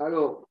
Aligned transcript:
Alors, 0.00 0.48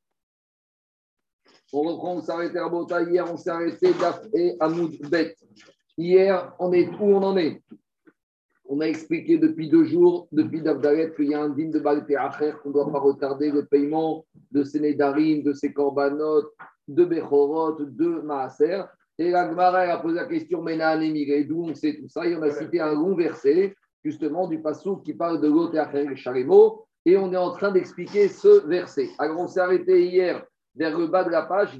on 1.72 1.82
reprend, 1.82 2.16
on 2.16 2.22
s'est 2.22 2.32
arrêté 2.32 2.58
à 2.58 2.68
Bota. 2.68 3.02
Hier, 3.04 3.26
on 3.32 3.38
s'est 3.38 3.50
arrêté 3.50 3.94
d'Af 3.94 4.22
et 4.34 4.58
Hamoud 4.60 4.98
Bet. 5.10 5.36
Hier, 5.98 6.54
on 6.60 6.74
est 6.74 6.90
où 6.90 7.16
on 7.16 7.24
en 7.24 7.38
est? 7.38 7.62
On 8.66 8.82
a 8.82 8.86
expliqué 8.86 9.38
depuis 9.38 9.70
deux 9.70 9.86
jours, 9.86 10.28
depuis 10.34 10.62
Davdalet, 10.62 11.14
qu'il 11.16 11.30
y 11.30 11.34
a 11.34 11.42
un 11.42 11.50
dîme 11.50 11.72
de 11.72 11.82
Acher, 12.18 12.54
qu'on 12.62 12.70
ne 12.70 12.74
doit 12.74 12.92
pas 12.92 13.00
retarder 13.00 13.50
le 13.50 13.66
paiement 13.66 14.26
de 14.52 14.66
ses 14.66 14.82
Nédarim, 14.82 15.44
de 15.44 15.54
ses 15.54 15.72
Korbanot, 15.72 16.52
de 16.90 17.06
Bechorot, 17.06 17.78
de 17.80 18.22
Maaser. 18.22 18.82
Et 19.18 19.32
la 19.32 19.50
Gemara 19.50 19.80
a 19.80 19.98
posé 20.00 20.16
la 20.16 20.26
question, 20.26 20.62
Mena 20.62 20.90
Anémiré, 20.90 21.46
d'où 21.46 21.64
on 21.64 21.74
sait 21.74 21.98
tout 21.98 22.10
ça? 22.10 22.28
Et 22.28 22.36
on 22.36 22.42
a 22.42 22.52
cité 22.52 22.82
un 22.82 22.94
long 22.94 23.16
verset, 23.16 23.74
justement, 24.04 24.48
du 24.48 24.62
Passouk 24.62 25.04
qui 25.04 25.14
parle 25.14 25.40
de 25.40 25.48
l'Ote 25.48 25.76
Acher 25.76 26.14
Sharemo. 26.18 26.87
Et 27.08 27.16
on 27.16 27.32
est 27.32 27.38
en 27.38 27.52
train 27.52 27.72
d'expliquer 27.72 28.28
ce 28.28 28.68
verset. 28.68 29.08
Alors, 29.18 29.40
on 29.40 29.48
s'est 29.48 29.62
arrêté 29.62 30.08
hier 30.08 30.46
vers 30.76 31.00
le 31.00 31.08
bas 31.08 31.24
de 31.24 31.30
la 31.30 31.44
page. 31.44 31.80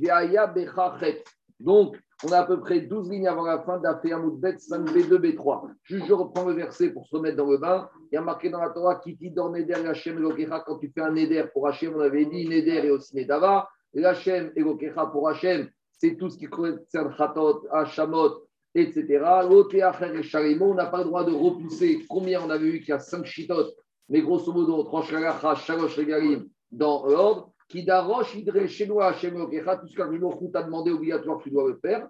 Donc, 1.60 1.98
on 2.24 2.32
a 2.32 2.38
à 2.38 2.46
peu 2.46 2.62
près 2.62 2.80
12 2.80 3.12
lignes 3.12 3.28
avant 3.28 3.44
la 3.44 3.60
fin 3.60 3.78
d'Afeamoudbet 3.78 4.54
5B2, 4.54 5.18
B3. 5.18 5.70
Juste, 5.84 6.06
je 6.06 6.14
reprends 6.14 6.46
le 6.46 6.54
verset 6.54 6.92
pour 6.92 7.06
se 7.08 7.18
remettre 7.18 7.36
dans 7.36 7.52
le 7.52 7.58
bain. 7.58 7.90
Il 8.10 8.16
y 8.16 8.18
a 8.18 8.22
marqué 8.22 8.50
dans 8.50 8.62
la 8.62 8.70
Torah 8.70 9.02
Kiti 9.02 9.30
dans 9.32 9.50
Neder 9.50 9.86
Hachem 9.86 10.18
Elokecha. 10.18 10.62
Quand 10.66 10.78
tu 10.78 10.90
fais 10.96 11.02
un 11.02 11.12
Neder 11.12 11.44
pour 11.52 11.68
Hachem, 11.68 11.94
on 11.94 12.00
avait 12.00 12.26
dit 12.26 12.48
Neder 12.48 12.86
et 12.86 12.92
aussi 12.92 13.14
Nedava. 13.14 13.68
Hachem 14.02 14.54
Elokecha 14.56 15.08
pour 15.08 15.28
Hachem, 15.28 15.68
c'est 15.92 16.16
tout 16.16 16.30
ce 16.30 16.38
qui 16.38 16.46
concerne 16.46 17.14
Khatot, 17.14 17.68
Hachamot, 17.74 18.48
etc. 18.74 19.26
Acher 19.26 20.52
et 20.52 20.62
on 20.62 20.74
n'a 20.74 20.86
pas 20.86 21.00
le 21.00 21.04
droit 21.04 21.26
de 21.26 21.34
repousser. 21.34 22.06
Combien 22.08 22.42
on 22.42 22.50
avait 22.50 22.70
vu 22.70 22.80
qu'il 22.80 22.90
y 22.90 22.94
a 22.94 23.00
5 23.00 23.26
chitot, 23.26 23.66
mais 24.10 24.22
grosso 24.22 24.54
modo, 24.54 24.84
tranche 24.84 25.12
la 25.12 25.56
Shalosh 25.56 25.98
Regalim 25.98 26.48
dans 26.72 27.06
l'ordre 27.06 27.52
qui 27.68 27.84
daroche, 27.84 28.36
idre 28.36 28.58
Hachem 29.02 29.36
Elokecha, 29.36 29.78
tout 29.78 29.88
ce 29.88 29.96
qu'un 29.96 30.10
t'a 30.52 30.64
demandé 30.64 30.92
obligatoire, 30.92 31.40
tu 31.40 31.52
dois 31.52 31.68
le 31.68 31.80
faire. 31.82 32.08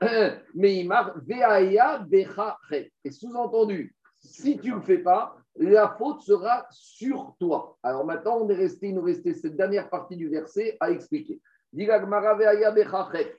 Mais 0.54 0.76
il 0.76 0.88
marque 0.88 1.16
Veaya 1.24 1.98
Becha 1.98 2.58
Et 3.04 3.10
sous-entendu, 3.10 3.94
si 4.18 4.58
tu 4.58 4.70
ne 4.70 4.76
le 4.76 4.82
fais 4.82 4.98
pas, 4.98 5.36
la 5.54 5.94
faute 5.96 6.20
sera 6.20 6.66
sur 6.70 7.34
toi. 7.38 7.78
Alors 7.82 8.04
maintenant, 8.04 8.38
on 8.42 8.48
est 8.48 8.56
resté, 8.56 8.88
il 8.88 8.96
nous 8.96 9.02
restait 9.02 9.32
cette 9.32 9.56
dernière 9.56 9.88
partie 9.88 10.16
du 10.16 10.28
verset 10.28 10.76
à 10.80 10.90
expliquer. 10.90 11.40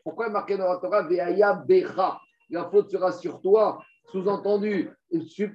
Pourquoi 0.04 0.30
marqué 0.30 0.58
dans 0.58 0.72
la 0.72 0.78
Torah 0.78 1.04
Veaya 1.04 1.54
Becha 1.54 2.20
La 2.50 2.70
faute 2.70 2.90
sera 2.90 3.12
sur 3.12 3.42
toi, 3.42 3.80
sous-entendu, 4.08 4.90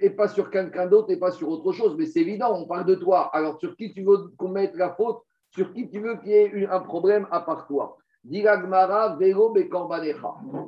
et 0.01 0.11
pas 0.11 0.29
sur 0.29 0.51
quelqu'un 0.51 0.87
d'autre 0.87 1.11
et 1.11 1.19
pas 1.19 1.31
sur 1.31 1.49
autre 1.49 1.73
chose. 1.73 1.97
Mais 1.99 2.07
c'est 2.07 2.21
évident, 2.21 2.55
on 2.59 2.67
parle 2.67 2.87
de 2.87 2.95
toi. 2.95 3.31
Alors 3.33 3.59
sur 3.59 3.77
qui 3.77 3.93
tu 3.93 4.03
veux 4.03 4.29
qu'on 4.37 4.49
mette 4.49 4.75
la 4.77 4.95
faute? 4.95 5.21
Sur 5.51 5.73
qui 5.73 5.89
tu 5.91 6.01
veux 6.01 6.17
qu'il 6.17 6.31
y 6.31 6.35
ait 6.35 6.67
un 6.67 6.81
problème 6.81 7.27
à 7.31 7.41
part 7.41 7.67
toi? 7.67 7.97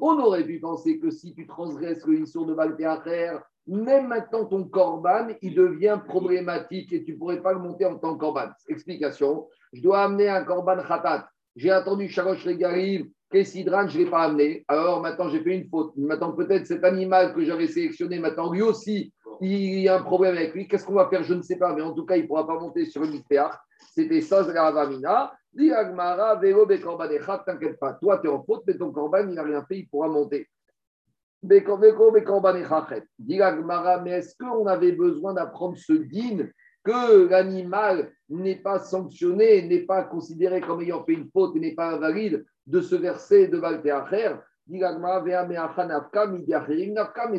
On 0.01 0.19
aurait 0.19 0.45
pu 0.45 0.59
penser 0.61 0.99
que 0.99 1.11
si 1.11 1.35
tu 1.35 1.47
transgresses 1.47 2.05
le 2.05 2.21
issur 2.21 2.45
de 2.47 2.55
Baltéacher, 2.55 3.39
même 3.67 4.09
maintenant 4.09 4.45
ton 4.45 4.65
corban, 4.65 5.29
il 5.41 5.55
devient 5.55 6.01
problématique 6.07 6.93
et 6.93 7.05
tu 7.05 7.13
ne 7.13 7.19
pourrais 7.19 7.41
pas 7.41 7.53
le 7.53 7.61
monter 7.61 7.87
en 7.87 7.97
tant 7.97 8.15
que 8.15 8.21
corban. 8.21 8.49
Explication 8.69 9.47
je 9.73 9.83
dois 9.83 10.03
amener 10.05 10.29
un 10.29 10.45
corban 10.45 10.77
khatat. 10.77 11.29
J'ai 11.57 11.71
attendu 11.71 12.09
Sharosh 12.09 12.45
Regarim, 12.45 13.09
Kessidran, 13.35 13.89
je 13.89 13.99
ne 13.99 14.05
l'ai 14.05 14.11
pas 14.11 14.23
amené. 14.23 14.65
Alors 14.69 15.03
maintenant, 15.03 15.29
j'ai 15.29 15.41
fait 15.41 15.57
une 15.57 15.69
faute. 15.69 15.93
Maintenant, 15.97 16.31
peut-être 16.31 16.69
cet 16.69 16.85
animal 16.85 17.35
que 17.35 17.45
j'avais 17.45 17.67
sélectionné, 17.67 18.21
maintenant 18.21 18.53
lui 18.53 18.63
aussi, 18.63 19.13
il 19.41 19.81
y 19.81 19.89
a 19.89 19.97
un 19.97 20.03
problème 20.03 20.37
avec 20.37 20.55
lui. 20.55 20.69
Qu'est-ce 20.69 20.87
qu'on 20.87 20.95
va 20.95 21.09
faire? 21.09 21.25
Je 21.25 21.35
ne 21.35 21.43
sais 21.43 21.57
pas, 21.57 21.75
mais 21.75 21.83
en 21.83 21.93
tout 21.93 22.07
cas, 22.07 22.15
il 22.15 22.23
ne 22.23 22.29
pourra 22.29 22.47
pas 22.47 22.61
monter 22.61 22.85
sur 22.85 23.03
une 23.03 23.25
péarque. 23.25 23.61
C'était 23.93 24.21
ça, 24.21 24.47
la 24.53 24.71
Ravamina. 24.71 25.33
Dit 25.53 25.73
Agmara, 25.73 26.37
Vélo, 26.37 26.65
t'inquiète 26.65 27.81
pas. 27.81 27.95
Toi, 27.95 28.19
tu 28.19 28.29
es 28.29 28.31
en 28.31 28.45
faute, 28.45 28.63
mais 28.69 28.77
ton 28.77 28.93
corban, 28.93 29.27
il 29.29 29.35
n'a 29.35 29.43
rien 29.43 29.65
fait, 29.65 29.79
il 29.79 29.89
pourra 29.89 30.07
monter. 30.07 30.47
Dit 31.43 31.57
Agmara, 33.43 34.01
mais 34.01 34.11
est-ce 34.13 34.37
qu'on 34.39 34.67
avait 34.67 34.93
besoin 34.93 35.35
d'apprendre 35.35 35.77
ce 35.77 35.93
din 35.93 36.47
que 36.85 37.29
l'animal 37.29 38.13
n'est 38.29 38.63
pas 38.63 38.79
sanctionné, 38.79 39.67
n'est 39.67 39.87
pas 39.87 40.05
considéré 40.05 40.61
comme 40.61 40.83
ayant 40.83 41.05
fait 41.05 41.15
une 41.15 41.29
faute 41.33 41.57
et 41.57 41.61
n'est 41.61 41.75
pas 41.75 41.95
invalide? 41.95 42.45
De 42.67 42.81
ce 42.81 42.95
verset 42.95 43.49
de 43.49 43.59
Valteacher 43.59 44.37
mais 44.67 44.89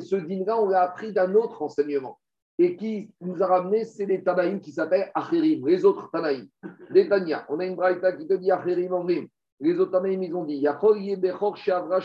ce 0.01 0.15
din-là, 0.15 0.61
on 0.61 0.69
l'a 0.69 0.83
appris 0.83 1.11
d'un 1.11 1.33
autre 1.33 1.63
enseignement 1.63 2.19
et 2.57 2.77
qui 2.77 3.11
nous 3.19 3.41
a 3.43 3.47
ramené, 3.47 3.83
c'est 3.83 4.05
les 4.05 4.23
Tanaïm 4.23 4.61
qui 4.61 4.71
s'appellent 4.71 5.11
Acherim, 5.13 5.67
les 5.67 5.83
autres 5.83 6.09
Tanaïm. 6.11 6.47
Les 6.89 7.09
Tania, 7.09 7.45
on 7.49 7.59
a 7.59 7.65
une 7.65 7.75
braïta 7.75 8.13
qui 8.13 8.27
te 8.27 8.33
dit 8.33 8.49
Acherim 8.51 8.93
en 8.93 9.03
rime. 9.03 9.27
Les 9.59 9.77
autres 9.79 9.91
Tanaïm, 9.91 10.23
ils 10.23 10.33
ont 10.35 10.45
dit 10.45 10.55
Yachol 10.57 11.01
Yebechor 11.01 11.57
Shavra. 11.57 11.99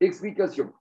Explication. 0.00 0.72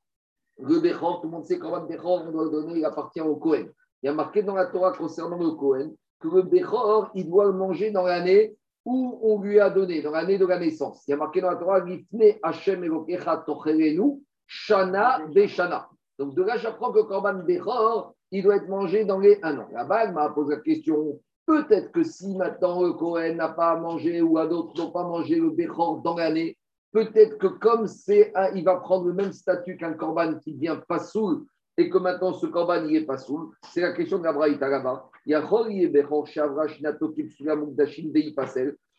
Le 0.59 0.79
Bechor, 0.79 1.21
tout 1.21 1.27
le 1.27 1.31
monde 1.31 1.45
sait 1.45 1.57
qu'en 1.57 1.85
Bechor, 1.85 2.25
on 2.27 2.31
doit 2.31 2.43
le 2.45 2.49
donner, 2.49 2.79
il 2.79 2.85
appartient 2.85 3.21
au 3.21 3.35
Kohen. 3.37 3.71
Il 4.01 4.07
y 4.07 4.09
a 4.09 4.13
marqué 4.13 4.43
dans 4.43 4.55
la 4.55 4.65
Torah 4.65 4.91
concernant 4.91 5.37
le 5.37 5.51
Kohen 5.51 5.95
que 6.19 6.27
le 6.27 6.41
Bechor, 6.41 7.09
il 7.15 7.29
doit 7.29 7.45
le 7.45 7.53
manger 7.53 7.91
dans 7.91 8.03
l'année 8.03 8.55
où 8.85 9.19
on 9.21 9.41
lui 9.41 9.59
a 9.59 9.69
donné, 9.69 10.01
dans 10.01 10.11
l'année 10.11 10.37
de 10.37 10.45
la 10.45 10.59
naissance. 10.59 11.03
Il 11.07 11.11
y 11.11 11.13
a 11.13 11.17
marqué 11.17 11.41
dans 11.41 11.51
la 11.51 11.55
Torah 11.55 11.85
Gifne 11.85 12.37
Hashem 12.41 12.83
Elokecha 12.83 13.43
Tochelenu 13.45 14.21
Shana 14.45 15.21
Beshana. 15.33 15.89
Donc 16.19 16.35
de 16.35 16.43
là, 16.43 16.57
j'apprends 16.57 16.91
que 16.91 17.01
Korban 17.01 17.43
Bechor, 17.45 18.13
il 18.31 18.43
doit 18.43 18.57
être 18.57 18.67
mangé 18.67 19.05
dans 19.05 19.19
les 19.19 19.39
un 19.41 19.57
an. 19.57 19.67
La 19.71 19.85
bague 19.85 20.13
m'a 20.13 20.29
posé 20.29 20.55
la 20.55 20.61
question 20.61 21.19
peut-être 21.45 21.91
que 21.91 22.03
si 22.03 22.35
maintenant 22.35 22.83
le 22.83 22.93
Cohen 22.93 23.35
n'a 23.35 23.49
pas 23.49 23.75
mangé 23.75 24.21
ou 24.21 24.37
à 24.37 24.47
d'autres 24.47 24.81
n'ont 24.81 24.91
pas 24.91 25.03
mangé 25.03 25.35
le 25.35 25.49
Bechor 25.49 26.01
dans 26.01 26.15
l'année, 26.15 26.57
peut-être 26.91 27.37
que 27.37 27.47
comme 27.47 27.87
c'est 27.87 28.33
il 28.55 28.63
va 28.63 28.77
prendre 28.77 29.07
le 29.07 29.13
même 29.13 29.33
statut 29.33 29.77
qu'un 29.77 29.93
Korban 29.93 30.35
qui 30.39 30.53
devient 30.53 30.79
pas 30.87 30.99
soul 30.99 31.45
et 31.77 31.89
que 31.89 31.97
maintenant 31.97 32.33
ce 32.33 32.45
Korban 32.45 32.81
n'y 32.81 32.97
est 32.97 33.05
pas 33.05 33.17
soul, 33.17 33.49
c'est 33.71 33.81
la 33.81 33.93
question 33.93 34.19
de 34.19 34.23
la 34.23 34.33
Braïta 34.33 34.67
là-bas. 34.67 35.09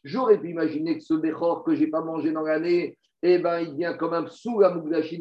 J'aurais 0.04 0.38
pu 0.38 0.50
imaginer 0.50 0.98
que 0.98 1.04
ce 1.04 1.14
Bechor 1.14 1.64
que 1.64 1.74
je 1.74 1.80
n'ai 1.80 1.86
pas 1.86 2.02
mangé 2.02 2.32
dans 2.32 2.42
l'année, 2.42 2.98
eh 3.22 3.38
ben, 3.38 3.60
il 3.60 3.74
vient 3.74 3.94
comme 3.94 4.12
un 4.14 4.24
psou 4.24 4.62
à 4.62 4.74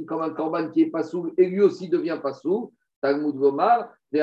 comme 0.07 0.21
un 0.21 0.31
korban 0.31 0.69
qui 0.69 0.81
est 0.81 0.89
pas 0.89 1.03
sous, 1.03 1.33
et 1.37 1.45
lui 1.45 1.61
aussi 1.61 1.87
devient 1.89 2.19
pas 2.21 2.33
sous. 2.33 2.73
Talmud 3.01 3.35
Gomar, 3.35 3.89
il 4.13 4.19
y 4.19 4.21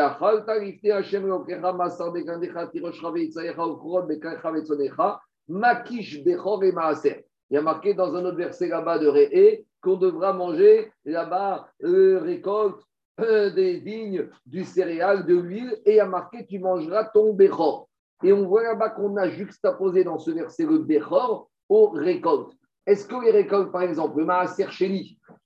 a 7.57 7.63
marqué 7.63 7.95
dans 7.95 8.15
un 8.15 8.25
autre 8.25 8.37
verset 8.37 8.69
là-bas 8.69 8.99
de 8.99 9.09
Réé 9.09 9.67
qu'on 9.83 9.97
devra 9.97 10.33
manger 10.33 10.93
là-bas 11.05 11.69
euh, 11.83 12.21
récolte 12.21 12.81
des 13.19 13.81
vignes, 13.81 14.29
du 14.47 14.65
céréal, 14.65 15.27
de 15.27 15.37
l'huile, 15.37 15.81
et 15.85 16.01
a 16.01 16.07
marqué 16.07 16.47
tu 16.47 16.59
mangeras 16.59 17.05
ton 17.05 17.33
Bechor. 17.35 17.89
Et 18.23 18.33
on 18.33 18.47
voit 18.47 18.63
là-bas 18.63 18.91
qu'on 18.91 19.17
a 19.17 19.29
juxtaposé 19.29 20.05
dans 20.05 20.19
ce 20.19 20.31
verset 20.31 20.65
le 20.65 20.79
Bechor 20.79 21.51
aux 21.69 21.91
récoltes. 21.91 22.53
Est-ce 22.87 23.07
que 23.07 23.23
les 23.23 23.31
récoltes, 23.31 23.71
par 23.71 23.83
exemple, 23.83 24.19
le 24.19 24.25
maaser 24.25 24.67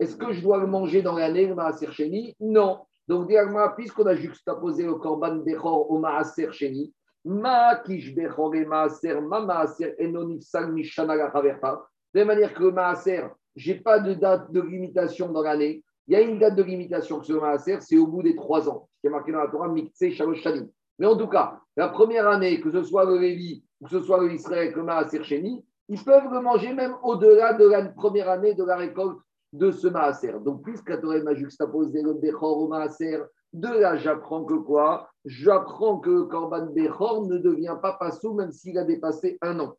est-ce 0.00 0.16
que 0.16 0.32
je 0.32 0.42
dois 0.42 0.58
le 0.58 0.66
manger 0.66 1.02
dans 1.02 1.16
l'année, 1.16 1.46
le 1.46 1.54
maaser 1.54 1.88
Non. 2.40 2.80
Donc, 3.06 3.30
puisqu'on 3.76 4.06
a 4.06 4.14
juxtaposé 4.14 4.84
le 4.84 4.94
korban 4.94 5.36
bechor 5.36 5.90
au 5.90 5.98
maaser 5.98 6.48
ma 7.24 7.76
kish 7.76 8.14
bechor 8.14 8.54
et 8.54 8.64
maaser, 8.64 9.20
ma 9.20 9.40
maaser 9.40 9.94
enonifsal 9.98 10.72
mishana 10.72 11.14
de 12.14 12.24
manière 12.24 12.54
que 12.54 12.62
le 12.62 12.72
maaser, 12.72 13.24
je 13.56 13.72
n'ai 13.72 13.80
pas 13.80 13.98
de 13.98 14.14
date 14.14 14.50
de 14.52 14.60
limitation 14.60 15.30
dans 15.30 15.42
l'année. 15.42 15.82
Il 16.06 16.12
y 16.12 16.16
a 16.16 16.20
une 16.20 16.38
date 16.38 16.56
de 16.56 16.62
limitation 16.62 17.18
que 17.18 17.26
ce 17.26 17.32
maaser, 17.32 17.80
c'est 17.80 17.96
au 17.96 18.06
bout 18.06 18.22
des 18.22 18.36
trois 18.36 18.68
ans. 18.68 18.88
qui 19.00 19.06
est 19.06 19.10
marqué 19.10 19.32
dans 19.32 19.38
la 19.38 19.48
Torah, 19.48 19.68
miktsé 19.68 20.10
shalosh 20.10 20.46
Mais 20.98 21.06
en 21.06 21.16
tout 21.16 21.28
cas, 21.28 21.58
la 21.76 21.88
première 21.88 22.28
année, 22.28 22.60
que 22.60 22.70
ce 22.70 22.82
soit 22.82 23.04
le 23.04 23.18
Lévi 23.18 23.64
ou 23.80 23.86
que 23.86 23.90
ce 23.90 24.00
soit 24.00 24.20
le 24.22 24.32
Israël, 24.32 24.72
le 24.74 24.82
maaser 24.82 25.22
chéni, 25.24 25.64
ils 25.88 26.02
peuvent 26.02 26.30
le 26.30 26.40
manger 26.40 26.74
même 26.74 26.94
au-delà 27.02 27.54
de 27.54 27.66
la 27.66 27.86
première 27.86 28.28
année 28.28 28.54
de 28.54 28.64
la 28.64 28.76
récolte 28.76 29.18
de 29.52 29.70
ce 29.70 29.86
maaser. 29.88 30.34
Donc, 30.44 30.62
puisque 30.62 31.00
Torah 31.00 31.20
m'a 31.20 31.34
juxtaposé 31.34 32.02
le 32.02 32.14
Bechor 32.14 32.58
au 32.58 32.68
maaser, 32.68 33.20
de 33.54 33.68
là, 33.68 33.96
j'apprends 33.96 34.44
que 34.44 34.54
quoi? 34.54 35.08
J'apprends 35.24 36.00
que 36.00 36.10
le 36.10 36.24
Korban 36.24 36.66
Bechor 36.66 37.26
ne 37.28 37.38
devient 37.38 37.76
pas 37.80 37.92
passou 37.94 38.34
même 38.34 38.50
s'il 38.50 38.76
a 38.76 38.84
dépassé 38.84 39.38
un 39.40 39.60
an. 39.60 39.76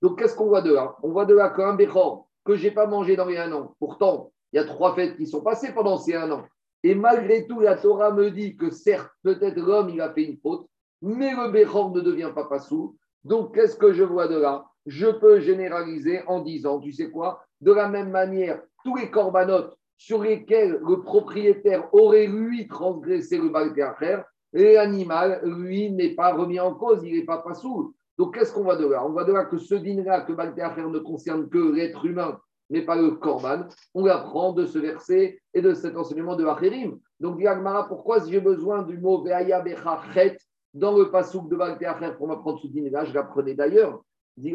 Donc, 0.00 0.18
qu'est-ce 0.18 0.36
qu'on 0.36 0.46
voit 0.46 0.62
de 0.62 0.72
là? 0.72 0.96
On 1.02 1.10
voit 1.10 1.26
de 1.26 1.34
là 1.34 1.50
qu'un 1.50 1.74
Bechor 1.74 2.27
que 2.48 2.56
je 2.56 2.64
n'ai 2.64 2.70
pas 2.70 2.86
mangé 2.86 3.14
dans 3.14 3.26
les 3.26 3.36
un 3.36 3.52
an, 3.52 3.74
pourtant, 3.78 4.32
il 4.52 4.56
y 4.56 4.58
a 4.58 4.64
trois 4.64 4.94
fêtes 4.94 5.18
qui 5.18 5.26
sont 5.26 5.42
passées 5.42 5.72
pendant 5.74 5.98
ces 5.98 6.14
un 6.14 6.30
an. 6.30 6.44
Et 6.82 6.94
malgré 6.94 7.46
tout, 7.46 7.60
la 7.60 7.76
Torah 7.76 8.10
me 8.10 8.30
dit 8.30 8.56
que 8.56 8.70
certes, 8.70 9.10
peut-être 9.22 9.58
l'homme, 9.58 9.90
il 9.90 10.00
a 10.00 10.14
fait 10.14 10.24
une 10.24 10.38
faute, 10.38 10.66
mais 11.02 11.32
le 11.32 11.50
Bechor 11.50 11.90
ne 11.90 12.00
devient 12.00 12.32
pas 12.34 12.44
passou. 12.44 12.96
Donc, 13.22 13.54
qu'est-ce 13.54 13.76
que 13.76 13.92
je 13.92 14.02
vois 14.02 14.28
de 14.28 14.38
là? 14.38 14.64
Je 14.86 15.08
peux 15.08 15.40
généraliser 15.40 16.22
en 16.26 16.40
disant, 16.40 16.80
tu 16.80 16.90
sais 16.92 17.10
quoi? 17.10 17.44
De 17.60 17.72
la 17.72 17.88
même 17.88 18.10
manière, 18.10 18.62
tous 18.82 18.96
les 18.96 19.10
corbanotes 19.10 19.76
sur 19.98 20.22
lesquels 20.22 20.80
le 20.88 21.02
propriétaire 21.02 21.92
aurait 21.92 22.28
lui 22.28 22.66
transgressé 22.66 23.36
le 23.36 23.50
Baltéacher, 23.50 24.22
l'animal, 24.54 25.42
lui, 25.44 25.90
n'est 25.90 26.14
pas 26.14 26.32
remis 26.32 26.60
en 26.60 26.72
cause, 26.74 27.00
il 27.04 27.12
n'est 27.12 27.26
pas 27.26 27.42
pas 27.42 27.54
sous. 27.54 27.94
Donc, 28.18 28.34
qu'est-ce 28.34 28.52
qu'on 28.52 28.64
va 28.64 28.74
de 28.74 28.86
là? 28.86 29.06
On 29.06 29.12
va 29.12 29.24
de 29.24 29.32
là 29.32 29.44
que 29.44 29.58
ce 29.58 29.76
din-là, 29.76 30.22
que 30.22 30.32
Baltéacher 30.32 30.84
ne 30.86 30.98
concerne 30.98 31.48
que 31.48 31.72
l'être 31.72 32.04
humain, 32.04 32.38
mais 32.68 32.82
pas 32.82 32.96
le 32.96 33.12
korban. 33.12 33.68
On 33.94 34.04
apprend 34.06 34.52
de 34.52 34.66
ce 34.66 34.78
verset 34.78 35.40
et 35.54 35.62
de 35.62 35.72
cet 35.72 35.96
enseignement 35.96 36.34
de 36.34 36.44
Acherim. 36.44 36.98
Donc, 37.20 37.38
dit 37.38 37.46
pourquoi 37.88 38.24
j'ai 38.26 38.40
besoin 38.40 38.82
du 38.82 38.98
mot 38.98 39.22
Veaya 39.22 39.60
Bechet 39.60 40.36
dans 40.74 40.96
le 40.96 41.10
pasouk 41.10 41.48
de 41.48 41.56
Baltéacher 41.56 42.12
pour 42.18 42.26
m'apprendre 42.26 42.58
ce 42.60 42.66
din-là 42.66 43.04
Je 43.04 43.14
l'apprenais 43.14 43.54
d'ailleurs. 43.54 44.02
Dit 44.36 44.54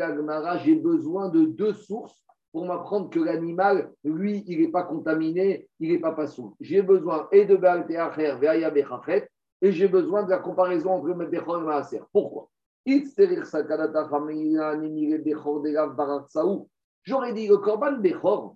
j'ai 0.64 0.76
besoin 0.76 1.30
de 1.30 1.46
deux 1.46 1.74
sources 1.74 2.24
pour 2.52 2.66
m'apprendre 2.66 3.10
que 3.10 3.20
l'animal, 3.20 3.92
lui, 4.04 4.44
il 4.46 4.62
n'est 4.62 4.72
pas 4.72 4.84
contaminé, 4.84 5.68
il 5.80 5.92
n'est 5.92 6.00
pas 6.00 6.12
pasouk. 6.12 6.54
J'ai 6.60 6.82
besoin 6.82 7.28
et 7.32 7.46
de 7.46 7.56
Baltéacher, 7.56 8.36
Veaya 8.40 8.72
et 9.62 9.72
j'ai 9.72 9.88
besoin 9.88 10.24
de 10.24 10.30
la 10.30 10.40
comparaison 10.40 10.92
entre 10.92 11.08
le 11.08 11.26
Bechor 11.26 11.62
et 11.62 11.64
Maaser. 11.64 12.02
Pourquoi? 12.12 12.50
J'aurais 17.06 17.34
dit 17.34 17.48
le 17.48 17.58
Korban 17.58 17.94
Bechor, 17.94 18.56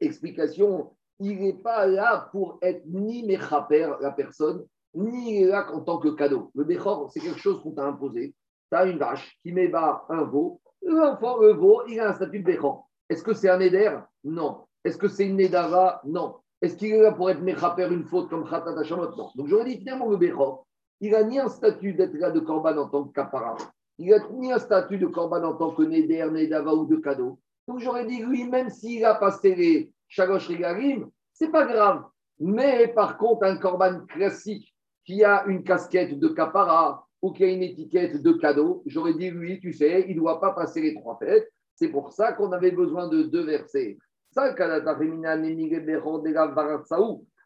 explication, 0.00 0.96
il 1.18 1.40
n'est 1.40 1.52
pas 1.54 1.86
là 1.86 2.28
pour 2.32 2.58
être 2.62 2.82
ni 2.86 3.26
Mechaper, 3.26 3.96
la 4.00 4.10
personne, 4.10 4.64
ni 4.94 5.44
là 5.44 5.70
en 5.72 5.80
tant 5.80 5.98
que 5.98 6.08
cadeau. 6.08 6.50
Le 6.54 6.64
Bechor, 6.64 7.10
c'est 7.10 7.20
quelque 7.20 7.38
chose 7.38 7.62
qu'on 7.62 7.72
t'a 7.72 7.84
imposé. 7.84 8.34
Tu 8.70 8.76
as 8.76 8.86
une 8.86 8.98
vache 8.98 9.38
qui 9.42 9.52
met 9.52 9.68
bas 9.68 10.04
un 10.08 10.24
veau. 10.24 10.60
L'enfant, 10.82 11.38
le 11.38 11.52
veau, 11.52 11.82
il 11.88 12.00
a 12.00 12.10
un 12.10 12.14
statut 12.14 12.40
de 12.40 12.44
Bechor. 12.44 12.88
Est-ce 13.08 13.22
que 13.22 13.34
c'est 13.34 13.48
un 13.48 13.60
Éder? 13.60 13.98
Non. 14.24 14.66
Est-ce 14.84 14.98
que 14.98 15.08
c'est 15.08 15.26
une 15.26 15.36
Nedava 15.36 16.00
Non. 16.04 16.36
Est-ce 16.62 16.76
qu'il 16.76 16.92
est 16.92 17.02
là 17.02 17.12
pour 17.12 17.30
être 17.30 17.42
Mechaper 17.42 17.88
une 17.90 18.04
faute 18.04 18.28
comme 18.28 18.48
Khatat 18.48 18.78
Hashamot 18.78 19.14
Non. 19.16 19.30
Donc 19.34 19.46
j'aurais 19.46 19.64
dit 19.64 19.78
finalement 19.78 20.08
le 20.08 20.16
Bechor, 20.16 20.65
il 21.00 21.12
n'a 21.12 21.22
ni 21.22 21.38
un 21.38 21.48
statut 21.48 21.92
d'être 21.94 22.14
là 22.14 22.30
de 22.30 22.40
Korban 22.40 22.76
en 22.76 22.88
tant 22.88 23.04
que 23.04 23.12
Kapara. 23.12 23.56
Il 23.98 24.10
n'a 24.10 24.18
ni 24.30 24.52
un 24.52 24.58
statut 24.58 24.98
de 24.98 25.06
Korban 25.06 25.42
en 25.44 25.54
tant 25.54 25.70
que 25.72 25.82
Neder, 25.82 26.30
Nedava 26.30 26.74
ou 26.74 26.86
de 26.86 26.96
cadeau. 26.96 27.38
Donc 27.68 27.80
j'aurais 27.80 28.06
dit, 28.06 28.22
lui, 28.22 28.44
même 28.44 28.70
s'il 28.70 29.04
a 29.04 29.14
passé 29.14 29.54
les 29.54 29.90
Shalosh 30.08 30.48
Regalim, 30.48 31.08
c'est 31.32 31.50
pas 31.50 31.66
grave. 31.66 32.04
Mais 32.38 32.88
par 32.88 33.18
contre, 33.18 33.44
un 33.44 33.56
Korban 33.56 34.06
classique 34.06 34.74
qui 35.04 35.24
a 35.24 35.44
une 35.46 35.62
casquette 35.62 36.18
de 36.18 36.28
Kapara 36.28 37.06
ou 37.22 37.32
qui 37.32 37.44
a 37.44 37.48
une 37.48 37.62
étiquette 37.62 38.22
de 38.22 38.32
cadeau, 38.32 38.82
j'aurais 38.86 39.14
dit, 39.14 39.30
lui, 39.30 39.60
tu 39.60 39.72
sais, 39.72 40.04
il 40.08 40.16
ne 40.16 40.20
doit 40.20 40.40
pas 40.40 40.52
passer 40.52 40.80
les 40.80 40.94
trois 40.94 41.16
fêtes. 41.18 41.50
C'est 41.74 41.88
pour 41.88 42.12
ça 42.12 42.32
qu'on 42.32 42.52
avait 42.52 42.70
besoin 42.70 43.08
de 43.08 43.22
deux 43.22 43.44
versets. 43.44 43.98
Ça, 44.30 44.54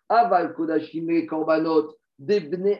Aval 0.08 0.54
Kodashim 0.54 1.26
Korbanot, 1.26 1.94
des 2.20 2.40
Bnei 2.40 2.78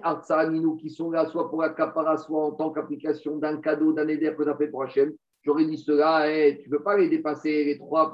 qui 0.79 0.91
sont 0.91 1.11
là 1.11 1.25
soit 1.25 1.49
pour 1.49 1.63
la 1.63 1.71
kapara, 1.71 2.19
soit 2.19 2.45
en 2.45 2.53
tant 2.53 2.71
qu'application 2.71 3.39
d'un 3.39 3.57
cadeau, 3.57 3.95
d'un 3.95 4.07
éder 4.07 4.35
que 4.37 4.43
tu 4.43 4.51
as 4.51 4.55
fait 4.55 4.69
pour 4.69 4.83
Hachem. 4.83 5.13
J'aurais 5.43 5.65
dit 5.65 5.79
cela, 5.79 6.31
et 6.31 6.61
tu 6.63 6.69
ne 6.69 6.77
peux 6.77 6.83
pas 6.83 6.99
les 6.99 7.09
dépasser 7.09 7.65
les 7.65 7.79
trois 7.79 8.13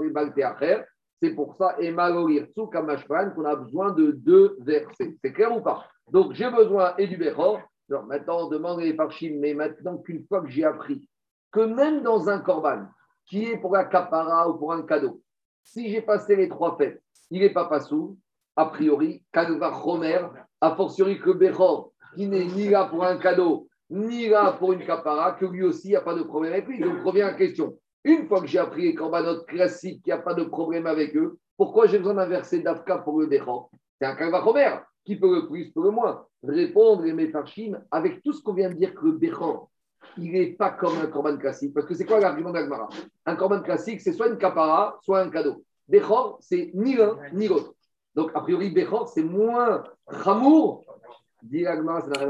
faire. 0.56 0.84
C'est 1.20 1.30
pour 1.30 1.56
ça, 1.56 1.74
et 1.80 1.90
Malolir 1.90 2.46
Kamashpan, 2.70 3.30
qu'on 3.30 3.44
a 3.44 3.56
besoin 3.56 3.90
de 3.90 4.12
deux 4.12 4.56
versets. 4.60 5.16
C'est 5.20 5.32
clair 5.32 5.54
ou 5.54 5.60
pas? 5.60 5.84
Donc, 6.12 6.34
j'ai 6.34 6.48
besoin 6.48 6.94
et 6.96 7.08
du 7.08 7.16
Bechor. 7.16 7.60
maintenant, 7.88 8.46
on 8.46 8.48
demande 8.48 8.80
les 8.80 8.94
parchim, 8.94 9.38
mais 9.40 9.52
maintenant 9.52 9.98
qu'une 9.98 10.24
fois 10.28 10.42
que 10.42 10.48
j'ai 10.48 10.64
appris 10.64 11.08
que 11.50 11.60
même 11.60 12.02
dans 12.02 12.28
un 12.28 12.38
korban, 12.38 12.86
qui 13.26 13.46
est 13.46 13.56
pour 13.56 13.72
la 13.72 13.84
kapara 13.84 14.48
ou 14.48 14.58
pour 14.58 14.72
un 14.72 14.82
cadeau, 14.82 15.20
si 15.64 15.90
j'ai 15.90 16.02
passé 16.02 16.36
les 16.36 16.48
trois 16.48 16.76
fêtes, 16.76 17.02
il 17.30 17.40
n'est 17.40 17.52
pas 17.52 17.64
passou, 17.64 18.16
a 18.54 18.66
priori, 18.66 19.24
Kalva 19.32 19.70
Romer, 19.70 20.28
a 20.60 20.74
fortiori 20.74 21.20
que 21.20 21.30
Bechor, 21.30 21.92
qui 22.14 22.26
n'est 22.26 22.46
ni 22.46 22.68
là 22.68 22.84
pour 22.84 23.04
un 23.04 23.16
cadeau, 23.18 23.68
ni 23.90 24.28
là 24.28 24.52
pour 24.52 24.72
une 24.72 24.84
capara, 24.84 25.32
que 25.32 25.46
lui 25.46 25.62
aussi, 25.62 25.88
il 25.88 25.90
n'y 25.90 25.96
a 25.96 26.00
pas 26.00 26.14
de 26.14 26.22
problème 26.22 26.52
avec 26.52 26.66
lui. 26.66 26.80
Donc, 26.80 27.02
revient 27.04 27.22
à 27.22 27.32
la 27.32 27.34
question. 27.34 27.78
Une 28.04 28.26
fois 28.26 28.40
que 28.40 28.46
j'ai 28.46 28.58
appris 28.58 28.82
les 28.82 28.94
corbanotes 28.94 29.46
classiques, 29.46 30.02
qu'il 30.02 30.12
n'y 30.12 30.18
a 30.18 30.22
pas 30.22 30.34
de 30.34 30.44
problème 30.44 30.86
avec 30.86 31.16
eux, 31.16 31.38
pourquoi 31.56 31.86
j'ai 31.86 31.98
besoin 31.98 32.14
d'un 32.14 32.26
verset 32.26 32.60
d'Afka 32.60 32.98
pour 32.98 33.20
le 33.20 33.26
déran 33.26 33.70
C'est 34.00 34.06
un 34.06 34.14
Kalvachomer. 34.14 34.76
Qui 35.04 35.16
peut 35.16 35.32
le 35.32 35.46
plus, 35.46 35.70
peut 35.70 35.84
le 35.84 35.90
moins 35.90 36.26
Répondre 36.42 37.02
les 37.02 37.12
méfarchim 37.12 37.78
avec 37.92 38.22
tout 38.24 38.32
ce 38.32 38.42
qu'on 38.42 38.54
vient 38.54 38.70
de 38.70 38.74
dire 38.74 38.92
que 38.92 39.04
le 39.04 39.12
Béran, 39.12 39.70
il 40.18 40.32
n'est 40.32 40.52
pas 40.52 40.70
comme 40.70 40.98
un 40.98 41.06
corban 41.06 41.36
classique. 41.36 41.72
Parce 41.72 41.86
que 41.86 41.94
c'est 41.94 42.04
quoi 42.04 42.18
l'argument 42.18 42.50
d'Agmara? 42.50 42.88
Un 43.24 43.36
corban 43.36 43.62
classique, 43.62 44.00
c'est 44.00 44.12
soit 44.12 44.28
une 44.28 44.38
capara, 44.38 44.98
soit 45.02 45.20
un 45.20 45.30
cadeau. 45.30 45.64
Béchor, 45.88 46.38
c'est 46.40 46.72
ni 46.74 46.96
l'un 46.96 47.16
ni 47.32 47.46
l'autre. 47.46 47.75
Donc, 48.16 48.30
a 48.34 48.40
priori, 48.40 48.70
Béchor, 48.70 49.08
c'est 49.08 49.22
moins 49.22 49.84
ramour 50.06 50.86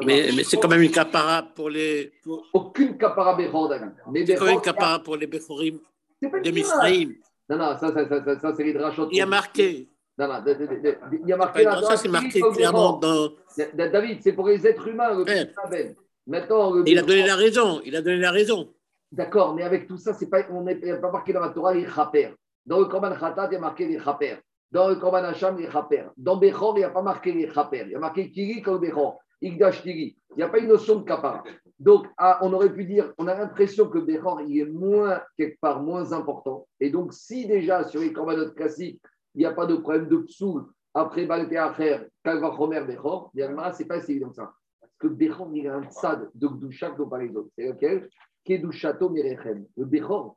mais, 0.05 0.31
mais 0.35 0.45
c'est 0.45 0.57
quand 0.59 0.69
même 0.69 0.83
une 0.83 0.91
capara 0.91 1.43
pour 1.43 1.71
les. 1.71 2.13
Aucune 2.53 2.99
capara 2.99 3.35
Bechor, 3.35 3.73
C'est 3.73 4.35
quand 4.35 4.45
même 4.45 4.55
une 4.55 4.61
capara 4.61 4.99
pour 4.99 5.17
les 5.17 5.27
Bechorim 5.27 5.79
de 6.21 6.51
Misraïm. 6.51 7.15
Non, 7.49 7.59
non, 7.59 7.79
ça, 7.79 7.93
ça, 7.93 8.09
ça, 8.09 8.41
ça 8.41 8.55
c'est 8.57 8.65
les 8.65 8.73
drachot. 8.73 9.09
Il 9.11 9.19
y 9.19 9.21
a 9.21 9.27
marqué. 9.27 9.89
Non, 10.19 10.27
non, 10.29 10.43
il 10.45 11.29
y 11.29 11.33
a 11.33 11.37
marqué. 11.37 11.63
Ça, 11.63 11.97
c'est 11.97 12.09
marqué 12.09 12.41
clairement 12.41 12.95
dans. 12.99 13.31
David, 13.75 14.23
c'est 14.23 14.33
pour 14.33 14.49
les 14.49 14.67
êtres 14.67 14.89
humains, 14.89 15.15
le 15.15 15.95
Maintenant, 16.29 16.85
il 16.85 16.99
a 16.99 17.03
donné 17.03 17.25
la 17.25 17.37
raison. 17.37 17.81
Il 17.85 17.95
a 17.95 18.03
donné 18.03 18.19
la 18.19 18.33
raison. 18.33 18.73
D'accord, 19.13 19.55
mais 19.55 19.63
avec 19.63 19.87
tout 19.87 19.97
ça, 19.97 20.13
c'est 20.13 20.29
pas, 20.29 20.41
on 20.51 20.63
n'est 20.63 20.75
pas 20.75 21.13
marqué 21.13 21.33
dans 21.33 21.41
la 21.41 21.51
Torah 21.51 21.73
les 21.73 21.87
chaper. 21.87 22.35
Dans 22.67 22.81
le 22.81 22.87
Korban 22.87 23.15
Khatat, 23.15 23.47
il 23.53 23.55
y 23.55 23.57
a 23.57 23.61
marqué 23.61 23.87
les 23.87 24.01
chaper. 24.01 24.39
Dans 24.71 24.89
le 24.89 24.97
Korban 24.97 25.25
Hacham, 25.25 25.57
les 25.57 25.71
Chaper. 25.71 26.07
Dans 26.17 26.37
Bechor, 26.37 26.77
il 26.77 26.81
n'y 26.81 26.85
a 26.85 26.91
pas 26.91 27.03
marqué 27.03 27.33
les 27.33 27.49
Chaper. 27.51 27.85
Il 27.87 27.93
y 27.93 27.95
a 27.95 27.99
marqué 27.99 28.31
Kiri 28.31 28.63
comme 28.63 28.81
Bechor. 28.81 29.19
Igdash 29.41 29.83
Kiri. 29.83 30.17
Il 30.31 30.37
n'y 30.37 30.43
a 30.43 30.49
pas 30.49 30.59
une 30.59 30.69
notion 30.69 30.97
de 30.97 31.05
kapara. 31.05 31.45
Donc, 31.79 32.07
ah, 32.17 32.39
on 32.43 32.53
aurait 32.53 32.73
pu 32.73 32.85
dire, 32.85 33.13
on 33.19 33.27
a 33.29 33.35
l'impression 33.35 33.89
que 33.89 33.99
Bechor, 33.99 34.41
il 34.43 34.61
est 34.61 34.67
moins, 34.67 35.21
quelque 35.37 35.59
part, 35.61 35.83
moins 35.83 36.13
important. 36.13 36.67
Et 36.81 36.91
donc, 36.91 37.13
si 37.13 37.47
déjà, 37.47 37.85
sur 37.85 38.01
les 38.01 38.13
Korbanot 38.13 38.53
classiques, 38.53 39.01
il 39.35 39.41
n'y 39.41 39.47
a 39.47 39.53
pas 39.53 39.67
de 39.67 39.77
problème 39.77 40.09
de 40.09 40.17
psoul, 40.19 40.65
après 40.95 41.27
Balte 41.27 41.53
Acher, 41.53 42.07
Kalva 42.25 42.55
Chomer, 42.57 42.81
Bechor, 42.81 43.31
ce 43.35 43.43
n'est 43.43 43.87
pas 43.87 44.01
si 44.01 44.13
évident 44.13 44.31
que 44.31 44.37
ça. 44.37 44.53
Parce 44.81 44.93
que 44.99 45.09
Bechor, 45.09 45.51
il 45.55 45.69
a 45.69 45.77
un 45.77 45.85
tzad 45.85 46.31
de 46.35 46.49
Gdusha 46.49 46.91
dont 46.91 47.09
par 47.09 47.19
les 47.19 47.35
autres. 47.37 47.51
C'est 47.57 47.67
lequel? 47.67 48.09
Kedushato. 48.47 49.13
Le 49.13 49.85
Bechor, 49.85 50.37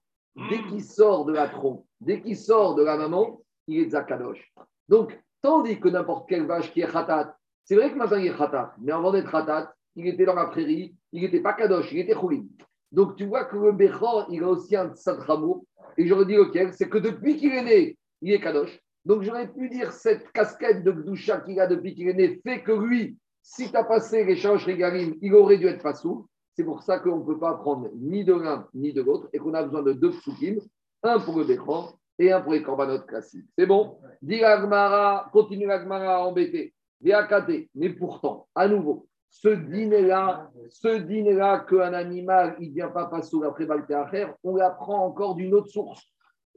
dès 0.49 0.61
qu'il 0.63 0.83
sort 0.83 1.25
de 1.25 1.33
la 1.33 1.47
trompe, 1.47 1.85
dès 2.01 2.21
qu'il 2.21 2.35
sort 2.35 2.75
de 2.75 2.83
la 2.83 2.97
maman, 2.97 3.41
il 3.69 3.79
est 3.81 3.89
Zakadosh. 3.89 4.53
Donc, 4.87 5.17
tandis 5.41 5.79
que 5.79 5.89
n'importe 5.89 6.27
quelle 6.27 6.45
vache 6.45 6.71
qui 6.73 6.81
est 6.81 6.91
Khatat, 6.91 7.35
c'est 7.63 7.75
vrai 7.75 7.91
que 7.91 8.19
il 8.19 8.27
est 8.27 8.37
Khatat, 8.37 8.73
mais 8.81 8.91
avant 8.91 9.11
d'être 9.11 9.31
Khatat, 9.31 9.73
il 9.95 10.07
était 10.07 10.25
dans 10.25 10.35
la 10.35 10.47
prairie, 10.47 10.95
il 11.11 11.21
n'était 11.21 11.41
pas 11.41 11.53
Kadosh, 11.53 11.91
il 11.91 11.99
était 11.99 12.13
Khoulim. 12.13 12.47
Donc, 12.91 13.15
tu 13.15 13.25
vois 13.25 13.45
que 13.45 13.55
le 13.55 13.71
Bechor, 13.71 14.27
il 14.29 14.43
a 14.43 14.47
aussi 14.49 14.75
un 14.75 14.93
Sadramo. 14.95 15.65
Et 15.97 16.07
j'aurais 16.07 16.25
dit 16.25 16.35
lequel 16.35 16.73
C'est 16.73 16.89
que 16.89 16.97
depuis 16.97 17.37
qu'il 17.37 17.53
est 17.53 17.63
né, 17.63 17.97
il 18.21 18.33
est 18.33 18.39
Kadosh. 18.39 18.79
Donc, 19.05 19.21
j'aurais 19.21 19.47
pu 19.51 19.69
dire 19.69 19.91
cette 19.91 20.31
casquette 20.31 20.83
de 20.83 20.91
Gdusha 20.91 21.41
qu'il 21.41 21.59
a 21.59 21.67
depuis 21.67 21.93
qu'il 21.93 22.07
est 22.07 22.13
né 22.13 22.41
fait 22.43 22.63
que 22.63 22.71
lui, 22.71 23.17
si 23.43 23.69
tu 23.69 23.77
as 23.77 23.83
passé 23.83 24.23
les 24.23 24.35
changes 24.35 24.65
régalim, 24.65 25.15
il 25.21 25.33
aurait 25.35 25.57
dû 25.57 25.67
être 25.67 25.95
sous. 25.95 26.27
C'est 26.55 26.63
pour 26.63 26.83
ça 26.83 26.99
qu'on 26.99 27.19
ne 27.19 27.25
peut 27.25 27.39
pas 27.39 27.53
prendre 27.53 27.89
ni 27.95 28.23
de 28.23 28.33
l'un 28.33 28.67
ni 28.73 28.91
de 28.91 29.01
l'autre 29.01 29.29
et 29.31 29.37
qu'on 29.37 29.53
a 29.53 29.63
besoin 29.63 29.81
de 29.81 29.93
deux 29.93 30.11
psukim, 30.11 30.57
un 31.03 31.19
pour 31.19 31.37
le 31.37 31.45
Bechor 31.45 31.98
et 32.19 32.31
un 32.31 32.41
pour 32.41 32.51
les 32.51 32.61
corbanotes 32.61 33.07
classiques. 33.07 33.47
C'est 33.57 33.65
bon 33.65 33.97
Dit 34.21 34.43
Agmara, 34.43 35.29
continue 35.31 35.65
l'Agmara 35.65 36.17
à 36.17 36.19
embêter. 36.19 36.73
Mais 37.01 37.89
pourtant, 37.91 38.47
à 38.53 38.67
nouveau, 38.67 39.07
ce 39.29 39.47
dîner-là, 39.47 40.51
ce 40.69 40.97
dîner-là 40.97 41.65
qu'un 41.69 41.93
animal, 41.93 42.57
il 42.59 42.69
ne 42.69 42.73
vient 42.73 42.89
pas 42.89 43.05
passer 43.05 43.37
après 43.45 43.65
Baltéacher, 43.65 44.27
on 44.43 44.57
l'apprend 44.57 45.05
encore 45.05 45.35
d'une 45.35 45.53
autre 45.53 45.69
source. 45.69 46.03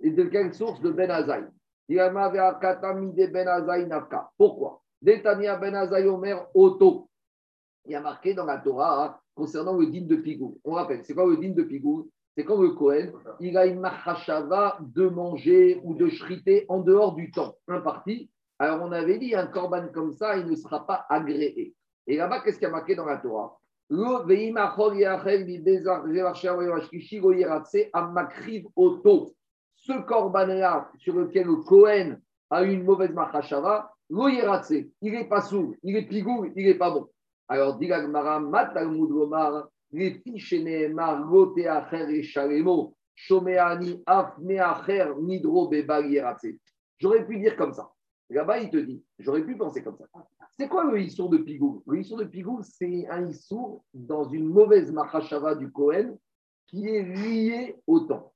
Et 0.02 0.11
de 0.11 0.25
quelle 0.25 0.52
source? 0.52 0.81
De 0.81 0.90
Ben 0.90 1.11
Azaï. 1.11 1.45
Ben 1.88 2.12
Pourquoi? 4.37 4.83
Détania 5.00 5.57
Ben 5.57 5.75
Azaï 5.76 6.09
Omer 6.09 6.45
Oto. 6.54 7.09
Il 7.85 7.92
y 7.92 7.95
a 7.95 8.00
marqué 8.00 8.35
dans 8.35 8.45
la 8.47 8.59
Torah 8.59 9.04
hein, 9.04 9.16
concernant 9.35 9.76
le 9.76 9.87
dîne 9.87 10.09
de 10.09 10.16
Pigou. 10.16 10.59
On 10.64 10.73
rappelle, 10.73 11.04
c'est 11.04 11.14
quoi 11.14 11.26
le 11.26 11.37
dîne 11.37 11.54
de 11.54 11.62
Pigou 11.62 12.11
c'est 12.34 12.44
quand 12.44 12.60
le 12.60 12.70
Kohen, 12.70 13.12
il 13.40 13.58
a 13.58 13.66
une 13.66 13.80
machashava 13.80 14.78
de 14.80 15.08
manger 15.08 15.80
ou 15.84 15.94
de 15.94 16.08
shriter 16.08 16.64
en 16.68 16.80
dehors 16.80 17.14
du 17.14 17.30
temps 17.30 17.56
imparti. 17.68 18.30
Alors 18.58 18.80
on 18.82 18.92
avait 18.92 19.18
dit, 19.18 19.34
un 19.34 19.46
korban 19.46 19.88
comme 19.92 20.12
ça, 20.12 20.36
il 20.36 20.46
ne 20.46 20.56
sera 20.56 20.86
pas 20.86 21.04
agréé. 21.10 21.74
Et 22.06 22.16
là-bas, 22.16 22.40
qu'est-ce 22.40 22.58
qu'il 22.58 22.68
y 22.68 22.70
a 22.70 22.72
marqué 22.72 22.94
dans 22.94 23.04
la 23.04 23.18
Torah? 23.18 23.58
Ce 29.74 30.00
korban-là 30.06 30.90
sur 30.98 31.16
lequel 31.16 31.46
le 31.46 31.56
Kohen 31.56 32.20
a 32.48 32.62
une 32.62 32.84
mauvaise 32.84 33.12
machashava, 33.12 33.92
il 34.08 35.12
n'est 35.12 35.28
pas 35.28 35.40
sourd, 35.42 35.74
il 35.82 35.96
est 35.96 36.06
pigou, 36.06 36.46
il 36.54 36.66
n'est 36.66 36.74
pas 36.74 36.90
bon. 36.90 37.08
Alors, 37.48 37.76
dit 37.78 37.86
Gagmara, 37.86 38.40
Matalmud 38.40 39.08
Gomar, 39.08 39.68
les 39.92 40.22
J'aurais 46.99 47.26
pu 47.26 47.38
dire 47.38 47.56
comme 47.56 47.72
ça. 47.72 47.90
Là-bas, 48.30 48.61
il 48.61 48.70
te 48.70 48.78
dit, 48.78 49.04
j'aurais 49.18 49.44
pu 49.44 49.56
penser 49.56 49.82
comme 49.82 49.96
ça. 49.99 50.06
C'est 50.56 50.68
quoi 50.68 50.84
le 50.84 51.00
Issour 51.00 51.28
de 51.28 51.38
Pigou 51.38 51.82
Le 51.87 52.00
Issour 52.00 52.18
de 52.18 52.25
Pigou, 52.25 52.62
c'est 52.62 53.06
un 53.08 53.28
Issour 53.28 53.84
dans 53.92 54.25
une 54.25 54.46
mauvaise 54.46 54.90
Mahashava 54.90 55.54
du 55.54 55.70
Kohen 55.70 56.16
qui 56.66 56.88
est 56.88 57.02
lié 57.02 57.76
au 57.87 58.00
temps. 58.00 58.32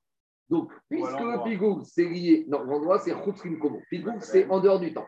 Donc, 0.49 0.71
puisque 0.89 1.19
le 1.19 1.43
Pigou, 1.43 1.81
c'est 1.83 2.07
lié, 2.07 2.45
non, 2.47 2.63
l'endroit, 2.63 2.99
c'est 2.99 3.13
Khutrim 3.23 3.57
Komo. 3.57 3.79
Pigou, 3.89 4.11
c'est 4.19 4.47
en 4.49 4.59
dehors 4.59 4.79
du 4.79 4.93
temps. 4.93 5.07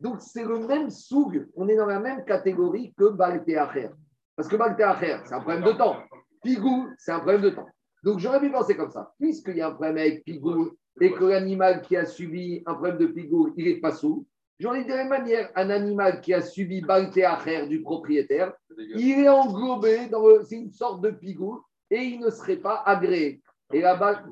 Donc, 0.00 0.20
c'est 0.20 0.44
le 0.44 0.66
même 0.66 0.90
soug, 0.90 1.46
on 1.54 1.68
est 1.68 1.76
dans 1.76 1.86
la 1.86 2.00
même 2.00 2.24
catégorie 2.24 2.92
que 2.96 3.10
Balteacher. 3.10 3.90
Parce 4.36 4.48
que 4.48 4.56
Balteacher, 4.56 5.18
c'est 5.24 5.34
un 5.34 5.40
problème 5.40 5.64
de 5.64 5.72
temps. 5.72 5.96
Pigou, 6.42 6.88
c'est 6.98 7.12
un 7.12 7.20
problème 7.20 7.42
de 7.42 7.50
temps. 7.50 7.68
Donc, 8.02 8.18
j'aurais 8.18 8.40
pu 8.40 8.50
penser 8.50 8.76
comme 8.76 8.90
ça. 8.90 9.12
Puisqu'il 9.18 9.56
y 9.56 9.60
a 9.62 9.68
un 9.68 9.72
problème 9.72 9.96
avec 9.96 10.24
Pigou 10.24 10.72
et 11.00 11.12
que 11.12 11.24
l'animal 11.24 11.82
qui 11.82 11.96
a 11.96 12.04
subi 12.04 12.62
un 12.66 12.74
problème 12.74 12.98
de 12.98 13.06
Pigou, 13.06 13.52
il 13.56 13.64
n'est 13.64 13.80
pas 13.80 13.92
sous, 13.92 14.26
j'en 14.58 14.74
ai 14.74 14.84
de 14.84 14.90
la 14.90 14.96
même 14.96 15.08
manière, 15.08 15.50
un 15.54 15.70
animal 15.70 16.20
qui 16.20 16.34
a 16.34 16.40
subi 16.40 16.80
Balteacher 16.80 17.66
du 17.66 17.80
propriétaire, 17.82 18.52
il 18.76 19.20
est 19.20 19.28
englobé 19.28 20.08
dans 20.08 20.26
le. 20.26 20.42
C'est 20.44 20.56
une 20.56 20.70
sorte 20.72 21.00
de 21.00 21.10
Pigou 21.10 21.62
et 21.90 22.00
il 22.00 22.20
ne 22.20 22.30
serait 22.30 22.56
pas 22.56 22.82
agréé. 22.84 23.40
Et 23.72 23.80
là-bas, 23.80 24.22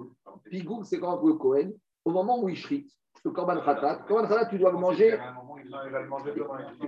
Pigou, 0.50 0.84
c'est 0.84 0.98
quand 0.98 1.24
le 1.24 1.34
Cohen, 1.34 1.70
au 2.04 2.10
moment 2.10 2.42
où 2.42 2.48
il 2.48 2.56
shrite, 2.56 2.90
le 3.24 3.30
Korban 3.30 3.60
Khatat, 3.60 4.04
Korban 4.08 4.26
Khatat, 4.26 4.46
tu 4.46 4.58
dois 4.58 4.72
le 4.72 4.78
manger. 4.78 5.16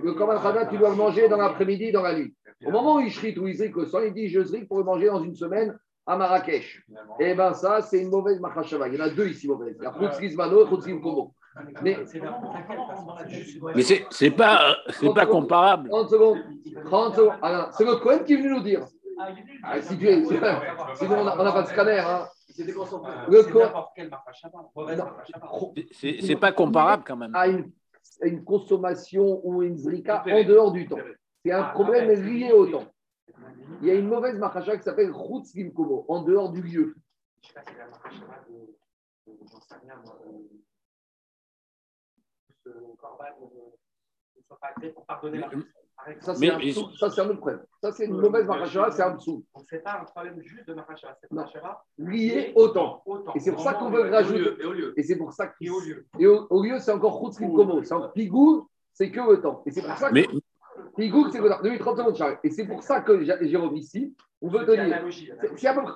Le 0.03 0.13
Korban 0.13 0.41
Khatat, 0.41 0.67
tu 0.67 0.79
dois 0.79 0.91
le 0.91 0.97
manger 0.97 1.29
dans 1.29 1.37
l'après-midi, 1.37 1.93
dans 1.93 2.03
la 2.03 2.15
nuit. 2.15 2.35
Au 2.65 2.71
moment 2.71 2.97
où 2.97 3.01
il 3.01 3.11
shrit, 3.11 3.39
où 3.39 3.47
il 3.47 3.57
zrik 3.57 3.75
le 3.77 3.87
sang, 3.87 4.01
il 4.01 4.13
dit 4.13 4.29
Je 4.29 4.43
zrik 4.43 4.69
pour 4.69 4.79
le 4.79 4.85
manger 4.85 5.07
dans 5.07 5.23
une 5.23 5.35
semaine 5.35 5.77
à 6.07 6.17
Marrakech. 6.17 6.83
Et 7.19 7.31
eh 7.31 7.35
bien, 7.35 7.53
ça, 7.55 7.81
c'est 7.83 8.01
une 8.01 8.11
mauvaise 8.11 8.41
machashava. 8.41 8.89
Il 8.89 8.95
y 8.95 9.01
en 9.01 9.05
a 9.05 9.11
deux 9.11 9.29
ici 9.29 9.49
mauvaises. 9.49 9.77
Il 9.79 9.85
y 9.85 9.87
a 9.87 9.91
Khoutzriz 9.91 10.37
Mano 10.37 10.67
et. 10.67 10.69
Mais, 11.83 11.97
mais 13.77 13.83
c'est 14.11 14.31
pas, 14.33 14.77
pas 15.15 15.27
comparable. 15.27 15.89
30 15.89 16.11
secondes. 16.11 16.39
30 16.87 17.15
secondes. 17.15 17.35
Alors, 17.43 17.73
c'est 17.73 17.85
le 17.85 17.95
Cohen 17.97 18.25
qui 18.25 18.35
est 18.35 18.37
venu 18.37 18.51
nous 18.51 18.63
dire. 18.63 18.85
Ah, 19.63 19.81
si 19.81 19.97
tu 19.97 20.09
es, 20.09 20.25
sinon, 20.97 21.21
on 21.21 21.25
n'a 21.25 21.53
pas 21.53 21.63
de 21.63 21.69
scanner. 21.69 22.01
Hein. 22.01 22.27
C'est 25.93 26.37
pas 26.37 26.53
comparable 26.53 27.05
quand 27.07 27.17
même. 27.17 27.35
À 27.35 27.47
une, 27.47 27.71
une 28.23 28.45
consommation 28.45 29.41
ou 29.45 29.63
une 29.63 29.77
zrika 29.77 30.25
en 30.27 30.45
dehors 30.45 30.73
du 30.73 30.89
temps. 30.89 30.99
C'est 31.45 31.53
un 31.53 31.65
problème 31.65 32.11
lié 32.11 32.53
au 32.53 32.67
temps. 32.67 32.87
Il 33.83 33.89
y 33.89 33.91
a 33.91 33.95
une 33.95 34.09
mauvaise 34.09 34.39
machacha 34.39 34.77
qui 34.77 34.83
s'appelle 34.83 35.11
Routz 35.11 35.55
Gimkomo, 35.55 36.05
en 36.09 36.23
dehors 36.23 36.51
du 36.51 36.63
lieu. 36.63 36.95
Ça, 46.21 46.31
c'est 46.35 46.51
un, 46.51 47.27
un, 47.27 47.31
autre 47.31 47.41
problème. 47.41 47.65
Ça, 47.83 47.93
c'est 47.93 48.07
une 48.07 48.21
mauvaise 48.21 48.47
Mahashara, 48.47 48.91
c'est 48.91 49.03
en 49.03 49.15
dessous. 49.15 49.45
Donc, 49.55 49.65
ce 49.69 49.77
n'est 49.77 49.83
pas 49.83 50.01
un 50.01 50.05
problème 50.05 50.41
juste 50.43 50.67
de 50.67 50.75
Mahashara, 50.75 51.17
c'est 51.21 51.31
Mahashara 51.31 51.85
lié 51.99 52.53
au 52.57 52.69
temps. 52.69 53.03
Et 53.35 53.41
c'est 53.41 53.53
pour 53.53 53.63
ça 53.63 53.75
qu'on 53.75 53.91
veut 53.91 54.11
rajouter. 54.11 54.61
Et, 54.61 54.65
au 54.65 54.73
lieu. 54.73 54.95
et 54.97 55.03
c'est 55.03 55.17
pour 55.17 55.33
ça 55.33 55.49
que. 55.49 55.55
Et 55.61 55.71
au 55.71 55.81
lieu. 55.81 56.07
Et 56.19 56.27
au, 56.27 56.63
lieu, 56.63 56.79
c'est 56.79 56.93
encore 56.93 57.21
Khutz 57.21 57.39
Komo. 57.39 57.83
C'est 57.83 57.95
en 57.95 58.09
Pigou, 58.09 58.69
c'est 58.93 59.11
que 59.11 59.21
le 59.21 59.41
temps. 59.41 59.63
Et 59.67 59.71
c'est 59.71 59.83
pour 59.83 59.97
ça 59.97 60.09
que. 60.09 60.15
Mais... 60.15 60.27
Pigou, 60.97 61.31
c'est 61.31 61.41
le 61.41 61.49
temps. 61.49 61.85
30 61.85 61.99
secondes, 61.99 62.17
Charles. 62.17 62.39
Et 62.43 62.51
c'est 62.51 62.67
pour 62.67 62.83
ça 62.83 63.01
que 63.01 63.23
Jérôme, 63.23 63.77
ici, 63.77 64.15
on 64.41 64.49
veut 64.49 64.65
te 64.65 64.73
dire. 64.73 65.03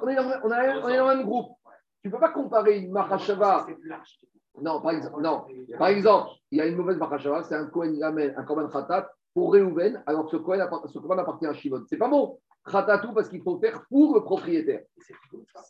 on, 0.02 0.09
est 0.09 0.14
dans, 0.17 0.25
on, 0.45 0.50
est 0.50 0.97
dans 0.97 1.09
le 1.09 1.17
même 1.17 1.26
groupe. 1.26 1.52
Tu 2.02 2.09
ne 2.09 2.12
peux 2.12 2.21
pas 2.21 2.31
comparer 2.31 2.78
une 2.78 2.93
Mahashava. 2.93 3.67
Non, 4.61 4.81
par 4.81 4.93
exemple, 4.93 5.23
non. 5.23 5.45
Par 5.78 5.88
exemple, 5.88 6.31
il 6.50 6.59
y 6.59 6.61
a 6.61 6.67
une 6.67 6.76
mauvaise 6.76 6.97
Mahashava, 6.97 7.43
c'est 7.45 7.55
un 7.55 7.67
Kohen 7.67 7.99
Gamen, 7.99 8.35
un 8.37 8.43
Korban 8.43 8.69
Khatat 8.69 9.11
pour 9.35 9.52
Réhouven, 9.52 10.02
alors 10.07 10.25
que 10.25 10.33
ce 10.33 10.37
Kohen 10.37 10.61
appartient 11.19 11.47
à 11.47 11.55
Shimon. 11.55 11.85
C'est 11.88 11.97
pas 11.97 12.09
bon. 12.09 12.38
Khatatou 12.71 13.12
parce 13.12 13.28
qu'il 13.28 13.43
faut 13.43 13.59
faire 13.59 13.85
pour 13.88 14.14
le 14.14 14.23
propriétaire. 14.23 14.83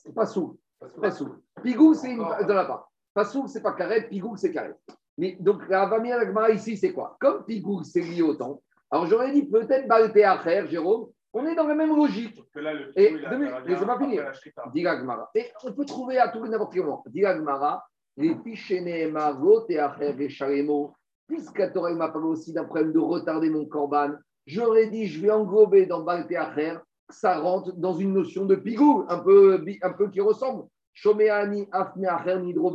C'est 0.03 0.15
pas 0.15 0.27
sous. 0.27 0.59
Pas 1.01 1.11
sous. 1.11 1.29
Pigou, 1.63 1.95
c'est 1.95 2.13
une. 2.13 2.19
Dans 2.19 2.55
la 2.55 2.65
part. 2.65 2.91
Pas 3.15 3.25
sous, 3.25 3.47
c'est 3.49 3.63
pas 3.63 3.73
carré. 3.73 4.09
Pigou, 4.09 4.37
c'est 4.37 4.53
carré. 4.53 4.73
Mais 5.17 5.37
donc, 5.41 5.69
la 5.69 5.87
Vamia 5.87 6.17
Lagmara 6.17 6.51
ici, 6.51 6.77
c'est 6.77 6.93
quoi? 6.93 7.17
Comme 7.21 7.45
Pigou, 7.45 7.83
c'est 7.83 8.01
lié 8.01 8.23
au 8.23 8.35
temps. 8.35 8.63
Alors, 8.90 9.07
j'aurais 9.07 9.33
dit 9.33 9.47
peut-être 9.47 9.87
Balté 9.87 10.23
frère, 10.38 10.66
Jérôme. 10.66 11.09
On 11.33 11.47
est 11.47 11.54
dans 11.54 11.66
la 11.66 11.75
même 11.75 11.95
logique. 11.95 12.42
et 12.97 13.16
pas 13.87 13.99
finir. 13.99 14.33
Dit 14.73 14.87
Et 15.35 15.47
on 15.64 15.73
peut 15.73 15.85
trouver 15.85 16.18
à 16.18 16.28
tout 16.28 16.45
n'importe 16.47 16.73
quel 16.73 16.85
moment. 16.85 17.04
Dit 17.07 17.25
les 18.16 18.35
Pichene 18.35 19.12
Margot 19.12 19.66
et 19.68 19.78
Acher 19.78 20.16
et 20.18 20.28
Shalemo 20.28 20.95
puisque 21.28 21.73
Torah 21.73 21.92
m'a 21.92 22.09
parlé 22.09 22.26
aussi 22.26 22.52
d'un 22.52 22.64
problème 22.64 22.92
de 22.92 22.99
retarder 22.99 23.50
mon 23.50 23.66
corban, 23.66 24.14
j'aurais 24.47 24.88
dit, 24.88 25.07
je 25.07 25.21
vais 25.21 25.30
englober 25.30 25.87
dans 25.87 26.02
Balte 26.02 26.33
Acher, 26.33 26.78
ça 27.11 27.38
rentre 27.38 27.73
dans 27.76 27.95
une 27.95 28.14
notion 28.14 28.47
de 28.47 28.57
pigou, 28.57 29.04
un 29.09 29.18
peu, 29.18 29.64
un 29.83 29.92
peu 29.92 30.11
qui 30.11 30.21
ressemble. 30.21 30.66
Shomeani 30.95 31.68
Afme 31.71 32.07
Acher 32.07 32.40
Nidro 32.40 32.75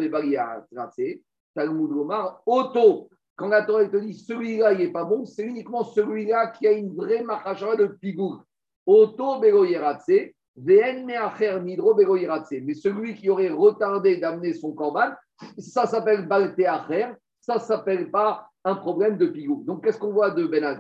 Talmud 1.56 1.92
Omar, 1.92 2.42
Auto. 2.46 3.10
Quand 3.36 3.48
la 3.48 3.64
Torah 3.64 3.86
te 3.86 3.98
dit 3.98 4.14
celui-là, 4.14 4.74
il 4.74 4.80
n'est 4.80 4.92
pas 4.92 5.06
bon, 5.06 5.26
c'est 5.26 5.44
uniquement 5.44 5.84
celui-là 5.84 6.48
qui 6.48 6.68
a 6.68 6.72
une 6.72 6.94
vraie 6.94 7.24
machashara 7.24 7.76
de 7.76 7.88
pigou. 7.88 8.42
Auto 8.86 9.40
Begoyeratse, 9.40 10.34
VN 10.56 11.06
Meacher 11.06 11.60
Begoyeratse. 11.60 12.54
Mais 12.64 12.74
celui 12.74 13.16
qui 13.16 13.30
aurait 13.30 13.50
retardé 13.50 14.18
d'amener 14.18 14.54
son 14.54 14.74
corban, 14.74 15.12
ça 15.58 15.88
s'appelle 15.88 16.28
Balte 16.28 16.60
Acher 16.60 17.14
ça 17.44 17.60
s'appelle 17.60 18.10
pas 18.10 18.48
un 18.64 18.76
problème 18.76 19.18
de 19.18 19.28
pigou. 19.28 19.64
Donc, 19.66 19.84
qu'est-ce 19.84 20.00
qu'on 20.00 20.14
voit 20.14 20.32
de 20.32 20.48
Ben 20.48 20.78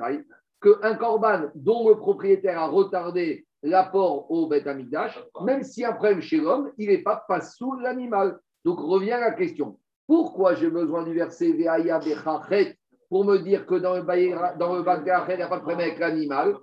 Qu'un 0.62 0.96
corban 0.96 1.50
dont 1.56 1.90
le 1.90 1.98
propriétaire 1.98 2.58
a 2.58 2.68
retardé 2.68 3.46
l'apport 3.62 4.32
au 4.32 4.48
Beth 4.48 4.66
Amidash, 4.66 5.22
même 5.42 5.64
si 5.64 5.84
un 5.84 5.92
problème 5.92 6.22
chez 6.22 6.38
l'homme, 6.38 6.72
il 6.78 6.88
n'est 6.88 7.04
pas 7.04 7.26
pas 7.28 7.42
sous 7.42 7.74
l'animal. 7.76 8.40
Donc, 8.64 8.80
revient 8.80 9.18
la 9.20 9.32
question. 9.32 9.78
Pourquoi 10.08 10.56
j'ai 10.56 10.70
besoin 10.70 11.04
du 11.04 11.14
verset 11.14 11.52
Veaya 11.54 12.00
Bechachet 12.00 12.78
pour 13.10 13.26
me 13.26 13.38
dire 13.38 13.66
que 13.66 13.76
dans 13.76 13.96
le 13.96 14.02
le 14.02 14.06
il 14.06 15.38
n'y 15.38 15.44
a 15.44 15.48
pas 15.48 15.58
de 15.58 15.62
problème 15.62 15.80
avec 15.80 16.00
l'animal? 16.00 16.56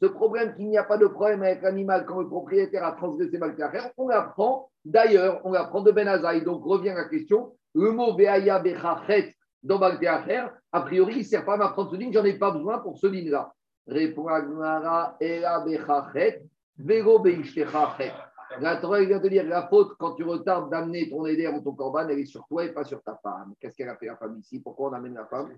Ce 0.00 0.06
problème 0.06 0.54
qu'il 0.54 0.68
n'y 0.68 0.78
a 0.78 0.84
pas 0.84 0.98
de 0.98 1.06
problème 1.06 1.42
avec 1.42 1.62
l'animal 1.62 2.04
quand 2.06 2.20
le 2.20 2.28
propriétaire 2.28 2.84
a 2.84 2.92
transgressé 2.92 3.38
Balkachet, 3.38 3.92
on 3.96 4.08
l'apprend 4.08 4.70
d'ailleurs, 4.84 5.40
on 5.44 5.52
l'apprend 5.52 5.80
de 5.80 5.90
Ben 5.90 6.06
Azaï. 6.06 6.42
Donc 6.42 6.64
revient 6.64 6.94
la 6.94 7.08
question 7.08 7.56
le 7.74 7.92
mot 7.92 8.14
Beaya 8.14 8.58
Bechachet 8.58 9.34
dans 9.62 9.78
Balteacher, 9.78 10.46
a 10.72 10.80
priori, 10.82 11.14
il 11.14 11.18
ne 11.18 11.24
sert 11.24 11.44
pas 11.44 11.54
à 11.54 11.56
m'apprendre 11.58 11.90
ce 11.90 11.96
ligne, 11.96 12.12
j'en 12.12 12.24
ai 12.24 12.38
pas 12.38 12.50
besoin 12.50 12.78
pour 12.78 12.96
ce 12.98 13.06
ligne-là. 13.06 13.52
Répond 13.86 14.28
Agmara, 14.28 15.16
Ela 15.20 15.60
Bechachet, 15.60 16.42
Vego. 16.78 17.22
La 18.58 18.76
Torah 18.76 19.00
vient 19.00 19.20
te 19.20 19.28
dire 19.28 19.46
la 19.46 19.68
faute 19.68 19.92
quand 19.98 20.14
tu 20.14 20.24
retardes 20.24 20.70
d'amener 20.70 21.08
ton 21.08 21.24
éder 21.26 21.46
ou 21.46 21.60
ton 21.60 21.72
corban, 21.72 22.08
elle 22.08 22.18
est 22.18 22.24
sur 22.24 22.46
toi 22.48 22.64
et 22.64 22.72
pas 22.72 22.84
sur 22.84 23.00
ta 23.02 23.16
femme. 23.22 23.54
Qu'est-ce 23.60 23.76
qu'elle 23.76 23.88
a 23.88 23.96
fait 23.96 24.06
la 24.06 24.16
femme 24.16 24.38
ici? 24.38 24.60
Pourquoi 24.60 24.90
on 24.90 24.92
amène 24.94 25.14
la 25.14 25.26
femme? 25.26 25.54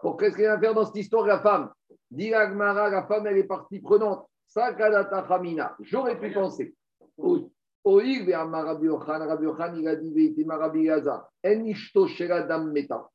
Pour 0.00 0.16
qu'est-ce 0.16 0.36
qu'elle 0.36 0.50
a 0.50 0.58
fait 0.58 0.74
dans 0.74 0.84
cette 0.84 0.96
histoire 0.96 1.26
la 1.26 1.40
femme? 1.40 1.70
Dit 2.10 2.30
la 2.30 3.06
femme 3.06 3.26
elle 3.26 3.38
est 3.38 3.44
partie 3.44 3.80
prenante. 3.80 4.26
Sakadata 4.48 5.24
Famina. 5.24 5.76
J'aurais 5.80 6.18
pu 6.18 6.32
penser. 6.32 6.74
Oui. 7.16 7.48
Oïg 7.84 8.30
Rabbi 8.30 8.86
Yochan, 8.86 9.26
Rabbi 9.26 9.44
Yochan, 9.44 9.74
il 9.76 9.88
a 9.88 9.96
dit 9.96 10.46
Rabbi 10.48 10.84
Gaza, 10.84 11.28
En 11.44 12.06
Sheradam 12.06 12.70
Meta. 12.70 13.08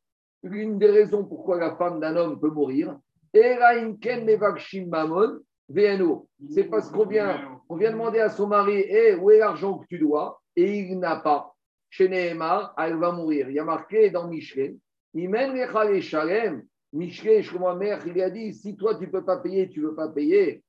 Une 0.43 0.77
des 0.77 0.89
raisons 0.89 1.25
pourquoi 1.25 1.57
la 1.57 1.75
femme 1.75 1.99
d'un 1.99 2.15
homme 2.15 2.39
peut 2.39 2.49
mourir, 2.49 2.97
Erainken 3.33 4.25
Mevakshim 4.25 4.87
Mamon, 4.87 5.39
VNO. 5.69 6.27
C'est 6.49 6.65
parce 6.65 6.89
qu'on 6.89 7.05
vient, 7.05 7.61
on 7.69 7.75
vient 7.75 7.91
demander 7.91 8.19
à 8.19 8.29
son 8.29 8.47
mari 8.47 8.77
hey, 8.77 9.15
où 9.15 9.31
est 9.31 9.39
l'argent 9.39 9.79
que 9.79 9.87
tu 9.87 9.99
dois? 9.99 10.41
Et 10.55 10.79
il 10.79 10.99
n'a 10.99 11.17
pas. 11.17 11.53
Chez 11.89 12.09
Nehemar, 12.09 12.73
elle 12.77 12.97
va 12.97 13.11
mourir. 13.11 13.49
Il 13.49 13.55
y 13.55 13.59
a 13.59 13.63
marqué 13.63 14.09
dans 14.09 14.27
Michelet 14.27 14.75
Imen 15.13 16.01
Shalem. 16.01 16.63
Michelet, 16.93 17.43
mère, 17.77 18.05
il 18.07 18.21
a 18.21 18.29
dit 18.29 18.53
si 18.53 18.75
toi 18.77 18.95
tu 18.95 19.07
ne 19.07 19.11
peux 19.11 19.25
pas 19.25 19.37
payer, 19.37 19.69
tu 19.69 19.81
ne 19.81 19.87
veux 19.87 19.95
pas 19.95 20.09
payer. 20.09 20.63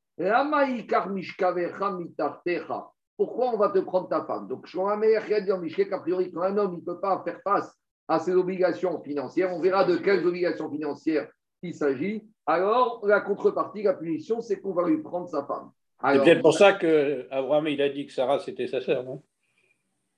Pourquoi 3.16 3.52
on 3.52 3.56
va 3.56 3.68
te 3.68 3.78
prendre 3.78 4.08
ta 4.08 4.24
femme? 4.24 4.48
Donc, 4.48 4.66
je 4.66 4.78
mère 4.96 5.26
qui 5.26 5.34
a 5.34 5.40
dit 5.40 5.52
en 5.52 5.60
Michel 5.60 5.88
qu'a 5.88 6.00
priori, 6.00 6.32
quand 6.32 6.42
un 6.42 6.56
homme 6.56 6.76
ne 6.76 6.80
peut 6.80 6.98
pas 6.98 7.22
faire 7.24 7.40
face 7.42 7.72
à 8.08 8.18
ses 8.18 8.34
obligations 8.34 9.00
financières, 9.02 9.52
on 9.54 9.60
verra 9.60 9.84
de 9.84 9.96
quelles 9.96 10.26
obligations 10.26 10.70
financières 10.70 11.28
il 11.62 11.74
s'agit. 11.74 12.26
Alors, 12.46 13.04
la 13.06 13.20
contrepartie, 13.20 13.82
la 13.82 13.94
punition, 13.94 14.40
c'est 14.40 14.60
qu'on 14.60 14.72
va 14.72 14.88
lui 14.88 15.02
prendre 15.02 15.28
sa 15.28 15.44
femme. 15.44 15.70
C'est 16.02 16.22
peut-être 16.22 16.42
pour 16.42 16.54
ça 16.54 16.74
qu'Abraham, 16.74 17.68
il 17.68 17.82
a 17.82 17.88
dit 17.88 18.06
que 18.06 18.12
Sarah, 18.12 18.38
c'était 18.38 18.68
sa 18.68 18.80
sœur, 18.80 19.04
non? 19.04 19.22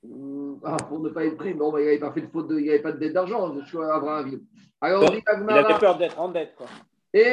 Hmm, 0.02 0.56
ah, 0.64 0.76
Pour 0.88 1.00
ne 1.00 1.10
pas 1.10 1.24
être 1.24 1.36
pris, 1.36 1.54
bon, 1.54 1.76
il 1.78 1.84
n'avait 1.84 1.98
pas 1.98 2.12
fait 2.12 2.22
de 2.22 2.28
faute, 2.28 2.46
il 2.50 2.56
n'y 2.56 2.70
avait 2.70 2.82
pas 2.82 2.92
de 2.92 2.98
dette 2.98 3.12
d'argent, 3.12 3.54
Abraham. 3.92 4.40
Alors, 4.80 5.04
il 5.04 5.50
avait 5.50 5.78
peur 5.78 5.98
d'être 5.98 6.18
en 6.18 6.28
dette, 6.28 6.54
quoi. 6.56 6.66
Donc 7.12 7.24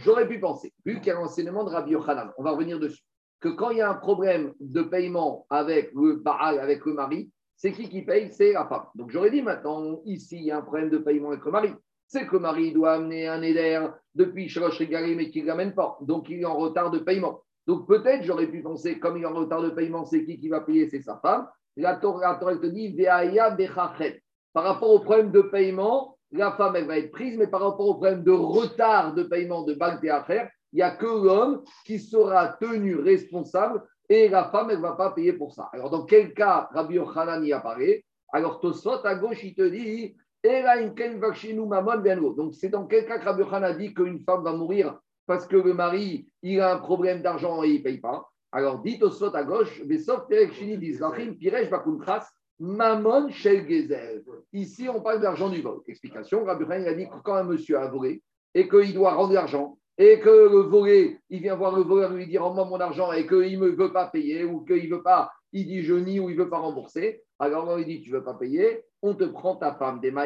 j'aurais 0.00 0.26
pu 0.26 0.40
penser, 0.40 0.72
vu 0.86 0.98
qu'il 0.98 1.08
y 1.08 1.10
a 1.10 1.14
l'enseignement 1.14 1.64
de 1.64 1.70
Rabbi 1.70 1.90
Yochanan, 1.90 2.32
on 2.38 2.42
va 2.42 2.52
revenir 2.52 2.80
dessus, 2.80 3.02
que 3.38 3.50
quand 3.50 3.68
il 3.68 3.78
y 3.78 3.82
a 3.82 3.90
un 3.90 3.94
problème 3.94 4.54
de 4.60 4.80
paiement 4.80 5.44
avec 5.50 5.92
le 5.94 6.22
avec 6.24 6.86
le 6.86 6.94
mari, 6.94 7.30
c'est 7.62 7.70
qui 7.70 7.88
qui 7.88 8.02
paye? 8.02 8.32
C'est 8.32 8.54
la 8.54 8.66
femme. 8.66 8.86
Donc 8.96 9.12
j'aurais 9.12 9.30
dit 9.30 9.40
maintenant, 9.40 10.00
ici, 10.04 10.36
il 10.36 10.46
y 10.46 10.50
a 10.50 10.58
un 10.58 10.62
problème 10.62 10.90
de 10.90 10.98
paiement 10.98 11.30
avec 11.30 11.44
le 11.44 11.52
mari. 11.52 11.70
C'est 12.08 12.26
que 12.26 12.32
le 12.32 12.40
mari 12.40 12.72
doit 12.72 12.94
amener 12.94 13.28
un 13.28 13.40
éder 13.40 13.86
depuis 14.16 14.48
Shalosh 14.48 14.80
Regalim 14.80 15.16
mais 15.16 15.30
qu'il 15.30 15.44
ne 15.44 15.46
l'amène 15.46 15.72
pas. 15.72 15.96
Donc 16.00 16.28
il 16.28 16.40
est 16.40 16.44
en 16.44 16.56
retard 16.56 16.90
de 16.90 16.98
paiement. 16.98 17.40
Donc 17.68 17.86
peut-être 17.86 18.24
j'aurais 18.24 18.48
pu 18.48 18.62
penser, 18.62 18.98
comme 18.98 19.16
il 19.16 19.22
est 19.22 19.26
en 19.26 19.34
retard 19.34 19.62
de 19.62 19.70
paiement, 19.70 20.04
c'est 20.04 20.24
qui 20.24 20.40
qui 20.40 20.48
va 20.48 20.62
payer? 20.62 20.88
C'est 20.88 21.02
sa 21.02 21.20
femme. 21.22 21.46
La 21.76 21.94
Torah, 21.98 22.34
te 22.34 22.66
dit 22.66 22.96
Par 24.52 24.64
rapport 24.64 24.90
au 24.90 24.98
problème 24.98 25.30
de 25.30 25.42
paiement, 25.42 26.18
la 26.32 26.50
femme, 26.52 26.74
elle 26.74 26.88
va 26.88 26.98
être 26.98 27.12
prise, 27.12 27.38
mais 27.38 27.46
par 27.46 27.60
rapport 27.60 27.86
au 27.86 27.94
problème 27.94 28.24
de 28.24 28.32
retard 28.32 29.14
de 29.14 29.22
paiement 29.22 29.62
de 29.62 29.78
affaires, 30.10 30.50
il 30.72 30.76
n'y 30.76 30.82
a 30.82 30.96
que 30.96 31.06
l'homme 31.06 31.62
qui 31.86 32.00
sera 32.00 32.48
tenu 32.60 32.96
responsable 32.96 33.82
et 34.08 34.28
la 34.28 34.44
femme, 34.44 34.70
elle 34.70 34.76
ne 34.76 34.82
va 34.82 34.92
pas 34.92 35.10
payer 35.10 35.32
pour 35.32 35.52
ça. 35.52 35.68
Alors, 35.72 35.90
dans 35.90 36.04
quel 36.04 36.34
cas 36.34 36.68
Rabbi 36.72 36.94
Yochanan 36.94 37.44
y 37.44 37.52
apparaît? 37.52 38.04
Alors, 38.32 38.60
Tosot, 38.60 39.04
à 39.04 39.14
gauche, 39.14 39.42
il 39.44 39.54
te 39.54 39.62
dit 39.62 40.16
donc, 40.44 41.00
c'est 42.54 42.68
dans 42.68 42.86
quel 42.86 43.06
cas 43.06 43.18
que 43.18 43.24
Rabbi 43.24 43.42
Yochanan 43.42 43.78
dit 43.78 43.94
qu'une 43.94 44.18
femme 44.20 44.42
va 44.42 44.52
mourir 44.52 44.98
parce 45.24 45.46
que 45.46 45.54
le 45.54 45.72
mari, 45.72 46.26
il 46.42 46.60
a 46.60 46.74
un 46.74 46.78
problème 46.78 47.22
d'argent 47.22 47.62
et 47.62 47.68
il 47.68 47.78
ne 47.78 47.84
paye 47.84 47.98
pas? 47.98 48.28
Alors, 48.50 48.82
dit 48.82 48.98
Tosot 48.98 49.36
à 49.36 49.44
gauche, 49.44 49.80
Mamon 52.58 53.30
Shel 53.30 53.68
Gezel. 53.68 54.24
Ici, 54.52 54.88
on 54.88 55.00
parle 55.00 55.20
d'argent 55.20 55.48
du 55.48 55.62
vol. 55.62 55.80
Explication 55.86 56.44
Rabbi 56.44 56.64
Yochanan 56.64 56.88
a 56.88 56.94
dit 56.94 57.08
que 57.08 57.22
quand 57.22 57.34
un 57.34 57.44
monsieur 57.44 57.78
a 57.78 57.88
volé 57.88 58.20
et 58.54 58.68
qu'il 58.68 58.94
doit 58.94 59.14
rendre 59.14 59.32
l'argent, 59.32 59.78
et 59.98 60.20
que 60.20 60.28
le 60.28 60.60
volé, 60.60 61.20
il 61.28 61.42
vient 61.42 61.54
voir 61.54 61.76
le 61.76 61.82
voleur 61.82 62.12
lui 62.12 62.26
dire 62.26 62.42
rends-moi 62.42 62.64
mon 62.64 62.80
argent 62.80 63.12
et 63.12 63.26
qu'il 63.26 63.60
ne 63.60 63.68
veut 63.68 63.92
pas 63.92 64.06
payer 64.06 64.44
ou 64.44 64.64
qu'il 64.64 64.88
ne 64.88 64.96
veut 64.96 65.02
pas, 65.02 65.30
il 65.52 65.66
dit 65.66 65.82
je 65.82 65.94
nie 65.94 66.18
ou 66.18 66.30
il 66.30 66.36
ne 66.36 66.42
veut 66.42 66.50
pas 66.50 66.58
rembourser, 66.58 67.22
alors 67.38 67.68
on 67.68 67.76
lui 67.76 67.84
dit 67.84 68.00
tu 68.00 68.10
ne 68.10 68.16
veux 68.16 68.24
pas 68.24 68.34
payer, 68.34 68.84
on 69.02 69.14
te 69.14 69.24
prend 69.24 69.56
ta 69.56 69.74
femme 69.74 70.00
ben 70.00 70.16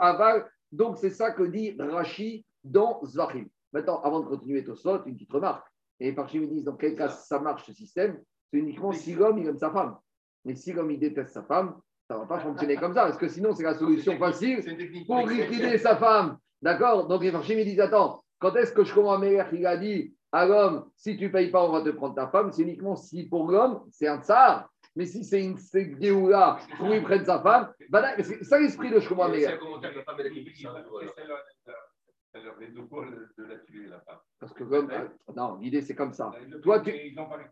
aval. 0.00 0.50
Donc 0.72 0.98
c'est 0.98 1.10
ça 1.10 1.30
que 1.30 1.44
dit 1.44 1.76
Rashi 1.78 2.44
dans 2.64 3.00
Zvachim. 3.04 3.46
Maintenant, 3.72 4.00
avant 4.02 4.20
de 4.20 4.26
continuer 4.26 4.64
Tosot, 4.64 5.04
une 5.04 5.14
petite 5.14 5.32
remarque. 5.32 5.66
Et 6.00 6.12
par 6.12 6.26
me 6.34 6.46
disent 6.46 6.64
dans 6.64 6.76
quel 6.76 6.96
cas 6.96 7.08
ça 7.08 7.38
marche 7.38 7.66
ce 7.66 7.72
système, 7.72 8.20
c'est 8.50 8.58
uniquement 8.58 8.92
si 8.92 9.14
l'homme 9.14 9.38
il 9.38 9.46
aime 9.46 9.58
sa 9.58 9.70
femme. 9.70 9.96
Mais 10.44 10.54
si 10.54 10.72
l'homme 10.72 10.90
il 10.90 10.98
déteste 10.98 11.34
sa 11.34 11.42
femme, 11.42 11.76
ça 12.06 12.14
ne 12.14 12.20
va 12.20 12.26
pas 12.26 12.38
fonctionner 12.40 12.76
comme 12.76 12.94
ça, 12.94 13.04
parce 13.04 13.18
que 13.18 13.28
sinon 13.28 13.54
c'est 13.54 13.64
la 13.64 13.74
solution 13.74 14.16
facile 14.18 14.64
pour 15.06 15.26
liquider 15.26 15.76
sa 15.78 15.96
femme 15.96 16.38
D'accord? 16.62 17.06
Donc 17.06 17.22
les 17.22 17.30
marchés 17.30 17.56
me 17.56 17.64
disent 17.64 17.80
Attends, 17.80 18.24
quand 18.38 18.54
est-ce 18.56 18.72
que 18.72 18.84
je 18.84 18.94
comprends 18.94 19.14
à 19.14 19.18
Meir 19.18 19.48
il 19.52 19.66
a 19.66 19.76
dit 19.76 20.14
à 20.32 20.46
l'homme 20.46 20.90
Si 20.96 21.16
tu 21.16 21.24
ne 21.24 21.32
payes 21.32 21.50
pas, 21.50 21.64
on 21.64 21.72
va 21.72 21.82
te 21.82 21.90
prendre 21.90 22.14
ta 22.14 22.28
femme 22.28 22.52
C'est 22.52 22.62
uniquement 22.62 22.96
si 22.96 23.28
pour 23.28 23.50
l'homme, 23.50 23.84
c'est 23.90 24.08
un 24.08 24.20
tsar. 24.20 24.68
Mais 24.96 25.06
si 25.06 25.24
c'est 25.24 25.44
une 25.44 25.56
là 26.28 26.58
pour 26.76 26.88
lui 26.88 27.00
prendre 27.00 27.24
sa 27.24 27.40
femme, 27.40 27.72
bah 27.88 28.14
c'est 28.20 28.42
ça 28.42 28.58
l'esprit 28.58 28.90
de 28.90 28.98
Shkomo 28.98 29.28
Meir. 29.28 29.58
Parce 34.40 34.52
que 34.52 34.64
l'homme, 34.64 34.90
non, 35.36 35.56
l'idée 35.58 35.82
c'est 35.82 35.94
comme 35.94 36.12
ça. 36.12 36.32
Toi, 36.62 36.80
tu, 36.80 36.92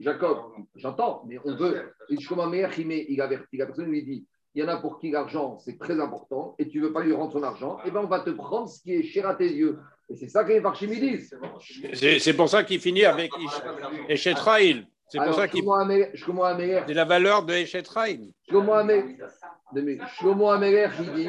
Jacob, 0.00 0.38
j'entends, 0.74 1.24
mais 1.26 1.38
on 1.44 1.54
veut. 1.54 1.92
Shkomo 2.18 2.48
Meir, 2.48 2.76
il 2.78 3.20
avertit 3.20 3.58
la 3.58 3.66
personne, 3.66 3.90
lui 3.90 4.02
dit 4.02 4.26
il 4.56 4.60
y 4.60 4.64
en 4.64 4.68
a 4.68 4.78
pour 4.78 4.98
qui 4.98 5.10
l'argent, 5.10 5.58
c'est 5.58 5.78
très 5.78 6.00
important, 6.00 6.54
et 6.58 6.66
tu 6.66 6.80
ne 6.80 6.86
veux 6.86 6.92
pas 6.92 7.02
lui 7.02 7.12
rendre 7.12 7.30
son 7.30 7.42
argent, 7.42 7.76
et 7.80 7.88
eh 7.88 7.90
bien 7.90 8.00
on 8.00 8.06
va 8.06 8.20
te 8.20 8.30
prendre 8.30 8.66
ce 8.66 8.80
qui 8.80 8.94
est 8.94 9.02
cher 9.02 9.28
à 9.28 9.34
tes 9.34 9.52
yeux. 9.52 9.78
Et 10.08 10.16
c'est 10.16 10.28
ça 10.28 10.44
que 10.44 10.52
les 10.52 10.60
me 10.60 10.98
disent. 10.98 11.38
C'est 11.92 12.32
pour 12.32 12.48
ça 12.48 12.64
qu'il 12.64 12.80
finit 12.80 13.04
avec 13.04 13.30
Echetraïl. 14.08 14.86
C'est 15.08 15.18
pour 15.18 15.34
ça 15.34 15.46
qu'il. 15.46 15.62
C'est 16.86 16.94
la 16.94 17.04
valeur 17.04 17.44
de 17.44 17.52
Echetraïl. 17.52 18.32
Shlomo 18.48 18.72
Améler, 20.48 20.88
il 21.00 21.12
dit 21.12 21.28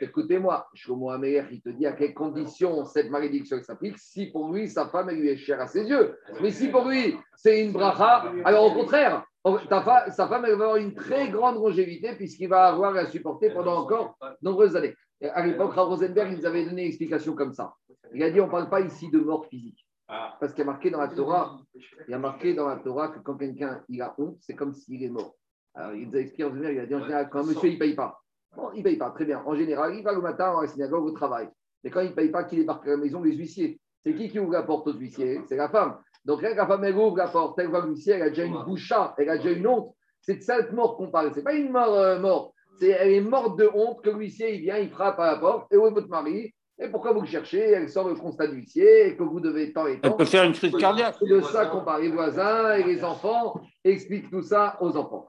Écoutez-moi, 0.00 0.66
Shlomo 0.74 1.10
Améler, 1.10 1.44
il 1.52 1.60
te 1.60 1.68
dit 1.68 1.86
à 1.86 1.92
quelles 1.92 2.14
conditions 2.14 2.84
cette 2.86 3.08
malédiction 3.08 3.62
s'applique 3.62 3.98
si 3.98 4.26
pour 4.26 4.52
lui, 4.52 4.68
sa 4.68 4.88
femme, 4.88 5.10
elle 5.10 5.20
lui 5.20 5.28
est 5.28 5.36
chère 5.36 5.60
à 5.60 5.68
ses 5.68 5.84
yeux. 5.84 6.18
Mais 6.42 6.50
si 6.50 6.68
pour 6.68 6.88
lui, 6.88 7.16
c'est 7.36 7.62
une 7.62 7.70
bracha, 7.70 8.32
alors 8.44 8.64
au 8.64 8.74
contraire, 8.74 9.24
sa 9.44 10.28
femme 10.28 10.44
elle 10.46 10.56
va 10.56 10.64
avoir 10.64 10.76
une 10.76 10.94
très 10.94 11.28
grande 11.30 11.56
longévité 11.56 12.14
puisqu'il 12.14 12.48
va 12.48 12.66
avoir 12.66 12.94
à 12.96 13.06
supporter 13.06 13.50
pendant 13.50 13.78
encore 13.78 14.18
nombreuses 14.42 14.76
années. 14.76 14.94
À 15.22 15.46
l'époque, 15.46 15.74
Rosenberg 15.74 16.32
il 16.32 16.38
nous 16.38 16.46
avait 16.46 16.64
donné 16.64 16.82
une 16.82 16.88
explication 16.88 17.34
comme 17.34 17.52
ça. 17.52 17.74
Il 18.14 18.22
a 18.22 18.30
dit 18.30 18.40
on 18.40 18.46
ne 18.46 18.50
parle 18.50 18.68
pas 18.68 18.80
ici 18.80 19.10
de 19.10 19.18
mort 19.18 19.46
physique. 19.46 19.86
Ah. 20.08 20.36
Parce 20.40 20.52
qu'il 20.52 20.60
y 20.60 20.68
a 20.68 20.70
marqué 20.70 20.90
dans 20.90 21.00
la 21.00 21.08
Torah, 21.08 21.60
il 21.74 22.10
y 22.10 22.14
a 22.14 22.18
marqué 22.18 22.54
dans 22.54 22.66
la 22.66 22.76
Torah 22.76 23.08
que 23.08 23.20
quand 23.20 23.36
quelqu'un 23.36 23.82
il 23.88 24.02
a 24.02 24.14
honte, 24.18 24.38
c'est 24.40 24.54
comme 24.54 24.74
s'il 24.74 25.02
est 25.04 25.08
mort. 25.08 25.36
Alors 25.74 25.94
il 25.94 26.08
nous 26.08 26.16
a 26.16 26.18
expliqué 26.18 26.44
en 26.44 26.52
général, 26.52 26.74
il 26.74 26.80
a 26.80 26.86
dit 26.86 26.94
en 26.94 27.02
général, 27.02 27.28
quand 27.30 27.40
un 27.40 27.44
monsieur 27.44 27.68
il 27.68 27.74
ne 27.74 27.78
paye 27.78 27.94
pas, 27.94 28.20
bon, 28.56 28.70
il 28.74 28.78
ne 28.78 28.84
paye 28.84 28.96
pas, 28.96 29.10
très 29.10 29.24
bien. 29.24 29.42
En 29.46 29.54
général, 29.54 29.94
il 29.94 30.02
va 30.02 30.12
le 30.12 30.20
matin 30.20 30.56
à 30.56 30.62
la 30.62 30.68
synagogue 30.68 31.04
au 31.04 31.12
travail. 31.12 31.48
Mais 31.84 31.90
quand 31.90 32.00
il 32.00 32.10
ne 32.10 32.14
paye 32.14 32.30
pas, 32.30 32.44
qu'il 32.44 32.58
débarque 32.58 32.86
à 32.86 32.90
la 32.90 32.96
maison, 32.96 33.22
les 33.22 33.34
huissiers. 33.34 33.80
C'est 34.04 34.14
qui 34.14 34.28
qui 34.28 34.38
ouvre 34.38 34.52
la 34.52 34.62
porte 34.62 34.88
aux 34.88 34.94
huissiers? 34.94 35.42
C'est 35.46 35.56
la 35.56 35.68
femme. 35.68 35.98
Donc, 36.24 36.42
quand 36.42 36.54
la 36.54 36.66
femme 36.66 36.84
elle 36.84 36.96
ouvre 36.96 37.16
la 37.16 37.28
porte, 37.28 37.58
elle 37.58 37.68
voit 37.68 37.84
l'huissier, 37.84 38.14
elle 38.14 38.22
a 38.22 38.28
déjà 38.28 38.44
une 38.44 38.62
boucha, 38.64 39.14
elle 39.18 39.30
a 39.30 39.38
déjà 39.38 39.50
une 39.50 39.66
honte. 39.66 39.94
C'est 40.20 40.36
de 40.36 40.42
cette 40.42 40.72
mort 40.72 40.96
qu'on 40.96 41.10
parle. 41.10 41.32
Ce 41.32 41.36
n'est 41.36 41.42
pas 41.42 41.54
une 41.54 41.70
mort 41.70 41.94
euh, 41.94 42.18
morte. 42.18 42.54
elle 42.82 43.10
est 43.10 43.20
morte 43.20 43.58
de 43.58 43.70
honte 43.72 44.02
que 44.02 44.10
l'huissier, 44.10 44.54
il 44.54 44.60
vient, 44.60 44.76
il 44.76 44.90
frappe 44.90 45.18
à 45.18 45.32
la 45.32 45.38
porte. 45.38 45.72
Et 45.72 45.76
où 45.76 45.86
est 45.86 45.90
votre 45.90 46.08
mari? 46.08 46.54
Et 46.80 46.88
pourquoi 46.88 47.12
vous 47.12 47.20
le 47.20 47.26
cherchez 47.26 47.60
Elle 47.60 47.88
sort 47.90 48.08
le 48.08 48.14
constat 48.14 48.46
d'huissier 48.46 49.08
et 49.08 49.16
que 49.16 49.22
vous 49.22 49.38
devez 49.38 49.72
tant 49.72 49.86
et 49.86 50.00
tant. 50.00 50.08
Elle 50.08 50.16
peut 50.16 50.24
faire 50.24 50.44
une 50.44 50.52
crise 50.52 50.74
cardiaque. 50.76 51.16
C'est 51.18 51.28
de 51.28 51.40
ça 51.42 51.66
qu'on 51.66 51.82
parle. 51.82 52.02
Les 52.02 52.10
voisins 52.10 52.74
et 52.74 52.84
les 52.84 53.04
enfants 53.04 53.60
expliquent 53.84 54.30
tout 54.30 54.42
ça 54.42 54.78
aux 54.80 54.96
enfants. 54.96 55.28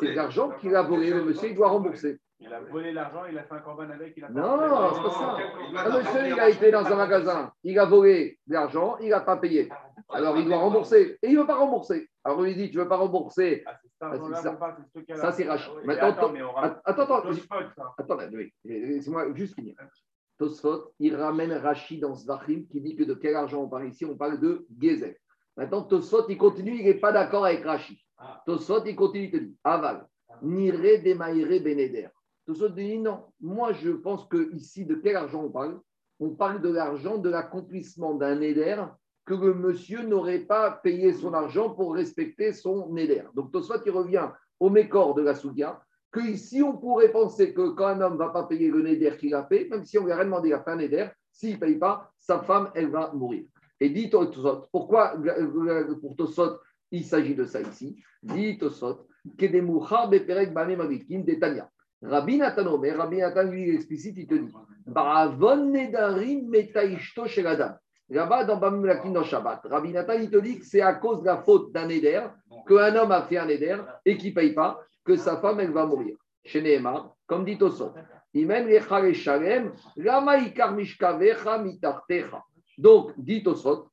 C'est 0.00 0.14
l'argent 0.14 0.50
qu'il 0.60 0.74
a 0.74 0.82
volé. 0.82 1.10
Le 1.10 1.24
monsieur, 1.24 1.50
il 1.50 1.54
doit 1.54 1.68
rembourser. 1.68 2.18
Il 2.40 2.52
a 2.52 2.60
volé 2.60 2.92
l'argent, 2.92 3.22
il 3.30 3.38
a 3.38 3.44
fait 3.44 3.54
un 3.54 3.58
corban 3.60 3.88
avec. 3.90 4.14
Il 4.16 4.24
a 4.24 4.28
non, 4.28 4.58
c'est 4.94 5.02
pas 5.02 5.10
ça. 5.10 5.86
Un 5.86 5.98
monsieur, 5.98 6.26
il 6.28 6.40
a 6.40 6.48
été 6.50 6.70
dans 6.70 6.84
un 6.84 6.96
magasin, 6.96 7.52
il 7.62 7.78
a 7.78 7.84
volé 7.84 8.38
l'argent, 8.48 8.96
il 9.00 9.10
n'a 9.10 9.20
pas 9.20 9.36
payé. 9.36 9.68
Alors 10.10 10.36
il 10.36 10.44
doit 10.46 10.58
rembourser. 10.58 11.18
Et 11.22 11.28
il 11.28 11.34
ne 11.34 11.40
veut 11.40 11.46
pas 11.46 11.56
rembourser. 11.56 12.08
Alors 12.24 12.46
il 12.46 12.56
dit 12.56 12.70
Tu 12.70 12.78
ne 12.78 12.82
veux 12.82 12.88
pas 12.88 12.96
rembourser 12.96 13.62
ah, 13.66 13.78
Ça, 15.16 15.32
c'est 15.32 15.46
rachat. 15.46 15.72
Attends, 15.88 16.34
attends, 16.84 17.16
attends. 17.16 17.94
Attends, 17.98 18.18
laissez-moi 18.64 19.34
juste 19.34 19.54
finir. 19.54 19.74
Tosfot, 20.38 20.92
il 20.98 21.14
ramène 21.14 21.52
Rachid 21.52 22.00
dans 22.00 22.14
Zvachim 22.14 22.66
qui 22.66 22.80
dit 22.80 22.96
que 22.96 23.04
de 23.04 23.14
quel 23.14 23.36
argent 23.36 23.62
on 23.62 23.68
parle 23.68 23.88
ici 23.88 24.04
On 24.04 24.16
parle 24.16 24.40
de 24.40 24.66
Gezer. 24.80 25.16
Maintenant, 25.56 25.82
Tosfot, 25.82 26.28
il 26.28 26.36
continue, 26.36 26.76
il 26.76 26.84
n'est 26.84 26.94
pas 26.94 27.12
d'accord 27.12 27.44
avec 27.44 27.64
Rachid. 27.64 27.98
Ah. 28.18 28.42
Tosfot, 28.44 28.84
il 28.84 28.96
continue, 28.96 29.26
il 29.26 29.30
te 29.30 29.36
dit 29.36 29.56
Aval, 29.62 30.06
Nire 30.42 31.02
Demaire 31.02 31.62
Beneder. 31.62 32.08
Tosfot 32.46 32.70
dit 32.70 32.98
non. 32.98 33.26
Moi, 33.40 33.72
je 33.74 33.90
pense 33.90 34.26
que 34.26 34.52
ici, 34.54 34.84
de 34.84 34.96
quel 34.96 35.16
argent 35.16 35.44
on 35.44 35.50
parle? 35.50 35.80
On 36.18 36.30
parle 36.30 36.60
de 36.60 36.70
l'argent 36.70 37.18
de 37.18 37.28
l'accomplissement 37.28 38.14
d'un 38.14 38.40
éder 38.40 38.84
que 39.24 39.34
le 39.34 39.54
monsieur 39.54 40.02
n'aurait 40.02 40.40
pas 40.40 40.70
payé 40.70 41.12
son 41.12 41.32
argent 41.32 41.70
pour 41.70 41.94
respecter 41.94 42.52
son 42.52 42.94
éder. 42.96 43.22
Donc 43.34 43.52
Tosfot, 43.52 43.82
il 43.84 43.90
revient 43.90 44.28
au 44.60 44.70
mécor 44.70 45.14
de 45.14 45.22
la 45.22 45.34
Soudia, 45.34 45.80
que 46.12 46.20
ici, 46.20 46.62
on 46.62 46.76
pourrait 46.76 47.10
penser 47.10 47.52
que 47.52 47.70
quand 47.70 47.86
un 47.86 48.00
homme 48.00 48.12
ne 48.14 48.18
va 48.18 48.28
pas 48.28 48.44
payer 48.44 48.70
le 48.70 48.82
néder 48.82 49.16
qu'il 49.18 49.34
a 49.34 49.44
fait, 49.44 49.68
même 49.68 49.84
si 49.84 49.98
on 49.98 50.04
lui 50.04 50.12
a 50.12 50.16
rien 50.16 50.26
demandé, 50.26 50.50
il 50.50 50.54
a 50.54 50.62
fait 50.62 50.70
un 50.70 50.76
néder, 50.76 51.08
s'il 51.32 51.54
ne 51.54 51.58
paye 51.58 51.76
pas, 51.76 52.12
sa 52.18 52.38
femme, 52.40 52.70
elle 52.74 52.90
va 52.90 53.12
mourir. 53.12 53.44
Et 53.80 53.90
dit 53.90 54.10
Tosfot, 54.10 54.66
pourquoi 54.70 55.14
pour 56.00 56.14
Tosfot, 56.16 56.58
il 56.90 57.04
s'agit 57.04 57.34
de 57.34 57.44
ça 57.44 57.60
ici? 57.60 58.00
Dit 58.22 58.58
Tosfot, 58.58 59.06
Rabbi 62.02 62.36
Nathan 62.36 62.78
mais 62.78 62.92
Rabbi 62.92 63.16
Nathan 63.16 63.44
lui 63.44 63.74
explicite, 63.74 64.16
il 64.18 64.26
te 64.26 64.34
dit 64.34 64.52
Baravon 64.86 65.70
Nedarim 65.70 66.48
Metaishto 66.48 67.26
Sheladam. 67.26 67.76
Là-bas, 68.10 68.44
dans 68.44 68.58
Bamulakin 68.58 69.22
Shabbat, 69.22 69.62
Rabbi 69.64 69.92
Nathan, 69.92 70.14
il 70.14 70.30
te 70.30 70.36
dit 70.36 70.58
que 70.58 70.66
c'est 70.66 70.82
à 70.82 70.94
cause 70.94 71.20
de 71.20 71.26
la 71.26 71.38
faute 71.38 71.72
d'un 71.72 71.88
éder, 71.88 72.20
qu'un 72.66 72.94
homme 72.96 73.12
a 73.12 73.22
fait 73.22 73.38
un 73.38 73.48
éder 73.48 73.76
et 74.04 74.16
qu'il 74.16 74.30
ne 74.30 74.34
paye 74.34 74.52
pas, 74.52 74.80
que 75.04 75.16
sa 75.16 75.38
femme, 75.38 75.60
elle 75.60 75.72
va 75.72 75.86
mourir. 75.86 76.16
Chez 76.44 76.60
Nehemar, 76.60 77.14
comme 77.26 77.44
dit 77.44 77.56
Tosot, 77.56 77.94
donc, 82.78 83.12
dit 83.16 83.42
Tosot, 83.42 83.88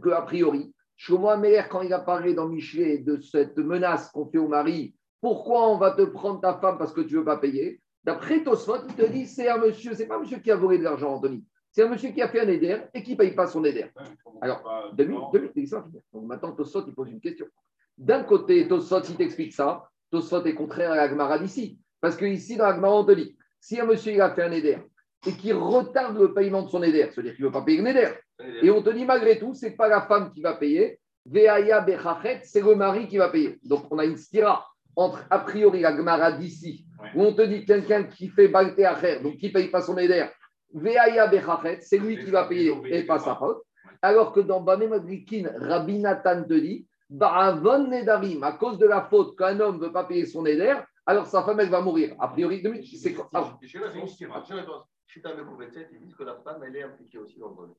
que 0.00 0.08
a 0.10 0.22
priori, 0.22 0.74
Shlomo 0.96 1.28
Améler, 1.28 1.62
quand 1.68 1.82
il 1.82 1.92
a 1.92 1.98
parlé 1.98 2.32
dans 2.34 2.48
Michelet 2.48 2.98
de 2.98 3.20
cette 3.20 3.58
menace 3.58 4.10
qu'on 4.10 4.26
fait 4.26 4.38
au 4.38 4.48
mari, 4.48 4.94
pourquoi 5.20 5.68
on 5.68 5.76
va 5.76 5.90
te 5.90 6.02
prendre 6.02 6.40
ta 6.40 6.54
femme 6.54 6.78
parce 6.78 6.92
que 6.92 7.02
tu 7.02 7.14
ne 7.14 7.18
veux 7.18 7.24
pas 7.24 7.36
payer? 7.36 7.80
D'après 8.02 8.42
Tosot, 8.42 8.86
il 8.88 8.94
te 8.94 9.06
dit 9.06 9.26
c'est 9.26 9.48
un 9.48 9.58
monsieur, 9.58 9.94
c'est 9.94 10.06
pas 10.06 10.16
un 10.16 10.20
monsieur 10.20 10.38
qui 10.38 10.50
a 10.50 10.56
volé 10.56 10.78
de 10.78 10.84
l'argent, 10.84 11.14
Anthony. 11.14 11.44
C'est 11.72 11.82
un 11.84 11.88
monsieur 11.88 12.10
qui 12.10 12.20
a 12.20 12.28
fait 12.28 12.40
un 12.40 12.48
éder 12.48 12.78
et 12.92 13.02
qui 13.02 13.12
ne 13.12 13.16
paye 13.16 13.32
pas 13.32 13.46
son 13.46 13.64
éder. 13.64 13.86
Alors, 14.40 14.92
deux 14.94 15.04
minutes, 15.04 15.70
Donc 16.12 16.24
maintenant, 16.24 16.52
Tosot, 16.52 16.84
il 16.86 16.94
pose 16.94 17.10
une 17.10 17.20
question. 17.20 17.46
D'un 17.96 18.24
côté, 18.24 18.66
Tosot, 18.66 19.02
il 19.02 19.16
t'explique 19.16 19.52
ça, 19.52 19.88
Tosot 20.10 20.44
est 20.44 20.54
contraire 20.54 20.92
à 20.92 20.96
l'Agmara 20.96 21.38
d'ici. 21.38 21.78
Parce 22.00 22.16
qu'ici, 22.16 22.56
dans 22.56 22.66
l'Agmara, 22.66 23.00
on 23.00 23.04
te 23.04 23.12
dit, 23.12 23.36
si 23.60 23.78
un 23.78 23.86
monsieur 23.86 24.12
il 24.12 24.20
a 24.20 24.34
fait 24.34 24.42
un 24.42 24.52
éder 24.52 24.78
et 25.26 25.32
qui 25.32 25.52
retarde 25.52 26.18
le 26.18 26.32
paiement 26.32 26.62
de 26.62 26.70
son 26.70 26.82
éder, 26.82 27.08
c'est-à-dire 27.12 27.34
qu'il 27.34 27.44
ne 27.44 27.48
veut 27.48 27.52
pas 27.52 27.62
payer 27.62 27.82
le 27.82 27.88
éder, 27.88 28.08
et 28.62 28.70
on 28.70 28.82
te 28.82 28.90
dit 28.90 29.04
malgré 29.04 29.38
tout, 29.38 29.52
ce 29.54 29.66
n'est 29.66 29.72
pas 29.72 29.88
la 29.88 30.00
femme 30.02 30.32
qui 30.32 30.40
va 30.40 30.54
payer, 30.54 30.98
c'est 31.30 32.62
le 32.62 32.74
mari 32.74 33.06
qui 33.06 33.18
va 33.18 33.28
payer. 33.28 33.58
Donc 33.62 33.84
on 33.90 33.98
a 33.98 34.06
une 34.06 34.16
stira 34.16 34.66
entre 34.96 35.24
a 35.30 35.38
priori 35.40 35.80
la 35.80 35.94
Gemara 35.94 36.32
d'ici, 36.32 36.86
où 37.14 37.22
on 37.22 37.34
te 37.34 37.42
dit 37.42 37.66
quelqu'un 37.66 38.04
qui 38.04 38.28
fait 38.28 38.48
Balte 38.48 38.80
Acher, 38.80 39.20
donc 39.22 39.36
qui 39.36 39.48
ne 39.48 39.52
paye 39.52 39.68
pas 39.68 39.82
son 39.82 39.98
éder, 39.98 40.26
c'est 41.80 41.98
lui 41.98 42.18
qui 42.24 42.30
va 42.30 42.44
payer 42.44 42.74
et 42.86 43.04
pas 43.04 43.18
sa 43.18 43.34
faute. 43.34 43.62
Alors 44.02 44.32
que 44.32 44.40
dans 44.40 44.60
Bamé 44.60 44.86
Madrikin, 44.88 45.50
Rabbi 45.56 45.98
Nathan 45.98 46.44
te 46.44 46.54
dit, 46.54 46.86
Ba'avon 47.10 47.88
Nedarim, 47.88 48.42
à 48.44 48.52
cause 48.52 48.78
de 48.78 48.86
la 48.86 49.02
faute 49.02 49.36
qu'un 49.36 49.58
homme 49.60 49.78
ne 49.78 49.86
veut 49.86 49.92
pas 49.92 50.04
payer 50.04 50.26
son 50.26 50.46
éder, 50.46 50.74
alors 51.06 51.26
sa 51.26 51.42
femme, 51.42 51.58
elle 51.60 51.70
va 51.70 51.80
mourir. 51.80 52.14
A 52.20 52.28
priori, 52.28 52.62
c'est 52.96 53.14
quoi? 53.14 53.28
Ils 53.62 53.68
disent 56.00 56.14
que 56.16 56.22
la 56.22 56.36
femme, 56.36 56.62
elle 56.64 56.76
est 56.76 56.82
impliquée 56.84 57.18
aussi 57.18 57.38
dans 57.38 57.48
le 57.48 57.54
vol. 57.54 57.70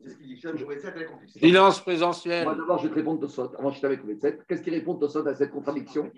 C'est 0.00 0.10
ce 0.10 0.16
qu'il 0.16 0.26
dit. 0.26 0.40
elle 0.44 1.02
est 1.02 1.06
complice. 1.06 1.32
Silence 1.32 1.80
présentiel. 1.80 2.44
Moi, 2.44 2.56
d'abord, 2.56 2.78
je 2.78 2.84
vais 2.84 2.90
te 2.90 2.94
répondre 2.96 3.20
Tosot. 3.20 3.54
Avant, 3.56 3.70
je 3.70 3.78
suis 3.78 3.86
avec 3.86 4.00
Qu'est-ce 4.48 4.62
qu'il 4.62 4.74
répond 4.74 4.96
Tosot 4.96 5.26
à 5.26 5.34
cette 5.34 5.52
contradiction? 5.52 6.10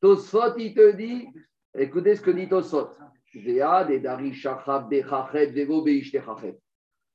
Tosot, 0.00 0.56
il 0.58 0.74
te 0.74 0.92
dit 0.92 1.26
écoutez 1.74 2.16
ce 2.16 2.20
que 2.20 2.30
dit 2.30 2.48
Tosot. 2.48 2.90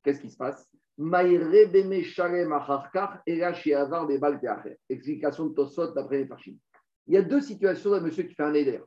Qu'est-ce 0.03 0.21
qui 0.21 0.29
se 0.29 0.37
passe? 0.37 0.69
Explication 4.89 5.45
de 5.47 5.53
Tosot 5.53 5.93
d'après 5.93 6.19
les 6.19 6.27
Farchim. 6.27 6.55
Il 7.07 7.13
y 7.13 7.17
a 7.17 7.21
deux 7.21 7.41
situations 7.41 7.91
d'un 7.91 7.99
monsieur 7.99 8.23
qui 8.23 8.33
fait 8.33 8.43
un 8.43 8.53
éder. 8.53 8.79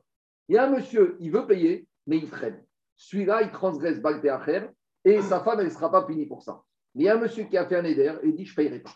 Il 0.47 0.55
y 0.55 0.57
a 0.57 0.65
un 0.65 0.71
monsieur, 0.71 1.15
il 1.19 1.31
veut 1.31 1.45
payer, 1.45 1.87
mais 2.07 2.17
il 2.17 2.29
traîne. 2.29 2.63
Celui-là, 2.97 3.43
il 3.43 3.51
transgresse 3.51 4.01
Baltéacher 4.01 4.67
et 5.05 5.21
sa 5.21 5.41
femme, 5.41 5.59
elle 5.59 5.67
ne 5.67 5.71
sera 5.71 5.91
pas 5.91 6.03
punie 6.03 6.25
pour 6.25 6.41
ça. 6.41 6.63
Mais 6.95 7.03
il 7.03 7.05
y 7.05 7.09
a 7.09 7.15
un 7.15 7.19
monsieur 7.19 7.43
qui 7.43 7.57
a 7.57 7.65
fait 7.67 7.75
un 7.77 7.85
éder 7.85 8.15
et 8.23 8.31
dit 8.31 8.45
Je 8.45 8.51
ne 8.51 8.55
payerai 8.55 8.79
pas. 8.79 8.95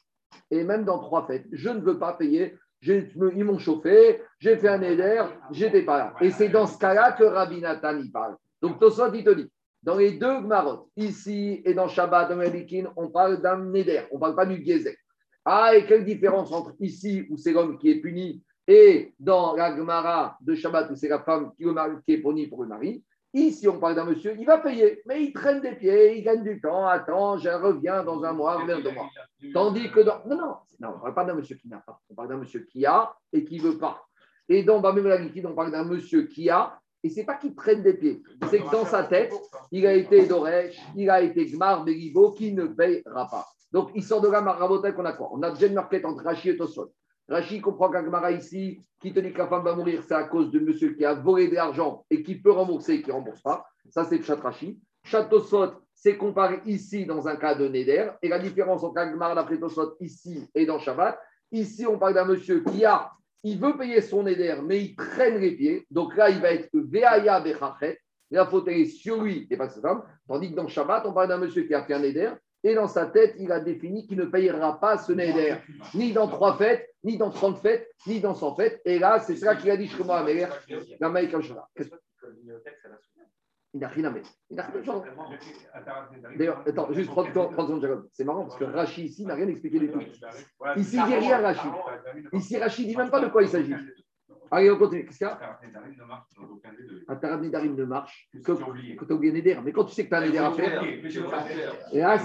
Et 0.49 0.63
même 0.63 0.83
dans 0.83 0.99
trois 0.99 1.27
fêtes, 1.27 1.45
je 1.51 1.69
ne 1.69 1.81
veux 1.81 1.99
pas 1.99 2.13
payer. 2.13 2.57
Ils 2.85 3.43
m'ont 3.43 3.59
chauffé, 3.59 4.21
j'ai 4.39 4.57
fait 4.57 4.69
un 4.69 4.81
éder, 4.81 5.23
j'étais 5.51 5.83
pas 5.83 5.97
là. 5.97 6.13
Et 6.21 6.31
c'est 6.31 6.49
dans 6.49 6.67
ce 6.67 6.77
cas-là 6.77 7.13
que 7.13 7.23
Rabbi 7.23 7.61
Nathan 7.61 7.97
y 7.99 8.09
parle. 8.09 8.35
Donc 8.61 8.79
Tosot, 8.79 9.13
il 9.13 9.23
te 9.23 9.29
dit 9.31 9.49
dans 9.83 9.97
les 9.97 10.13
deux 10.13 10.39
marottes, 10.39 10.87
ici 10.95 11.61
et 11.65 11.73
dans 11.73 11.89
Shabbat, 11.89 12.29
dans 12.29 12.91
on 12.95 13.09
parle 13.09 13.41
d'un 13.41 13.57
neder, 13.57 14.03
on 14.11 14.15
ne 14.15 14.19
parle 14.21 14.35
pas 14.35 14.45
du 14.45 14.63
Gezek. 14.63 14.97
Ah, 15.45 15.75
et 15.75 15.85
quelle 15.85 16.05
différence 16.05 16.53
entre 16.53 16.73
ici, 16.79 17.25
où 17.29 17.35
c'est 17.35 17.51
l'homme 17.51 17.77
qui 17.77 17.91
est 17.91 17.99
puni, 17.99 18.41
et 18.65 19.13
dans 19.19 19.55
la 19.55 19.75
Gemara 19.75 20.37
de 20.39 20.55
Shabbat, 20.55 20.89
où 20.89 20.95
c'est 20.95 21.09
la 21.09 21.19
femme 21.19 21.51
qui, 21.57 21.65
est 21.65 22.17
punie 22.17 22.47
pour 22.47 22.63
le 22.63 22.69
mari 22.69 23.03
Ici, 23.33 23.67
on 23.67 23.79
parle 23.79 23.95
d'un 23.95 24.05
monsieur, 24.05 24.35
il 24.37 24.45
va 24.45 24.59
payer, 24.59 25.01
mais 25.07 25.23
il 25.23 25.33
traîne 25.33 25.59
des 25.59 25.73
pieds, 25.73 26.17
il 26.17 26.23
gagne 26.23 26.43
du 26.43 26.61
temps, 26.61 26.85
attends, 26.85 27.37
je 27.37 27.49
reviens 27.49 28.03
dans 28.03 28.23
un 28.23 28.31
mois, 28.31 28.57
reviens 28.59 28.79
deux 28.79 28.91
mois. 28.91 29.09
Tandis 29.53 29.91
que 29.91 30.01
dans. 30.01 30.23
Non, 30.27 30.37
non, 30.37 30.55
non 30.79 30.89
on 30.89 30.95
ne 30.95 31.01
parle 31.01 31.13
pas 31.15 31.25
d'un 31.25 31.33
monsieur 31.33 31.55
qui 31.55 31.67
n'a 31.67 31.79
pas, 31.79 31.99
on 32.09 32.13
parle 32.13 32.27
d'un 32.29 32.37
monsieur 32.37 32.59
qui 32.59 32.85
a 32.85 33.11
et 33.31 33.43
qui 33.43 33.57
ne 33.57 33.69
veut 33.69 33.77
pas. 33.79 34.05
Et 34.49 34.61
dans 34.63 34.79
Bamé 34.79 35.01
on 35.45 35.55
parle 35.55 35.71
d'un 35.71 35.83
monsieur 35.83 36.27
qui 36.27 36.49
a, 36.49 36.79
et 37.01 37.09
ce 37.09 37.17
n'est 37.17 37.25
pas 37.25 37.35
qu'il 37.35 37.55
traîne 37.55 37.81
des 37.81 37.95
pieds, 37.95 38.21
c'est 38.49 38.59
que 38.59 38.71
dans 38.71 38.85
sa 38.85 39.03
tête, 39.03 39.33
il 39.71 39.87
a 39.87 39.93
été 39.93 40.27
Doresh, 40.27 40.79
il 40.95 41.09
a 41.09 41.21
été 41.21 41.45
Gmar, 41.47 41.83
Beribo, 41.83 42.31
qui 42.31 42.53
ne 42.53 42.67
payera 42.67 43.27
pas. 43.27 43.47
Donc, 43.71 43.89
il 43.95 44.03
sort 44.03 44.21
de 44.21 44.29
là, 44.29 44.39
Marabotel, 44.41 44.93
qu'on 44.93 45.05
a 45.05 45.13
quoi? 45.13 45.29
On 45.33 45.41
a 45.41 45.49
déjà 45.49 45.65
une 45.65 45.73
marquette 45.73 46.05
entre 46.05 46.23
Rachi 46.23 46.49
et 46.49 46.57
Tosol. 46.57 46.89
Rachid 47.29 47.61
comprend 47.61 47.89
qu'Agmara 47.89 48.31
ici, 48.31 48.81
qui 48.99 49.13
te 49.13 49.19
dit 49.19 49.31
que 49.31 49.37
la 49.37 49.47
femme 49.47 49.63
va 49.63 49.75
mourir, 49.75 50.03
c'est 50.05 50.13
à 50.13 50.23
cause 50.23 50.51
de 50.51 50.59
monsieur 50.59 50.93
qui 50.93 51.05
a 51.05 51.13
volé 51.13 51.47
de 51.47 51.55
l'argent 51.55 52.05
et 52.09 52.21
qui 52.21 52.35
peut 52.35 52.51
rembourser 52.51 52.95
et 52.95 53.01
qui 53.01 53.09
ne 53.09 53.13
rembourse 53.13 53.41
pas. 53.41 53.65
Ça, 53.89 54.03
c'est 54.05 54.19
Pshat 54.19 54.35
Rachid. 54.35 54.77
Tosot, 55.29 55.73
c'est 55.93 56.17
comparé 56.17 56.59
ici 56.65 57.05
dans 57.05 57.27
un 57.27 57.35
cas 57.35 57.55
de 57.55 57.67
Neder. 57.67 58.11
Et 58.21 58.29
la 58.29 58.39
différence 58.39 58.83
entre 58.83 58.97
Agmara 58.97 59.35
d'après 59.35 59.57
Tosot 59.57 59.95
ici 59.99 60.49
et 60.53 60.65
dans 60.65 60.79
Shabbat, 60.79 61.19
ici, 61.51 61.85
on 61.85 61.97
parle 61.97 62.13
d'un 62.13 62.25
monsieur 62.25 62.63
qui 62.63 62.83
a, 62.85 63.11
il 63.43 63.59
veut 63.59 63.77
payer 63.77 64.01
son 64.01 64.23
Neder, 64.23 64.57
mais 64.63 64.81
il 64.81 64.95
traîne 64.95 65.39
les 65.39 65.55
pieds. 65.55 65.85
Donc 65.91 66.15
là, 66.15 66.29
il 66.29 66.39
va 66.39 66.51
être 66.51 66.69
Veaya 66.73 67.39
Bechachet. 67.39 67.99
La 68.31 68.47
faute 68.47 68.67
est 68.69 68.85
sur 68.85 69.21
lui 69.21 69.47
et 69.49 69.57
pas 69.57 69.69
sa 69.69 69.79
femme. 69.79 70.03
Tandis 70.27 70.49
que 70.51 70.55
dans 70.55 70.67
Shabbat, 70.67 71.05
on 71.05 71.13
parle 71.13 71.27
d'un 71.27 71.37
monsieur 71.37 71.63
qui 71.63 71.73
a 71.73 71.83
fait 71.83 71.93
un 71.93 71.99
Neder 71.99 72.31
et 72.63 72.75
dans 72.75 72.87
sa 72.87 73.05
tête, 73.07 73.35
il 73.39 73.51
a 73.51 73.59
défini 73.59 74.07
qu'il 74.07 74.17
ne 74.17 74.25
payera 74.25 74.79
pas 74.79 74.97
ce 74.97 75.11
neder, 75.11 75.55
ni 75.93 76.13
dans 76.13 76.27
trois 76.27 76.57
fêtes, 76.57 76.89
ni 77.03 77.17
dans 77.17 77.29
trente 77.29 77.59
fêtes, 77.59 77.89
ni 78.07 78.21
dans 78.21 78.33
cent 78.33 78.55
fêtes. 78.55 78.81
Et 78.85 78.99
là, 78.99 79.19
c'est 79.19 79.35
ça 79.35 79.55
qu'il 79.55 79.69
a 79.69 79.75
dit 79.75 79.87
Shkoma 79.87 80.19
Améler, 80.19 80.47
la 80.99 81.09
Maïka 81.09 81.39
Il 83.73 83.79
n'a 83.79 83.87
rien 83.89 84.05
à 84.05 84.09
mettre. 84.11 84.29
Il 84.49 84.55
n'a 84.55 84.63
rien 84.63 84.81
à 85.73 86.37
D'ailleurs, 86.37 86.63
attends, 86.65 86.93
juste 86.93 87.09
30 87.09 87.27
secondes, 87.33 87.81
Jacob. 87.81 88.07
C'est 88.13 88.23
marrant 88.23 88.43
parce 88.45 88.57
que 88.57 88.63
Rachid 88.63 89.05
ici 89.05 89.25
n'a 89.25 89.35
rien 89.35 89.47
expliqué 89.47 89.79
du 89.79 89.91
tout. 89.91 89.99
Ici, 90.77 90.97
il 90.97 91.05
dit 91.05 91.15
rien, 91.15 91.41
Rachid. 91.41 91.71
Ici, 92.31 92.57
Rachid 92.57 92.85
ne 92.85 92.91
dit 92.91 92.97
même 92.97 93.09
pas 93.09 93.19
de 93.19 93.27
quoi 93.27 93.43
il 93.43 93.49
s'agit. 93.49 93.75
Allez, 94.55 94.69
on 94.69 94.77
continue. 94.77 95.03
Qu'est-ce 95.05 95.17
qu'il 95.17 95.25
y 95.25 95.29
a 95.29 95.59
Un 97.07 97.15
Tarab 97.15 97.41
Nedarim 97.41 97.75
ne 97.75 97.85
marche 97.85 98.29
quand 98.45 98.55
tu 98.55 98.63
as 98.63 99.15
oublié 99.15 99.31
Neder. 99.31 99.57
Mais 99.63 99.71
quand 99.71 99.85
tu 99.85 99.95
sais 99.95 100.03
que 100.03 100.09
tu 100.09 100.15
as 100.15 100.19
un 100.19 100.25
Neder 100.27 100.37
à 100.37 100.51
faire, 100.51 100.83
et 101.91 101.99
là, 101.99 102.19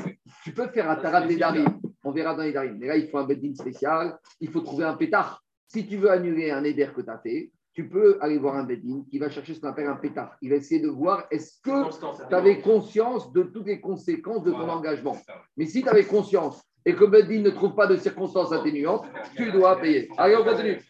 tu 0.44 0.52
peux 0.52 0.68
faire 0.68 0.90
un 0.90 0.96
Tarab 0.96 1.26
Nedarim. 1.26 1.80
On 2.04 2.12
verra 2.12 2.34
dans 2.34 2.42
les 2.42 2.52
Darim. 2.52 2.76
Mais 2.78 2.86
là, 2.86 2.96
il 2.98 3.08
faut 3.08 3.16
un 3.16 3.24
bedding 3.24 3.54
spécial. 3.54 4.18
Il 4.40 4.50
faut 4.50 4.60
trouver 4.60 4.84
un 4.84 4.94
pétard. 4.94 5.42
Si 5.66 5.86
tu 5.86 5.96
veux 5.96 6.10
annuler 6.10 6.50
un 6.50 6.60
Neder 6.60 6.90
que 6.94 7.00
tu 7.00 7.10
as 7.10 7.18
fait, 7.18 7.50
tu 7.72 7.88
peux 7.88 8.18
aller 8.20 8.36
voir 8.38 8.56
un 8.56 8.64
bedding 8.64 9.06
qui 9.08 9.18
va 9.18 9.30
chercher 9.30 9.54
ce 9.54 9.60
qu'on 9.60 9.68
appelle 9.68 9.86
un 9.86 9.96
pétard. 9.96 10.36
Il 10.42 10.50
va 10.50 10.56
essayer 10.56 10.80
de 10.82 10.88
voir 10.88 11.26
est-ce 11.30 11.60
que 11.62 12.28
tu 12.28 12.34
avais 12.34 12.60
conscience 12.60 13.32
de 13.32 13.44
toutes 13.44 13.66
les 13.66 13.80
conséquences 13.80 14.44
de 14.44 14.50
ton 14.50 14.68
engagement. 14.68 15.16
Mais 15.56 15.64
si 15.64 15.82
tu 15.82 15.88
avais 15.88 16.04
conscience 16.04 16.62
et 16.84 16.94
que 16.94 17.04
Beddin 17.04 17.40
ne 17.40 17.50
trouve 17.50 17.74
pas 17.74 17.86
de 17.86 17.96
circonstances 17.96 18.52
atténuantes, 18.52 19.06
tu 19.36 19.52
dois 19.52 19.78
payer. 19.80 20.08
Allez, 20.16 20.36
on 20.36 20.44
continue. 20.44 20.80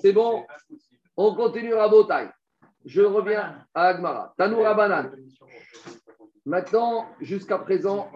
C'est 0.00 0.12
bon 0.12 0.44
on 1.18 1.34
continue 1.34 1.74
à 1.74 1.88
Botaï. 1.88 2.30
Je 2.84 3.02
reviens 3.02 3.66
à 3.74 3.88
Agmara. 3.88 4.32
Tanoura 4.38 4.74
Banan. 4.74 5.10
Maintenant, 6.46 7.06
jusqu'à 7.20 7.58
présent, 7.58 8.10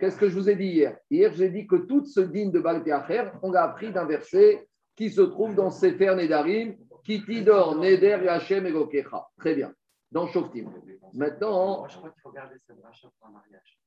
qu'est-ce 0.00 0.16
que 0.16 0.28
je 0.28 0.38
vous 0.38 0.48
ai 0.48 0.54
dit 0.54 0.68
hier? 0.68 0.96
Hier, 1.10 1.32
j'ai 1.34 1.50
dit 1.50 1.66
que 1.66 1.76
toute 1.76 2.06
ce 2.06 2.20
digne 2.20 2.52
de 2.52 2.60
Baltéacher, 2.60 3.24
on 3.42 3.50
l'a 3.50 3.64
appris 3.64 3.92
d'un 3.92 4.06
verset 4.06 4.66
qui 4.96 5.10
se 5.10 5.20
trouve 5.20 5.54
dans 5.54 5.70
Sefer 5.70 6.14
Nedarim, 6.14 6.76
qui 7.04 7.22
tidor 7.24 7.76
Neder 7.76 8.20
Yachem 8.24 8.64
Egokecha. 8.66 9.26
Très 9.38 9.54
bien. 9.54 9.72
Dans 10.10 10.26
Shoftim. 10.28 10.70
Maintenant. 11.12 11.86
Je 11.88 11.96
crois 11.98 12.10
qu'il 12.10 12.22
faut 12.22 12.30
garder 12.30 12.54
cette 12.66 12.80
rachat 12.82 13.08
pour 13.18 13.28
un 13.28 13.32
mariage. 13.32 13.78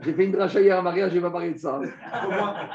J'ai 0.00 0.14
fait 0.14 0.24
une 0.24 0.32
dracha 0.32 0.60
hier 0.60 0.76
à 0.76 0.78
un 0.78 0.82
mariage, 0.82 1.10
je 1.10 1.16
vais 1.16 1.22
pas 1.22 1.32
parler 1.32 1.52
de 1.52 1.58
ça. 1.58 1.80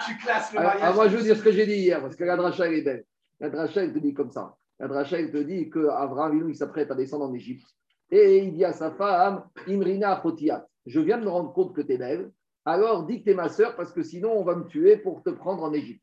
tu 0.06 0.18
classes 0.18 0.54
le 0.54 0.60
mariage. 0.60 0.82
Ah, 0.84 0.92
moi, 0.92 1.08
je 1.08 1.16
veux 1.16 1.24
dire 1.24 1.38
ce 1.38 1.44
que 1.44 1.52
j'ai 1.54 1.66
dit 1.66 1.76
hier, 1.76 2.02
parce 2.02 2.18
que 2.18 2.26
la 2.26 2.36
dracha, 2.36 2.70
est 2.70 2.82
belle. 2.82 3.06
La 3.44 3.50
dracha, 3.50 3.86
te 3.86 4.00
dit 4.00 4.14
comme 4.14 4.32
ça. 4.32 4.56
La 4.80 4.88
dracha, 4.88 5.18
te 5.18 5.44
dit 5.44 5.70
qu'Abraham, 5.70 6.48
il 6.48 6.56
s'apprête 6.56 6.90
à 6.90 6.96
descendre 6.96 7.26
en 7.26 7.34
Égypte. 7.34 7.68
Et 8.10 8.38
il 8.38 8.54
dit 8.54 8.64
à 8.64 8.72
sa 8.72 8.92
femme, 8.92 9.44
Imrina 9.68 10.16
Fotiat, 10.22 10.66
je 10.86 11.02
viens 11.02 11.18
de 11.18 11.26
me 11.26 11.30
rendre 11.30 11.52
compte 11.52 11.76
que 11.76 11.82
tu 11.82 11.92
es 11.92 11.98
belle, 11.98 12.32
alors 12.64 13.06
dis 13.06 13.20
que 13.20 13.26
tu 13.26 13.32
es 13.32 13.34
ma 13.34 13.50
sœur, 13.50 13.76
parce 13.76 13.92
que 13.92 14.02
sinon 14.02 14.32
on 14.32 14.46
va 14.46 14.56
me 14.56 14.64
tuer 14.68 14.96
pour 14.96 15.24
te 15.24 15.30
prendre 15.30 15.62
en 15.62 15.74
Égypte. 15.74 16.02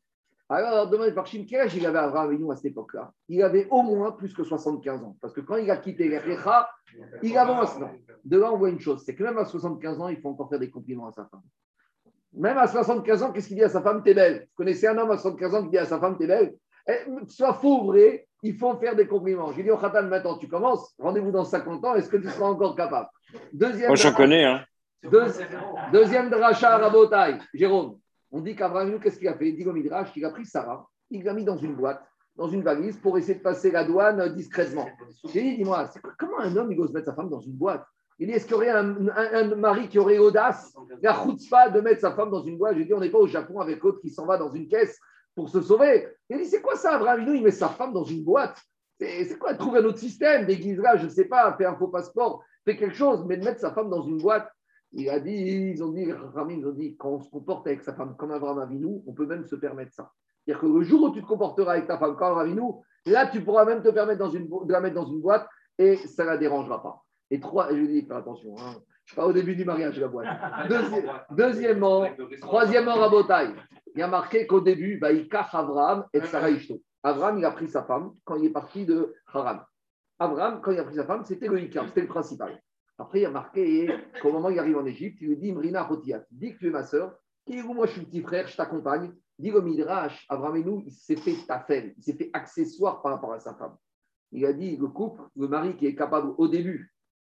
Alors, 0.49 0.87
demandez 0.87 1.13
par 1.13 1.25
Chim, 1.25 1.45
quel 1.49 1.61
âge 1.61 1.75
il 1.75 1.83
avait 1.87 1.97
Abraham 1.97 2.51
à 2.51 2.55
cette 2.57 2.65
époque-là? 2.65 3.11
Il 3.27 3.41
avait 3.41 3.67
au 3.71 3.81
moins 3.81 4.11
plus 4.11 4.35
que 4.35 4.43
75 4.43 5.01
ans. 5.01 5.17
Parce 5.19 5.33
que 5.33 5.41
quand 5.41 5.55
il 5.55 5.71
a 5.71 5.77
quitté 5.77 6.09
les 6.09 6.19
il 7.23 7.37
avance. 7.39 7.79
De 8.23 8.37
là, 8.37 8.53
on 8.53 8.57
voit 8.57 8.69
une 8.69 8.79
chose 8.79 9.01
c'est 9.03 9.15
que 9.15 9.23
même 9.23 9.39
à 9.39 9.45
75 9.45 9.99
ans, 9.99 10.09
il 10.09 10.21
faut 10.21 10.29
encore 10.29 10.47
faire 10.47 10.59
des 10.59 10.69
compliments 10.69 11.07
à 11.07 11.11
sa 11.11 11.25
femme. 11.25 11.41
Même 12.33 12.59
à 12.59 12.67
75 12.67 13.23
ans, 13.23 13.31
qu'est-ce 13.31 13.47
qu'il 13.47 13.57
dit 13.57 13.63
à 13.63 13.69
sa 13.69 13.81
femme? 13.81 14.03
T'es 14.03 14.13
belle. 14.13 14.41
Vous 14.41 14.57
connaissez 14.57 14.85
un 14.85 14.97
homme 14.99 15.09
à 15.09 15.17
75 15.17 15.55
ans 15.55 15.63
qui 15.63 15.71
dit 15.71 15.79
à 15.79 15.85
sa 15.85 15.99
femme 15.99 16.19
T'es 16.19 16.27
belle? 16.27 16.55
Soit 17.27 17.53
faux 17.53 17.81
ou 17.81 17.85
vrai, 17.87 18.27
il 18.43 18.55
faut 18.55 18.75
faire 18.77 18.95
des 18.95 19.07
compliments. 19.07 19.51
J'ai 19.51 19.63
dit 19.63 19.71
au 19.71 19.77
Khatan, 19.77 20.03
maintenant 20.03 20.37
tu 20.37 20.47
commences, 20.47 20.93
rendez-vous 20.97 21.31
dans 21.31 21.45
50 21.45 21.85
ans, 21.85 21.95
est-ce 21.95 22.09
que 22.09 22.17
tu 22.17 22.29
seras 22.29 22.47
encore 22.47 22.75
capable? 22.75 23.07
Deuxième 23.53 23.87
Moi, 23.87 23.95
je 23.95 24.09
connais. 24.09 24.43
Hein. 24.43 24.63
deuxième 25.91 26.29
de 26.29 26.35
rachat 26.35 26.75
à 26.75 27.39
Jérôme. 27.53 27.97
On 28.31 28.39
dit 28.39 28.55
qu'Abraham, 28.55 28.99
qu'est-ce 28.99 29.19
qu'il 29.19 29.27
a 29.27 29.35
fait? 29.35 29.49
Il 29.49 29.57
dit 29.57 29.67
au 29.67 29.73
Midrash 29.73 30.11
qu'il 30.13 30.23
a 30.25 30.29
pris 30.29 30.45
Sarah, 30.45 30.87
il 31.09 31.23
l'a 31.23 31.33
mis 31.33 31.43
dans 31.43 31.57
une 31.57 31.75
boîte, 31.75 32.01
dans 32.35 32.47
une 32.47 32.63
valise 32.63 32.97
pour 32.97 33.17
essayer 33.17 33.35
de 33.35 33.43
passer 33.43 33.71
la 33.71 33.83
douane 33.83 34.33
discrètement. 34.33 34.87
J'ai 35.33 35.41
dit, 35.41 35.57
dis-moi, 35.57 35.89
comment 36.17 36.39
un 36.39 36.55
homme 36.55 36.71
il 36.71 36.79
ose 36.79 36.93
mettre 36.93 37.07
sa 37.07 37.13
femme 37.13 37.29
dans 37.29 37.41
une 37.41 37.53
boîte? 37.53 37.85
Il 38.19 38.27
dit, 38.27 38.33
est-ce 38.33 38.45
qu'il 38.45 38.53
y 38.53 38.55
aurait 38.55 38.69
un, 38.69 39.55
mari 39.55 39.89
qui 39.89 39.99
aurait 39.99 40.19
audace, 40.19 40.73
la 41.01 41.25
pas 41.49 41.69
de 41.69 41.81
mettre 41.81 42.01
sa 42.01 42.11
femme 42.11 42.29
dans 42.29 42.43
une 42.43 42.57
boîte? 42.57 42.77
J'ai 42.77 42.85
dit, 42.85 42.93
on 42.93 42.99
n'est 42.99 43.09
pas 43.09 43.17
au 43.17 43.27
Japon 43.27 43.59
avec 43.59 43.81
l'autre 43.83 43.99
qui 43.99 44.09
s'en 44.09 44.25
va 44.25 44.37
dans 44.37 44.51
une 44.51 44.67
caisse 44.67 44.97
pour 45.35 45.49
se 45.49 45.61
sauver. 45.61 46.07
Il 46.29 46.37
dit, 46.37 46.45
c'est 46.45 46.61
quoi 46.61 46.75
ça, 46.75 46.95
Abraham? 46.95 47.25
Il 47.27 47.43
met 47.43 47.51
sa 47.51 47.69
femme 47.69 47.93
dans 47.93 48.03
une 48.03 48.23
boîte. 48.23 48.61
C'est 48.99 49.37
quoi 49.39 49.55
Trouve 49.55 49.77
un 49.77 49.85
autre 49.85 49.97
système, 49.97 50.45
déguise-la, 50.45 50.97
je 50.97 51.05
ne 51.05 51.09
sais 51.09 51.25
pas, 51.25 51.55
fais 51.57 51.65
un 51.65 51.75
faux 51.75 51.87
passeport, 51.87 52.43
fais 52.65 52.77
quelque 52.77 52.95
chose, 52.95 53.25
mais 53.25 53.37
de 53.37 53.43
mettre 53.43 53.59
sa 53.59 53.71
femme 53.71 53.89
dans 53.89 54.03
une 54.03 54.19
boîte. 54.19 54.51
Il 54.93 55.09
a 55.09 55.19
dit, 55.19 55.33
ils 55.33 55.83
ont 55.83 55.91
dit, 55.91 56.03
ils 56.03 56.67
ont 56.67 56.71
dit, 56.71 56.95
quand 56.97 57.09
on 57.09 57.19
se 57.19 57.29
comporte 57.29 57.65
avec 57.65 57.81
sa 57.81 57.93
femme 57.93 58.15
comme 58.17 58.31
Abraham 58.31 58.59
Avinu, 58.59 59.01
on 59.07 59.13
peut 59.13 59.25
même 59.25 59.45
se 59.45 59.55
permettre 59.55 59.93
ça. 59.93 60.11
C'est-à-dire 60.45 60.61
que 60.61 60.67
le 60.67 60.83
jour 60.83 61.03
où 61.03 61.13
tu 61.13 61.21
te 61.21 61.27
comporteras 61.27 61.73
avec 61.73 61.87
ta 61.87 61.97
femme 61.97 62.15
comme 62.15 62.27
Abraham 62.27 62.47
Avinu, 62.47 62.71
là, 63.05 63.27
tu 63.27 63.43
pourras 63.43 63.65
même 63.65 63.81
te 63.81 63.89
permettre 63.89 64.19
dans 64.19 64.29
une, 64.29 64.47
de 64.47 64.71
la 64.71 64.81
mettre 64.81 64.95
dans 64.95 65.05
une 65.05 65.21
boîte 65.21 65.47
et 65.77 65.95
ça 65.95 66.23
ne 66.23 66.29
la 66.29 66.37
dérangera 66.37 66.83
pas. 66.83 67.03
Et 67.31 67.39
trois, 67.39 67.69
je 67.69 67.75
lui 67.75 67.87
dis, 67.87 68.01
fais 68.05 68.13
attention, 68.13 68.55
hein. 68.59 68.75
je 69.05 69.13
suis 69.13 69.15
pas 69.15 69.25
au 69.25 69.33
début 69.33 69.55
du 69.55 69.63
mariage, 69.63 69.97
la 69.99 70.09
boîte. 70.09 70.27
deuxièmement, 71.31 72.05
troisièmement, 72.41 72.95
Rabotaille. 72.95 73.55
Il 73.95 73.99
y 73.99 74.01
a 74.01 74.07
marqué 74.07 74.47
qu'au 74.47 74.61
début, 74.61 74.99
il 75.11 75.29
cache 75.29 75.53
Abraham 75.53 76.05
et 76.13 76.21
Sarah 76.21 76.49
Ishto. 76.49 76.81
Abraham, 77.03 77.39
il 77.39 77.45
a 77.45 77.51
pris 77.51 77.67
sa 77.67 77.83
femme 77.83 78.13
quand 78.23 78.35
il 78.35 78.45
est 78.45 78.51
parti 78.51 78.85
de 78.85 79.15
Haran. 79.27 79.59
Abraham, 80.19 80.61
quand 80.61 80.71
il 80.71 80.79
a 80.79 80.83
pris 80.83 80.95
sa 80.95 81.05
femme, 81.05 81.25
c'était 81.25 81.47
le 81.47 81.59
Ikar, 81.59 81.87
c'était 81.87 82.01
le 82.01 82.07
principal. 82.07 82.61
Après, 82.97 83.21
il 83.21 83.25
a 83.25 83.31
marqué 83.31 83.89
qu'au 84.21 84.31
moment 84.31 84.49
où 84.49 84.51
il 84.51 84.59
arrive 84.59 84.77
en 84.77 84.85
Égypte, 84.85 85.17
il 85.21 85.29
lui 85.29 85.37
dit 85.37 85.51
Mrina 85.51 85.83
Rotiat, 85.83 86.23
dis 86.29 86.53
que 86.53 86.59
tu 86.59 86.67
es 86.67 86.71
ma 86.71 86.83
sœur, 86.83 87.17
moi 87.65 87.87
je 87.87 87.93
suis 87.93 88.05
petit 88.05 88.21
frère, 88.21 88.47
je 88.47 88.55
t'accompagne. 88.55 89.11
Dis 89.39 89.51
au 89.51 89.61
Midrash, 89.61 90.25
Abraham 90.29 90.61
nous, 90.61 90.83
il 90.85 90.91
s'est 90.91 91.15
fait 91.15 91.35
tafel, 91.47 91.95
il 91.97 92.03
s'est 92.03 92.13
fait 92.13 92.29
accessoire 92.31 93.01
par 93.01 93.13
rapport 93.13 93.33
à 93.33 93.39
sa 93.39 93.55
femme. 93.55 93.75
Il 94.31 94.45
a 94.45 94.53
dit 94.53 94.77
le 94.77 94.87
couple, 94.87 95.23
le 95.35 95.47
mari 95.47 95.75
qui 95.75 95.87
est 95.87 95.95
capable 95.95 96.33
au 96.37 96.47
début, 96.47 96.93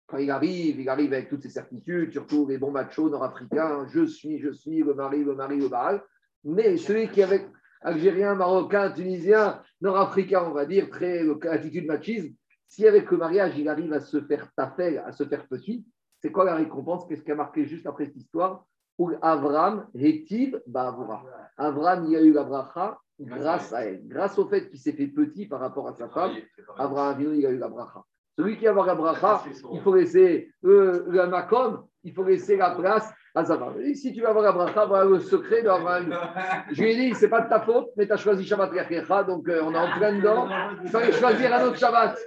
quand 0.07 0.17
il 0.17 0.29
arrive, 0.29 0.79
il 0.79 0.89
arrive 0.89 1.13
avec 1.13 1.29
toutes 1.29 1.43
ses 1.43 1.49
certitudes, 1.49 2.11
surtout 2.11 2.45
les 2.47 2.57
bons 2.57 2.71
machos 2.71 3.09
nord-africains, 3.09 3.87
je 3.87 4.05
suis, 4.05 4.39
je 4.39 4.51
suis, 4.51 4.79
le 4.79 4.93
mari, 4.93 5.23
le 5.23 5.35
mari, 5.35 5.57
le 5.57 5.69
baal. 5.69 6.03
Mais 6.43 6.77
celui 6.77 7.09
qui 7.09 7.21
est 7.21 7.23
avec 7.23 7.47
Algérien, 7.81 8.35
Marocain, 8.35 8.91
Tunisien, 8.91 9.61
Nord-Africain, 9.81 10.43
on 10.47 10.51
va 10.51 10.65
dire, 10.65 10.89
très 10.89 11.23
attitude 11.49 11.85
machisme, 11.85 12.33
si 12.67 12.87
avec 12.87 13.09
le 13.11 13.17
mariage, 13.17 13.57
il 13.57 13.67
arrive 13.67 13.93
à 13.93 13.99
se 13.99 14.21
faire 14.21 14.49
tafel, 14.55 14.99
à 15.05 15.11
se 15.11 15.23
faire 15.25 15.47
petit, 15.47 15.85
c'est 16.21 16.31
quoi 16.31 16.45
la 16.45 16.55
récompense? 16.55 17.05
Qu'est-ce 17.07 17.23
qui 17.23 17.31
a 17.31 17.35
marqué 17.35 17.65
juste 17.65 17.87
après 17.87 18.05
cette 18.05 18.15
histoire? 18.15 18.65
Pour 18.95 19.11
Avram, 19.21 19.87
Hétiv, 19.95 20.61
Bavura. 20.67 21.25
Avram, 21.57 22.05
il 22.05 22.11
y 22.11 22.15
a 22.15 22.21
eu 22.21 22.31
la 22.31 22.43
bracha 22.43 22.99
grâce 23.19 23.73
à 23.73 23.85
elle. 23.85 24.07
Grâce 24.07 24.37
au 24.37 24.47
fait 24.47 24.69
qu'il 24.69 24.79
s'est 24.79 24.93
fait 24.93 25.07
petit 25.07 25.47
par 25.47 25.59
rapport 25.59 25.87
à 25.87 25.93
sa 25.93 26.07
femme, 26.09 26.33
Avram, 26.77 27.19
il 27.19 27.45
a 27.45 27.49
eu 27.49 27.57
la 27.57 27.67
bracha. 27.67 28.03
Celui 28.37 28.57
qui 28.57 28.67
a 28.67 28.73
la 28.73 28.95
bracha, 28.95 29.43
il 29.73 29.81
faut 29.81 29.95
laisser 29.95 30.51
euh, 30.63 31.05
le 31.07 31.27
makom, 31.27 31.85
il 32.03 32.13
faut 32.13 32.23
laisser 32.23 32.55
la 32.55 32.71
place 32.71 33.11
femme. 33.33 33.81
Et 33.81 33.95
si 33.95 34.13
tu 34.13 34.21
vas 34.21 34.29
avoir 34.29 34.43
la 34.43 34.51
bracha, 34.51 34.85
voilà 34.85 35.05
le 35.05 35.19
secret 35.19 35.63
d'avoir 35.63 36.01
Je 36.71 36.81
lui 36.81 36.91
ai 36.91 36.95
dit, 36.95 37.15
c'est 37.15 37.29
pas 37.29 37.41
de 37.41 37.49
ta 37.49 37.61
faute, 37.61 37.89
mais 37.95 38.05
tu 38.05 38.13
as 38.13 38.17
choisi 38.17 38.45
Shabbat 38.45 38.73
Yachecha, 38.73 39.23
donc 39.23 39.47
euh, 39.47 39.61
on 39.63 39.73
est 39.73 39.77
en 39.77 39.91
plein 39.97 40.13
dedans. 40.13 40.47
Il 40.83 40.89
fallait 40.89 41.11
choisir 41.11 41.53
un 41.53 41.63
autre 41.65 41.77
Shabbat. 41.77 42.17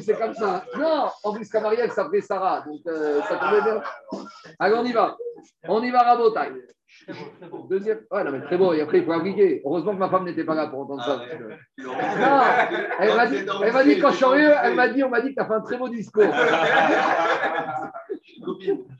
C'est 0.00 0.18
comme 0.18 0.34
ça. 0.34 0.64
Non, 0.78 1.08
en 1.24 1.32
plus, 1.32 1.48
Camariel 1.48 1.90
s'appelait 1.90 2.20
Sarah, 2.20 2.62
donc 2.66 2.80
euh, 2.86 3.20
ça 3.22 3.36
tombait 3.36 3.62
bien. 3.62 3.82
Allez, 4.58 4.74
on 4.76 4.84
y 4.84 4.92
va. 4.92 5.16
On 5.66 5.82
y 5.82 5.90
va, 5.90 6.02
Rabotai. 6.02 6.52
Deuxième. 7.68 8.00
Ouais, 8.10 8.24
non, 8.24 8.32
mais 8.32 8.40
très 8.42 8.56
beau. 8.56 8.72
Et 8.72 8.80
après, 8.80 8.98
il 8.98 9.04
faut 9.04 9.12
appliquer. 9.12 9.60
Heureusement 9.64 9.94
que 9.94 9.98
ma 9.98 10.08
femme 10.08 10.24
n'était 10.24 10.44
pas 10.44 10.54
là 10.54 10.68
pour 10.68 10.80
entendre 10.80 11.04
ça. 11.04 11.20
Ah 11.20 12.68
non, 12.70 12.86
elle 13.00 13.16
m'a 13.16 13.26
dit, 13.26 13.36
elle 13.62 13.72
m'a 13.72 13.84
dit, 13.84 14.00
quand 14.00 14.10
je 14.10 14.16
suis 14.16 14.24
arrivé, 14.24 14.54
elle 14.62 14.74
m'a 14.74 14.88
dit, 14.88 15.04
on 15.04 15.10
m'a 15.10 15.20
dit 15.20 15.30
que 15.30 15.34
tu 15.34 15.40
as 15.40 15.46
fait 15.46 15.54
un 15.54 15.60
très 15.60 15.76
beau 15.76 15.88
discours. 15.88 16.24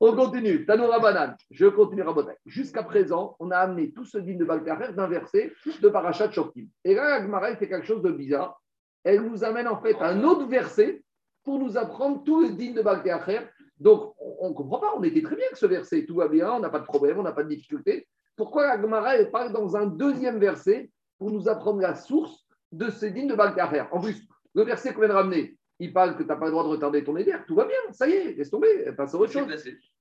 On, 0.00 0.14
continue. 0.14 0.66
Tanoura 0.66 1.00
Banane. 1.00 1.36
Je 1.50 1.66
continue. 1.66 2.02
Jusqu'à 2.44 2.82
présent, 2.82 3.36
on 3.40 3.50
a 3.50 3.56
amené 3.56 3.92
tout 3.92 4.04
ce 4.04 4.18
digne 4.18 4.38
de 4.38 4.44
Balkarer 4.44 4.92
d'un 4.92 5.06
verset 5.06 5.52
de 5.80 5.88
Parachat 5.88 6.30
Shoftim. 6.30 6.66
Et 6.84 6.94
là, 6.94 7.14
Agmara, 7.14 7.56
fait 7.56 7.68
quelque 7.68 7.86
chose 7.86 8.02
de 8.02 8.10
bizarre. 8.10 8.60
Elle 9.04 9.22
nous 9.22 9.44
amène 9.44 9.68
en 9.68 9.80
fait 9.80 9.96
un 10.00 10.22
autre 10.24 10.46
verset 10.46 11.02
pour 11.44 11.58
nous 11.58 11.78
apprendre 11.78 12.22
tout 12.24 12.42
le 12.42 12.50
digne 12.50 12.74
de 12.74 12.82
Balkarer 12.82 13.46
donc, 13.78 14.14
on 14.18 14.48
ne 14.48 14.54
comprend 14.54 14.78
pas, 14.78 14.94
on 14.96 15.02
était 15.02 15.22
très 15.22 15.36
bien 15.36 15.44
avec 15.46 15.56
ce 15.56 15.66
verset, 15.66 16.06
tout 16.06 16.16
va 16.16 16.28
bien, 16.28 16.50
on 16.52 16.60
n'a 16.60 16.70
pas 16.70 16.78
de 16.78 16.84
problème, 16.84 17.18
on 17.18 17.22
n'a 17.22 17.32
pas 17.32 17.42
de 17.42 17.48
difficulté. 17.48 18.08
Pourquoi 18.34 18.66
la 18.66 18.80
Gemara 18.80 19.12
parle 19.30 19.52
dans 19.52 19.76
un 19.76 19.86
deuxième 19.86 20.38
verset 20.38 20.90
pour 21.18 21.30
nous 21.30 21.48
apprendre 21.48 21.80
la 21.80 21.94
source 21.94 22.46
de 22.72 22.90
ce 22.90 23.06
digne 23.06 23.28
de 23.28 23.34
Balkacher 23.34 23.84
En 23.92 24.00
plus, 24.00 24.26
le 24.54 24.62
verset 24.62 24.92
qu'on 24.92 25.00
vient 25.00 25.08
de 25.08 25.14
ramener, 25.14 25.56
il 25.78 25.92
parle 25.92 26.16
que 26.16 26.22
tu 26.22 26.28
n'as 26.28 26.36
pas 26.36 26.46
le 26.46 26.52
droit 26.52 26.64
de 26.64 26.68
retarder 26.68 27.04
ton 27.04 27.16
éder, 27.16 27.34
tout 27.46 27.54
va 27.54 27.66
bien, 27.66 27.76
ça 27.92 28.08
y 28.08 28.12
est, 28.12 28.34
laisse 28.34 28.50
tomber, 28.50 28.84
elle 28.86 28.96
passe 28.96 29.14
à 29.14 29.18
autre 29.18 29.32
chose. 29.32 29.46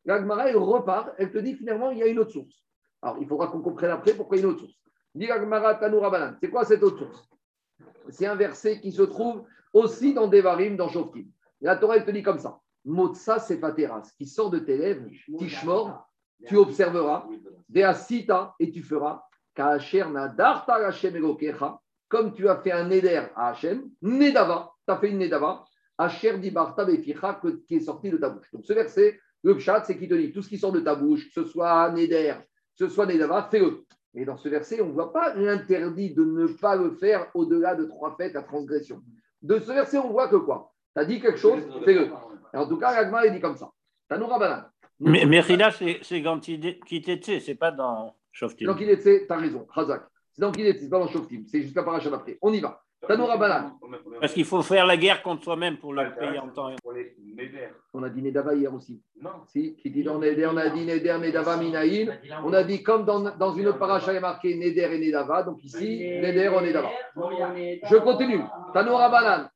La 0.06 0.20
Gemara, 0.20 0.50
elle 0.50 0.58
repart, 0.58 1.14
elle 1.18 1.32
te 1.32 1.38
dit 1.38 1.56
finalement, 1.56 1.92
il 1.92 1.98
y 1.98 2.04
a 2.04 2.08
une 2.08 2.20
autre 2.20 2.32
source. 2.32 2.64
Alors, 3.02 3.18
il 3.20 3.28
faudra 3.28 3.48
qu'on 3.48 3.62
comprenne 3.62 3.92
après 3.92 4.14
pourquoi 4.14 4.38
il 4.38 4.42
y 4.42 4.44
a 4.44 4.48
une 4.48 4.54
autre 4.54 4.62
source. 4.62 4.80
Dit 5.14 5.28
la 5.28 5.40
Gemara 5.40 5.76
Tanoura 5.76 6.36
c'est 6.42 6.50
quoi 6.50 6.66
cette 6.66 6.84
autre 6.84 7.00
source? 7.00 7.30
C'est 8.10 8.26
un 8.26 8.36
verset 8.36 8.80
qui 8.80 8.92
se 8.92 9.02
trouve 9.02 9.46
aussi 9.74 10.14
dans 10.14 10.28
Devarim, 10.28 10.76
dans 10.76 10.90
Shoftim. 10.90 11.26
La 11.62 11.76
Torah, 11.76 11.98
elle 11.98 12.06
te 12.06 12.12
dit 12.12 12.24
comme 12.24 12.40
ça. 12.40 12.60
Motsa 12.86 13.40
ce 13.40 13.54
qui 14.18 14.28
sort 14.28 14.52
de 14.52 14.60
tes 14.60 14.78
lèvres, 14.78 15.08
Tishmor, 15.40 16.08
tu 16.46 16.56
observeras, 16.56 17.28
Deasita, 17.68 18.56
et 18.60 18.70
tu 18.70 18.84
feras, 18.84 19.24
Kacher 19.56 20.06
Nadarta 20.06 20.76
Hashem 20.76 21.16
comme 22.08 22.34
tu 22.34 22.48
as 22.48 22.58
fait 22.58 22.72
un 22.72 22.88
Neder 22.88 23.24
à 23.36 23.50
Hachem, 23.50 23.90
Nedava, 24.02 24.75
tu 24.88 24.94
as 24.94 24.98
fait 24.98 25.10
une 25.10 25.20
Nedava, 25.20 25.66
Asher 25.98 26.38
Dibarta 26.38 26.86
Beficha, 26.86 27.42
qui 27.68 27.76
est 27.76 27.80
sorti 27.80 28.10
de 28.10 28.18
ta 28.18 28.30
bouche. 28.30 28.52
Donc 28.52 28.66
ce 28.66 28.74
verset, 28.74 29.20
le 29.44 29.58
chat, 29.60 29.84
c'est 29.84 29.98
qui 29.98 30.08
te 30.08 30.14
dit 30.14 30.32
tout 30.32 30.42
ce 30.42 30.50
qui 30.50 30.58
sort 30.58 30.72
de 30.72 30.80
ta 30.80 30.96
bouche, 30.96 31.26
que 31.28 31.34
ce 31.34 31.46
soit 31.46 31.92
Neder, 31.92 32.36
que 32.78 32.88
ce 32.88 32.90
soit 32.90 33.06
Nedava, 33.06 33.48
fais-le. 33.50 33.84
Et 34.14 34.26
dans 34.26 34.38
ce 34.38 34.48
verset, 34.48 34.82
on 34.82 34.88
ne 34.88 34.94
voit 34.94 35.12
pas 35.12 35.34
l'interdit 35.36 36.14
de 36.14 36.24
ne 36.24 36.48
pas 36.48 36.76
le 36.76 36.92
faire 36.92 37.28
au-delà 37.34 37.76
de 37.76 37.86
trois 37.86 38.16
fêtes 38.16 38.36
à 38.36 38.44
transgression. 38.44 39.02
De 39.42 39.60
ce 39.60 39.72
verset, 39.72 39.98
on 39.98 40.10
voit 40.10 40.30
que 40.30 40.38
quoi? 40.38 40.74
Tu 40.96 41.02
as 41.02 41.06
dit 41.06 41.20
quelque 41.20 41.38
chose, 41.38 41.62
fais-le 41.84 42.10
en 42.56 42.68
tout 42.68 42.78
cas, 42.78 42.90
Agma, 42.90 43.26
il 43.26 43.34
dit 43.34 43.42
comme 43.42 43.58
ça. 43.58 43.70
Tanoura 44.08 44.40
Banan. 44.40 44.64
Mais 45.00 45.26
Merida, 45.26 45.72
c'est 45.72 46.22
dans 46.22 46.40
Kitetse, 46.40 47.44
c'est 47.44 47.56
pas 47.56 47.72
dans 47.72 48.16
Shoftim. 48.32 48.66
Dans 48.66 48.76
Kitetse, 48.76 49.28
tu 49.28 49.34
as 49.34 49.38
raison, 49.38 49.66
Razak. 49.70 50.04
C'est 50.32 50.42
dans 50.42 50.52
Kitetse, 50.52 50.80
c'est 50.82 50.90
pas 50.90 51.00
dans 51.00 51.08
Shoftim. 51.08 51.44
C'est 51.48 51.62
jusqu'à 51.62 51.84
Parachat 51.84 52.14
après. 52.14 52.38
On 52.42 52.54
y 52.54 52.62
va. 52.62 52.82
Parce 54.20 54.34
qu'il 54.34 54.46
faut 54.46 54.62
faire 54.62 54.86
la 54.86 54.98
guerre 54.98 55.22
contre 55.22 55.44
soi-même 55.44 55.78
pour 55.78 55.94
le 55.94 56.16
payer 56.16 56.40
en 56.40 56.48
temps. 56.50 56.70
On 57.94 58.04
a 58.04 58.10
dit 58.10 58.22
Nedava 58.22 58.54
hier 58.56 58.74
aussi. 58.74 59.02
Non. 59.22 59.30
Si, 59.48 59.76
qui 59.76 59.90
dit 59.90 60.04
dans 60.04 60.20
Neder, 60.20 60.48
on 60.48 60.58
a 60.58 60.70
dit 60.70 60.86
Neder, 60.86 61.18
Nedava, 61.20 61.58
Minaïn. 61.58 62.10
On 62.44 62.54
a 62.54 62.64
dit 62.64 62.84
comme 62.84 63.06
dans, 63.06 63.20
dans 63.36 63.54
une 63.54 63.68
autre 63.68 63.80
paracha, 63.80 64.12
il 64.12 64.16
y 64.16 64.18
a 64.18 64.22
marqué 64.22 64.56
Neder 64.56 64.90
et 64.94 65.00
Nedava. 65.00 65.44
Donc 65.44 65.64
ici, 65.64 66.00
Neder, 66.22 66.50
on 66.50 66.62
est 66.62 66.68
Nedava. 66.68 66.90
Je 67.90 67.96
continue. 67.98 68.42
Tanoura 68.74 69.10
Banan. 69.10 69.50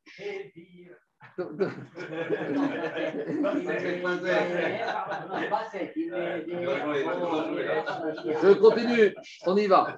Je 8.42 8.54
continue, 8.60 9.16
on 9.46 9.56
y 9.56 9.68
va. 9.68 9.96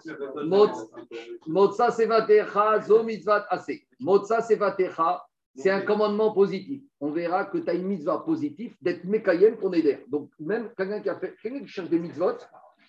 Motsa 1.47 1.91
sevatecha, 1.91 2.81
zo 2.81 3.03
mitzvat 3.03 3.45
ase. 3.49 3.87
Motsa 3.99 4.41
sevatecha, 4.41 5.25
c'est 5.55 5.71
un 5.71 5.81
commandement 5.81 6.31
positif. 6.31 6.83
On 6.99 7.11
verra 7.11 7.45
que 7.45 7.57
tu 7.57 7.69
as 7.69 7.73
une 7.73 7.87
mitzvah 7.87 8.19
positive 8.19 8.75
d'être 8.79 9.03
mekayem 9.05 9.57
pour 9.57 9.71
Neder. 9.71 10.05
Donc, 10.07 10.29
même 10.39 10.69
quelqu'un 10.77 11.01
qui, 11.01 11.09
a 11.09 11.19
fait, 11.19 11.35
quelqu'un 11.41 11.61
qui 11.61 11.67
cherche 11.67 11.89
des 11.89 11.99
mitzvot, 11.99 12.37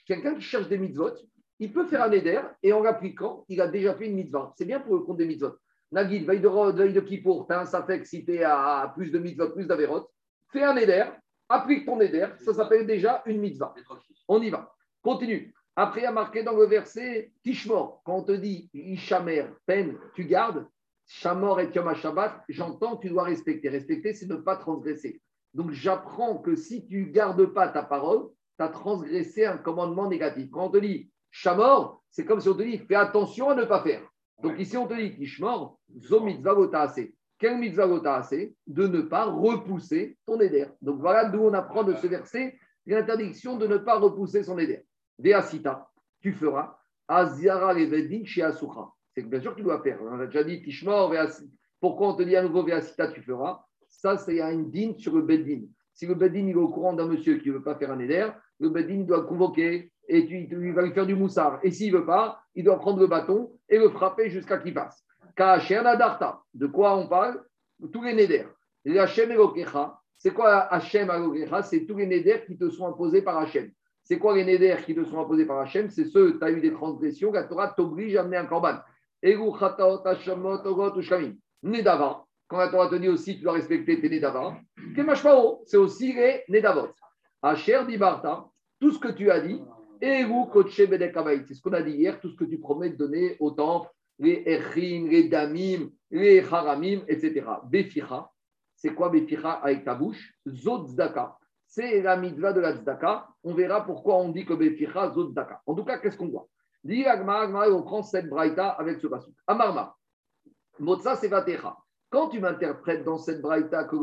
quelqu'un 0.07 0.35
qui 0.35 0.43
cherche 0.43 0.69
des 0.69 0.77
mitzvot, 0.79 1.15
il 1.59 1.73
peut 1.73 1.87
faire 1.87 2.03
un 2.03 2.09
Neder 2.11 2.41
et 2.63 2.73
en 2.75 2.83
l'appliquant, 2.83 3.47
il 3.49 3.63
a 3.63 3.69
déjà 3.69 3.95
fait 3.95 4.09
une 4.09 4.17
mitzvah. 4.17 4.53
C'est 4.59 4.67
bien 4.67 4.81
pour 4.81 4.95
le 4.95 5.01
compte 5.01 5.17
des 5.17 5.27
mitzvot. 5.27 5.57
Nagid, 5.93 6.27
veille 6.27 6.41
de, 6.41 6.49
veille 6.49 6.95
de 6.95 7.01
Kippour, 7.01 7.47
tu 7.47 7.53
as 7.53 7.61
un 7.61 7.67
safek 7.67 8.07
si 8.07 8.25
tu 8.25 8.43
à 8.43 8.91
plus 8.95 9.11
de 9.11 9.19
mitzvah, 9.19 9.49
plus 9.49 9.67
d'avérotes, 9.67 10.09
fais 10.51 10.63
un 10.63 10.77
éder, 10.77 11.05
applique 11.49 11.85
ton 11.85 12.01
éder, 12.01 12.27
ça 12.39 12.55
s'appelle 12.55 12.87
déjà 12.87 13.23
une 13.27 13.41
mitzvah. 13.41 13.75
On 14.29 14.41
y 14.41 14.51
va. 14.51 14.75
Continue. 15.03 15.55
Après, 15.77 16.01
il 16.01 16.05
y 16.05 16.07
a 16.07 16.13
marqué 16.13 16.43
dans 16.43 16.57
le 16.57 16.67
verset 16.67 17.33
Tishmor, 17.43 18.03
quand 18.05 18.17
on 18.17 18.23
te 18.23 18.33
dit 18.33 18.71
Ishamer, 18.73 19.47
peine, 19.67 19.99
tu 20.15 20.25
gardes, 20.25 20.67
Shamor 21.07 21.61
et 21.61 21.71
Yom 21.75 21.95
Shabbat, 21.95 22.43
j'entends 22.49 22.97
tu 22.97 23.09
dois 23.09 23.25
respecter. 23.25 23.69
Respecter, 23.69 24.15
c'est 24.15 24.29
ne 24.29 24.37
pas 24.37 24.57
transgresser. 24.57 25.21
Donc, 25.53 25.73
j'apprends 25.73 26.39
que 26.39 26.57
si 26.57 26.87
tu 26.87 27.07
ne 27.07 27.13
gardes 27.13 27.45
pas 27.47 27.69
ta 27.69 27.83
parole, 27.83 28.29
tu 28.59 28.65
as 28.65 28.69
transgressé 28.69 29.45
un 29.45 29.59
commandement 29.59 30.09
négatif. 30.09 30.51
Quand 30.51 30.67
on 30.67 30.71
te 30.71 30.79
dit 30.79 31.11
Shamor, 31.31 32.03
c'est 32.11 32.25
comme 32.25 32.41
si 32.41 32.49
on 32.49 32.55
te 32.55 32.63
dit 32.63 32.79
fais 32.79 32.95
attention 32.95 33.51
à 33.51 33.55
ne 33.55 33.65
pas 33.65 33.83
faire. 33.83 34.03
Donc 34.43 34.59
ici, 34.59 34.77
on 34.77 34.87
te 34.87 34.95
dit 34.95 35.15
Kishmor, 35.15 35.79
zo 35.99 36.21
mitzvah 36.21 36.57
assez. 36.75 37.15
Quel 37.39 37.59
mitzvah 37.59 37.89
assez 38.15 38.55
De 38.67 38.87
ne 38.87 39.03
pas 39.03 39.25
repousser 39.25 40.19
ton 40.27 40.39
éder. 40.41 40.67
Donc 40.81 41.01
voilà 41.01 41.29
d'où 41.29 41.41
on 41.41 41.55
apprend 41.55 41.85
de 41.85 41.95
ce 41.95 42.07
verset 42.07 42.59
l'interdiction 42.87 43.57
de 43.57 43.67
ne 43.67 43.77
pas 43.77 43.99
repousser 43.99 44.43
son 44.43 44.59
éder. 44.59 44.85
Veasita, 45.19 45.89
tu 46.21 46.33
feras. 46.33 46.77
Aziara 47.09 47.75
levedin 47.75 48.25
chez 48.25 48.43
Asukha. 48.43 48.89
C'est 49.15 49.23
bien 49.23 49.41
sûr 49.41 49.53
que 49.53 49.59
tu 49.59 49.63
dois 49.63 49.83
faire. 49.83 49.99
On 50.03 50.19
a 50.19 50.27
déjà 50.27 50.45
dit 50.45 50.63
Kishmor, 50.63 51.15
pourquoi 51.81 52.09
on 52.09 52.15
te 52.15 52.23
dit 52.23 52.37
à 52.37 52.43
nouveau 52.43 52.65
Veasita, 52.65 53.09
tu 53.09 53.23
feras? 53.23 53.65
Ça, 53.89 54.17
c'est 54.17 54.41
un 54.41 54.59
din 54.59 54.95
sur 54.99 55.15
le 55.15 55.23
Beddin. 55.23 55.67
Si 55.93 56.07
le 56.07 56.15
Beddin 56.15 56.49
est 56.49 56.55
au 56.55 56.69
courant 56.69 56.95
d'un 56.95 57.07
monsieur 57.07 57.39
qui 57.39 57.49
ne 57.49 57.55
veut 57.55 57.63
pas 57.63 57.77
faire 57.77 57.93
un 57.93 57.99
éder, 57.99 58.29
le 58.61 58.69
Beddin 58.69 59.03
doit 59.03 59.25
convoquer 59.25 59.91
et 60.09 60.27
tu, 60.27 60.49
tu, 60.49 60.73
vas 60.73 60.83
lui 60.83 60.93
faire 60.93 61.07
du 61.07 61.15
moussard. 61.15 61.59
Et 61.63 61.71
s'il 61.71 61.93
ne 61.93 61.99
veut 61.99 62.07
pas, 62.07 62.41
il 62.55 62.65
doit 62.65 62.79
prendre 62.79 63.01
le 63.01 63.07
bâton 63.07 63.51
et 63.69 63.79
le 63.79 63.89
frapper 63.91 64.31
jusqu'à 64.31 64.59
qu'il 64.59 64.75
passe. 64.75 65.05
Darta, 65.37 66.43
de 66.55 66.67
quoi 66.67 66.97
on 66.97 67.09
parle? 67.09 67.43
Tous 67.93 68.03
les. 68.03 68.47
Les 68.85 68.99
Hachem 68.99 69.31
c'est 70.23 70.33
quoi 70.33 70.73
Hachem 70.73 71.11
et 71.35 71.49
C'est 71.65 71.85
tous 71.85 71.97
les 71.97 72.07
néders 72.07 72.47
qui 72.47 72.57
te 72.57 72.71
sont 72.71 72.87
imposés 72.87 73.23
par 73.23 73.39
Hachem. 73.39 73.73
C'est 74.05 74.21
quoi 74.21 74.37
les 74.37 74.45
néders 74.45 74.85
qui 74.85 74.95
te 74.95 75.03
sont 75.05 75.21
imposés 75.21 75.47
par 75.47 75.59
Hachem 75.59 75.91
C'est 75.91 76.05
ceux, 76.05 76.39
tu 76.39 76.45
as 76.45 76.53
eu 76.53 76.61
des 76.61 76.73
transgressions, 76.73 77.33
la 77.33 77.43
Torah 77.43 77.75
t'oblige 77.77 78.15
à 78.15 78.21
amener 78.21 78.37
un 78.37 78.47
korban. 78.47 78.79
Nedava, 81.65 82.25
quand 82.47 82.59
la 82.59 82.69
Torah 82.69 82.89
te 82.89 82.95
dit 82.95 83.09
aussi 83.09 83.37
tu 83.37 83.43
dois 83.43 83.55
respecter 83.55 84.01
tes 84.01 84.09
Nedava, 84.09 84.57
c'est 85.67 85.77
aussi 85.77 86.13
les 86.13 86.45
Nedavot. 86.49 86.91
Hacher 87.43 87.85
Dibarta, 87.87 88.49
tout 88.81 88.93
ce 88.93 88.99
que 88.99 89.09
tu 89.09 89.31
as 89.31 89.41
dit, 89.41 89.61
Et 90.01 90.25
C'est 90.25 91.55
ce 91.55 91.61
qu'on 91.61 91.73
a 91.73 91.83
dit 91.83 91.93
hier, 91.93 92.21
tout 92.21 92.31
ce 92.31 92.37
que 92.37 92.45
tu 92.45 92.59
promets 92.59 92.91
de 92.91 92.97
donner 92.97 93.37
au 93.41 93.51
temple, 93.51 93.89
les 94.19 94.43
Echim, 94.47 95.09
les 95.09 95.29
Damim, 95.29 95.91
les 96.11 96.41
Haramim, 96.41 97.03
etc. 97.09 97.45
Beficha, 97.65 98.31
c'est 98.77 98.95
quoi 98.95 99.09
Beficha 99.09 99.53
avec 99.53 99.85
ta 99.85 99.95
bouche? 99.95 100.35
Zot 100.47 100.89
c'est 101.67 102.03
la 102.03 102.17
mitzvah 102.17 102.53
de 102.53 102.61
la 102.61 102.77
tzedaka. 102.77 103.29
On 103.45 103.55
verra 103.55 103.85
pourquoi 103.85 104.17
on 104.17 104.29
dit 104.29 104.45
que 104.45 104.53
Beficha, 104.53 105.11
Zot 105.13 105.33
En 105.67 105.75
tout 105.75 105.85
cas, 105.85 105.99
qu'est-ce 105.99 106.19
qu'on 106.19 106.29
voit? 106.29 106.47
Dit 106.85 107.05
on 107.07 107.83
prend 107.83 108.03
cette 108.03 108.29
braïta 108.29 108.69
avec 108.71 109.01
ce 109.01 109.07
passage. 109.07 109.33
Amarma, 109.47 109.97
Motza 110.79 111.17
Sevatecha. 111.17 111.77
Quand 112.13 112.29
tu 112.29 112.41
m'interprètes 112.41 113.05
dans 113.05 113.17
cette 113.17 113.41
braïta 113.41 113.85
que 113.85 113.97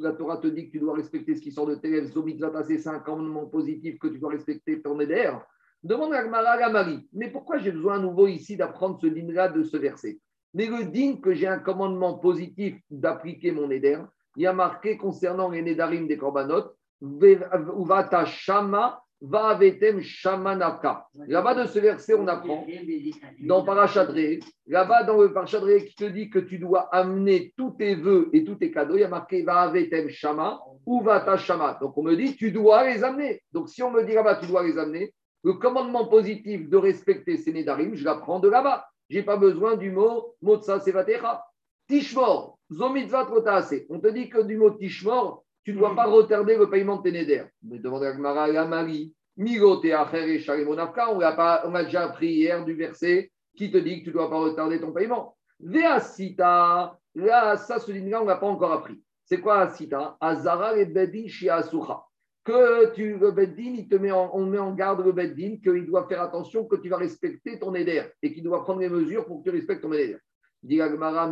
la 0.00 0.12
Torah 0.12 0.36
te 0.36 0.46
dit 0.46 0.66
que 0.66 0.72
tu 0.72 0.78
dois 0.78 0.94
respecter 0.94 1.34
ce 1.34 1.40
qui 1.40 1.50
sort 1.50 1.66
de 1.66 1.74
tes 1.74 1.88
lèvres, 1.88 2.12
c'est 2.66 2.86
un 2.86 2.98
commandement 2.98 3.46
positif 3.46 3.98
que 3.98 4.08
tu 4.08 4.18
dois 4.18 4.32
respecter 4.32 4.82
ton 4.82 5.00
éder, 5.00 5.32
demande 5.82 6.12
à 6.12 6.22
Gmara 6.22 6.68
Marie, 6.68 7.08
mais 7.14 7.30
pourquoi 7.30 7.56
j'ai 7.56 7.72
besoin 7.72 7.94
à 7.94 7.98
nouveau 7.98 8.26
ici 8.26 8.58
d'apprendre 8.58 8.98
ce 9.00 9.06
din-là 9.06 9.48
de 9.48 9.62
ce 9.62 9.78
verset? 9.78 10.18
Mais 10.52 10.66
le 10.66 10.84
din 10.84 11.16
que 11.16 11.32
j'ai 11.32 11.46
un 11.46 11.58
commandement 11.58 12.18
positif 12.18 12.78
d'appliquer 12.90 13.52
mon 13.52 13.70
éder, 13.70 14.00
il 14.36 14.42
y 14.42 14.46
a 14.46 14.52
marqué 14.52 14.98
concernant 14.98 15.48
les 15.48 15.62
nédarim 15.62 16.06
des 16.06 16.18
korbanot, 16.18 16.74
Uvata 17.00 18.26
Shama 18.26 19.02
Va 19.22 19.48
avetem 19.48 20.00
shamanaka. 20.02 21.06
Là-bas 21.26 21.54
de 21.54 21.66
ce 21.66 21.78
verset, 21.78 22.14
on 22.14 22.26
apprend 22.28 22.66
dans 23.40 23.64
Parachadré, 23.64 24.40
là-bas 24.66 25.04
dans 25.04 25.20
le 25.22 25.32
Parachadré 25.32 25.86
qui 25.86 25.94
te 25.94 26.04
dit 26.04 26.28
que 26.28 26.38
tu 26.38 26.58
dois 26.58 26.94
amener 26.94 27.54
tous 27.56 27.70
tes 27.72 27.94
vœux 27.94 28.28
et 28.34 28.44
tous 28.44 28.56
tes 28.56 28.70
cadeaux, 28.70 28.96
il 28.96 29.00
y 29.00 29.04
a 29.04 29.08
marqué 29.08 29.42
Va 29.42 29.62
avetem 29.62 30.10
shama 30.10 30.60
ou 30.84 31.02
va 31.02 31.20
ta 31.20 31.38
shama. 31.38 31.78
Donc 31.80 31.96
on 31.96 32.02
me 32.02 32.14
dit 32.14 32.36
tu 32.36 32.52
dois 32.52 32.86
les 32.88 33.02
amener. 33.02 33.42
Donc 33.52 33.70
si 33.70 33.82
on 33.82 33.90
me 33.90 34.04
dit 34.04 34.12
là-bas 34.12 34.36
tu 34.36 34.46
dois 34.46 34.62
les 34.62 34.76
amener, 34.76 35.14
le 35.44 35.54
commandement 35.54 36.08
positif 36.08 36.68
de 36.68 36.76
respecter 36.76 37.36
ces 37.36 37.52
nédarim, 37.52 37.94
je 37.94 38.04
l'apprends 38.04 38.40
de 38.40 38.48
là-bas. 38.48 38.86
Je 39.08 39.16
n'ai 39.16 39.22
pas 39.22 39.36
besoin 39.36 39.76
du 39.76 39.90
mot 39.92 40.34
motsa 40.42 40.80
sevatecha. 40.80 41.42
Tishmor, 41.88 42.58
zomitzvat 42.72 43.28
On 43.88 44.00
te 44.00 44.08
dit 44.08 44.28
que 44.28 44.42
du 44.42 44.56
mot 44.56 44.70
tishmor, 44.70 45.44
tu 45.66 45.72
ne 45.72 45.78
dois 45.78 45.96
pas 45.96 46.06
retarder 46.06 46.56
le 46.56 46.70
paiement 46.70 46.98
de 46.98 47.02
tes 47.02 47.10
nédères. 47.10 47.48
À 47.68 48.12
Gmara 48.12 48.46
la 48.46 48.66
Marie, 48.66 49.12
Migote 49.36 49.84
et 49.84 49.96
on 49.96 51.74
a 51.74 51.82
déjà 51.82 52.04
appris 52.04 52.28
hier 52.28 52.64
du 52.64 52.74
verset 52.74 53.32
qui 53.56 53.72
te 53.72 53.78
dit 53.78 53.98
que 53.98 54.04
tu 54.04 54.10
ne 54.10 54.12
dois 54.12 54.30
pas 54.30 54.38
retarder 54.38 54.80
ton 54.80 54.92
paiement. 54.92 55.36
Veasita, 55.58 56.96
là, 57.16 57.56
ça, 57.56 57.80
ce 57.80 57.90
là 57.90 58.22
on 58.22 58.26
n'a 58.26 58.36
pas 58.36 58.46
encore 58.46 58.70
appris. 58.70 59.02
C'est 59.24 59.40
quoi 59.40 59.62
Asita? 59.62 60.16
Azara 60.20 60.76
et 60.78 60.84
Bedin. 60.84 61.26
Que 62.44 62.94
tu, 62.94 63.18
le 63.18 63.32
Bedin, 63.32 63.84
met 63.98 64.12
on 64.12 64.46
met 64.46 64.58
en 64.58 64.72
garde 64.72 65.04
le 65.04 65.10
Bedin 65.10 65.56
qu'il 65.60 65.84
doit 65.86 66.06
faire 66.06 66.22
attention 66.22 66.64
que 66.64 66.76
tu 66.76 66.88
vas 66.88 66.98
respecter 66.98 67.58
ton 67.58 67.74
éder 67.74 68.04
et 68.22 68.32
qu'il 68.32 68.44
doit 68.44 68.62
prendre 68.62 68.78
les 68.78 68.88
mesures 68.88 69.26
pour 69.26 69.42
que 69.42 69.50
tu 69.50 69.56
respectes 69.56 69.82
ton 69.82 69.92
éder. 69.92 70.16
Dit 70.62 70.80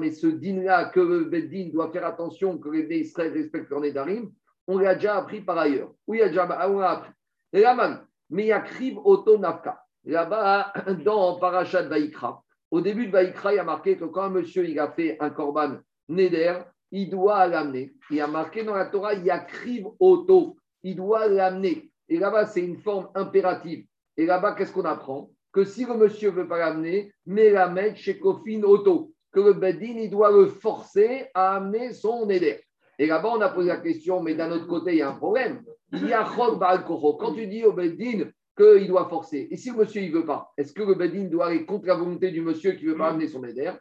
mais 0.00 0.10
ce 0.12 0.26
din-là, 0.26 0.86
que 0.86 1.00
le 1.00 1.24
Beddin 1.24 1.70
doit 1.72 1.90
faire 1.90 2.06
attention 2.06 2.58
que 2.58 2.68
les 2.68 3.00
Israël 3.00 3.32
respectent 3.32 3.70
leur 3.70 3.80
Nédarim, 3.80 4.30
on 4.66 4.78
l'a 4.78 4.94
déjà 4.94 5.16
appris 5.16 5.40
par 5.40 5.58
ailleurs. 5.58 5.92
Oui, 6.06 6.20
on 6.22 6.78
l'a 6.78 6.90
appris. 6.90 7.12
Et 7.52 7.60
là, 7.60 8.04
mais 8.30 8.44
il 8.44 8.48
y 8.48 8.52
a 8.52 8.60
Kriv 8.60 8.98
Nafka. 9.38 9.80
Là-bas, 10.04 10.72
dans 11.04 11.38
Parashat 11.38 11.82
Vaikra, 11.84 12.42
au 12.70 12.80
début 12.80 13.06
de 13.06 13.12
Vaikra, 13.12 13.52
il 13.52 13.56
y 13.56 13.60
a 13.60 13.64
marqué 13.64 13.96
que 13.96 14.04
quand 14.04 14.24
un 14.24 14.30
monsieur 14.30 14.68
il 14.68 14.78
a 14.78 14.90
fait 14.90 15.16
un 15.20 15.30
korban 15.30 15.78
Neder, 16.08 16.58
il 16.90 17.10
doit 17.10 17.46
l'amener. 17.46 17.94
Il 18.10 18.16
y 18.16 18.20
a 18.20 18.26
marqué 18.26 18.64
dans 18.64 18.74
la 18.74 18.86
Torah, 18.86 19.14
il 19.14 19.24
y 19.24 19.30
a 19.30 19.38
Kriv 19.38 19.86
Auto. 19.98 20.56
Il 20.82 20.96
doit 20.96 21.26
l'amener. 21.28 21.90
Et 22.08 22.18
là-bas, 22.18 22.46
c'est 22.46 22.64
une 22.64 22.78
forme 22.78 23.08
impérative. 23.14 23.86
Et 24.16 24.26
là-bas, 24.26 24.54
qu'est-ce 24.54 24.72
qu'on 24.72 24.84
apprend? 24.84 25.30
Que 25.52 25.64
si 25.64 25.86
le 25.86 25.94
monsieur 25.94 26.30
ne 26.30 26.36
veut 26.36 26.48
pas 26.48 26.58
l'amener, 26.58 27.12
mais 27.26 27.50
l'amène 27.50 27.96
chez 27.96 28.18
Kofin 28.18 28.62
Auto 28.62 29.13
que 29.34 29.40
le 29.40 29.52
Bedin, 29.54 29.96
il 29.98 30.10
doit 30.10 30.30
le 30.30 30.46
forcer 30.46 31.26
à 31.34 31.56
amener 31.56 31.92
son 31.92 32.28
éder. 32.30 32.60
Et 32.98 33.06
là-bas, 33.06 33.30
on 33.36 33.40
a 33.40 33.48
posé 33.48 33.68
la 33.68 33.78
question, 33.78 34.22
mais 34.22 34.34
d'un 34.34 34.52
autre 34.52 34.68
côté, 34.68 34.92
il 34.92 34.98
y 34.98 35.02
a 35.02 35.10
un 35.10 35.16
problème. 35.16 35.62
Il 35.92 36.06
y 36.06 36.12
a 36.12 36.24
Quand 36.24 37.34
tu 37.34 37.46
dis 37.48 37.64
au 37.64 37.72
Bedin 37.72 38.30
qu'il 38.56 38.86
doit 38.86 39.08
forcer, 39.08 39.48
et 39.50 39.56
si 39.56 39.70
le 39.70 39.78
monsieur 39.78 40.02
ne 40.02 40.12
veut 40.12 40.24
pas, 40.24 40.52
est-ce 40.56 40.72
que 40.72 40.84
le 40.84 40.94
Bedin 40.94 41.24
doit 41.24 41.46
aller 41.46 41.66
contre 41.66 41.86
la 41.86 41.96
volonté 41.96 42.30
du 42.30 42.40
monsieur 42.40 42.72
qui 42.72 42.84
ne 42.84 42.92
veut 42.92 42.96
pas 42.96 43.08
amener 43.08 43.26
son 43.26 43.42
éder 43.42 43.72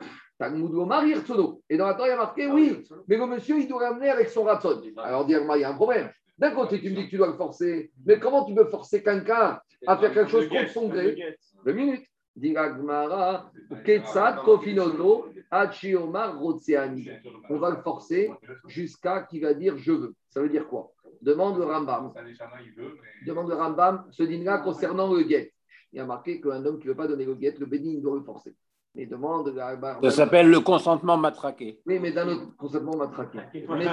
Et 1.70 1.78
dans 1.78 1.88
la 1.88 1.94
Torah, 1.94 2.08
il 2.08 2.12
y 2.12 2.13
a 2.13 2.18
marqué 2.18 2.48
oui, 2.48 2.84
mais 3.08 3.18
le 3.18 3.28
monsieur, 3.28 3.60
il 3.60 3.68
doit 3.68 3.84
l'amener 3.84 4.10
avec 4.10 4.30
son 4.30 4.44
ratson. 4.44 4.82
Alors, 4.98 5.26
dire, 5.26 5.42
il 5.56 5.62
y 5.62 5.63
a 5.63 5.70
un 5.70 5.76
problème. 5.76 6.10
D'un 6.39 6.52
côté, 6.52 6.82
tu 6.82 6.89
me 6.89 6.96
dis 6.96 7.06
que 7.06 7.12
tu 7.12 7.18
dois 7.18 7.28
le 7.28 7.34
forcer, 7.34 7.92
mais 8.04 8.20
comment 8.20 8.44
tu 8.44 8.56
peux 8.56 8.66
forcer 8.66 9.04
quelqu'un 9.04 9.60
à 9.86 9.98
faire 9.98 10.12
quelque 10.12 10.32
chose 10.32 10.50
contre 10.50 10.70
son 10.70 10.88
gré? 10.88 11.38
Deux 11.63 11.74
minutes. 11.74 12.08
Diragmara, 12.36 13.52
Ketsat, 13.86 14.42
Kofinono, 14.44 15.28
on 17.50 17.58
va 17.58 17.70
le 17.70 17.82
forcer 17.84 18.32
jusqu'à 18.68 19.24
qu'il 19.24 19.42
va 19.42 19.54
dire 19.54 19.78
je 19.78 19.92
veux. 19.92 20.16
Ça 20.30 20.42
veut 20.42 20.50
dire 20.50 20.68
quoi? 20.68 20.92
Demande 21.22 21.58
le 21.58 21.66
Rambam. 21.66 22.12
Demande 23.26 23.50
le 23.50 23.56
Rambam 23.56 24.06
ce 24.12 24.24
dîner-là 24.24 24.60
concernant 24.60 25.13
le 25.13 25.24
guet. 25.24 25.54
Il 25.92 25.98
y 25.98 26.00
a 26.00 26.06
marqué 26.06 26.42
qu'un 26.42 26.66
homme 26.66 26.80
qui 26.80 26.88
ne 26.88 26.92
veut 26.92 26.98
pas 26.98 27.08
donner 27.08 27.26
le 27.26 27.36
guet, 27.36 27.56
le 27.60 27.68
béni 27.68 28.02
doit 28.02 28.16
le 28.16 28.24
forcer. 28.24 28.56
Mais 28.96 29.06
demande 29.08 29.54
Ça 30.04 30.12
s'appelle 30.12 30.50
le 30.50 30.60
consentement 30.60 31.18
matraqué. 31.18 31.80
Oui, 31.86 32.00
mais 32.00 32.12
d'un 32.12 32.28
autre 32.28 32.56
consentement 32.58 32.96
matraqué. 32.96 33.39
Mais 33.70 33.86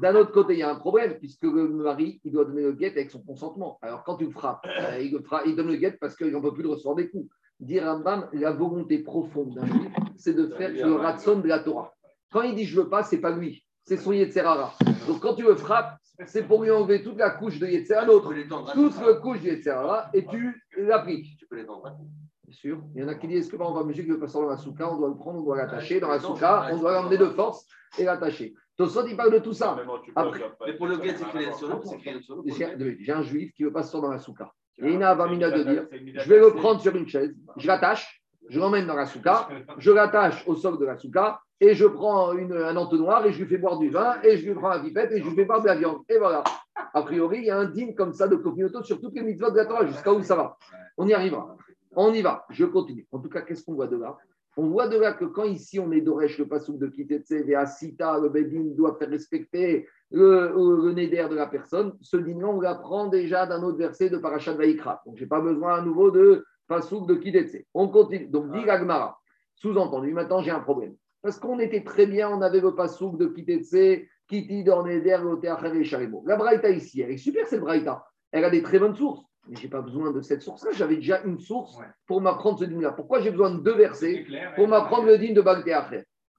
d'un 0.00 0.14
autre, 0.16 0.32
côté, 0.32 0.54
il 0.54 0.58
y 0.58 0.62
a 0.62 0.70
un 0.70 0.76
problème, 0.76 1.18
puisque 1.18 1.44
le 1.44 1.68
mari, 1.68 2.20
il 2.24 2.32
doit 2.32 2.44
donner 2.44 2.62
le 2.62 2.72
guet 2.72 2.90
avec 2.90 3.12
son 3.12 3.22
consentement. 3.22 3.78
Alors 3.80 4.02
quand 4.02 4.16
tu 4.16 4.24
le 4.24 4.30
frappes, 4.30 4.66
euh, 4.66 4.98
il, 5.00 5.16
il 5.46 5.56
donne 5.56 5.68
le 5.68 5.76
guet 5.76 5.96
parce 6.00 6.16
qu'il 6.16 6.32
n'en 6.32 6.40
peut 6.40 6.52
plus 6.52 6.64
de 6.64 6.68
recevoir 6.68 6.96
des 6.96 7.08
coups 7.10 7.28
dit 7.62 7.80
Rambam, 7.80 8.28
la 8.32 8.50
volonté 8.50 8.98
profonde 8.98 9.54
d'un 9.54 9.66
juif, 9.66 9.92
c'est 10.16 10.34
de 10.34 10.48
faire 10.48 10.70
le 10.70 10.94
ratson 10.94 11.38
de 11.38 11.48
la 11.48 11.60
Torah. 11.60 11.94
Quand 12.32 12.42
il 12.42 12.54
dit 12.54 12.64
je 12.64 12.80
veux 12.80 12.88
pas, 12.88 13.02
c'est 13.02 13.20
pas 13.20 13.30
lui, 13.30 13.64
c'est 13.84 13.96
son 13.96 14.12
Yetzerara. 14.12 14.74
Donc 15.06 15.20
quand 15.20 15.34
tu 15.34 15.44
le 15.44 15.54
frappes, 15.54 15.96
c'est 16.26 16.42
pour 16.42 16.62
lui 16.62 16.70
enlever 16.70 17.02
toute 17.02 17.18
la 17.18 17.30
couche 17.30 17.58
de 17.58 17.66
Yetzerara, 17.66 18.06
l'autre, 18.06 18.32
toute 18.72 19.00
la 19.00 19.14
couche 19.14 19.40
de 19.40 19.48
Yetzerara, 19.48 20.10
et 20.12 20.26
tu 20.26 20.62
l'appliques. 20.76 21.38
Tu 21.38 21.46
peux 21.46 21.56
les 21.56 21.64
Bien 21.64 21.74
sûr. 22.50 22.82
Il 22.94 23.00
y 23.00 23.04
en 23.04 23.08
a 23.08 23.14
qui 23.14 23.28
disent 23.28 23.46
est-ce 23.46 23.50
que 23.50 23.62
on 23.62 23.72
va 23.72 23.84
musique 23.84 24.04
qui 24.04 24.10
veut 24.10 24.18
passer 24.18 24.38
dans 24.38 24.48
la 24.48 24.58
souka, 24.58 24.92
on 24.92 24.96
doit 24.96 25.08
le 25.08 25.16
prendre, 25.16 25.38
on 25.38 25.42
doit 25.42 25.56
l'attacher 25.56 26.00
dans 26.00 26.08
la 26.08 26.18
souka, 26.18 26.68
on 26.72 26.78
doit 26.78 26.92
l'emmener 26.92 27.16
de 27.16 27.26
force 27.26 27.66
et 27.98 28.04
l'attacher. 28.04 28.54
Tosot, 28.76 29.06
il 29.06 29.16
parle 29.16 29.32
de 29.32 29.38
tout 29.38 29.52
ça. 29.52 29.76
Mais 30.66 30.74
pour 30.74 30.86
le 30.86 30.96
guet, 30.98 31.14
c'est 31.16 31.24
créé 31.24 31.46
le 31.46 32.96
J'ai 33.00 33.12
un 33.12 33.22
juif 33.22 33.52
qui 33.54 33.64
veut 33.64 33.72
pas 33.72 33.82
sortir 33.82 34.08
dans 34.08 34.12
la 34.12 34.18
souka. 34.18 34.52
Et 34.82 34.92
il 34.92 35.02
a 35.02 35.14
20 35.14 35.26
minutes 35.28 35.54
de 35.54 35.62
dire 35.62 35.86
je 36.14 36.28
vais 36.28 36.40
le 36.40 36.52
prendre 36.54 36.80
sur 36.80 36.94
une 36.96 37.06
chaise, 37.06 37.34
je 37.56 37.66
l'attache, 37.66 38.22
je 38.48 38.58
l'emmène 38.58 38.86
dans 38.86 38.96
la 38.96 39.06
souka, 39.06 39.48
je 39.78 39.90
l'attache 39.92 40.42
au 40.46 40.56
sol 40.56 40.78
de 40.78 40.84
la 40.84 40.96
souka 40.96 41.40
et 41.60 41.74
je 41.74 41.86
prends 41.86 42.32
une, 42.32 42.52
un 42.52 42.76
entonnoir 42.76 43.24
et 43.24 43.32
je 43.32 43.40
lui 43.40 43.48
fais 43.48 43.58
boire 43.58 43.78
du 43.78 43.88
vin 43.88 44.16
et 44.22 44.36
je 44.36 44.46
lui 44.46 44.54
prends 44.54 44.70
la 44.70 44.80
pipette 44.80 45.12
et 45.12 45.20
je 45.20 45.28
lui 45.28 45.36
fais 45.36 45.44
boire 45.44 45.62
de 45.62 45.66
la 45.68 45.76
viande. 45.76 46.00
Et 46.08 46.18
voilà. 46.18 46.42
A 46.94 47.02
priori, 47.02 47.38
il 47.38 47.44
y 47.44 47.50
a 47.50 47.58
un 47.58 47.66
dîme 47.66 47.94
comme 47.94 48.12
ça 48.12 48.26
de 48.26 48.36
Kopinoto 48.36 48.82
sur 48.82 49.00
toutes 49.00 49.14
les 49.14 49.22
mitzvot 49.22 49.50
de 49.50 49.56
la 49.56 49.66
Torah, 49.66 49.86
jusqu'à 49.86 50.12
où 50.12 50.22
ça 50.22 50.34
va? 50.34 50.56
On 50.96 51.06
y 51.06 51.14
arrivera. 51.14 51.56
On 51.94 52.12
y 52.12 52.20
va. 52.20 52.44
Je 52.50 52.64
continue. 52.64 53.06
En 53.12 53.18
tout 53.18 53.28
cas, 53.28 53.42
qu'est-ce 53.42 53.64
qu'on 53.64 53.74
voit 53.74 53.86
de 53.86 53.96
là? 53.96 54.16
On 54.56 54.66
voit 54.66 54.88
de 54.88 54.98
là 54.98 55.12
que 55.12 55.24
quand 55.24 55.44
ici 55.44 55.78
on 55.78 55.92
est 55.92 56.00
d'Oresh, 56.02 56.38
le 56.38 56.46
pasouk 56.46 56.78
de 56.78 56.86
Kitetse, 56.86 57.30
et 57.30 57.54
à 57.54 57.66
Sita, 57.66 58.18
le 58.18 58.28
Bedin 58.28 58.74
doit 58.74 58.96
faire 58.96 59.08
respecter 59.08 59.88
le, 60.10 60.52
le 60.84 60.92
Neder 60.92 61.26
de 61.30 61.34
la 61.34 61.46
personne, 61.46 61.94
ce 62.02 62.18
dîner, 62.18 62.44
on 62.44 62.60
l'apprend 62.60 63.06
déjà 63.06 63.46
d'un 63.46 63.62
autre 63.62 63.78
verset 63.78 64.10
de 64.10 64.18
Parashat 64.18 64.54
Vaikra. 64.54 65.02
Donc, 65.06 65.16
je 65.16 65.22
n'ai 65.22 65.28
pas 65.28 65.40
besoin 65.40 65.76
à 65.76 65.80
nouveau 65.80 66.10
de 66.10 66.44
pasouk 66.68 67.08
de 67.08 67.14
Kitetse. 67.14 67.64
On 67.72 67.88
continue. 67.88 68.26
Donc, 68.26 68.52
dit 68.52 68.64
Gagmara. 68.64 69.18
Sous-entendu, 69.54 70.12
maintenant 70.12 70.42
j'ai 70.42 70.50
un 70.50 70.60
problème. 70.60 70.96
Parce 71.22 71.38
qu'on 71.38 71.58
était 71.60 71.84
très 71.84 72.06
bien, 72.06 72.28
on 72.28 72.42
avait 72.42 72.60
le 72.60 72.74
pasouk 72.74 73.16
de 73.16 73.26
Kitetse, 73.26 74.02
Kiti, 74.28 74.64
dans 74.64 74.84
Neder, 74.84 75.18
le 75.22 75.76
et 75.76 75.84
Sharimo. 75.84 76.24
La 76.26 76.36
Braïta 76.36 76.68
ici, 76.70 77.00
elle 77.00 77.12
est 77.12 77.16
super 77.16 77.46
cette 77.46 77.60
Braïta. 77.60 78.04
Elle 78.32 78.44
a 78.44 78.50
des 78.50 78.62
très 78.62 78.78
bonnes 78.78 78.96
sources. 78.96 79.22
Mais 79.48 79.56
je 79.56 79.62
n'ai 79.62 79.68
pas 79.68 79.80
besoin 79.80 80.12
de 80.12 80.20
cette 80.20 80.42
source-là. 80.42 80.70
J'avais 80.72 80.96
déjà 80.96 81.22
une 81.22 81.38
source 81.38 81.78
pour 82.06 82.20
m'apprendre 82.20 82.58
ce 82.58 82.64
dîme-là. 82.64 82.92
Pourquoi 82.92 83.20
j'ai 83.20 83.30
besoin 83.30 83.50
de 83.50 83.60
deux 83.60 83.74
versets 83.74 84.24
pour 84.56 84.68
m'apprendre 84.68 85.06
le 85.06 85.18
dîme 85.18 85.34
de 85.34 85.40
Bagdé 85.40 85.78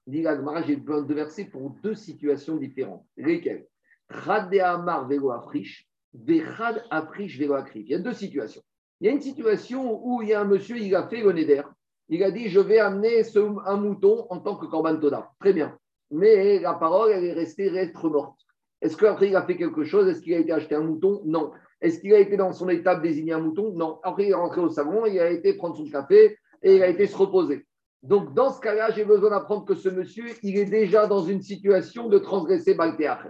Dit 0.07 0.25
j'ai 0.65 0.75
besoin 0.75 1.01
de 1.01 1.07
deux 1.07 1.15
versets 1.15 1.45
pour 1.45 1.71
deux 1.81 1.95
situations 1.95 2.57
différentes. 2.57 3.05
Lesquelles? 3.17 3.67
Amar 4.09 5.07
velo 5.07 5.31
afrish, 5.31 5.87
Vechad 6.13 6.83
afrish 6.91 7.37
Il 7.39 7.87
y 7.87 7.95
a 7.95 7.99
deux 7.99 8.13
situations. 8.13 8.61
Il 8.99 9.07
y 9.07 9.09
a 9.09 9.13
une 9.13 9.21
situation 9.21 9.99
où 10.05 10.21
il 10.21 10.29
y 10.29 10.33
a 10.33 10.41
un 10.41 10.45
monsieur, 10.45 10.77
il 10.77 10.95
a 10.95 11.07
fait 11.07 11.21
le 11.21 11.31
neder. 11.33 11.63
Il 12.09 12.23
a 12.23 12.31
dit 12.31 12.47
Je 12.47 12.59
vais 12.59 12.79
amener 12.79 13.23
ce, 13.23 13.39
un 13.65 13.77
mouton 13.77 14.27
en 14.29 14.39
tant 14.39 14.55
que 14.55 14.65
Korban 14.65 14.97
Toda. 14.97 15.31
Très 15.39 15.53
bien. 15.53 15.77
Mais 16.11 16.59
la 16.59 16.73
parole, 16.73 17.11
elle 17.11 17.25
est 17.25 17.33
restée 17.33 17.73
être 17.75 18.07
morte. 18.09 18.39
Est-ce 18.81 18.97
qu'après, 18.97 19.29
il 19.29 19.35
a 19.35 19.43
fait 19.43 19.57
quelque 19.57 19.83
chose? 19.83 20.07
Est-ce 20.07 20.21
qu'il 20.21 20.33
a 20.33 20.39
été 20.39 20.51
acheté 20.51 20.75
un 20.75 20.81
mouton? 20.81 21.21
Non. 21.25 21.51
Est-ce 21.83 21.99
qu'il 21.99 22.13
a 22.13 22.19
été 22.19 22.37
dans 22.37 22.53
son 22.53 22.69
étape 22.69 23.01
désigner 23.01 23.33
un 23.33 23.41
mouton? 23.41 23.73
Non. 23.75 23.99
Après, 24.03 24.23
il 24.23 24.29
est 24.29 24.33
rentré 24.35 24.61
au 24.61 24.69
salon, 24.69 25.05
il 25.05 25.19
a 25.19 25.29
été 25.29 25.53
prendre 25.53 25.75
son 25.75 25.85
café 25.89 26.37
et 26.63 26.77
il 26.77 26.81
a 26.81 26.87
été 26.87 27.05
se 27.07 27.15
reposer. 27.15 27.67
Donc, 28.01 28.33
dans 28.33 28.51
ce 28.53 28.61
cas-là, 28.61 28.91
j'ai 28.91 29.03
besoin 29.03 29.31
d'apprendre 29.31 29.65
que 29.65 29.75
ce 29.75 29.89
monsieur, 29.89 30.25
il 30.43 30.57
est 30.57 30.65
déjà 30.65 31.07
dans 31.07 31.23
une 31.23 31.41
situation 31.41 32.07
de 32.07 32.19
transgresser 32.19 32.73
Baltéach. 32.73 33.27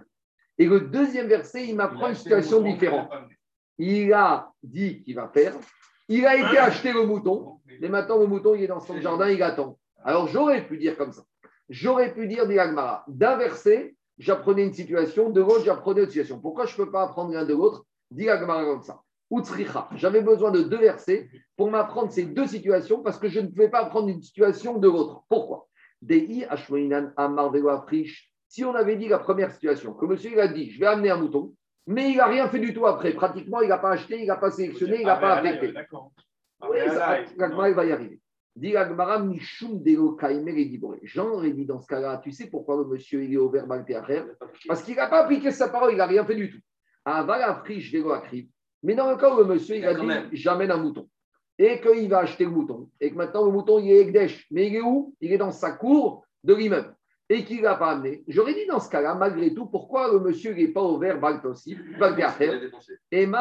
Et 0.59 0.67
le 0.67 0.81
deuxième 0.81 1.27
verset, 1.27 1.65
il 1.67 1.75
m'apprend 1.75 2.09
une 2.09 2.15
situation 2.15 2.61
différente. 2.61 3.09
il 3.79 4.13
a 4.13 4.51
dit 4.61 5.01
qu'il 5.01 5.15
va 5.15 5.27
faire, 5.29 5.55
il 6.07 6.23
a 6.27 6.35
été 6.35 6.59
acheter 6.59 6.93
le 6.93 7.07
mouton, 7.07 7.59
mais 7.81 7.89
maintenant 7.89 8.19
le 8.19 8.27
mouton, 8.27 8.53
il 8.53 8.63
est 8.63 8.67
dans 8.67 8.79
son 8.79 9.01
jardin, 9.01 9.29
il 9.29 9.41
attend. 9.41 9.79
Alors 10.03 10.27
j'aurais 10.27 10.67
pu 10.67 10.77
dire 10.77 10.95
comme 10.95 11.11
ça. 11.11 11.23
J'aurais 11.69 12.13
pu 12.13 12.27
dire, 12.27 12.47
dit 12.47 12.57
d'un 13.07 13.37
verset, 13.37 13.95
j'apprenais 14.19 14.63
une 14.63 14.73
situation, 14.73 15.31
de 15.31 15.41
l'autre, 15.41 15.63
j'apprenais 15.65 16.01
une 16.01 16.07
situation. 16.07 16.39
Pourquoi 16.39 16.67
je 16.67 16.73
ne 16.73 16.85
peux 16.85 16.91
pas 16.91 17.03
apprendre 17.03 17.33
l'un 17.33 17.45
de 17.45 17.53
l'autre? 17.53 17.85
Dit 18.13 18.27
comme 18.27 18.83
ça. 18.83 19.01
J'avais 19.95 20.21
besoin 20.21 20.51
de 20.51 20.61
deux 20.61 20.77
versets 20.77 21.29
pour 21.57 21.71
m'apprendre 21.71 22.11
ces 22.11 22.25
deux 22.25 22.45
situations 22.45 23.01
parce 23.01 23.17
que 23.17 23.27
je 23.27 23.39
ne 23.39 23.47
pouvais 23.47 23.69
pas 23.69 23.79
apprendre 23.79 24.09
une 24.09 24.21
situation 24.21 24.77
de 24.77 24.87
l'autre. 24.87 25.23
Pourquoi? 25.27 25.67
Si 28.47 28.63
on 28.63 28.75
avait 28.75 28.95
dit 28.97 29.07
la 29.07 29.19
première 29.19 29.51
situation, 29.51 29.93
que 29.93 30.05
monsieur 30.05 30.31
il 30.31 30.39
a 30.39 30.47
dit, 30.47 30.69
je 30.69 30.79
vais 30.79 30.85
amener 30.85 31.09
un 31.09 31.17
mouton, 31.17 31.55
mais 31.87 32.11
il 32.11 32.17
n'a 32.17 32.27
rien 32.27 32.47
fait 32.47 32.59
du 32.59 32.73
tout 32.73 32.85
après. 32.85 33.13
Pratiquement, 33.13 33.61
il 33.61 33.69
n'a 33.69 33.79
pas 33.79 33.91
acheté, 33.91 34.21
il 34.21 34.27
n'a 34.27 34.35
pas 34.35 34.51
sélectionné, 34.51 34.97
il 34.99 35.05
n'a 35.05 35.15
pas 35.15 35.35
affecté. 35.35 35.73
Oui, 36.69 36.77
il 36.85 37.73
va 37.73 37.85
y 37.85 37.91
arriver. 37.91 38.19
Jean 41.03 41.27
aurait 41.29 41.51
dit 41.51 41.65
dans 41.65 41.79
ce 41.79 41.87
cas-là, 41.87 42.21
tu 42.23 42.31
sais 42.31 42.47
pourquoi 42.47 42.77
le 42.77 42.85
monsieur 42.85 43.23
il 43.23 43.33
est 43.33 43.37
au 43.37 43.49
verbe 43.49 43.83
Parce 44.67 44.83
qu'il 44.83 44.95
n'a 44.95 45.07
pas 45.07 45.23
appliqué 45.23 45.49
sa 45.49 45.69
parole, 45.69 45.93
il 45.93 45.97
n'a 45.97 46.05
rien 46.05 46.23
fait 46.23 46.35
du 46.35 46.51
tout. 46.51 46.59
Mais 47.05 48.95
dans 48.95 49.09
le 49.09 49.17
cas 49.17 49.33
où 49.33 49.37
le 49.37 49.45
monsieur 49.45 49.77
il 49.77 49.85
a 49.85 49.93
dit 49.93 50.07
j'amène 50.33 50.71
un 50.71 50.77
mouton. 50.77 51.07
Et 51.59 51.79
qu'il 51.81 52.09
va 52.09 52.19
acheter 52.19 52.45
le 52.45 52.51
mouton. 52.51 52.89
Et 52.99 53.11
que 53.11 53.15
maintenant 53.15 53.45
le 53.45 53.51
mouton 53.51 53.79
il 53.79 53.91
est 53.91 54.01
Ekdesh, 54.01 54.47
mais 54.51 54.67
il 54.67 54.75
est 54.75 54.81
où? 54.81 55.15
Il 55.21 55.31
est 55.31 55.37
dans 55.37 55.51
sa 55.51 55.71
cour 55.71 56.25
de 56.43 56.53
l'immeuble. 56.53 56.95
Et 57.29 57.45
qu'il 57.45 57.57
ne 57.57 57.63
l'a 57.63 57.75
pas 57.75 57.91
amené. 57.91 58.23
J'aurais 58.27 58.53
dit 58.53 58.65
dans 58.65 58.79
ce 58.79 58.89
cas-là, 58.89 59.15
malgré 59.15 59.53
tout, 59.53 59.65
pourquoi 59.65 60.11
le 60.11 60.19
monsieur 60.19 60.53
n'est 60.53 60.67
pas 60.67 60.81
au 60.81 60.97
verbe 60.97 61.21
Baltosif, 61.21 61.79
et 63.11 63.25
Le 63.25 63.39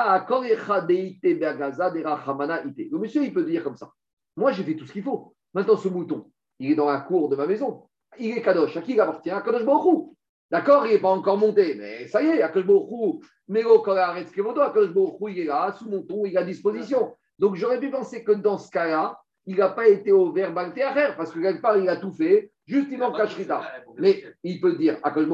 monsieur 2.98 3.24
il 3.24 3.34
peut 3.34 3.44
dire 3.44 3.64
comme 3.64 3.76
ça. 3.76 3.90
Moi, 4.36 4.52
j'ai 4.52 4.62
fait 4.62 4.76
tout 4.76 4.86
ce 4.86 4.92
qu'il 4.92 5.02
faut. 5.02 5.34
Maintenant, 5.52 5.76
ce 5.76 5.88
mouton, 5.88 6.30
il 6.58 6.70
est 6.70 6.74
dans 6.74 6.88
la 6.88 7.00
cour 7.00 7.28
de 7.28 7.36
ma 7.36 7.46
maison. 7.46 7.88
Il 8.18 8.36
est 8.36 8.42
Kadosh. 8.42 8.76
À 8.76 8.82
qui 8.82 8.92
il 8.92 9.00
appartient? 9.00 9.30
À 9.30 9.42
Kadosh 9.42 9.64
Baruch 9.64 10.10
D'accord 10.52 10.86
Il 10.86 10.92
n'est 10.92 10.98
pas 10.98 11.08
encore 11.08 11.38
monté, 11.38 11.74
mais 11.76 12.06
ça 12.08 12.22
y 12.22 12.26
est, 12.26 12.38
Kadosh 12.38 12.66
Baruch 12.66 13.24
Melo 13.48 13.80
Kadosh 13.80 14.92
Baruch 14.92 15.16
il 15.30 15.38
est 15.38 15.44
là, 15.44 15.72
sous 15.72 15.88
mon 15.88 16.02
ton, 16.02 16.26
il 16.26 16.34
est 16.34 16.36
à 16.36 16.44
disposition. 16.44 17.16
Donc, 17.38 17.56
j'aurais 17.56 17.80
pu 17.80 17.90
penser 17.90 18.22
que 18.22 18.32
dans 18.32 18.58
ce 18.58 18.70
cas-là, 18.70 19.18
il 19.46 19.56
n'a 19.56 19.70
pas 19.70 19.88
été 19.88 20.12
au 20.12 20.30
verbe 20.30 20.58
faire 20.74 21.16
parce 21.16 21.32
que 21.32 21.40
quelque 21.40 21.62
part, 21.62 21.78
il 21.78 21.88
a 21.88 21.96
tout 21.96 22.12
fait, 22.12 22.52
juste 22.66 22.88
il 22.92 22.98
manque 22.98 23.16
Kashrita. 23.16 23.62
Mais 23.96 24.22
il 24.44 24.60
peut 24.60 24.76
dire, 24.76 24.98
Akash 25.02 25.24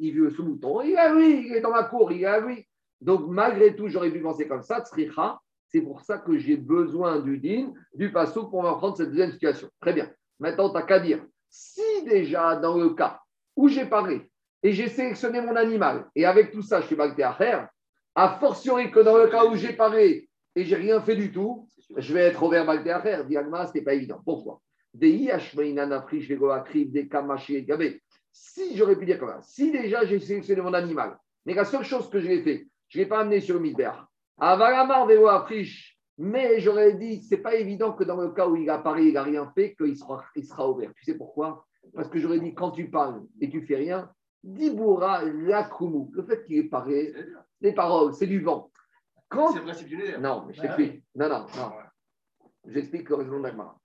il 0.00 0.12
vit 0.12 0.32
sous 0.32 0.44
mouton, 0.44 0.80
il 0.82 0.92
est 0.92 0.96
à 0.96 1.12
lui, 1.12 1.48
il 1.48 1.56
est 1.56 1.60
dans 1.60 1.72
ma 1.72 1.82
cour, 1.82 2.12
il 2.12 2.22
est 2.22 2.26
à 2.26 2.38
lui. 2.38 2.64
Donc, 3.00 3.26
malgré 3.26 3.74
tout, 3.74 3.88
j'aurais 3.88 4.12
pu 4.12 4.20
penser 4.20 4.46
comme 4.46 4.62
ça, 4.62 4.84
Tzricha, 4.84 5.40
c'est 5.66 5.82
pour 5.82 6.02
ça 6.02 6.18
que 6.18 6.38
j'ai 6.38 6.56
besoin 6.56 7.18
du 7.18 7.38
din, 7.38 7.72
du 7.94 8.12
passo 8.12 8.46
pour 8.46 8.62
m'apprendre 8.62 8.96
cette 8.96 9.08
deuxième 9.08 9.32
situation. 9.32 9.68
Très 9.80 9.92
bien. 9.92 10.08
Maintenant, 10.38 10.68
tu 10.70 10.76
n'as 10.76 10.82
qu'à 10.82 11.00
dire, 11.00 11.26
si 11.48 11.82
déjà 12.04 12.54
dans 12.54 12.78
le 12.78 12.90
cas 12.90 13.18
où 13.56 13.66
j'ai 13.68 13.84
parlé 13.84 14.30
et 14.62 14.72
j'ai 14.72 14.88
sélectionné 14.88 15.40
mon 15.40 15.56
animal, 15.56 16.06
et 16.14 16.24
avec 16.24 16.50
tout 16.50 16.62
ça, 16.62 16.80
je 16.80 16.86
suis 16.86 16.96
balté 16.96 17.22
à 17.22 17.32
faire, 17.32 17.68
a 18.14 18.38
fortiori 18.38 18.90
que 18.90 19.00
dans 19.00 19.16
le 19.16 19.28
cas 19.28 19.44
où 19.44 19.54
j'ai 19.54 19.72
parlé 19.72 20.28
et 20.56 20.64
j'ai 20.64 20.76
rien 20.76 21.00
fait 21.00 21.14
du 21.16 21.30
tout, 21.30 21.68
je 21.96 22.12
vais 22.12 22.22
être 22.22 22.42
au 22.42 22.48
verbe 22.48 22.68
à 22.70 23.00
faire. 23.00 23.24
Diagma, 23.24 23.66
ce 23.66 23.74
n'est 23.74 23.84
pas 23.84 23.94
évident. 23.94 24.20
Pourquoi? 24.24 24.60
Si 28.32 28.76
j'aurais 28.76 28.96
pu 28.96 29.06
dire 29.06 29.18
comme 29.18 29.28
ça, 29.28 29.40
si 29.42 29.70
déjà 29.70 30.04
j'ai 30.04 30.18
sélectionné 30.18 30.60
mon 30.60 30.74
animal, 30.74 31.16
mais 31.46 31.54
la 31.54 31.64
seule 31.64 31.84
chose 31.84 32.10
que 32.10 32.20
j'ai 32.20 32.42
fait, 32.42 32.66
je 32.88 32.98
ne 32.98 33.04
l'ai 33.04 33.08
pas 33.08 33.20
amené 33.20 33.40
sur 33.40 33.54
le 33.54 33.60
misbère, 33.60 34.06
mais 36.18 36.60
j'aurais 36.60 36.94
dit, 36.94 37.22
c'est 37.22 37.38
pas 37.38 37.54
évident 37.54 37.92
que 37.92 38.02
dans 38.04 38.20
le 38.20 38.30
cas 38.30 38.48
où 38.48 38.56
il 38.56 38.68
apparaît, 38.68 39.06
il 39.06 39.14
n'a 39.14 39.22
rien 39.22 39.50
fait, 39.54 39.74
qu'il 39.76 39.96
sera, 39.96 40.24
il 40.34 40.44
sera 40.44 40.68
ouvert. 40.68 40.92
Tu 40.96 41.04
sais 41.04 41.14
pourquoi? 41.14 41.64
Parce 41.94 42.08
que 42.08 42.18
j'aurais 42.18 42.40
dit, 42.40 42.54
quand 42.54 42.72
tu 42.72 42.90
parles 42.90 43.22
et 43.40 43.48
tu 43.48 43.62
fais 43.62 43.76
rien, 43.76 44.10
Diboura 44.42 45.24
Lakumu, 45.24 46.10
le 46.12 46.22
fait 46.22 46.44
qu'il 46.44 46.58
ait 46.58 46.64
parlé, 46.64 47.14
des 47.60 47.72
paroles, 47.72 48.14
c'est 48.14 48.26
du 48.26 48.40
vent. 48.40 48.70
Quand... 49.28 49.52
C'est 49.52 49.60
le 49.60 50.18
Non, 50.18 50.44
mais 50.46 50.54
je 50.54 50.62
t'explique. 50.62 51.02
Non, 51.14 51.28
non, 51.28 51.46
non. 51.56 51.72
J'explique 52.66 53.08
le 53.10 53.42
d'Agmara. 53.42 53.78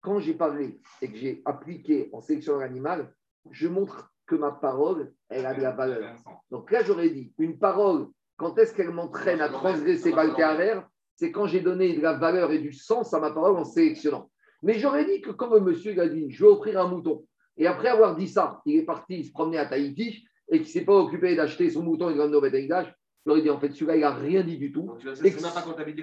Quand 0.00 0.20
j'ai 0.20 0.34
parlé 0.34 0.80
et 1.02 1.10
que 1.10 1.16
j'ai 1.16 1.42
appliqué 1.44 2.08
en 2.12 2.20
sélection 2.20 2.60
animale, 2.60 3.12
je 3.50 3.68
montre 3.68 4.12
que 4.26 4.36
ma 4.36 4.52
parole, 4.52 5.12
elle 5.28 5.46
a 5.46 5.54
de 5.54 5.62
la 5.62 5.72
valeur. 5.72 6.16
Donc 6.50 6.70
là, 6.70 6.82
j'aurais 6.82 7.10
dit, 7.10 7.32
une 7.38 7.58
parole 7.58 8.08
quand 8.36 8.58
est-ce 8.58 8.74
qu'elle 8.74 8.90
m'entraîne 8.90 9.40
à 9.40 9.48
transgresser 9.48 10.12
Baltéaver 10.12 10.80
C'est 11.14 11.32
quand 11.32 11.46
j'ai 11.46 11.60
donné 11.60 11.96
de 11.96 12.02
la 12.02 12.14
valeur 12.14 12.52
et 12.52 12.58
du 12.58 12.72
sens 12.72 13.14
à 13.14 13.20
ma 13.20 13.30
parole 13.30 13.56
en 13.56 13.64
sélectionnant. 13.64 14.30
Mais 14.62 14.78
j'aurais 14.78 15.04
dit 15.06 15.20
que 15.20 15.30
le 15.30 15.60
monsieur 15.60 15.98
a 16.00 16.08
dit 16.08 16.30
je 16.30 16.44
vais 16.44 16.50
offrir 16.50 16.80
un 16.80 16.88
mouton, 16.88 17.24
et 17.56 17.66
après 17.66 17.88
avoir 17.88 18.16
dit 18.16 18.28
ça, 18.28 18.60
il 18.66 18.76
est 18.76 18.84
parti 18.84 19.24
se 19.24 19.32
promener 19.32 19.58
à 19.58 19.66
Tahiti 19.66 20.24
et 20.48 20.58
qu'il 20.58 20.66
ne 20.66 20.70
s'est 20.70 20.84
pas 20.84 20.94
occupé 20.94 21.34
d'acheter 21.34 21.70
son 21.70 21.82
mouton 21.82 22.10
et 22.10 22.14
de 22.14 22.20
ramener 22.20 22.36
au 22.36 22.40
bétaillage, 22.40 22.94
j'aurais 23.24 23.42
dit 23.42 23.50
en 23.50 23.58
fait 23.58 23.72
celui-là, 23.72 23.96
il 23.96 24.00
n'a 24.00 24.14
rien 24.14 24.42
dit 24.42 24.58
du 24.58 24.72
tout. 24.72 24.92
et, 25.24 25.32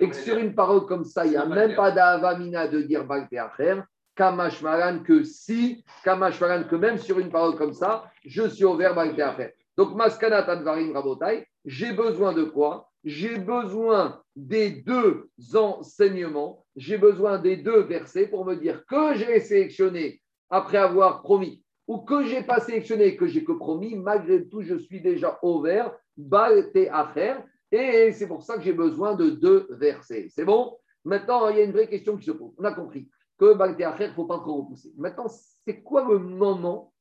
que, 0.09 0.15
sur 0.15 0.37
une 0.37 0.53
parole 0.55 0.85
comme 0.85 1.05
ça, 1.05 1.25
il 1.25 1.31
n'y 1.31 1.37
a 1.37 1.45
même 1.45 1.75
pas 1.75 1.91
d'avamina 1.91 2.67
de 2.67 2.81
dire 2.81 3.05
Baltéaver. 3.05 3.81
Kamash 4.15 4.61
Maran 4.61 4.99
que 4.99 5.23
si, 5.23 5.83
Kamash 6.03 6.39
Maran 6.39 6.63
que 6.65 6.75
même 6.75 6.97
sur 6.97 7.19
une 7.19 7.31
parole 7.31 7.55
comme 7.55 7.73
ça, 7.73 8.11
je 8.25 8.47
suis 8.47 8.63
au 8.63 8.75
verbe 8.75 8.95
Baltéaver. 8.95 9.53
Donc, 9.75 9.95
Maskana 9.95 10.43
Tadvarim 10.43 10.93
Rabotai, 10.93 11.47
j'ai 11.65 11.93
besoin 11.93 12.33
de 12.33 12.43
quoi? 12.43 12.91
J'ai 13.03 13.37
besoin 13.37 14.21
des 14.35 14.69
deux 14.69 15.29
enseignements, 15.55 16.63
j'ai 16.75 16.97
besoin 16.97 17.39
des 17.39 17.57
deux 17.57 17.81
versets 17.81 18.27
pour 18.27 18.45
me 18.45 18.55
dire 18.55 18.85
que 18.85 19.15
j'ai 19.15 19.39
sélectionné 19.39 20.21
après 20.53 20.77
avoir 20.77 21.23
promis 21.23 21.63
ou 21.87 21.97
que 21.97 22.23
j'ai 22.25 22.43
pas 22.43 22.59
sélectionné, 22.59 23.17
que 23.17 23.25
j'ai 23.25 23.43
que 23.43 23.51
promis, 23.51 23.95
malgré 23.95 24.47
tout, 24.47 24.61
je 24.61 24.75
suis 24.75 25.01
déjà 25.01 25.39
ouvert, 25.41 25.91
balte 26.15 26.77
à 26.91 27.07
faire. 27.07 27.43
Et 27.71 28.11
c'est 28.11 28.27
pour 28.27 28.43
ça 28.43 28.55
que 28.55 28.61
j'ai 28.61 28.71
besoin 28.71 29.15
de 29.15 29.31
deux 29.31 29.67
versets. 29.71 30.27
C'est 30.29 30.45
bon? 30.45 30.77
Maintenant, 31.03 31.49
il 31.49 31.57
y 31.57 31.61
a 31.61 31.63
une 31.63 31.71
vraie 31.71 31.89
question 31.89 32.15
qui 32.17 32.25
se 32.25 32.31
pose. 32.31 32.53
On 32.59 32.63
a 32.65 32.71
compris 32.71 33.09
que 33.37 33.55
balte 33.55 33.81
à 33.81 33.95
il 33.99 34.09
ne 34.09 34.13
faut 34.13 34.25
pas 34.25 34.37
trop 34.37 34.61
repousser. 34.61 34.93
Maintenant, 34.95 35.27
c'est 35.27 35.81
quoi 35.81 36.07
le 36.07 36.19
moment 36.19 36.93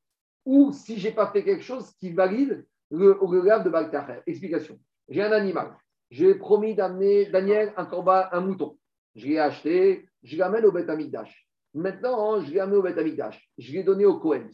où, 0.47 0.73
si 0.73 0.99
je 0.99 1.09
n'ai 1.09 1.15
pas 1.15 1.31
fait 1.31 1.45
quelque 1.45 1.63
chose 1.63 1.93
qui 2.01 2.11
valide 2.11 2.67
le, 2.91 3.19
le 3.21 3.65
de 3.65 3.71
Baltacher. 3.71 4.21
Explication. 4.27 4.79
J'ai 5.11 5.23
un 5.23 5.33
animal. 5.33 5.77
J'ai 6.11 6.35
promis 6.35 6.75
d'amener 6.75 7.27
Daniel 7.27 7.75
un 7.77 7.87
un 8.33 8.41
mouton. 8.41 8.79
Je 9.15 9.27
l'ai 9.27 9.39
acheté, 9.39 10.09
je 10.23 10.39
l'amène 10.39 10.65
au 10.65 10.73
Beth 10.73 10.89
Amikdash. 10.89 11.47
Maintenant, 11.75 12.41
je 12.41 12.53
l'ai 12.53 12.61
amené 12.61 12.77
au 12.77 12.83
Beth 12.83 12.99
Amikdash. 12.99 13.51
Je 13.57 13.73
l'ai 13.73 13.83
donné 13.83 14.05
au 14.05 14.19
Cohen. 14.19 14.49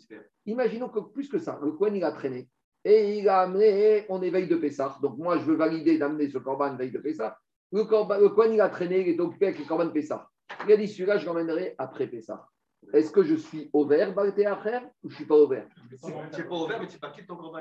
Imaginons 0.47 0.89
que 0.89 1.01
plus 1.01 1.29
que 1.29 1.39
ça, 1.39 1.59
le 1.63 1.73
Cohen, 1.73 1.95
il 1.95 2.05
a 2.05 2.13
traîné. 2.13 2.49
Et 2.85 3.19
il 3.19 3.29
a 3.29 3.41
amené, 3.41 4.07
on 4.09 4.23
est 4.23 4.31
veille 4.31 4.47
de 4.47 4.57
Pessah. 4.57 4.97
Donc 5.03 5.19
moi, 5.19 5.37
je 5.37 5.45
veux 5.45 5.57
valider 5.57 5.99
d'amener 5.99 6.31
ce 6.31 6.39
corban 6.39 6.77
veille 6.77 6.93
de 6.93 6.99
Pessah. 6.99 7.37
Le, 7.73 7.85
corban, 7.85 8.19
le 8.19 8.29
Cohen, 8.29 8.53
il 8.53 8.61
a 8.61 8.69
traîné, 8.69 9.01
il 9.01 9.09
est 9.09 9.21
occupé 9.21 9.49
avec 9.49 9.59
le 9.59 9.65
corban 9.65 9.87
de 9.87 9.91
Pessah. 9.91 10.29
Il 10.67 10.73
a 10.73 10.77
dit, 10.77 10.89
celui-là, 10.89 11.19
je 11.19 11.27
l'emmènerai 11.27 11.75
après 11.77 12.07
Pessah. 12.07 12.47
Est-ce 12.93 13.11
que 13.11 13.25
je 13.25 13.35
suis 13.35 13.69
ouvert, 13.73 14.15
Balté 14.15 14.45
frère, 14.45 14.83
ou 15.03 15.11
je 15.11 15.15
ne 15.15 15.17
suis 15.17 15.27
pas 15.27 15.37
ouvert 15.37 15.67
Tu 16.03 16.07
n'es 16.07 16.45
pas 16.45 16.55
ouvert, 16.55 16.81
mais 16.81 16.87
tu 16.87 16.95
n'es 16.95 17.01
pas 17.01 17.11
quitte 17.11 17.27
ton 17.27 17.37
corban. 17.37 17.59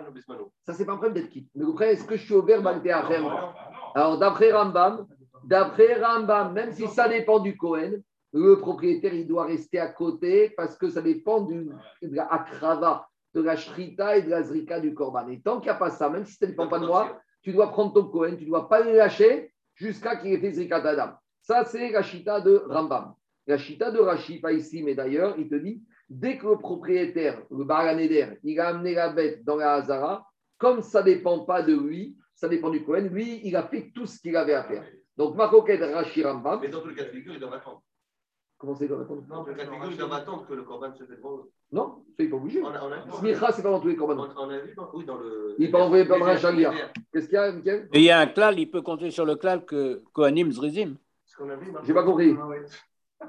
Ça, 0.64 0.74
c'est 0.74 0.86
pas 0.86 0.94
un 0.94 0.98
problème 0.98 1.16
d'être 1.16 1.30
quitte. 1.30 1.50
Mais 1.56 1.66
après, 1.66 1.94
est-ce 1.94 2.06
que 2.06 2.16
je 2.16 2.24
suis 2.24 2.36
ouvert, 2.36 2.62
Balté 2.62 2.90
frère 2.92 3.56
Alors, 3.96 4.20
d'après 4.20 4.52
Rambam, 4.52 5.08
d'après 5.44 6.00
Rambam, 6.00 6.54
même 6.54 6.72
si 6.72 6.88
ça 6.88 7.10
dépend 7.10 7.40
du 7.40 7.58
Cohen, 7.58 7.94
le 8.38 8.60
propriétaire, 8.60 9.14
il 9.14 9.28
doit 9.28 9.46
rester 9.46 9.80
à 9.80 9.88
côté 9.88 10.52
parce 10.56 10.78
que 10.78 10.90
ça 10.90 11.02
dépend 11.02 11.42
du, 11.42 11.70
de 12.02 12.16
la 12.16 13.08
de 13.34 13.42
la 13.42 13.56
shrita 13.56 14.18
et 14.18 14.24
de 14.24 14.30
la 14.30 14.42
zrika 14.42 14.80
du 14.80 14.94
korban. 14.94 15.28
Et 15.30 15.42
tant 15.42 15.60
qu'il 15.60 15.70
n'y 15.70 15.76
a 15.76 15.76
pas 15.76 15.90
ça, 15.90 16.10
même 16.10 16.26
si 16.26 16.34
ça 16.34 16.46
ne 16.46 16.52
dépend 16.52 16.68
pas 16.68 16.80
de 16.80 16.88
moi, 16.88 17.20
tu 17.42 17.52
dois 17.52 17.70
prendre 17.70 17.94
ton 17.94 18.06
Cohen, 18.06 18.36
tu 18.36 18.46
ne 18.46 18.50
dois 18.50 18.68
pas 18.68 18.82
le 18.82 18.96
lâcher 18.96 19.52
jusqu'à 19.76 20.16
qu'il 20.16 20.34
ait 20.34 20.40
fait 20.40 20.54
zrika 20.54 20.82
d'Adam. 20.82 21.12
Ça, 21.42 21.64
c'est 21.66 21.92
la 21.92 22.02
chita 22.02 22.42
de 22.42 22.64
Rambam. 22.68 23.14
La 23.46 23.58
chita 23.58 23.92
de 23.92 24.00
Rashi, 24.00 24.40
pas 24.40 24.52
ici, 24.52 24.84
mais 24.84 24.96
d'ailleurs, 24.96 25.36
il 25.38 25.48
te 25.48 25.56
dit 25.56 25.82
dès 26.10 26.38
que 26.38 26.48
le 26.48 26.58
propriétaire, 26.58 27.42
le 27.50 27.64
Baraneder, 27.64 28.40
il 28.44 28.60
a 28.60 28.70
amené 28.70 28.94
la 28.94 29.10
bête 29.10 29.44
dans 29.46 29.56
la 29.56 29.76
Hazara, 29.76 30.26
comme 30.58 30.82
ça 30.82 31.00
ne 31.02 31.06
dépend 31.06 31.46
pas 31.46 31.62
de 31.62 31.74
lui, 31.74 32.18
ça 32.36 32.50
dépend 32.50 32.70
du 32.70 32.84
Cohen, 32.84 33.10
lui, 33.12 33.42
il 33.44 33.56
a 33.56 33.64
fait 33.64 33.92
tout 33.94 34.06
ce 34.06 34.20
qu'il 34.20 34.36
avait 34.36 34.54
à 34.54 34.64
faire. 34.64 34.86
Donc, 35.16 35.36
Makoket 35.36 35.78
Rashi 35.78 36.24
Rambam. 36.24 36.60
Mais 36.62 36.70
dans 36.70 36.82
cas 36.82 37.04
il. 37.14 37.42
Comment 38.60 38.74
c'est, 38.74 38.86
attendre 38.86 39.24
Non, 39.30 39.44
de 39.44 39.54
figure, 39.54 39.92
il 39.92 39.98
doit 39.98 40.16
attendre 40.16 40.48
que 40.48 40.54
le 40.56 40.64
Corban 40.64 40.92
se 40.92 41.04
fait 41.04 41.16
devant 41.16 41.44
Non, 41.72 42.04
ça, 42.18 42.24
il 42.24 42.26
n'est 42.26 42.32
pas 42.32 42.38
obligé. 42.38 42.62
Smicha, 43.20 43.52
c'est 43.52 43.62
pas 43.62 43.70
dans 43.70 43.80
tous 43.80 43.90
les 43.90 43.96
Corbans. 43.96 44.28
On, 44.36 44.50
a 44.50 44.58
vu, 44.58 44.76
oui, 44.94 45.06
dans 45.06 45.18
le. 45.18 45.56
Il 45.60 45.66
n'est 45.66 45.72
pas 45.72 45.84
envoyé 45.84 46.06
par 46.06 46.24
un 46.28 46.38
Chalia. 46.38 46.74
Qu'est-ce 47.14 47.28
qu'il 47.28 47.36
y 47.36 47.38
a, 47.38 47.52
Michael? 47.52 47.90
Et 47.94 48.00
il 48.00 48.06
y 48.06 48.10
a 48.10 48.20
un 48.20 48.26
clal, 48.26 48.60
il 48.60 48.70
peut 48.70 48.82
compter 48.82 49.12
sur 49.12 49.26
le 49.26 49.36
clal 49.36 49.64
que 49.64 50.02
Kohanim 50.12 50.52
Zrizim. 50.52 50.96
J'ai 51.84 51.94
pas 51.94 52.04
compris. 52.04 52.36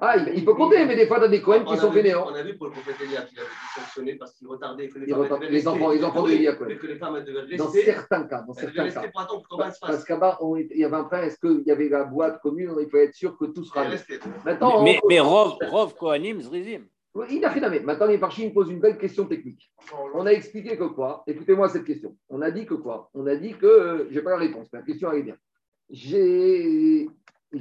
Ah, 0.00 0.16
il, 0.34 0.44
peut 0.44 0.54
compter, 0.54 0.84
mais 0.84 0.94
des 0.94 1.06
fois, 1.06 1.18
tu 1.18 1.24
as 1.24 1.28
des 1.28 1.40
Cohen 1.40 1.64
qui 1.64 1.76
sont 1.76 1.90
fainéants. 1.90 2.26
On 2.30 2.34
a 2.34 2.42
vu 2.42 2.56
pour 2.56 2.66
le 2.66 2.72
prophète 2.72 2.96
Elia 3.00 3.22
qu'il 3.22 3.38
avait 3.38 3.48
été 3.48 3.80
sanctionné 3.80 4.14
parce 4.16 4.32
qu'il 4.34 4.46
retardait 4.46 4.88
que 4.88 4.98
les, 4.98 5.06
femmes 5.06 5.40
les 5.48 5.66
enfants, 5.66 5.90
les 5.90 6.04
enfants 6.04 6.22
de 6.22 6.30
Elia 6.30 6.54
Cohen. 6.54 6.76
Que 6.80 6.86
les 6.86 6.96
femmes 6.96 7.24
devaient 7.24 7.40
rester. 7.40 7.56
Dans 7.56 7.70
certains 7.70 8.24
cas. 8.24 8.42
Dans 8.42 8.52
certains 8.52 8.90
cas. 8.90 9.10
Parce 9.80 10.04
qu'à-bas, 10.04 10.38
il 10.70 10.78
y 10.78 10.84
avait 10.84 10.96
un 10.96 11.04
point, 11.04 11.22
est-ce 11.22 11.38
qu'il 11.38 11.62
y 11.66 11.70
avait 11.70 11.88
la 11.88 12.04
boîte 12.04 12.40
commune 12.42 12.74
Il 12.80 12.88
faut 12.90 12.98
être 12.98 13.14
sûr 13.14 13.36
que 13.36 13.46
tout 13.46 13.64
sera. 13.64 13.86
Maintenant, 14.44 14.82
mais, 14.82 15.00
mais 15.08 15.20
Rov, 15.20 15.56
Rov 15.70 15.94
Kohanim, 15.94 16.40
Zrizim. 16.42 16.84
Il 17.30 17.40
n'a 17.40 17.48
rien 17.48 17.68
Maintenant, 17.80 18.06
les 18.06 18.18
parchis 18.18 18.48
posent 18.50 18.70
une 18.70 18.80
belle 18.80 18.98
question 18.98 19.24
technique. 19.24 19.72
On 20.14 20.26
a 20.26 20.30
expliqué 20.30 20.76
que 20.76 20.84
quoi? 20.84 21.24
Écoutez-moi 21.26 21.68
cette 21.68 21.84
question. 21.84 22.16
On 22.28 22.42
a 22.42 22.50
dit 22.50 22.66
que 22.66 22.74
quoi? 22.74 23.10
On 23.14 23.26
a 23.26 23.34
dit 23.34 23.54
que. 23.54 23.66
Euh, 23.66 24.06
je 24.10 24.16
n'ai 24.16 24.22
pas 24.22 24.30
la 24.30 24.36
réponse, 24.36 24.68
mais 24.72 24.80
la 24.80 24.84
question 24.84 25.10
elle 25.10 25.20
est 25.20 25.22
bien. 25.22 25.36
J'ai 25.90 27.08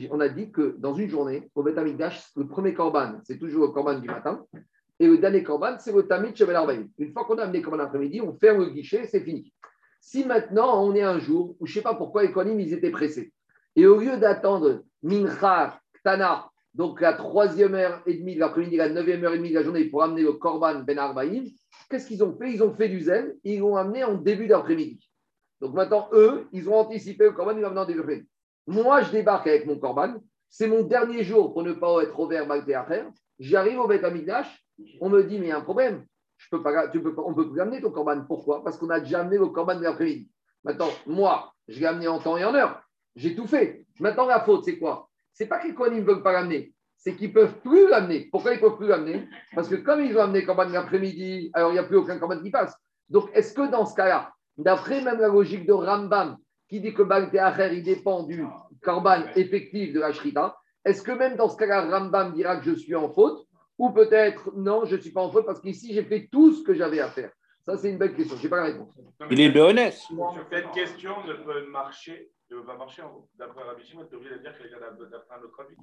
on 0.09 0.19
a 0.19 0.29
dit 0.29 0.51
que 0.51 0.75
dans 0.79 0.93
une 0.93 1.09
journée, 1.09 1.49
au 1.55 1.63
Beth 1.63 1.77
le 1.77 2.47
premier 2.47 2.73
korban, 2.73 3.19
c'est 3.23 3.37
toujours 3.37 3.67
le 3.67 3.71
korban 3.71 3.99
du 3.99 4.07
matin, 4.07 4.45
et 4.99 5.07
le 5.07 5.17
dernier 5.17 5.43
korban, 5.43 5.77
c'est 5.79 5.93
le 5.93 6.07
tamid 6.07 6.35
Shevel 6.35 6.87
Une 6.97 7.11
fois 7.11 7.25
qu'on 7.25 7.37
a 7.37 7.43
amené 7.43 7.59
le 7.59 7.63
korban 7.63 7.77
l'après-midi, 7.77 8.21
on 8.21 8.33
ferme 8.33 8.59
le 8.59 8.69
guichet, 8.69 9.05
c'est 9.05 9.21
fini. 9.21 9.53
Si 10.01 10.25
maintenant 10.25 10.83
on 10.83 10.93
est 10.95 11.03
un 11.03 11.19
jour 11.19 11.55
où 11.59 11.65
je 11.65 11.71
ne 11.71 11.73
sais 11.75 11.81
pas 11.81 11.95
pourquoi 11.95 12.23
les 12.23 12.31
Kohanim, 12.31 12.59
ils 12.59 12.73
étaient 12.73 12.91
pressés, 12.91 13.31
et 13.75 13.85
au 13.85 13.99
lieu 13.99 14.17
d'attendre 14.17 14.83
Mincha, 15.03 15.79
Ktana, 15.93 16.49
donc 16.73 17.01
la 17.01 17.13
troisième 17.13 17.73
heure 17.75 18.01
et 18.05 18.15
demie 18.15 18.35
de 18.35 18.39
l'après-midi, 18.39 18.75
la 18.75 18.89
neuvième 18.89 19.23
heure 19.23 19.33
et 19.33 19.37
demie 19.37 19.49
de 19.49 19.55
la 19.55 19.63
journée 19.63 19.85
pour 19.85 20.03
amener 20.03 20.21
le 20.21 20.33
korban 20.33 20.81
Ben 20.81 20.99
Arbaïm, 20.99 21.45
qu'est-ce 21.89 22.07
qu'ils 22.07 22.23
ont 22.23 22.35
fait? 22.37 22.51
Ils 22.51 22.61
ont 22.61 22.73
fait 22.73 22.89
du 22.89 23.01
zèle, 23.01 23.35
ils 23.43 23.59
l'ont 23.59 23.75
amené 23.75 24.03
en 24.03 24.15
début 24.15 24.47
d'après-midi. 24.47 25.09
Donc 25.59 25.73
maintenant, 25.73 26.07
eux, 26.13 26.47
ils 26.51 26.69
ont 26.69 26.75
anticipé 26.75 27.23
le 27.23 27.31
korban, 27.31 27.53
ils 27.55 27.61
l'ont 27.61 27.67
amené 27.67 27.81
en 27.81 27.85
début 27.85 27.99
d'après-midi. 27.99 28.29
Moi, 28.67 29.01
je 29.01 29.11
débarque 29.11 29.47
avec 29.47 29.65
mon 29.65 29.79
corban. 29.79 30.15
C'est 30.49 30.67
mon 30.67 30.83
dernier 30.83 31.23
jour 31.23 31.53
pour 31.53 31.63
ne 31.63 31.73
pas 31.73 32.03
être 32.03 32.73
à 32.73 32.85
faire. 32.85 33.09
J'arrive 33.39 33.79
au 33.79 33.87
Beth 33.87 34.03
Amigdash. 34.03 34.63
On 35.01 35.09
me 35.09 35.23
dit, 35.23 35.39
mais 35.39 35.47
il 35.47 35.49
y 35.49 35.51
a 35.51 35.57
un 35.57 35.61
problème. 35.61 36.05
Je 36.37 36.47
peux 36.51 36.61
pas, 36.61 36.87
tu 36.89 37.01
peux 37.01 37.15
pas, 37.15 37.23
on 37.23 37.31
ne 37.31 37.35
peut 37.35 37.49
plus 37.49 37.61
amener 37.61 37.81
ton 37.81 37.91
corban. 37.91 38.23
Pourquoi? 38.27 38.63
Parce 38.63 38.77
qu'on 38.77 38.89
a 38.89 38.99
déjà 38.99 39.21
amené 39.21 39.37
le 39.37 39.47
corban 39.47 39.75
de 39.75 39.83
l'après-midi. 39.83 40.29
Maintenant, 40.63 40.89
moi, 41.05 41.51
je 41.67 41.79
l'ai 41.79 41.85
amené 41.85 42.07
en 42.07 42.19
temps 42.19 42.37
et 42.37 42.45
en 42.45 42.53
heure. 42.53 42.81
J'ai 43.15 43.35
tout 43.35 43.47
fait. 43.47 43.85
Maintenant, 43.99 44.27
la 44.27 44.41
faute, 44.41 44.65
c'est 44.65 44.77
quoi? 44.77 45.09
C'est 45.33 45.47
pas 45.47 45.59
que 45.59 45.67
les 45.89 46.01
ne 46.01 46.05
veulent 46.05 46.23
pas 46.23 46.33
l'amener. 46.33 46.73
C'est 46.97 47.15
qu'ils 47.15 47.29
ne 47.29 47.33
peuvent 47.33 47.59
plus 47.61 47.89
l'amener. 47.89 48.27
Pourquoi 48.31 48.53
ils 48.53 48.57
ne 48.57 48.61
peuvent 48.61 48.77
plus 48.77 48.87
l'amener? 48.87 49.27
Parce 49.55 49.67
que 49.67 49.75
comme 49.75 50.01
ils 50.01 50.15
ont 50.17 50.21
amené 50.21 50.43
corban 50.43 50.65
l'après-midi, 50.65 51.51
alors 51.53 51.71
il 51.71 51.73
n'y 51.73 51.79
a 51.79 51.83
plus 51.83 51.97
aucun 51.97 52.19
corban 52.19 52.39
qui 52.41 52.51
passe. 52.51 52.75
Donc, 53.09 53.29
est-ce 53.33 53.53
que 53.53 53.69
dans 53.69 53.85
ce 53.85 53.95
cas-là, 53.95 54.31
d'après 54.57 55.01
même 55.01 55.19
la 55.19 55.27
logique 55.27 55.65
de 55.65 55.73
Rambam, 55.73 56.37
qui 56.67 56.81
dit 56.81 56.93
que 56.93 57.03
Baal 57.03 57.29
il 57.73 57.83
dépend 57.83 58.23
du 58.23 58.45
korban 58.81 59.23
effectif 59.35 59.93
de 59.93 59.99
la 59.99 60.11
Shrita, 60.11 60.57
est-ce 60.87 61.01
que 61.01 61.11
même 61.11 61.35
dans 61.35 61.49
ce 61.49 61.57
cas-là, 61.57 61.89
Rambam 61.89 62.33
dira 62.33 62.57
que 62.57 62.63
je 62.63 62.73
suis 62.73 62.95
en 62.95 63.09
faute 63.09 63.45
Ou 63.77 63.91
peut-être, 63.91 64.51
non, 64.55 64.85
je 64.85 64.95
ne 64.95 65.01
suis 65.01 65.11
pas 65.11 65.21
en 65.21 65.29
faute 65.29 65.45
parce 65.45 65.59
qu'ici, 65.59 65.93
j'ai 65.93 66.03
fait 66.03 66.29
tout 66.31 66.53
ce 66.53 66.63
que 66.63 66.73
j'avais 66.73 67.01
à 67.01 67.09
faire 67.09 67.31
Ça, 67.65 67.75
c'est 67.75 67.89
une 67.89 67.97
belle 67.97 68.15
question. 68.15 68.37
Je 68.37 68.43
n'ai 68.43 68.49
pas 68.49 68.57
la 68.57 68.63
réponse. 68.63 68.89
Il 69.29 69.41
est 69.41 69.59
honnête. 69.59 69.99
Cette 70.49 70.71
question 70.71 71.11
ne 71.25 71.33
peut 71.33 71.69
marcher, 71.69 72.31
ne 72.51 72.57
va 72.57 72.77
marcher 72.77 73.03
d'après 73.37 73.63
Rabbi 73.63 73.83
Shimon, 73.83 74.05
tu 74.05 74.13
es 74.13 74.17
obligé 74.17 74.35
de 74.35 74.39
dire 74.39 74.57
qu'il 74.57 74.71
y 74.71 74.73
a 74.73 74.79
d'après 74.79 75.35
un 75.35 75.43
autre 75.43 75.59
avis. 75.59 75.75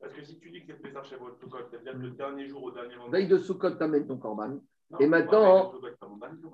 Parce 0.00 0.14
que 0.14 0.22
si 0.22 0.38
tu 0.38 0.50
dis 0.50 0.60
que 0.60 0.66
c'est 0.68 0.80
Pessah 0.80 1.02
chez 1.04 1.16
votre 1.16 1.38
Soukot, 1.38 1.58
c'est-à-dire 1.70 1.92
que 1.92 1.98
le 1.98 2.10
dernier 2.10 2.48
jour 2.48 2.62
au 2.62 2.70
dernier 2.70 2.96
moment. 2.96 3.10
Veille 3.10 3.28
de 3.28 3.38
Soukot, 3.38 3.76
tu 3.76 3.82
amènes 3.82 4.06
ton 4.06 4.16
korban. 4.16 4.60
Et 5.00 5.06
maintenant, 5.06 5.72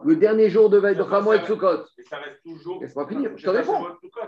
le 0.04 0.16
dernier 0.16 0.48
jour 0.48 0.70
de 0.70 0.78
veille 0.78 0.96
de 0.96 1.04
Chamo 1.04 1.32
et 1.32 1.44
Soukot. 1.44 1.84
Et 1.98 2.04
ça 2.04 2.18
reste 2.18 2.42
toujours. 2.44 2.80
Laisse-moi 2.80 3.08
finir, 3.08 3.32
je 3.36 3.44
te 3.44 3.50
réponds. 3.50 3.86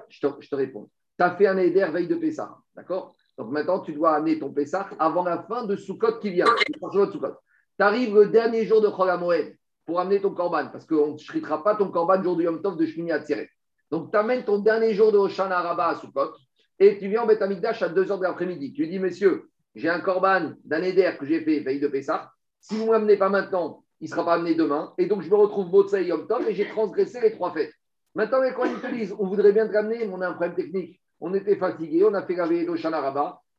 Je 0.09 0.27
te, 0.27 0.33
je 0.41 0.49
te 0.49 0.55
réponds. 0.55 0.91
Tu 1.19 1.25
as 1.25 1.37
fait 1.37 1.47
un 1.47 1.57
éder 1.59 1.87
veille 1.93 2.09
de 2.09 2.17
Pessah. 2.17 2.57
D'accord? 2.75 3.15
Donc 3.39 3.51
maintenant, 3.53 3.81
tu 3.81 3.93
dois 3.93 4.17
amener 4.17 4.39
ton 4.39 4.53
Pessah 4.53 4.89
avant 4.99 5.25
la 5.25 5.43
fin 5.43 5.65
de 5.65 5.77
Soukot 5.77 6.19
qui 6.19 6.31
vient. 6.31 6.47
Tu 6.57 7.83
arrives 7.85 8.15
le 8.15 8.27
dernier 8.27 8.65
jour 8.67 8.81
de 8.81 8.89
Cholamoed 8.89 9.57
pour 9.87 10.01
amener 10.01 10.21
ton 10.21 10.35
korban, 10.35 10.69
parce 10.69 10.87
qu'on 10.87 11.13
ne 11.13 11.19
shritera 11.19 11.65
pas 11.65 11.75
ton 11.75 11.91
korban 11.91 12.23
jour 12.23 12.37
du 12.37 12.45
Yom 12.45 12.63
Tov 12.63 12.77
de 12.77 12.87
Shmini 12.87 13.13
Atzeret. 13.13 13.49
Donc, 13.91 14.13
tu 14.13 14.17
amènes 14.17 14.45
ton 14.45 14.59
dernier 14.59 14.95
jour 14.95 15.11
de 15.11 15.19
Hoshana 15.19 15.61
Rabba 15.61 15.89
à 15.89 15.95
Soukot 15.97 16.33
et 16.79 16.99
tu 16.99 17.09
viens 17.09 17.23
en 17.23 17.27
Beth 17.27 17.43
Amikdash 17.43 17.83
à 17.83 17.89
2h 17.89 18.19
de 18.19 18.23
l'après-midi. 18.23 18.73
Tu 18.73 18.87
dis, 18.87 18.99
messieurs, 18.99 19.51
j'ai 19.75 19.89
un 19.89 20.01
korban 20.01 20.53
d'un 20.65 20.83
éder 20.83 21.11
que 21.19 21.27
j'ai 21.27 21.41
fait 21.41 21.61
veille 21.61 21.81
de 21.81 21.89
Pessah. 21.89 22.31
Si 22.61 22.77
vous 22.77 22.87
ne 22.87 22.91
m'amenez 22.91 23.17
pas 23.17 23.29
maintenant, 23.29 23.85
il 24.01 24.05
ne 24.05 24.09
sera 24.09 24.25
pas 24.25 24.35
amené 24.35 24.55
demain. 24.55 24.93
Et 24.99 25.07
donc, 25.07 25.23
je 25.23 25.31
me 25.31 25.35
retrouve 25.35 25.71
Motsei 25.71 26.07
Yom 26.07 26.27
Tov 26.27 26.49
et 26.49 26.55
j'ai 26.55 26.69
transgressé 26.69 27.21
les 27.21 27.33
trois 27.33 27.53
fêtes. 27.53 27.73
Maintenant, 28.15 28.41
les 28.41 28.51
ils 28.51 28.81
te 28.81 28.93
disent, 28.93 29.15
on 29.19 29.27
voudrait 29.27 29.53
bien 29.53 29.69
te 29.69 29.73
ramener, 29.73 30.07
mais 30.07 30.13
on 30.13 30.21
a 30.21 30.29
un 30.29 30.33
problème 30.33 30.57
technique. 30.57 31.01
On 31.21 31.35
était 31.35 31.57
fatigué, 31.57 32.03
on 32.05 32.15
a 32.15 32.23
fait 32.23 32.35
la 32.35 32.47
veille 32.47 32.67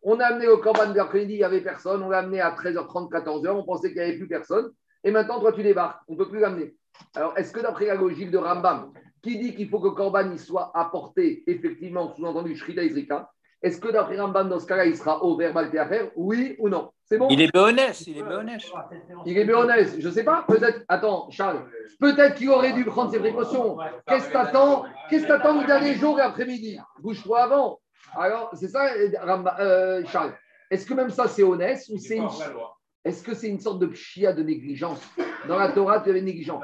On 0.01 0.19
a 0.19 0.25
amené 0.25 0.47
au 0.47 0.57
Corban 0.57 0.91
de 0.91 0.97
l'après-midi, 0.97 1.33
il 1.33 1.37
n'y 1.37 1.43
avait 1.43 1.61
personne. 1.61 2.01
On 2.01 2.09
l'a 2.09 2.19
amené 2.19 2.41
à 2.41 2.51
13h30, 2.51 3.11
14h. 3.11 3.49
On 3.51 3.63
pensait 3.63 3.89
qu'il 3.89 4.01
n'y 4.01 4.07
avait 4.07 4.17
plus 4.17 4.27
personne. 4.27 4.71
Et 5.03 5.11
maintenant, 5.11 5.39
toi, 5.39 5.53
tu 5.53 5.63
débarques. 5.63 6.01
On 6.07 6.13
ne 6.13 6.17
peut 6.17 6.27
plus 6.27 6.39
l'amener. 6.39 6.75
Alors, 7.15 7.37
est-ce 7.37 7.51
que 7.51 7.59
d'après 7.59 7.85
la 7.85 7.95
logique 7.95 8.31
de 8.31 8.37
Rambam, 8.37 8.91
qui 9.21 9.37
dit 9.37 9.55
qu'il 9.55 9.69
faut 9.69 9.79
que 9.79 9.89
Corban 9.89 10.35
soit 10.37 10.71
apporté, 10.73 11.43
effectivement, 11.47 12.13
sous-entendu 12.15 12.55
Shrita 12.55 12.83
Izrika, 12.83 13.31
est-ce 13.61 13.79
que 13.79 13.89
d'après 13.89 14.19
Rambam, 14.19 14.49
dans 14.49 14.59
ce 14.59 14.65
cas-là, 14.65 14.85
il 14.85 14.97
sera 14.97 15.23
ouvert 15.23 15.55
à 15.55 15.69
faire 15.69 16.09
Oui 16.15 16.55
ou 16.57 16.67
non? 16.67 16.91
C'est 17.05 17.17
bon? 17.17 17.27
Il 17.29 17.41
est 17.41 17.51
béonès, 17.53 18.07
il 18.07 18.17
est 18.17 18.23
béonès. 18.23 18.63
Il 19.25 19.37
est 19.37 19.45
béonès, 19.45 19.99
je 19.99 20.07
ne 20.07 20.13
sais 20.13 20.23
pas. 20.23 20.45
Peut-être, 20.47 20.81
attends, 20.87 21.29
Charles, 21.29 21.65
peut-être 21.99 22.35
qu'il 22.35 22.49
aurait 22.49 22.73
dû 22.73 22.85
prendre 22.85 23.11
ses 23.11 23.19
précautions. 23.19 23.77
Qu'est-ce 24.07 24.29
que 24.29 24.33
t'attends? 24.33 24.85
Qu'est-ce 25.09 25.23
que 25.23 25.27
t'attends 25.27 25.59
le 25.59 25.67
dernier 25.67 25.93
jour 25.95 26.17
et 26.19 26.23
après-midi? 26.23 26.79
Bouge-toi 26.99 27.43
avant. 27.43 27.79
Alors, 28.15 28.49
c'est 28.53 28.69
ça, 28.69 28.93
euh, 28.93 30.03
Charles. 30.05 30.33
Est-ce 30.69 30.85
que 30.85 30.93
même 30.93 31.09
ça, 31.09 31.27
c'est 31.27 31.43
honnête 31.43 31.81
ou 31.89 31.97
c'est 31.97 32.15
une... 32.15 32.29
Est-ce 33.03 33.23
que 33.23 33.33
c'est 33.33 33.47
une 33.47 33.59
sorte 33.59 33.79
de 33.79 33.91
chia 33.93 34.31
de 34.31 34.43
négligence 34.43 35.01
Dans 35.47 35.57
la 35.57 35.71
Torah, 35.71 36.01
tu 36.01 36.09
avais 36.11 36.21
négligence. 36.21 36.63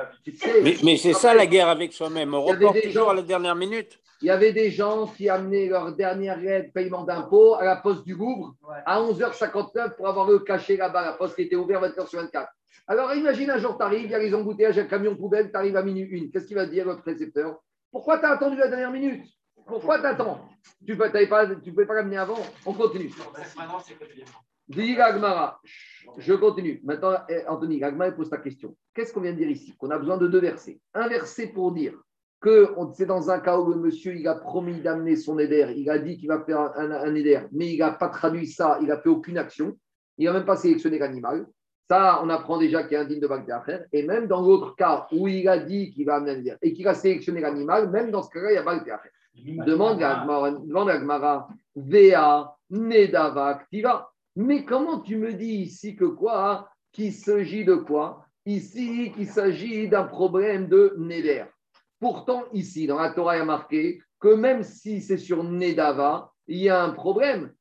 mais, 0.83 0.97
c'est 0.97 1.13
ça 1.13 1.33
la 1.33 1.47
guerre 1.47 1.67
avec 1.67 1.93
soi-même. 1.93 2.33
On 2.33 2.43
reporte 2.43 2.81
toujours 2.81 3.09
à 3.09 3.15
la 3.15 3.23
dernière 3.23 3.55
minute. 3.55 3.99
Il 4.21 4.27
y 4.27 4.31
avait 4.31 4.51
des 4.51 4.71
gens 4.71 5.07
qui 5.07 5.29
amenaient 5.29 5.67
leur 5.67 5.95
dernière 5.95 6.43
aide 6.43 6.73
paiement 6.73 7.03
d'impôt 7.03 7.55
à 7.55 7.65
la 7.65 7.75
poste 7.75 8.03
du 8.03 8.15
Louvre 8.15 8.55
à 8.85 8.99
11h59 8.99 9.95
pour 9.95 10.07
avoir 10.07 10.27
le 10.29 10.39
caché 10.39 10.75
là-bas, 10.77 11.03
la 11.03 11.13
poste 11.13 11.35
qui 11.35 11.43
était 11.43 11.55
ouverte 11.55 11.83
24 11.83 12.09
sur 12.09 12.19
24. 12.21 12.51
Alors 12.87 13.13
imagine 13.13 13.51
un 13.51 13.57
jour, 13.57 13.77
tu 13.77 13.83
arrives, 13.83 14.05
il 14.05 14.11
y 14.11 14.15
a 14.15 14.19
les 14.19 14.33
embouteillages, 14.33 14.79
un 14.79 14.85
camion 14.85 15.15
poubelle, 15.15 15.51
tu 15.51 15.57
arrives 15.57 15.75
à 15.75 15.83
minuit 15.83 16.07
une. 16.09 16.31
Qu'est-ce 16.31 16.47
qu'il 16.47 16.55
va 16.55 16.65
dire 16.65 16.87
le 16.87 16.97
précepteur 16.97 17.59
Pourquoi 17.91 18.17
tu 18.17 18.25
as 18.25 18.31
attendu 18.31 18.57
la 18.57 18.67
dernière 18.67 18.91
minute? 18.91 19.23
Pourquoi 19.67 19.99
tu 19.99 20.05
attends 20.05 20.47
Tu 20.85 20.93
ne 20.93 21.71
pouvais 21.71 21.85
pas 21.85 21.93
l'amener 21.93 22.17
avant 22.17 22.39
On 22.65 22.73
continue. 22.73 23.11
Je 26.17 26.33
continue. 26.33 26.81
Maintenant, 26.83 27.15
eh, 27.29 27.45
Anthony, 27.47 27.79
Gagmara 27.79 28.11
pose 28.11 28.29
ta 28.29 28.37
question. 28.37 28.75
Qu'est-ce 28.93 29.13
qu'on 29.13 29.21
vient 29.21 29.31
de 29.33 29.37
dire 29.37 29.49
ici? 29.49 29.75
Qu'on 29.77 29.91
a 29.91 29.97
besoin 29.97 30.17
de 30.17 30.27
deux 30.27 30.39
versets. 30.39 30.79
Un 30.93 31.07
verset 31.07 31.47
pour 31.47 31.71
dire 31.71 31.93
que 32.39 32.69
c'est 32.93 33.05
dans 33.05 33.29
un 33.29 33.39
cas 33.39 33.57
où 33.57 33.69
le 33.71 33.77
monsieur 33.77 34.15
il 34.15 34.27
a 34.27 34.35
promis 34.35 34.79
d'amener 34.81 35.15
son 35.15 35.39
éder, 35.39 35.73
il 35.75 35.89
a 35.89 35.97
dit 35.97 36.17
qu'il 36.17 36.27
va 36.27 36.41
faire 36.41 36.59
un, 36.75 36.91
un 36.91 37.15
éder, 37.15 37.41
mais 37.51 37.73
il 37.73 37.79
n'a 37.79 37.91
pas 37.91 38.09
traduit 38.09 38.45
ça, 38.45 38.77
il 38.79 38.87
n'a 38.87 38.97
fait 38.97 39.09
aucune 39.09 39.39
action, 39.39 39.75
il 40.17 40.25
n'a 40.25 40.33
même 40.33 40.45
pas 40.45 40.55
sélectionné 40.55 40.99
l'animal. 40.99 41.47
Ça, 41.89 42.19
on 42.21 42.29
apprend 42.29 42.57
déjà 42.57 42.83
qu'il 42.83 42.93
y 42.93 42.95
a 42.97 43.01
un 43.01 43.05
digne 43.05 43.21
de 43.21 43.27
faire. 43.27 43.85
Et 43.93 44.03
même 44.03 44.27
dans 44.27 44.41
l'autre 44.41 44.75
cas 44.75 45.07
où 45.13 45.27
il 45.27 45.47
a 45.47 45.57
dit 45.57 45.89
qu'il 45.91 46.05
va 46.05 46.15
amener 46.15 46.31
un 46.31 46.39
éder 46.39 46.55
et 46.61 46.73
qu'il 46.73 46.87
a 46.87 46.93
sélectionné 46.93 47.39
l'animal, 47.39 47.89
même 47.89 48.11
dans 48.11 48.21
ce 48.21 48.29
cas-là, 48.29 48.51
il 48.51 48.55
y 48.55 48.57
a 48.57 48.97
faire. 48.99 48.99
Demande 49.65 50.01
à 50.03 50.97
Gmara, 50.97 51.47
Vea, 51.75 52.55
Nedava, 52.69 53.47
Activa. 53.47 54.11
Mais 54.39 54.63
comment 54.65 54.99
tu 54.99 55.17
me 55.17 55.33
dis 55.33 55.63
ici 55.63 55.95
que 55.95 56.05
quoi 56.05 56.69
Qu'il 56.91 57.11
s'agit 57.11 57.65
de 57.65 57.73
quoi? 57.73 58.23
Ici, 58.45 59.11
qu'il 59.15 59.25
s'agit 59.25 59.89
d'un 59.89 60.03
problème 60.03 60.67
de 60.67 60.93
Neder. 60.99 61.45
Pourtant, 61.99 62.43
ici, 62.53 62.85
dans 62.85 62.99
la 62.99 63.09
Torah, 63.09 63.35
il 63.35 63.39
y 63.39 63.41
a 63.41 63.45
marqué 63.45 63.99
que 64.19 64.27
même 64.27 64.61
si 64.61 65.01
c'est 65.01 65.17
sur 65.17 65.43
Nedava, 65.43 66.31
il 66.45 66.59
y 66.59 66.69
a 66.69 66.83
un 66.83 66.91
problème. 66.91 67.51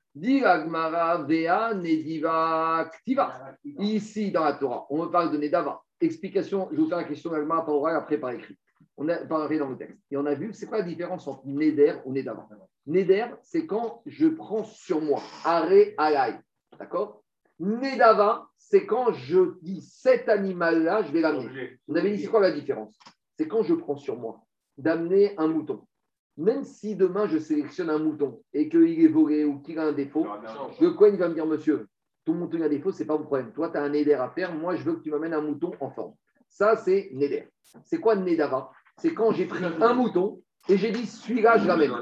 Ici, 3.64 4.31
dans 4.31 4.45
la 4.45 4.53
Torah, 4.53 4.87
on 4.91 5.03
me 5.03 5.07
parle 5.07 5.33
de 5.33 5.39
Nedava. 5.39 5.81
Explication, 5.99 6.68
je 6.72 6.77
vous 6.77 6.91
faire 6.91 6.99
la 6.99 7.05
question 7.05 7.31
d'Agmara 7.31 7.64
par 7.64 7.74
oral, 7.74 7.97
après 7.97 8.18
par 8.18 8.33
écrit. 8.33 8.59
On 8.99 9.09
a 9.09 9.16
parlé 9.16 9.59
dans 9.59 9.70
le 9.70 9.79
texte. 9.79 9.99
Et 10.11 10.18
on 10.18 10.27
a 10.27 10.35
vu, 10.35 10.53
c'est 10.53 10.66
quoi 10.66 10.77
la 10.79 10.85
différence 10.85 11.27
entre 11.27 11.47
Neder 11.47 11.95
ou 12.05 12.12
Nedava? 12.12 12.47
Neder, 12.87 13.29
c'est 13.43 13.64
quand 13.64 14.03
je 14.05 14.27
prends 14.27 14.64
sur 14.64 15.01
moi. 15.01 15.22
Arrêt 15.43 15.95
alay. 15.97 16.39
D'accord? 16.79 17.22
Nedava, 17.59 18.49
c'est 18.59 18.85
quand 18.85 19.12
je 19.12 19.55
dis 19.62 19.81
cet 19.81 20.29
animal-là, 20.29 21.03
je 21.03 21.12
vais 21.12 21.20
l'amener. 21.20 21.79
On 21.89 21.95
avait 21.95 22.11
dit, 22.11 22.22
c'est 22.22 22.29
quoi 22.29 22.41
la 22.41 22.53
différence? 22.53 22.99
C'est 23.39 23.49
quand 23.49 23.62
je 23.62 23.74
prends 23.74 23.97
sur 23.97 24.16
moi 24.18 24.41
d'amener 24.77 25.35
un 25.39 25.49
mouton. 25.49 25.87
Même 26.37 26.64
si 26.64 26.97
demain 26.97 27.27
je 27.27 27.39
sélectionne 27.39 27.89
un 27.89 27.99
mouton 27.99 28.43
et 28.53 28.68
qu'il 28.68 29.03
est 29.03 29.09
volé 29.09 29.45
ou 29.45 29.61
qu'il 29.61 29.79
a 29.79 29.85
un 29.85 29.93
défaut, 29.93 30.27
le 30.81 30.91
coin 30.91 31.11
va 31.16 31.29
me 31.29 31.35
dire 31.35 31.47
Monsieur, 31.47 31.89
ton 32.27 32.35
mouton 32.35 32.61
a 32.61 32.66
un 32.66 32.68
défaut, 32.68 32.93
ce 32.93 33.01
n'est 33.01 33.07
pas 33.07 33.16
mon 33.16 33.24
problème. 33.24 33.53
Toi, 33.53 33.70
tu 33.70 33.79
as 33.79 33.83
un 33.83 33.93
éder 33.95 34.12
à 34.12 34.29
faire, 34.29 34.55
moi 34.55 34.74
je 34.77 34.83
veux 34.83 34.97
que 34.97 35.01
tu 35.01 35.11
m'amènes 35.11 35.33
un 35.33 35.41
mouton 35.41 35.72
en 35.81 35.91
forme. 35.91 36.14
Ça, 36.49 36.77
c'est 36.77 37.09
Neder. 37.12 37.49
C'est 37.85 37.99
quoi 37.99 38.16
Nedava? 38.16 38.70
C'est 38.99 39.14
quand 39.14 39.33
j'ai 39.33 39.47
pris 39.47 39.64
un 39.64 39.95
mouton 39.95 40.43
et 40.68 40.77
j'ai 40.77 40.91
dit 40.91 41.07
celui-là, 41.07 41.57
je 41.59 41.66
l'amène. 41.66 41.93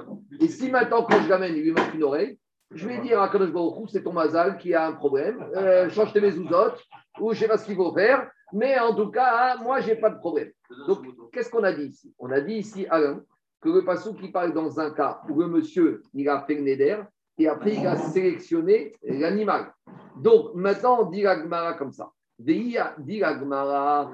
Et 0.41 0.49
si 0.49 0.69
maintenant, 0.71 1.05
quand 1.05 1.21
je 1.23 1.29
l'amène, 1.29 1.55
il 1.55 1.63
lui 1.63 1.73
manque 1.73 1.95
une 1.95 2.03
oreille, 2.03 2.39
je 2.75 2.89
vais 2.89 2.99
dire 2.99 3.21
à 3.21 3.29
Kadosh 3.29 3.53
Baruch 3.53 3.89
c'est 3.91 4.03
ton 4.03 4.13
mazal 4.13 4.59
qui 4.59 4.75
a 4.75 4.87
un 4.87 4.93
problème, 4.93 5.45
euh, 5.57 5.89
change 5.91 6.13
tes 6.13 6.21
mezouzotes, 6.21 6.83
ou 7.21 7.33
je 7.33 7.37
ne 7.37 7.41
sais 7.41 7.49
pas 7.49 7.59
ce 7.59 7.65
qu'il 7.67 7.77
faut 7.77 7.93
faire, 7.93 8.31
mais 8.53 8.79
en 8.79 8.95
tout 8.95 9.11
cas, 9.11 9.57
moi, 9.57 9.81
je 9.81 9.89
n'ai 9.89 9.97
pas 9.97 10.11
de 10.11 10.19
problème. 10.19 10.51
Donc, 10.87 11.05
qu'est-ce 11.33 11.51
qu'on 11.51 11.65
a 11.65 11.73
dit 11.73 11.87
ici? 11.87 12.15
On 12.19 12.31
a 12.31 12.41
dit 12.41 12.55
ici, 12.55 12.87
Alain, 12.89 13.21
que 13.61 13.69
le 13.69 13.85
passou 13.85 14.15
qui 14.15 14.29
parle 14.29 14.53
dans 14.53 14.79
un 14.79 14.91
cas 14.91 15.23
où 15.29 15.41
le 15.41 15.47
monsieur, 15.47 16.03
il 16.13 16.29
a 16.29 16.43
fait 16.43 16.55
le 16.55 16.63
neder, 16.63 16.99
et 17.39 17.49
après, 17.49 17.75
il 17.75 17.87
a 17.87 17.97
sélectionné 17.97 18.93
l'animal. 19.03 19.73
Donc, 20.17 20.55
maintenant, 20.55 21.01
on 21.01 21.11
dit 21.11 21.23
la 21.23 21.73
comme 21.75 21.93
ça. 21.93 22.11
Dit 22.39 22.77
la 22.77 23.39
Gemara, 23.39 24.13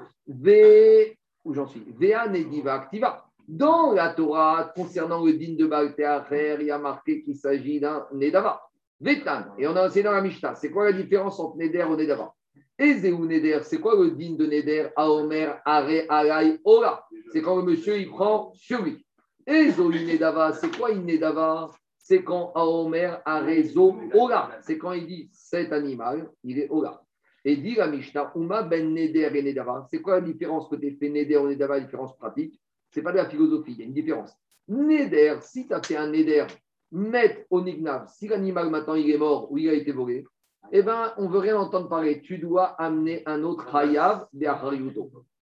où 1.43 1.53
j'en 1.53 1.67
suis 1.67 1.85
Vea 1.99 2.27
nediva 2.27 2.75
activa. 2.75 3.25
Dans 3.51 3.91
la 3.91 4.13
Torah, 4.13 4.71
concernant 4.73 5.25
le 5.25 5.33
din 5.33 5.55
de 5.57 5.65
Balteacher, 5.65 6.55
il 6.61 6.67
y 6.67 6.71
a 6.71 6.77
marqué 6.77 7.21
qu'il 7.21 7.35
s'agit 7.35 7.81
d'un 7.81 8.07
Nedava. 8.13 8.61
Vetan, 8.97 9.43
et 9.57 9.67
on 9.67 9.75
a 9.75 9.87
enseigné 9.87 10.05
dans 10.05 10.13
la 10.13 10.21
Mishnah. 10.21 10.55
C'est 10.55 10.71
quoi 10.71 10.85
la 10.85 10.93
différence 10.93 11.37
entre 11.37 11.57
Neder 11.57 11.85
et 11.85 11.97
Nedava? 11.97 12.33
Et 12.79 12.93
Neder, 12.93 13.59
c'est 13.63 13.81
quoi 13.81 14.01
le 14.01 14.11
din 14.11 14.35
de 14.35 14.45
Neder? 14.45 14.87
Aomer, 14.95 15.55
Are, 15.65 15.85
Alay, 16.07 16.61
Ora 16.63 17.05
C'est 17.33 17.41
quand 17.41 17.57
le 17.57 17.63
monsieur 17.63 17.97
il 17.97 18.07
prend 18.07 18.53
sur 18.53 18.81
lui. 18.83 19.05
Et 19.45 19.65
Nedava, 19.65 20.53
c'est 20.53 20.73
quoi 20.73 20.91
une 20.91 21.05
Nedava? 21.05 21.71
C'est 21.97 22.23
quand 22.23 22.53
Aomer, 22.55 23.17
Arezo, 23.25 23.97
Ora. 24.13 24.49
C'est 24.61 24.77
quand 24.77 24.93
il 24.93 25.07
dit 25.07 25.29
cet 25.33 25.73
animal, 25.73 26.29
il 26.45 26.57
est 26.57 26.69
Ora. 26.69 27.03
Et 27.43 27.57
dit 27.57 27.75
la 27.75 27.87
Mishnah, 27.87 28.31
Uma 28.35 28.63
ben 28.63 28.93
Neder 28.93 29.29
et 29.35 29.43
Nedava. 29.43 29.85
C'est 29.91 30.01
quoi 30.01 30.21
la 30.21 30.21
différence 30.21 30.69
côté 30.69 30.91
fait 30.91 31.09
Neder 31.09 31.35
ou 31.35 31.49
Nedava, 31.49 31.81
différence 31.81 32.15
pratique? 32.15 32.60
N'est 32.99 33.03
pas 33.03 33.11
de 33.11 33.17
la 33.17 33.29
philosophie, 33.29 33.73
il 33.73 33.79
y 33.79 33.81
a 33.83 33.85
une 33.85 33.93
différence. 33.93 34.33
Neder, 34.67 35.37
si 35.41 35.67
tu 35.67 35.73
as 35.73 35.81
fait 35.81 35.97
un 35.97 36.07
Neder, 36.07 36.45
mettre 36.91 37.41
au 37.49 37.63
si 38.07 38.27
l'animal 38.27 38.69
maintenant 38.69 38.95
il 38.95 39.09
est 39.09 39.17
mort 39.17 39.51
ou 39.51 39.57
il 39.57 39.69
a 39.69 39.73
été 39.73 39.91
volé, 39.91 40.25
eh 40.71 40.83
bien, 40.83 41.13
on 41.17 41.27
ne 41.27 41.33
veut 41.33 41.39
rien 41.39 41.57
entendre 41.57 41.89
parler. 41.89 42.21
Tu 42.21 42.37
dois 42.37 42.67
amener 42.81 43.23
un 43.25 43.43
autre 43.43 43.75
Hayav 43.75 44.27
de 44.31 44.47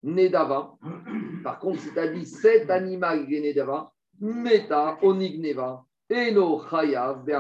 Nedava. 0.04 0.74
Par 1.44 1.60
contre, 1.60 1.80
si 1.80 1.92
tu 1.92 2.00
as 2.00 2.08
dit 2.08 2.26
cet 2.26 2.70
animal 2.72 3.26
il 3.28 3.36
est 3.36 3.42
Nedava, 3.42 3.92
Meta, 4.20 4.98
Onigneva, 5.04 5.84
Eno 6.10 6.62
Hayav 6.72 7.26
de 7.26 7.34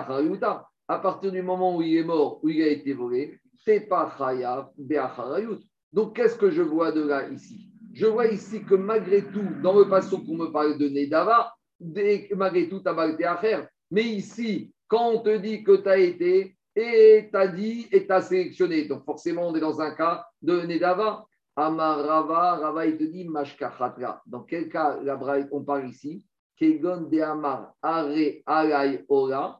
À 0.87 0.99
partir 0.99 1.31
du 1.31 1.41
moment 1.41 1.77
où 1.77 1.81
il 1.81 1.97
est 1.97 2.03
mort, 2.03 2.43
où 2.43 2.49
il 2.49 2.61
a 2.61 2.67
été 2.67 2.93
volé, 2.93 3.39
c'est 3.63 3.81
pas 3.81 4.13
Chayav 4.17 4.71
Donc, 5.93 6.15
qu'est-ce 6.15 6.35
que 6.35 6.49
je 6.49 6.61
vois 6.61 6.91
de 6.91 7.01
là 7.01 7.29
ici? 7.29 7.70
Je 7.93 8.05
vois 8.05 8.27
ici 8.27 8.63
que 8.63 8.75
malgré 8.75 9.23
tout, 9.23 9.45
dans 9.61 9.77
le 9.77 9.89
passage 9.89 10.19
qu'on 10.25 10.37
me 10.37 10.51
parle 10.51 10.77
de 10.77 10.87
Nedava, 10.87 11.53
malgré 12.35 12.69
tout, 12.69 12.79
tu 12.79 12.87
as 12.89 13.31
à 13.31 13.37
faire. 13.37 13.67
Mais 13.89 14.03
ici, 14.03 14.73
quand 14.87 15.09
on 15.09 15.19
te 15.19 15.37
dit 15.37 15.63
que 15.63 15.77
tu 15.77 15.89
as 15.89 15.97
été 15.97 16.55
et 16.75 17.29
tu 17.29 17.37
as 17.37 17.47
dit 17.47 17.87
et 17.91 18.05
tu 18.05 18.11
as 18.11 18.21
sélectionné, 18.21 18.85
donc 18.85 19.03
forcément, 19.03 19.49
on 19.49 19.55
est 19.55 19.59
dans 19.59 19.81
un 19.81 19.91
cas 19.91 20.25
de 20.41 20.61
Nedava. 20.61 21.25
Amarava, 21.53 22.55
Rava, 22.55 22.85
il 22.85 22.97
te 22.97 23.03
dit 23.03 23.25
Mashkachatra. 23.27 24.21
Dans 24.25 24.43
quel 24.43 24.69
cas 24.69 24.99
on 25.51 25.63
parle 25.63 25.89
ici? 25.89 26.23
Kegon 26.55 27.09
de 27.09 27.19
Amar, 27.19 27.73
Are, 27.81 28.07
Alay, 28.45 29.05
Ora, 29.09 29.59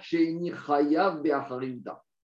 Sheini, 0.00 0.52
Chayav, 0.52 1.22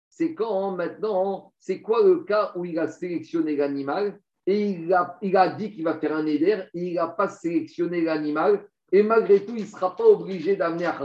c'est 0.10 0.36
quand 0.36 0.72
maintenant, 0.72 1.54
c'est 1.58 1.82
quoi 1.82 2.04
le 2.04 2.20
cas 2.20 2.52
où 2.56 2.66
il 2.66 2.78
a 2.78 2.88
sélectionné 2.88 3.56
l'animal? 3.56 4.20
Et 4.48 4.70
il 4.70 4.94
a, 4.94 5.18
il 5.22 5.36
a 5.36 5.50
dit 5.50 5.72
qu'il 5.72 5.84
va 5.84 5.98
faire 5.98 6.16
un 6.16 6.26
éder 6.26 6.64
il 6.74 6.94
n'a 6.94 7.08
pas 7.08 7.30
sélectionné 7.30 8.02
l'animal 8.02 8.66
et 8.92 9.04
malgré 9.04 9.44
tout, 9.44 9.56
il 9.56 9.64
ne 9.64 9.68
sera 9.68 9.96
pas 9.96 10.06
obligé 10.06 10.56
d'amener 10.56 10.86
à 10.86 10.98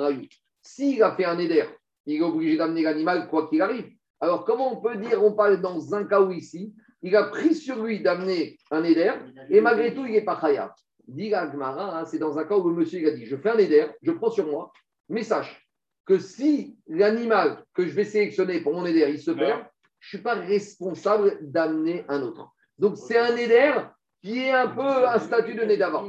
S'il 0.63 1.03
a 1.03 1.15
fait 1.15 1.25
un 1.25 1.39
éder, 1.39 1.65
il 2.07 2.17
est 2.17 2.23
obligé 2.23 2.57
d'amener 2.57 2.83
l'animal 2.83 3.29
quoi 3.29 3.49
qu'il 3.49 3.63
arrive. 3.63 3.91
Alors 4.21 4.45
comment 4.45 4.79
on 4.79 4.81
peut 4.81 4.97
dire, 4.97 5.23
on 5.25 5.33
parle 5.33 5.61
dans 5.61 5.95
un 5.95 6.05
cas 6.05 6.21
où 6.21 6.31
ici, 6.31 6.75
il 7.03 7.17
a 7.17 7.25
pris 7.25 7.55
sur 7.55 7.83
lui 7.83 8.01
d'amener 8.01 8.59
un 8.71 8.85
éder 8.85 9.13
et 9.49 9.61
malgré 9.61 9.95
tout, 9.95 10.05
il 10.05 10.13
n'est 10.13 10.25
pas 10.25 10.39
khayab. 10.41 10.71
Dit 11.09 11.35
hein, 11.35 12.05
c'est 12.07 12.19
dans 12.19 12.39
un 12.39 12.45
cas 12.45 12.57
où 12.57 12.69
le 12.69 12.77
monsieur 12.77 13.01
il 13.01 13.09
a 13.09 13.11
dit, 13.13 13.27
je 13.27 13.37
fais 13.37 13.51
un 13.51 13.59
éder, 13.59 13.87
je 14.03 14.13
prends 14.13 14.31
sur 14.31 14.47
moi, 14.47 14.73
mais 15.09 15.25
sache, 15.25 15.67
que 16.07 16.19
si 16.19 16.77
l'animal 16.87 17.65
que 17.75 17.87
je 17.87 17.93
vais 17.93 18.05
sélectionner 18.05 18.61
pour 18.61 18.75
mon 18.75 18.85
éder, 18.87 19.07
il 19.09 19.21
se 19.21 19.31
perd, 19.31 19.65
je 19.99 20.17
ne 20.17 20.19
suis 20.19 20.23
pas 20.23 20.35
responsable 20.35 21.39
d'amener 21.41 22.05
un 22.09 22.23
autre. 22.23 22.53
Donc 22.81 22.97
c'est 22.97 23.19
un 23.19 23.37
éder 23.37 23.75
qui 24.23 24.39
est 24.39 24.53
un 24.53 24.69
peu 24.69 25.07
un 25.07 25.19
statut 25.19 25.55
de 25.55 25.65
Nédava. 25.65 26.03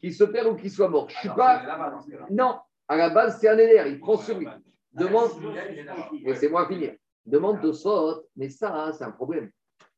Qui 0.00 0.12
se 0.12 0.24
perd 0.24 0.46
ou 0.48 0.56
qui 0.56 0.70
soit 0.70 0.88
mort. 0.88 1.08
Je 1.10 1.16
suis 1.18 1.28
pas. 1.28 1.62
Non, 2.30 2.58
à 2.88 2.96
la 2.96 3.10
base, 3.10 3.38
c'est 3.38 3.48
un 3.48 3.58
éder, 3.58 3.82
il 3.86 4.00
prend 4.00 4.16
sur 4.16 4.38
lui. 4.38 4.48
Demande. 4.92 5.30
Laissez-moi 6.24 6.66
finir. 6.66 6.94
Demande 7.26 7.60
de 7.60 7.70
sorte, 7.72 8.24
mais 8.34 8.48
ça, 8.48 8.74
hein, 8.74 8.92
c'est 8.92 9.04
un 9.04 9.10
problème. 9.10 9.50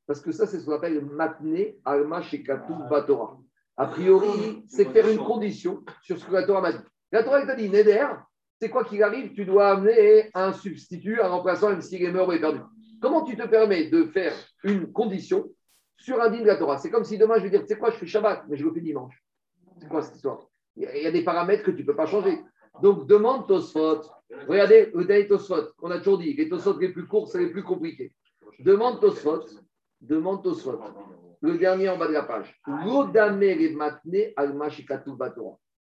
Parce 0.08 0.20
que 0.20 0.32
ça, 0.32 0.44
c'est 0.46 0.58
ce 0.58 0.66
qu'on 0.66 0.72
appelle 0.72 1.04
matné 1.04 1.78
alma 1.84 2.20
shekatu 2.20 2.72
batora. 2.90 3.38
A 3.76 3.86
priori, 3.86 4.64
c'est 4.68 4.86
faire 4.86 5.08
une 5.08 5.18
condition 5.18 5.84
sur 6.02 6.18
ce 6.18 6.26
que 6.26 6.32
la 6.32 6.42
Torah 6.42 6.60
m'a 6.60 6.72
dit. 6.72 6.84
La 7.12 7.22
Torah 7.22 7.46
t'a 7.46 7.54
dit 7.54 7.70
Neder, 7.70 8.08
c'est 8.60 8.68
quoi 8.68 8.84
qu'il 8.84 9.02
arrive, 9.04 9.32
tu 9.32 9.44
dois 9.44 9.70
amener 9.70 10.30
un 10.34 10.52
substitut, 10.52 11.20
un 11.20 11.28
remplaçant, 11.28 11.70
même 11.70 11.80
s'il 11.80 12.02
est 12.02 12.10
mort 12.10 12.28
ou 12.28 12.32
est 12.32 12.40
perdu. 12.40 12.58
Comment 13.02 13.24
tu 13.24 13.36
te 13.36 13.46
permets 13.48 13.88
de 13.88 14.04
faire 14.04 14.32
une 14.62 14.92
condition 14.92 15.50
sur 15.96 16.22
un 16.22 16.30
digne 16.30 16.42
de 16.42 16.46
la 16.46 16.56
Torah? 16.56 16.78
C'est 16.78 16.90
comme 16.90 17.02
si 17.04 17.18
demain 17.18 17.34
je 17.38 17.42
vais 17.42 17.50
dire, 17.50 17.62
tu 17.62 17.66
sais 17.66 17.76
quoi, 17.76 17.90
je 17.90 17.96
fais 17.96 18.06
Shabbat, 18.06 18.44
mais 18.48 18.56
je 18.56 18.64
le 18.64 18.72
fais 18.72 18.80
dimanche. 18.80 19.20
C'est 19.80 19.88
quoi 19.88 20.02
cette 20.02 20.14
histoire? 20.14 20.46
Il 20.76 20.84
y 20.84 21.06
a 21.06 21.10
des 21.10 21.24
paramètres 21.24 21.64
que 21.64 21.72
tu 21.72 21.82
ne 21.82 21.86
peux 21.86 21.96
pas 21.96 22.06
changer. 22.06 22.38
Donc 22.80 23.08
demande 23.08 23.48
Tosfot. 23.48 24.02
Regardez 24.48 24.92
le 24.94 25.04
dernier 25.04 25.26
Tosfot, 25.26 25.72
on 25.82 25.90
a 25.90 25.98
toujours 25.98 26.18
dit, 26.18 26.32
les 26.32 26.48
Tosfot 26.48 26.78
les 26.78 26.90
plus 26.90 27.06
courts, 27.06 27.28
c'est 27.28 27.40
les 27.40 27.50
plus 27.50 27.64
compliqués. 27.64 28.14
Demande 28.60 29.00
Tosfot, 29.00 29.46
demande 30.00 30.44
Tosfot. 30.44 30.80
Le 31.40 31.58
dernier 31.58 31.88
en 31.88 31.98
bas 31.98 32.06
de 32.06 32.12
la 32.12 32.22
page. 32.22 32.56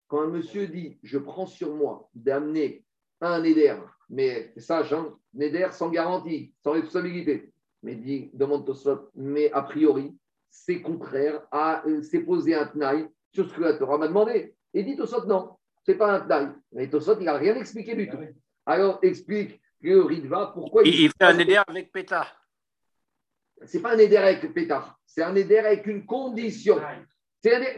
Quand 0.08 0.22
un 0.22 0.28
monsieur 0.28 0.68
dit 0.68 1.00
je 1.02 1.18
prends 1.18 1.48
sur 1.48 1.76
moi 1.76 2.10
d'amener 2.14 2.86
un 3.22 3.42
Neder, 3.42 3.76
mais 4.10 4.54
sage, 4.58 4.94
hein, 4.94 5.16
Neder 5.34 5.70
sans 5.72 5.90
garantie, 5.90 6.54
sans 6.64 6.72
responsabilité, 6.72 7.52
mais 7.84 7.96
dit, 7.96 8.30
demande 8.34 8.66
Tosot, 8.66 9.10
mais 9.16 9.52
a 9.52 9.62
priori, 9.62 10.16
c'est 10.50 10.82
contraire 10.82 11.42
à 11.52 11.86
euh, 11.88 12.02
c'est 12.02 12.22
poser 12.22 12.56
un 12.56 12.66
tnaï 12.66 13.08
sur 13.34 13.50
ce 13.50 13.54
que 13.54 13.62
la 13.62 13.74
Torah 13.74 13.98
m'a 13.98 14.08
demandé. 14.08 14.56
Et 14.74 14.84
dit 14.84 14.96
Tosot, 14.96 15.26
non, 15.26 15.58
c'est 15.86 15.96
pas 15.96 16.14
un 16.14 16.20
tnaï. 16.22 16.50
Mais 16.72 16.90
Tosot, 16.90 17.20
il 17.20 17.26
n'a 17.26 17.38
rien 17.38 17.56
expliqué 17.56 17.96
du 17.96 18.10
tout. 18.10 18.18
Alors, 18.66 19.00
explique 19.02 19.62
le 19.82 20.02
Ritva, 20.02 20.52
pourquoi 20.54 20.84
il, 20.84 20.96
il 20.96 21.10
fait 21.10 21.24
un 21.24 21.34
Neder 21.34 21.62
avec 21.68 21.92
Pétard. 21.92 22.44
C'est 23.66 23.82
pas 23.82 23.94
un 23.94 23.98
Neder 23.98 24.18
avec 24.18 24.54
Pétard, 24.54 25.00
c'est 25.06 25.24
un 25.24 25.34
Neder 25.34 25.60
avec 25.60 25.88
une 25.88 26.06
condition. 26.06 26.80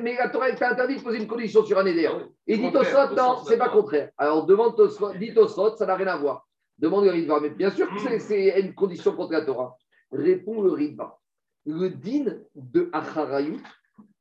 Mais 0.02 0.16
la 0.16 0.30
Torah 0.30 0.52
t'a 0.54 0.72
interdit 0.72 0.98
de 0.98 1.02
poser 1.02 1.20
une 1.20 1.28
condition 1.28 1.64
sur 1.64 1.78
un 1.78 1.86
éder. 1.86 2.10
Et 2.48 2.58
dit 2.58 2.72
Tosfot, 2.72 3.16
non, 3.16 3.44
c'est 3.46 3.58
pas 3.58 3.70
contraire. 3.70 4.12
Alors 4.18 4.46
demande 4.46 4.76
Tosfot, 4.76 5.14
dit 5.14 5.34
Tosfot, 5.34 5.76
ça 5.76 5.86
n'a 5.86 5.96
rien 5.96 6.08
à 6.08 6.18
voir. 6.18 6.48
Demande 6.78 7.06
le 7.06 7.12
Ritva. 7.12 7.40
Mais 7.40 7.50
bien 7.50 7.70
sûr 7.72 7.90
que 7.90 8.20
c'est 8.20 8.60
une 8.60 8.74
condition 8.74 9.14
contre 9.14 9.34
la 9.34 9.42
Torah. 9.42 9.76
Répond 10.12 10.62
le 10.62 10.72
Ritva. 10.72 11.18
Le 11.66 11.90
din 11.90 12.38
de 12.56 12.90
Acharayut, 12.94 13.62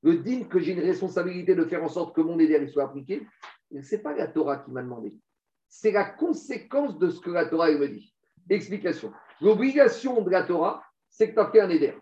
le 0.02 0.16
din 0.16 0.44
que 0.44 0.58
j'ai 0.58 0.72
une 0.72 0.80
responsabilité 0.80 1.54
de 1.54 1.64
faire 1.64 1.82
en 1.82 1.88
sorte 1.88 2.14
que 2.14 2.20
mon 2.20 2.38
éder 2.38 2.66
soit 2.66 2.84
appliqué, 2.84 3.26
ce 3.70 3.94
n'est 3.94 4.02
pas 4.02 4.14
la 4.14 4.26
Torah 4.26 4.58
qui 4.58 4.70
m'a 4.70 4.82
demandé. 4.82 5.14
C'est 5.68 5.92
la 5.92 6.04
conséquence 6.04 6.98
de 6.98 7.10
ce 7.10 7.20
que 7.20 7.30
la 7.30 7.46
Torah 7.46 7.70
me 7.70 7.88
dit. 7.88 8.12
Explication. 8.50 9.12
L'obligation 9.40 10.20
de 10.22 10.30
la 10.30 10.42
Torah, 10.42 10.82
c'est 11.08 11.30
que 11.30 11.34
tu 11.34 11.40
as 11.40 11.50
fait 11.50 11.60
un 11.60 11.70
éder. 11.70 11.94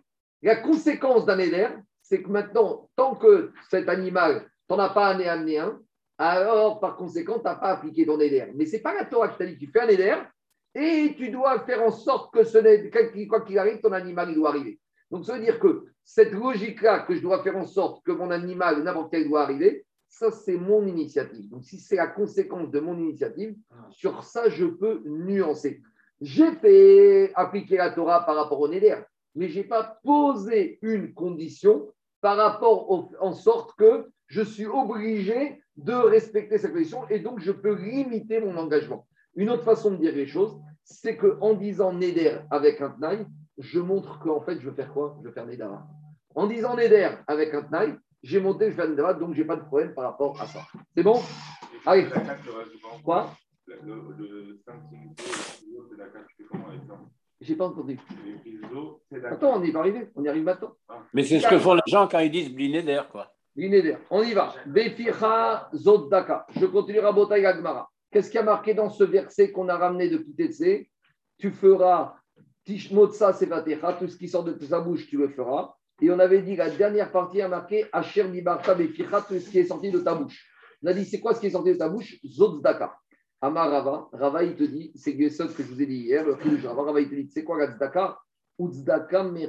La 0.42 0.56
conséquence 0.56 1.26
d'un 1.26 1.38
éder, 1.38 1.68
c'est 2.08 2.22
que 2.22 2.28
maintenant, 2.28 2.88
tant 2.96 3.16
que 3.16 3.52
cet 3.68 3.88
animal, 3.88 4.48
tu 4.68 4.74
n'en 4.74 4.78
as 4.80 4.90
pas 4.90 5.08
amené 5.08 5.58
un, 5.58 5.80
alors 6.18 6.80
par 6.80 6.96
conséquent, 6.96 7.38
tu 7.38 7.44
n'as 7.44 7.56
pas 7.56 7.72
appliqué 7.72 8.06
ton 8.06 8.20
éder. 8.20 8.52
Mais 8.54 8.66
ce 8.66 8.76
n'est 8.76 8.82
pas 8.82 8.94
la 8.94 9.04
Torah 9.04 9.28
qui 9.28 9.38
t'a 9.38 9.46
dit, 9.46 9.58
tu 9.58 9.66
fais 9.66 9.80
un 9.80 9.88
éder, 9.88 10.14
et 10.74 11.14
tu 11.16 11.30
dois 11.30 11.60
faire 11.60 11.82
en 11.82 11.90
sorte 11.90 12.32
que 12.32 12.44
ce 12.44 12.58
n'est, 12.58 12.90
quoi 13.26 13.40
qu'il 13.40 13.58
arrive, 13.58 13.80
ton 13.80 13.92
animal, 13.92 14.30
il 14.30 14.36
doit 14.36 14.50
arriver. 14.50 14.78
Donc 15.10 15.24
ça 15.24 15.34
veut 15.34 15.44
dire 15.44 15.58
que 15.58 15.86
cette 16.04 16.32
logique-là, 16.32 17.00
que 17.00 17.14
je 17.14 17.20
dois 17.20 17.42
faire 17.42 17.56
en 17.56 17.66
sorte 17.66 18.04
que 18.04 18.12
mon 18.12 18.30
animal, 18.30 18.82
n'importe 18.82 19.10
quel, 19.10 19.28
doit 19.28 19.42
arriver, 19.42 19.84
ça, 20.08 20.30
c'est 20.30 20.56
mon 20.56 20.86
initiative. 20.86 21.50
Donc, 21.50 21.64
si 21.64 21.78
c'est 21.78 21.96
la 21.96 22.06
conséquence 22.06 22.70
de 22.70 22.80
mon 22.80 22.96
initiative, 22.96 23.56
sur 23.90 24.22
ça, 24.22 24.48
je 24.48 24.64
peux 24.64 25.02
nuancer. 25.04 25.82
J'ai 26.20 26.52
fait 26.52 27.32
appliquer 27.34 27.76
la 27.76 27.90
Torah 27.90 28.24
par 28.24 28.36
rapport 28.36 28.60
au 28.60 28.68
Néder, 28.68 28.96
mais 29.34 29.48
je 29.48 29.58
n'ai 29.58 29.64
pas 29.64 29.98
posé 30.02 30.78
une 30.80 31.12
condition 31.12 31.92
par 32.20 32.36
rapport 32.36 33.10
en 33.20 33.32
sorte 33.32 33.76
que 33.76 34.08
je 34.26 34.42
suis 34.42 34.66
obligé 34.66 35.62
de 35.76 35.92
respecter 35.92 36.58
cette 36.58 36.72
condition 36.72 37.06
et 37.08 37.20
donc 37.20 37.40
je 37.40 37.52
peux 37.52 37.74
limiter 37.74 38.40
mon 38.40 38.56
engagement. 38.56 39.06
Une 39.34 39.50
autre 39.50 39.64
façon 39.64 39.90
de 39.90 39.96
dire 39.96 40.14
les 40.14 40.26
choses, 40.26 40.58
c'est 40.82 41.16
qu'en 41.16 41.54
disant 41.54 41.92
Neder 41.92 42.38
avec 42.50 42.80
un 42.80 42.90
Tnaï, 42.90 43.26
je 43.58 43.80
montre 43.80 44.18
qu'en 44.18 44.40
fait, 44.40 44.60
je 44.60 44.68
veux 44.68 44.74
faire 44.74 44.92
quoi? 44.92 45.16
Je 45.20 45.28
veux 45.28 45.32
faire 45.32 45.46
Nedara. 45.46 45.86
En 46.34 46.46
disant 46.46 46.76
Neder 46.76 47.10
avec 47.26 47.54
un 47.54 47.62
Tnaï, 47.62 47.94
j'ai 48.22 48.40
monté, 48.40 48.70
je 48.70 48.76
fais 48.76 48.88
Nedara, 48.88 49.14
donc 49.14 49.34
je 49.34 49.40
n'ai 49.40 49.46
pas 49.46 49.56
de 49.56 49.64
problème 49.64 49.94
par 49.94 50.04
rapport 50.04 50.40
à 50.40 50.46
ça. 50.46 50.60
C'est 50.94 51.02
bon? 51.02 51.20
Allez. 51.84 52.06
Quoi? 53.04 53.30
Le 53.66 54.58
5 54.64 54.74
c'est 55.90 55.96
la 55.96 56.06
tu 56.06 56.36
fais 56.36 56.44
comment 56.50 56.68
avec 56.68 56.80
ça? 56.86 56.98
J'ai 57.40 57.56
pas 57.56 57.66
entendu. 57.66 57.98
Attends, 59.24 59.60
on 59.60 59.62
y 59.62 59.70
va 59.70 59.80
arriver, 59.80 60.10
on 60.14 60.24
y 60.24 60.28
arrive 60.28 60.44
maintenant. 60.44 60.74
Mais 61.16 61.24
c'est 61.24 61.40
ce 61.40 61.48
que 61.48 61.58
font 61.58 61.72
les 61.72 61.80
gens 61.86 62.06
quand 62.06 62.18
ils 62.18 62.30
disent 62.30 62.52
blinéder, 62.52 63.00
quoi. 63.10 63.32
Blinéder. 63.54 63.96
On 64.10 64.22
y 64.22 64.34
va. 64.34 64.52
Beficha 64.66 65.66
Zodaka. 65.72 66.44
Je 66.54 66.66
continue 66.66 66.98
Rabotai 66.98 67.46
Agmara. 67.46 67.88
Qu'est-ce 68.12 68.30
qui 68.30 68.36
a 68.36 68.42
marqué 68.42 68.74
dans 68.74 68.90
ce 68.90 69.02
verset 69.02 69.50
qu'on 69.50 69.66
a 69.70 69.78
ramené 69.78 70.10
de 70.10 70.18
Kitetse 70.18 70.86
Tu 71.38 71.50
feras 71.52 72.16
Tishmotsa 72.66 73.32
Sevatecha, 73.32 73.94
tout 73.94 74.08
ce 74.08 74.18
qui 74.18 74.28
sort 74.28 74.44
de 74.44 74.62
sa 74.62 74.80
bouche, 74.80 75.06
tu 75.06 75.16
le 75.16 75.28
feras. 75.28 75.74
Et 76.02 76.10
on 76.10 76.18
avait 76.18 76.42
dit, 76.42 76.54
la 76.54 76.68
dernière 76.68 77.10
partie 77.10 77.40
a 77.40 77.48
marqué 77.48 77.86
Asher 77.92 78.24
Beficha, 78.24 79.22
tout 79.22 79.40
ce 79.40 79.48
qui 79.48 79.60
est 79.60 79.64
sorti 79.64 79.90
de 79.90 80.00
ta 80.00 80.14
bouche. 80.14 80.46
On 80.82 80.88
a 80.88 80.92
dit, 80.92 81.06
c'est 81.06 81.20
quoi 81.20 81.32
ce 81.32 81.40
qui 81.40 81.46
est 81.46 81.50
sorti 81.50 81.72
de 81.72 81.78
ta 81.78 81.88
bouche? 81.88 82.18
Zoddaka. 82.26 82.94
Amar 83.40 83.70
Rava, 83.70 84.10
Rava, 84.12 84.44
il 84.44 84.54
te 84.54 84.64
dit, 84.64 84.92
c'est 84.94 85.12
ce 85.12 85.44
que 85.44 85.62
je 85.62 85.68
vous 85.72 85.80
ai 85.80 85.86
dit 85.86 85.96
hier, 85.96 86.26
le 86.26 86.34
Rava, 86.68 87.00
il 87.00 87.08
te 87.08 87.14
dit, 87.14 87.30
c'est 87.32 87.42
quoi 87.42 87.56
la 87.56 87.68
Mais 88.58 89.46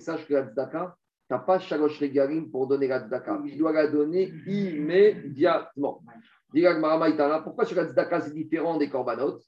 sache 0.00 0.26
que 0.26 0.34
la 0.34 0.46
tzedaka, 0.46 0.96
tu 1.28 1.34
n'as 1.34 1.38
pas 1.38 1.58
shalosh 1.60 2.00
regalim 2.00 2.50
pour 2.50 2.66
donner 2.66 2.88
la 2.88 3.00
tzedaka. 3.00 3.40
Tu 3.44 3.56
dois 3.56 3.72
la 3.72 3.86
donner 3.86 4.32
immédiatement. 4.46 6.02
Pourquoi 7.44 7.64
sur 7.64 7.76
la 7.76 7.86
tzedaka, 7.86 8.20
c'est 8.20 8.34
différent 8.34 8.76
des 8.78 8.88
korbanot? 8.88 9.38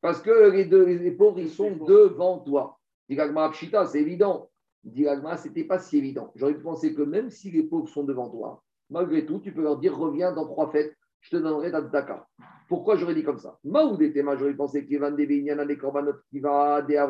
Parce 0.00 0.22
que 0.22 0.50
les, 0.50 0.64
deux, 0.64 1.16
pauvres, 1.16 1.38
ils 1.38 1.50
sont 1.50 1.70
devant 1.72 2.38
toi. 2.38 2.78
C'est 3.08 4.00
évident. 4.00 4.50
Diragma, 4.84 5.36
ce 5.36 5.48
n'était 5.48 5.64
pas 5.64 5.78
si 5.78 5.98
évident. 5.98 6.32
J'aurais 6.36 6.54
pu 6.54 6.62
penser 6.62 6.94
que 6.94 7.02
même 7.02 7.30
si 7.30 7.50
les 7.50 7.64
pauvres 7.64 7.88
sont 7.88 8.04
devant 8.04 8.30
toi, 8.30 8.62
malgré 8.90 9.26
tout, 9.26 9.40
tu 9.40 9.52
peux 9.52 9.62
leur 9.62 9.78
dire 9.78 9.96
reviens 9.96 10.32
dans 10.32 10.46
trois 10.46 10.70
fêtes, 10.70 10.94
je 11.20 11.30
te 11.30 11.36
donnerai 11.36 11.70
ta 11.70 11.80
tzedaka. 11.82 12.26
Pourquoi 12.68 12.96
j'aurais 12.96 13.14
dit 13.14 13.24
comme 13.24 13.38
ça? 13.38 13.58
Maoud 13.64 14.00
était 14.02 14.22
j'aurais 14.22 14.54
pensé 14.54 14.86
qu'il 14.86 15.00
y 15.00 15.50
a 15.50 15.64
des 15.64 15.78
korbanot 15.78 16.14
qui 16.30 16.40
va, 16.40 16.82
des 16.82 17.00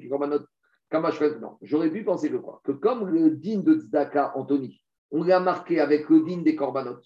qui 0.00 0.08
korbanot. 0.08 0.40
Non, 0.92 1.58
j'aurais 1.62 1.90
pu 1.90 2.04
penser 2.04 2.30
que 2.30 2.36
quoi? 2.36 2.60
Que 2.62 2.72
comme 2.72 3.08
le 3.08 3.30
din 3.30 3.60
de 3.60 3.74
tzedaka, 3.74 4.32
Anthony, 4.36 4.80
on 5.10 5.24
l'a 5.24 5.40
marqué 5.40 5.80
avec 5.80 6.08
le 6.08 6.20
din 6.20 6.42
des 6.42 6.54
korbanot. 6.54 6.98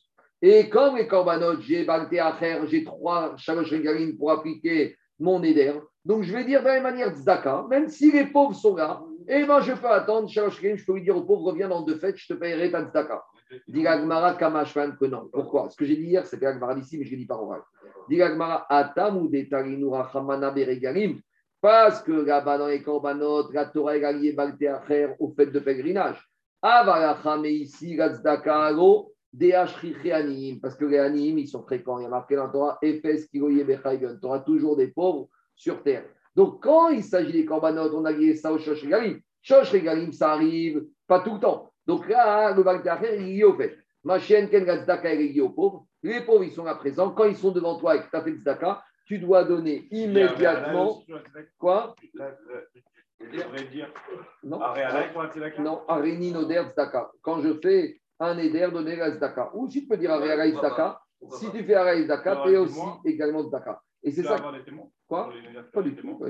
Et 0.43 0.69
comme 0.69 0.97
les 0.97 1.09
korbanot, 1.09 1.61
j'ai 1.61 1.85
balté 1.85 2.21
à 2.21 2.35
faire, 2.35 2.67
j'ai 2.67 2.85
trois 2.85 3.35
shalosh 3.37 3.73
pour 4.19 4.31
appliquer 4.31 4.97
mon 5.19 5.43
éder. 5.43 5.73
Donc 6.05 6.23
je 6.23 6.33
vais 6.33 6.45
dire 6.45 6.61
de 6.61 6.67
la 6.67 6.75
même 6.75 6.83
manière 6.83 7.15
tzedaka, 7.15 7.67
même 7.69 7.89
si 7.89 8.13
les 8.13 8.27
pauvres 8.27 8.55
sont 8.55 8.77
là, 8.77 9.03
et 9.27 9.41
eh 9.41 9.45
ben 9.45 9.61
je 9.61 9.73
peux 9.73 9.89
attendre, 9.89 10.29
shalosh 10.29 10.61
je 10.63 10.85
peux 10.85 10.95
lui 10.95 11.03
dire 11.03 11.17
aux 11.17 11.25
pauvres, 11.25 11.51
reviens 11.51 11.69
dans 11.69 11.83
deux 11.83 11.97
fêtes, 11.97 12.17
je 12.17 12.33
te 12.33 12.39
paierai 12.39 12.71
ta 12.71 12.85
tzedaka. 12.85 13.25
Diragmara 13.67 14.35
Kamashvan 14.35 14.97
non. 15.09 15.29
Pourquoi? 15.33 15.71
Ce 15.71 15.77
que 15.77 15.85
j'ai 15.85 15.97
dit 15.97 16.05
hier, 16.05 16.27
c'était 16.27 16.47
Agmara 16.47 16.75
d'ici, 16.75 16.99
mais 16.99 17.05
je 17.05 17.13
l'ai 17.13 17.17
dit 17.17 17.27
par 17.27 17.43
oral. 17.43 17.63
Diragmara 18.09 18.67
Atam 18.69 19.29
de 19.31 19.43
Tarinura 19.43 20.11
Hamana 20.13 20.51
Beregarim. 20.51 21.21
Parce 21.61 22.03
que 22.03 22.13
là-bas 22.13 22.59
dans 22.59 22.69
les 22.69 22.83
Korbanot, 22.83 23.51
la 23.53 23.67
Torah 23.67 23.97
est 23.97 24.05
alliée 24.05 24.37
faire 24.87 25.17
au 25.21 25.31
fait 25.31 25.47
de 25.47 25.59
pèlerinage. 25.59 26.23
Avalachame 26.63 27.47
ici, 27.47 27.97
Gazdakaro, 27.97 29.13
Deashricheanim. 29.33 30.61
Parce 30.61 30.77
que 30.77 30.85
les 30.85 30.99
Anim, 30.99 31.39
ils 31.39 31.49
sont 31.49 31.63
fréquents. 31.63 31.99
Il 31.99 32.05
y 32.05 32.07
a 32.07 32.11
marqué 32.11 32.37
dans 32.37 32.45
la 32.45 32.51
Torah, 32.51 32.79
Efes 32.83 33.29
Kiroye 33.31 33.65
Bechaygan. 33.65 34.17
Tu 34.21 34.27
auras 34.27 34.41
toujours 34.41 34.77
des 34.77 34.89
pauvres 34.89 35.29
sur 35.57 35.83
terre. 35.83 36.05
Donc 36.37 36.63
quand 36.63 36.91
il 36.91 37.03
s'agit 37.03 37.33
des 37.33 37.45
Korbanot, 37.45 37.93
on 37.95 38.05
a 38.05 38.13
lié 38.13 38.35
ça 38.35 38.53
au 38.53 38.59
Shosh 38.59 38.85
Regalim. 38.85 39.19
Shosh 39.43 39.73
Regalim, 39.73 40.13
ça 40.13 40.33
arrive 40.33 40.85
pas 41.09 41.21
tout 41.21 41.35
le 41.35 41.41
temps. 41.41 41.73
Donc 41.89 42.07
là, 42.07 42.53
le 42.55 42.63
Bagdacher, 42.63 43.17
il 43.17 43.23
est 43.23 43.33
lié 43.33 43.45
au 43.45 43.55
fait. 43.55 43.79
Ma 44.05 44.19
chienne, 44.19 44.51
Ken 44.51 44.65
Gazdaka, 44.65 45.11
est 45.11 45.17
lié 45.17 45.41
aux 45.41 45.49
pauvres. 45.49 45.87
Les 46.03 46.21
pauvres, 46.21 46.45
ils 46.45 46.53
sont 46.53 46.65
là 46.65 46.75
présents. 46.75 47.11
Quand 47.13 47.25
ils 47.25 47.37
sont 47.37 47.51
devant 47.51 47.79
toi 47.79 47.97
et 47.97 48.01
que 48.01 48.11
tu 48.11 48.17
as 48.17 48.23
fait 48.23 48.31
le 48.31 48.37
Zdaka, 48.37 48.83
tu 49.07 49.19
dois 49.19 49.45
donner 49.45 49.89
immédiatement. 49.91 51.03
Quoi 51.59 51.97
non, 54.45 54.61
non, 55.59 55.83
Areni 55.89 56.31
Noder 56.31 56.63
Zdaka. 56.73 57.11
Quand 57.23 57.41
je 57.41 57.59
fais 57.61 57.99
un 58.21 58.37
Eder, 58.37 58.69
donner 58.71 58.97
la 58.97 59.11
Zdaka. 59.17 59.51
Ou 59.55 59.69
si 59.69 59.81
tu 59.81 59.89
peux 59.89 59.97
dire 59.97 60.13
Areala 60.13 60.49
Zdaka, 60.51 61.01
si 61.31 61.51
tu 61.51 61.65
fais 61.65 61.75
Areala 61.75 62.05
Zdaka, 62.05 62.43
tu 62.45 62.53
es 62.53 62.57
aussi 62.59 62.81
également 63.07 63.43
Zdaka. 63.43 63.81
Et 64.03 64.13
c'est 64.13 64.23
ça. 64.23 64.37
Quoi 65.09 65.33
Pas 65.73 65.83
du 65.83 65.97
tout. 65.97 66.21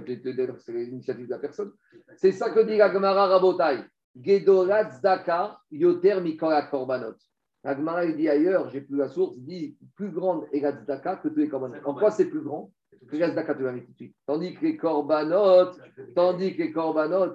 C'est 0.59 0.73
l'initiative 0.73 1.27
de 1.27 1.31
la 1.31 1.39
personne. 1.39 1.73
C'est 2.17 2.33
ça 2.33 2.51
que 2.51 2.61
dit 2.61 2.77
la 2.77 2.93
Gemara 2.93 3.27
Rabotai. 3.27 3.85
Gedorat 4.21 4.91
Zdaka 4.93 5.59
Yoter 5.71 6.21
Mikora 6.21 6.63
Korbanot. 6.63 7.17
Agmara 7.65 8.07
dit 8.07 8.29
ailleurs, 8.29 8.71
j'ai 8.71 8.81
plus 8.81 8.97
la 8.97 9.09
source, 9.09 9.37
dit 9.39 9.77
plus 9.97 10.11
grande 10.11 10.47
est 10.53 10.61
la 10.61 10.73
que 10.73 11.29
tous 11.29 11.37
les 11.37 11.49
Korbanot. 11.49 11.77
En 11.85 11.95
quoi 11.95 12.11
c'est 12.11 12.27
plus 12.27 12.41
grand 12.41 12.73
que 13.09 13.17
la 13.17 13.31
tu 13.31 13.85
tout 13.85 13.93
de 13.93 13.97
suite. 13.97 14.17
Tandis 14.27 14.55
que 14.55 14.65
les 14.65 14.77
Korbanot, 14.77 15.73
tandis 16.15 16.57
que 16.57 16.63
les 16.63 16.73
Korbanot, 16.73 17.35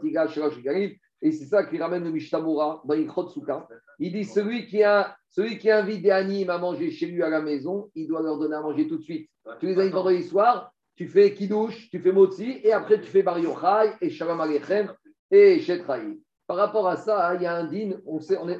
et 1.21 1.31
c'est 1.31 1.45
ça 1.45 1.63
qui 1.63 1.77
ramène 1.77 2.03
le 2.03 2.11
Mishtamura 2.11 2.81
dans 2.85 2.93
Ikhot 2.95 3.29
Souka. 3.29 3.67
Il 3.99 4.11
dit 4.11 4.25
celui 4.25 4.67
qui, 4.67 4.83
a, 4.83 5.15
celui 5.29 5.57
qui 5.57 5.71
invite 5.71 6.01
des 6.01 6.11
animes 6.11 6.49
à 6.49 6.57
manger 6.57 6.91
chez 6.91 7.05
lui 7.05 7.23
à 7.23 7.29
la 7.29 7.41
maison, 7.41 7.89
il 7.95 8.07
doit 8.07 8.21
leur 8.21 8.37
donner 8.37 8.55
à 8.55 8.61
manger 8.61 8.87
tout 8.87 8.97
de 8.97 9.03
suite. 9.03 9.29
Tu 9.59 9.67
les 9.67 9.79
invites 9.79 9.93
vendredi 9.93 10.23
soir, 10.23 10.73
tu 10.95 11.07
fais 11.07 11.33
Kiddush, 11.33 11.89
tu 11.89 11.99
fais 11.99 12.11
Motzi, 12.11 12.59
et 12.63 12.73
après 12.73 12.99
tu 12.99 13.07
fais 13.07 13.23
Bar 13.23 13.39
Yochai, 13.39 13.93
et 14.01 14.09
Shalom 14.09 14.41
Alechem, 14.41 14.91
et 15.31 15.59
Shetraï. 15.59 16.19
Par 16.47 16.57
rapport 16.57 16.87
à 16.87 16.97
ça, 16.97 17.35
il 17.35 17.41
y 17.41 17.45
a 17.45 17.55
un 17.55 17.65
din, 17.65 17.91
on, 18.05 18.19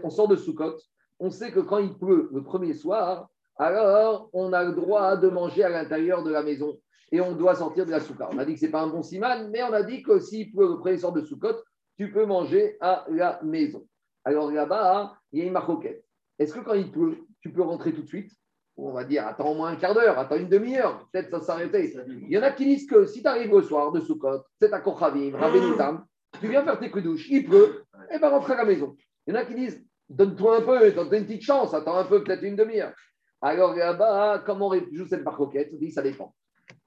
sort 0.10 0.28
de 0.28 0.36
Sukkot, 0.36 0.78
on 1.20 1.30
sait 1.30 1.52
que 1.52 1.60
quand 1.60 1.80
il 1.80 1.98
pleut 1.98 2.30
le 2.32 2.44
premier 2.44 2.74
soir, 2.74 3.30
alors 3.58 4.30
on 4.34 4.54
a 4.54 4.64
le 4.64 4.74
droit 4.74 5.18
de 5.18 5.30
manger 5.30 5.64
à 5.64 5.70
l'intérieur 5.70 6.24
de 6.24 6.32
la 6.32 6.44
maison 6.44 6.78
et 7.12 7.22
on 7.22 7.34
doit 7.34 7.56
sortir 7.56 7.86
de 7.86 7.92
la 7.92 8.00
soukha. 8.00 8.28
On 8.32 8.40
a 8.40 8.46
dit 8.46 8.54
que 8.54 8.60
ce 8.60 8.66
n'est 8.66 8.72
pas 8.72 8.82
un 8.82 8.88
bon 8.88 9.04
siman, 9.04 9.50
mais 9.52 9.62
on 9.64 9.72
a 9.74 9.84
dit 9.84 10.02
que 10.02 10.20
s'il 10.20 10.52
pleut 10.52 10.68
le 10.68 10.80
premier 10.80 10.98
soir 10.98 11.14
de 11.14 11.22
Sukkot, 11.22 11.62
tu 11.98 12.12
peux 12.12 12.26
manger 12.26 12.76
à 12.82 13.06
la 13.10 13.40
maison. 13.44 13.86
Alors 14.26 14.52
là-bas, 14.52 15.16
il 15.32 15.40
y 15.40 15.42
a 15.44 15.46
une 15.46 15.54
marcoquette. 15.54 16.04
Est-ce 16.40 16.54
que 16.54 16.62
quand 16.62 16.74
il 16.74 16.92
pleut, 16.92 17.20
tu 17.42 17.52
peux 17.52 17.62
rentrer 17.62 17.94
tout 17.94 18.02
de 18.02 18.08
suite? 18.08 18.32
On 18.76 18.92
va 18.92 19.04
dire, 19.04 19.28
attends 19.28 19.52
au 19.52 19.54
moins 19.54 19.70
un 19.70 19.76
quart 19.76 19.94
d'heure, 19.94 20.18
attends 20.18 20.38
une 20.38 20.50
demi-heure, 20.50 21.08
peut-être 21.12 21.30
ça 21.30 21.40
s'arrêter. 21.42 21.94
Il 22.08 22.30
y 22.30 22.38
en 22.40 22.42
a 22.42 22.50
qui 22.50 22.66
disent 22.66 22.88
que 22.88 23.06
si 23.06 23.22
tu 23.22 23.28
arrives 23.28 23.54
le 23.54 23.62
soir 23.62 23.92
de 23.92 24.00
Sukkot, 24.00 24.42
c'est 24.60 24.74
à 24.74 24.80
Kochavim, 24.80 25.36
Rabbenutam, 25.38 26.06
tu 26.40 26.48
viens 26.48 26.64
faire 26.64 26.80
tes 26.80 26.90
coups 26.90 27.04
douche, 27.04 27.28
il 27.30 27.46
pleut, 27.46 27.84
et 28.12 28.18
va 28.18 28.30
rentrer 28.30 28.54
à 28.54 28.58
la 28.58 28.66
maison. 28.66 28.96
Il 29.26 29.34
y 29.34 29.38
en 29.38 29.40
a 29.40 29.46
qui 29.46 29.56
disent 29.56 29.84
donne-toi 30.10 30.58
un 30.58 30.62
peu, 30.62 30.92
donne-toi 30.92 31.18
une 31.18 31.26
petite 31.26 31.44
chance, 31.44 31.74
attends 31.74 31.96
un 31.96 32.06
peu, 32.06 32.24
peut-être 32.24 32.44
une 32.44 32.56
demi-heure. 32.56 32.94
Alors 33.42 33.76
là-bas, 33.76 34.44
comment 34.46 34.70
on 34.70 34.96
joue 34.96 35.06
cette 35.06 35.24
barcoquette? 35.24 35.72
On 35.74 35.78
dit 35.78 35.92
ça 35.92 36.02
dépend. 36.02 36.34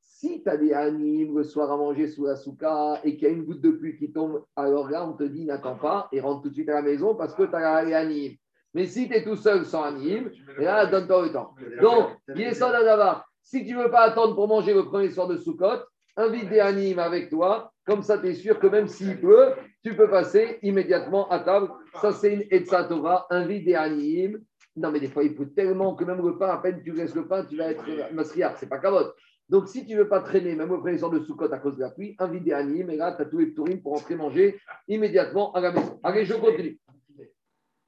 Si 0.01 0.43
tu 0.43 0.49
as 0.49 0.57
des 0.57 0.73
animes 0.73 1.37
le 1.37 1.45
soir 1.45 1.71
à 1.71 1.77
manger 1.77 2.09
sous 2.09 2.25
la 2.25 2.37
souka 2.37 3.01
et 3.05 3.17
qu'il 3.17 3.29
y 3.29 3.31
a 3.31 3.35
une 3.35 3.45
goutte 3.45 3.61
de 3.61 3.71
pluie 3.71 3.99
qui 3.99 4.11
tombe, 4.13 4.45
alors 4.57 4.89
là, 4.89 5.07
on 5.07 5.13
te 5.13 5.25
dit 5.25 5.45
n'attends 5.45 5.77
pas 5.77 6.09
et 6.13 6.21
rentre 6.21 6.43
tout 6.43 6.49
de 6.49 6.55
suite 6.55 6.71
à 6.71 6.75
la 6.75 6.83
maison 6.83 7.15
parce 7.15 7.35
que 7.35 7.43
tu 7.43 7.55
as 7.55 7.85
les 7.85 7.93
animes. 7.93 8.37
Mais 8.73 8.87
si 8.87 9.09
tu 9.09 9.15
es 9.15 9.23
tout 9.23 9.37
seul 9.37 9.67
sans 9.67 9.83
anime, 9.83 10.31
là, 10.59 10.87
donne-toi 10.87 11.27
le 11.27 11.33
temps. 11.33 11.55
Donc, 11.81 12.09
il 12.35 12.43
est 12.43 12.55
ça 12.55 12.71
d'avoir. 12.71 13.27
Si 13.43 13.65
tu 13.65 13.75
ne 13.75 13.83
veux 13.83 13.91
pas 13.91 14.03
attendre 14.03 14.35
pour 14.35 14.49
manger 14.49 14.75
le 14.75 14.85
premier 14.85 15.11
soir 15.11 15.29
de 15.29 15.37
Soukot, 15.37 15.85
invite 16.17 16.49
des 16.49 16.61
animes 16.61 16.99
avec 16.99 17.29
toi 17.29 17.73
comme 17.87 18.03
ça, 18.03 18.18
tu 18.18 18.26
es 18.26 18.34
sûr 18.34 18.59
que 18.59 18.66
même 18.66 18.89
s'il 18.89 19.18
pleut, 19.20 19.55
tu 19.82 19.97
peux 19.97 20.11
passer 20.11 20.59
immédiatement 20.62 21.28
à 21.30 21.39
table. 21.39 21.70
Ça, 22.01 22.11
c'est 22.11 22.34
une 22.34 22.45
Etza 22.51 22.84
Torah, 22.84 23.26
invite 23.30 23.64
des 23.64 23.74
animes. 23.74 24.43
Non, 24.74 24.91
mais 24.91 24.99
des 25.01 25.09
fois, 25.09 25.22
il 25.22 25.34
pleut 25.34 25.53
tellement 25.55 25.95
que 25.95 26.05
même 26.05 26.20
le 26.20 26.37
pain, 26.37 26.49
à 26.49 26.59
peine 26.59 26.82
tu 26.82 26.93
laisses 26.93 27.14
le 27.14 27.26
pain, 27.26 27.45
tu 27.45 27.57
vas 27.57 27.70
être 27.70 28.12
masriar. 28.12 28.59
C'est 28.59 28.68
pas 28.68 28.78
cavote. 28.78 29.14
Donc, 29.49 29.68
si 29.68 29.87
tu 29.87 29.95
ne 29.95 30.01
veux 30.01 30.09
pas 30.09 30.20
traîner, 30.20 30.57
même 30.57 30.72
au 30.72 30.78
premier 30.78 30.99
soir 30.99 31.12
de 31.12 31.20
Soukot 31.20 31.53
à 31.53 31.59
cause 31.59 31.76
de 31.76 31.82
la 31.82 31.91
pluie, 31.91 32.16
invite 32.18 32.43
des 32.43 32.53
animes. 32.53 32.91
Et 32.91 32.97
là, 32.97 33.12
tu 33.12 33.22
as 33.22 33.26
tous 33.26 33.39
les 33.39 33.76
pour 33.76 33.95
entrer 33.95 34.16
manger 34.16 34.59
immédiatement 34.89 35.53
à 35.53 35.61
la 35.61 35.70
maison. 35.70 36.01
Allez, 36.03 36.24
je 36.24 36.34
continue. 36.34 36.80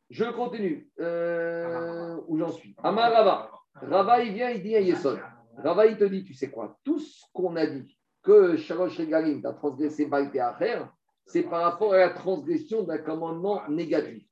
Je 0.09 0.25
continue. 0.25 0.89
Euh, 1.01 2.17
où 2.29 2.39
j'en 2.39 2.53
suis? 2.53 2.77
Amar 2.83 3.13
Rava. 3.13 3.51
Rava, 3.75 4.23
il 4.23 4.33
vient, 4.33 4.51
il 4.51 4.63
dit 4.63 4.77
à 4.77 4.81
Yesod. 4.81 5.19
Rava, 5.59 5.87
il 5.87 5.97
te 5.97 6.05
dit, 6.05 6.23
tu 6.23 6.33
sais 6.33 6.51
quoi? 6.51 6.79
Tout 6.85 7.01
ce 7.01 7.25
qu'on 7.33 7.57
a 7.57 7.67
dit 7.67 7.98
que 8.23 8.57
Shalosh 8.57 8.99
Regalim, 8.99 9.45
a 9.45 9.53
transgressé 9.53 10.07
Baïté 10.07 10.45
faire, 10.59 10.93
c'est 11.27 11.43
par 11.43 11.63
rapport 11.63 11.93
à 11.93 11.99
la 11.99 12.11
transgression 12.11 12.83
d'un 12.83 12.99
commandement 12.99 13.61
négatif. 13.69 14.25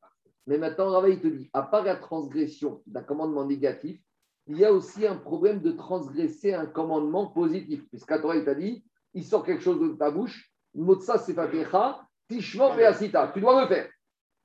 Mais 0.46 0.58
maintenant, 0.58 0.90
Rava, 0.90 1.08
il 1.08 1.20
te 1.20 1.26
dit, 1.26 1.50
à 1.52 1.62
part 1.62 1.84
la 1.84 1.96
transgression 1.96 2.82
d'un 2.86 3.02
commandement 3.02 3.44
négatif, 3.44 4.00
il 4.46 4.58
y 4.58 4.64
a 4.64 4.72
aussi 4.72 5.06
un 5.06 5.16
problème 5.16 5.60
de 5.60 5.72
transgresser 5.72 6.54
un 6.54 6.66
commandement 6.66 7.26
positif. 7.26 7.86
Puisqu'à 7.88 8.18
toi, 8.18 8.36
il 8.36 8.44
t'a 8.44 8.54
dit, 8.54 8.84
il 9.12 9.24
sort 9.24 9.44
quelque 9.44 9.62
chose 9.62 9.80
de 9.80 9.94
ta 9.96 10.10
bouche, 10.10 10.52
Motsa 10.74 11.18
Sefatecha, 11.18 12.06
Tishmor 12.28 12.74
Veasita, 12.74 13.32
tu 13.34 13.40
dois 13.40 13.62
le 13.62 13.68
faire. 13.68 13.90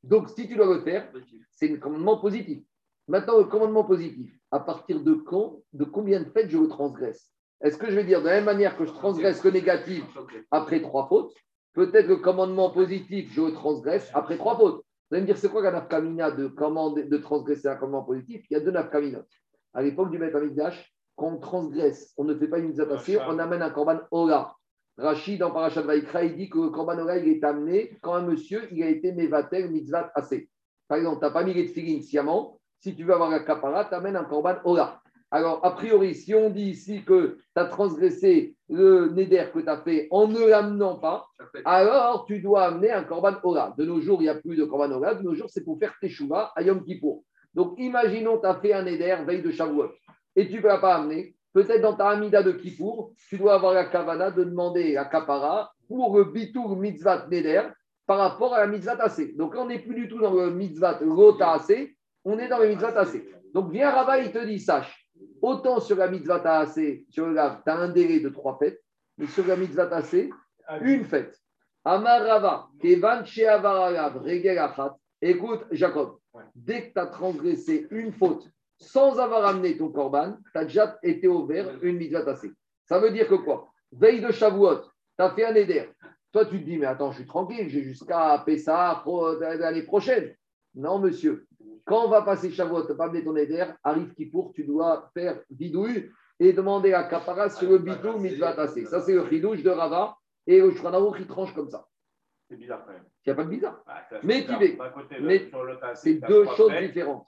Donc, 0.03 0.29
si 0.29 0.47
tu 0.47 0.55
dois 0.55 0.75
le 0.75 0.81
faire, 0.81 1.11
c'est 1.51 1.71
un 1.71 1.77
commandement 1.77 2.17
positif. 2.17 2.63
Maintenant, 3.07 3.37
le 3.37 3.45
commandement 3.45 3.83
positif, 3.83 4.33
à 4.49 4.59
partir 4.59 5.01
de 5.01 5.13
quand, 5.13 5.61
de 5.73 5.85
combien 5.85 6.21
de 6.21 6.29
fêtes 6.29 6.49
je 6.49 6.57
le 6.57 6.67
transgresse? 6.67 7.30
Est-ce 7.63 7.77
que 7.77 7.89
je 7.89 7.95
vais 7.95 8.03
dire 8.03 8.21
de 8.21 8.27
la 8.27 8.35
même 8.35 8.45
manière 8.45 8.75
que 8.75 8.85
je 8.85 8.91
transgresse 8.91 9.43
le 9.43 9.51
négatif 9.51 10.03
après 10.49 10.81
trois 10.81 11.07
fautes 11.07 11.33
Peut-être 11.73 12.07
le 12.07 12.17
commandement 12.17 12.71
positif, 12.71 13.31
je 13.33 13.49
transgresse 13.51 14.09
après 14.13 14.37
trois 14.37 14.57
fautes. 14.57 14.83
Vous 15.09 15.15
allez 15.15 15.21
me 15.21 15.27
dire, 15.27 15.37
c'est 15.37 15.49
quoi 15.49 15.61
la 15.61 15.71
nafkamina 15.71 16.31
de, 16.31 16.47
de 16.47 17.17
transgresser 17.17 17.67
un 17.67 17.75
commandement 17.75 18.03
positif? 18.03 18.45
Il 18.49 18.53
y 18.53 18.57
a 18.57 18.59
deux 18.59 18.71
nafkaminotes. 18.71 19.29
À 19.73 19.81
l'époque 19.81 20.11
du 20.11 20.17
Beth 20.17 20.35
Amikdash, 20.35 20.93
quand 21.15 21.27
on 21.27 21.37
transgresse, 21.37 22.13
on 22.17 22.23
ne 22.23 22.35
fait 22.35 22.47
pas 22.47 22.59
une 22.59 22.69
mitzvah 22.69 22.97
on 23.27 23.39
amène 23.39 23.61
un 23.61 23.69
korban 23.69 23.99
Ola. 24.09 24.53
Rachid, 24.97 25.39
dans 25.39 25.51
Parashat 25.51 25.83
Vaikra, 25.83 26.23
il 26.23 26.35
dit 26.35 26.49
que 26.49 26.57
le 26.57 26.69
korban 26.69 26.97
Ola, 26.97 27.17
il 27.17 27.27
est 27.29 27.43
amené 27.43 27.97
quand 28.01 28.15
un 28.15 28.23
monsieur, 28.23 28.67
il 28.71 28.83
a 28.83 28.89
été 28.89 29.11
mevatel 29.11 29.69
mitzvah 29.69 30.11
assez. 30.15 30.49
Par 30.87 30.97
exemple, 30.97 31.19
tu 31.19 31.25
n'as 31.25 31.31
pas 31.31 31.43
mis 31.43 31.53
les 31.53 31.67
tefillin 31.67 32.01
sciemment, 32.01 32.59
si 32.79 32.95
tu 32.95 33.03
veux 33.03 33.13
avoir 33.13 33.29
la 33.29 33.41
kapara, 33.41 33.85
tu 33.85 33.93
amènes 33.93 34.15
un 34.15 34.25
korban 34.25 34.55
Ola. 34.65 35.00
Alors, 35.33 35.65
a 35.65 35.71
priori, 35.71 36.13
si 36.13 36.35
on 36.35 36.49
dit 36.49 36.71
ici 36.71 37.05
que 37.05 37.37
tu 37.37 37.61
as 37.61 37.65
transgressé 37.65 38.53
le 38.67 39.09
neder 39.09 39.45
que 39.53 39.59
tu 39.59 39.69
as 39.69 39.77
fait 39.77 40.09
en 40.11 40.27
ne 40.27 40.45
l'amenant 40.45 40.97
pas, 40.97 41.25
alors 41.63 42.25
tu 42.25 42.41
dois 42.41 42.65
amener 42.65 42.91
un 42.91 43.03
korban 43.03 43.35
ora. 43.43 43.73
De 43.77 43.85
nos 43.85 44.01
jours, 44.01 44.21
il 44.21 44.25
n'y 44.25 44.29
a 44.29 44.35
plus 44.35 44.57
de 44.57 44.65
korban 44.65 44.91
ora. 44.91 45.15
De 45.15 45.23
nos 45.23 45.33
jours, 45.33 45.49
c'est 45.49 45.63
pour 45.63 45.79
faire 45.79 45.93
teshuva 46.01 46.51
à 46.53 46.61
Yom 46.61 46.83
Kippour. 46.83 47.23
Donc, 47.53 47.75
imaginons 47.79 48.39
tu 48.39 48.45
as 48.45 48.55
fait 48.55 48.73
un 48.73 48.83
neder 48.83 49.17
veille 49.25 49.41
de 49.41 49.51
Shavuot 49.51 49.91
et 50.35 50.49
tu 50.49 50.57
ne 50.57 50.67
l'as 50.67 50.79
pas 50.79 50.95
amener. 50.95 51.33
Peut-être 51.53 51.81
dans 51.81 51.95
ta 51.95 52.09
amida 52.09 52.43
de 52.43 52.51
Kippour, 52.51 53.13
tu 53.29 53.37
dois 53.37 53.55
avoir 53.55 53.73
la 53.73 53.85
kavana 53.85 54.31
de 54.31 54.43
demander 54.43 54.97
à 54.97 55.05
kapara 55.05 55.71
pour 55.87 56.17
le 56.17 56.25
bitour 56.25 56.75
mitzvah 56.75 57.27
neder 57.29 57.63
par 58.05 58.17
rapport 58.17 58.53
à 58.53 58.59
la 58.59 58.67
mitzvah 58.67 58.97
tassé. 58.97 59.33
Donc, 59.37 59.55
on 59.57 59.67
n'est 59.67 59.79
plus 59.79 59.95
du 59.95 60.09
tout 60.09 60.19
dans 60.19 60.33
le 60.33 60.51
mitzvah 60.51 60.99
rota 61.05 61.57
on 62.25 62.37
est 62.37 62.49
dans 62.49 62.59
le 62.59 62.67
mitzvah 62.67 62.91
tassé. 62.91 63.29
Donc, 63.53 63.71
viens 63.71 63.91
Rava, 63.91 64.19
il 64.19 64.31
te 64.31 64.45
dit, 64.45 64.59
sache, 64.59 65.00
Autant 65.41 65.79
sur 65.79 65.97
la 65.97 66.07
mitzvah 66.07 66.39
tassé, 66.39 67.05
sur 67.09 67.27
le 67.27 67.33
lave, 67.33 67.61
tu 67.63 67.71
as 67.71 67.77
un 67.77 67.89
délai 67.89 68.19
de 68.19 68.29
trois 68.29 68.57
fêtes, 68.57 68.81
mais 69.17 69.27
sur 69.27 69.45
la 69.47 69.55
mitzvah 69.55 69.87
tassé, 69.87 70.29
une 70.81 71.05
fête. 71.05 71.37
Amarava, 71.83 72.67
Kevan 72.79 73.23
Regel 73.23 74.57
Achat. 74.59 74.95
Écoute, 75.21 75.65
Jacob, 75.71 76.17
dès 76.55 76.89
que 76.89 76.93
tu 76.93 76.99
as 76.99 77.07
transgressé 77.07 77.87
une 77.91 78.11
faute 78.11 78.47
sans 78.77 79.19
avoir 79.19 79.45
amené 79.45 79.77
ton 79.77 79.89
korban, 79.89 80.37
tu 80.51 80.57
as 80.57 80.65
déjà 80.65 80.97
été 81.03 81.27
ouvert 81.27 81.69
une 81.83 81.97
mitzvah 81.97 82.23
tassé. 82.23 82.51
Ça 82.87 82.99
veut 82.99 83.11
dire 83.11 83.27
que 83.27 83.35
quoi? 83.35 83.67
Veille 83.91 84.21
de 84.21 84.31
Shavuot, 84.31 84.81
tu 84.81 84.89
as 85.17 85.29
fait 85.31 85.45
un 85.45 85.55
éder. 85.55 85.89
Toi, 86.31 86.45
tu 86.45 86.59
te 86.59 86.65
dis, 86.65 86.77
mais 86.77 86.85
attends, 86.85 87.11
je 87.11 87.17
suis 87.17 87.27
tranquille, 87.27 87.69
j'ai 87.69 87.83
jusqu'à 87.83 88.41
Pessah 88.45 89.03
l'année 89.41 89.83
prochaine. 89.83 90.33
Non, 90.73 90.99
monsieur. 90.99 91.45
Quand 91.85 92.05
on 92.05 92.09
va 92.09 92.21
passer 92.21 92.51
Shavuot, 92.51 92.87
tu 92.87 92.95
pas 92.95 93.05
amener 93.05 93.23
ton 93.23 93.35
éder, 93.35 93.65
arrive 93.83 94.13
Kippour, 94.13 94.51
tu 94.53 94.63
dois 94.63 95.09
faire 95.13 95.41
bidouille 95.49 96.11
et 96.39 96.53
demander 96.53 96.93
à 96.93 97.03
Kapara 97.03 97.49
sur 97.49 97.69
le 97.69 97.77
bidou 97.77 98.17
mitzvah 98.17 98.53
tassé. 98.53 98.85
Ça, 98.85 99.01
c'est 99.01 99.13
le 99.13 99.27
chidouche 99.29 99.61
de 99.61 99.69
Rava 99.69 100.17
et 100.47 100.59
le 100.59 100.71
Shranao 100.71 101.11
qui 101.11 101.25
tranche 101.27 101.53
comme 101.53 101.69
ça. 101.69 101.87
C'est 102.49 102.57
bizarre 102.57 102.83
quand 102.85 102.93
même. 102.93 103.05
Il 103.25 103.29
n'y 103.29 103.33
a 103.33 103.35
pas 103.35 103.43
de 103.43 103.49
bizarre. 103.49 103.83
mais 104.23 104.45
Mais 105.21 105.49
c'est 105.95 106.15
deux 106.15 106.45
choses 106.57 106.73
différentes. 106.81 107.27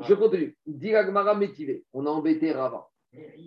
je, 0.00 0.14
continue. 0.14 0.56
Diragmara 0.66 1.34
métivé. 1.34 1.84
On 1.92 2.06
a 2.06 2.10
embêté 2.10 2.52
Rava 2.52 2.88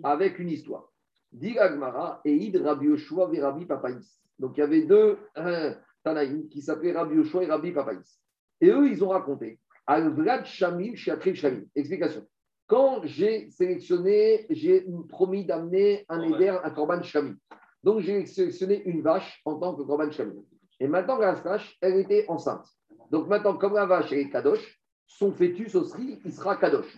avec 0.02 0.38
une 0.38 0.48
histoire. 0.48 0.90
Diragmara 1.32 2.20
et 2.24 2.32
Id 2.32 2.56
Rabbi 2.56 2.86
Yoshua 2.86 3.30
et 3.32 3.40
Rabbi 3.40 3.66
Papaïs. 3.66 4.20
Donc 4.38 4.56
il 4.56 4.60
y 4.60 4.62
avait 4.62 4.82
deux 4.82 5.18
euh, 5.36 5.74
Tanaïm 6.04 6.48
qui 6.48 6.62
s'appelaient 6.62 6.92
Rabbi 6.92 7.16
Yoshua 7.16 7.42
et 7.42 7.46
Rabbi 7.46 7.72
Papaïs. 7.72 8.23
Et 8.64 8.70
eux, 8.70 8.88
ils 8.88 9.04
ont 9.04 9.08
raconté 9.08 9.58
Al-Vlad 9.86 10.46
Shamim 10.46 10.94
Shamim. 10.94 11.64
Explication. 11.74 12.26
Quand 12.66 13.02
j'ai 13.04 13.50
sélectionné, 13.50 14.46
j'ai 14.48 14.86
promis 15.10 15.44
d'amener 15.44 16.06
un 16.08 16.22
éder, 16.22 16.48
un 16.48 16.70
Korban 16.70 17.02
Shamim. 17.02 17.36
Donc, 17.82 18.00
j'ai 18.00 18.24
sélectionné 18.24 18.82
une 18.86 19.02
vache 19.02 19.42
en 19.44 19.56
tant 19.58 19.74
que 19.74 19.82
Korban 19.82 20.10
Shamim. 20.10 20.42
Et 20.80 20.88
maintenant, 20.88 21.18
la 21.18 21.34
vache, 21.34 21.76
elle 21.82 21.98
était 21.98 22.24
enceinte. 22.28 22.66
Donc, 23.10 23.28
maintenant, 23.28 23.54
comme 23.58 23.74
la 23.74 23.84
vache, 23.84 24.10
elle 24.12 24.20
est 24.20 24.30
Kadosh, 24.30 24.80
son 25.06 25.30
fœtus 25.30 25.74
aussi, 25.74 26.18
il 26.24 26.32
sera 26.32 26.56
Kadosh. 26.56 26.96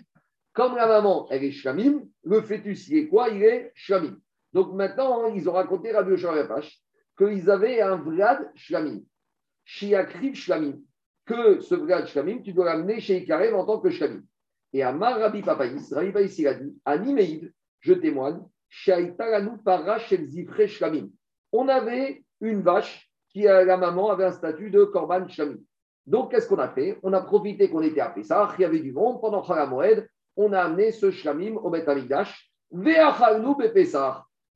Comme 0.52 0.76
la 0.76 0.86
maman, 0.86 1.26
elle 1.32 1.42
est 1.42 1.50
Shamim, 1.50 2.04
le 2.22 2.42
fœtus, 2.42 2.86
il 2.86 2.98
est 2.98 3.08
quoi? 3.08 3.30
Il 3.30 3.42
est 3.42 3.72
Shamim. 3.74 4.16
Donc, 4.52 4.72
maintenant, 4.72 5.26
ils 5.34 5.48
ont 5.48 5.52
raconté 5.54 5.90
Rabbi 5.90 6.10
Yoshua 6.10 6.46
qu'ils 7.18 7.50
avaient 7.50 7.80
un 7.80 7.96
Vlad 7.96 8.52
Shlamim. 8.54 9.00
Shiakrib 9.64 10.36
Shlamim 10.36 10.78
que 11.26 11.60
ce 11.60 11.74
Vlad 11.74 12.06
Shlamim, 12.06 12.40
tu 12.40 12.52
dois 12.52 12.66
l'amener 12.66 13.00
chez 13.00 13.18
Ikarev 13.18 13.54
en 13.54 13.66
tant 13.66 13.80
que 13.80 13.90
Shlamim. 13.90 14.22
Et 14.72 14.82
à 14.82 14.92
Rabbi 14.92 15.42
Papaïs, 15.42 15.92
Rabbi 15.92 16.12
Papaïs, 16.12 16.38
il 16.38 16.46
a 16.48 16.54
dit 16.54 16.78
Animeid, 16.84 17.52
je 17.80 17.92
témoigne. 17.94 18.40
On 21.52 21.68
avait 21.68 22.24
une 22.40 22.62
vache 22.62 23.10
qui, 23.30 23.42
la 23.42 23.76
maman, 23.76 24.10
avait 24.10 24.24
un 24.24 24.32
statut 24.32 24.70
de 24.70 24.84
Korban 24.84 25.28
Shlamim. 25.28 25.58
Donc, 26.06 26.30
qu'est-ce 26.30 26.48
qu'on 26.48 26.58
a 26.58 26.68
fait? 26.68 26.98
On 27.02 27.12
a 27.12 27.20
profité 27.20 27.68
qu'on 27.68 27.82
était 27.82 28.00
à 28.00 28.10
Pessah, 28.10 28.54
il 28.58 28.62
y 28.62 28.64
avait 28.64 28.80
du 28.80 28.92
monde, 28.92 29.20
pendant 29.20 29.44
Moed, 29.66 30.08
on 30.36 30.52
a 30.52 30.60
amené 30.60 30.92
ce 30.92 31.10
Shlamim 31.10 31.56
au 31.56 31.70
Bet 31.70 31.88
Amigdash, 31.88 32.50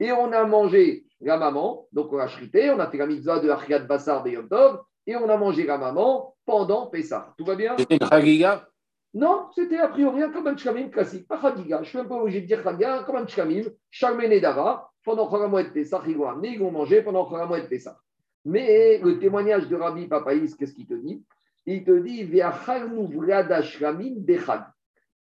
et 0.00 0.12
on 0.12 0.32
a 0.32 0.44
mangé 0.44 1.04
la 1.20 1.36
maman, 1.36 1.86
donc 1.92 2.12
on 2.12 2.18
a 2.18 2.26
shrité, 2.26 2.70
on 2.70 2.78
a 2.78 2.90
fait 2.90 2.98
la 2.98 3.06
mitzvah 3.06 3.40
de 3.40 3.50
Achiat 3.50 3.80
Bassar 3.80 4.22
de 4.22 4.30
Yom 4.30 4.48
Tov, 4.48 4.82
et 5.06 5.16
on 5.16 5.28
a 5.28 5.36
mangé 5.36 5.64
la 5.64 5.78
maman 5.78 6.36
pendant 6.44 6.86
Pessah. 6.86 7.34
Tout 7.38 7.44
va 7.44 7.56
bien? 7.56 7.76
C'était 7.78 7.98
chagiga 7.98 8.68
Non, 9.14 9.48
c'était 9.54 9.78
a 9.78 9.88
priori 9.88 10.22
un 10.22 10.56
Shkamim 10.56 10.90
classique, 10.90 11.26
pas 11.26 11.40
chagiga. 11.40 11.82
Je 11.82 11.88
suis 11.88 11.98
un 11.98 12.04
peu 12.04 12.14
obligé 12.14 12.40
de 12.42 12.46
dire 12.46 12.62
chagiga, 12.62 13.04
comme 13.04 13.16
un 13.16 13.26
Shkamim, 13.26 13.64
Shalmene 13.90 14.40
Dava, 14.40 14.90
pendant 15.04 15.30
Chagamoed 15.30 15.72
Pessah, 15.72 16.02
ils 16.06 16.16
vont 16.16 16.28
amener, 16.28 16.50
ils 16.50 16.58
vont 16.58 16.70
manger 16.70 17.02
pendant 17.02 17.28
Chagamoed 17.28 17.68
Pessah. 17.68 17.98
Mais 18.44 18.98
le 18.98 19.18
témoignage 19.18 19.68
de 19.68 19.76
Rabbi 19.76 20.06
Papaïs, 20.06 20.54
qu'est-ce 20.54 20.72
qu'il 20.72 20.86
te 20.86 20.94
dit? 20.94 21.22
Il 21.66 21.84
te 21.84 21.98
dit 21.98 22.20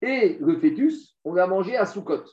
Et 0.03 0.39
le 0.39 0.59
fœtus, 0.59 1.17
on 1.25 1.33
l'a 1.35 1.47
mangé 1.47 1.77
à 1.77 1.87
Soukot. 1.87 2.25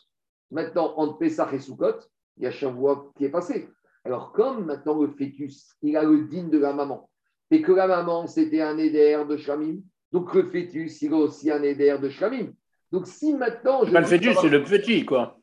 Maintenant, 0.52 0.94
entre 0.98 1.18
Pessah 1.18 1.50
et 1.54 1.60
Soukot, 1.60 2.00
il 2.38 2.44
y 2.44 2.48
a 2.48 2.52
Shavuot 2.52 3.14
qui 3.16 3.26
est 3.26 3.30
passé. 3.30 3.70
Alors, 4.04 4.34
comme 4.34 4.66
maintenant 4.66 5.02
le 5.02 5.08
fœtus, 5.08 5.78
il 5.82 5.96
a 5.96 6.04
le 6.04 6.26
digne 6.26 6.50
de 6.50 6.60
la 6.60 6.74
maman, 6.74 7.10
et 7.54 7.62
que 7.62 7.72
la 7.72 7.86
maman, 7.86 8.26
c'était 8.26 8.62
un 8.62 8.80
éder 8.80 9.24
de 9.30 9.38
Shamim. 9.38 9.78
Donc 10.12 10.34
le 10.34 10.43
fœtus, 10.43 11.04
il 11.04 11.14
a 11.14 11.18
aussi 11.18 11.51
un 11.51 11.62
éder 11.62 11.95
de 12.01 12.10
Shamim. 12.10 12.51
Donc 12.91 13.06
si 13.06 13.34
maintenant. 13.34 13.86
Je 13.86 13.91
pas 13.91 14.01
le 14.01 14.08
fœtus, 14.08 14.38
c'est 14.41 14.49
le 14.49 14.64
petit, 14.64 15.06
quoi. 15.06 15.38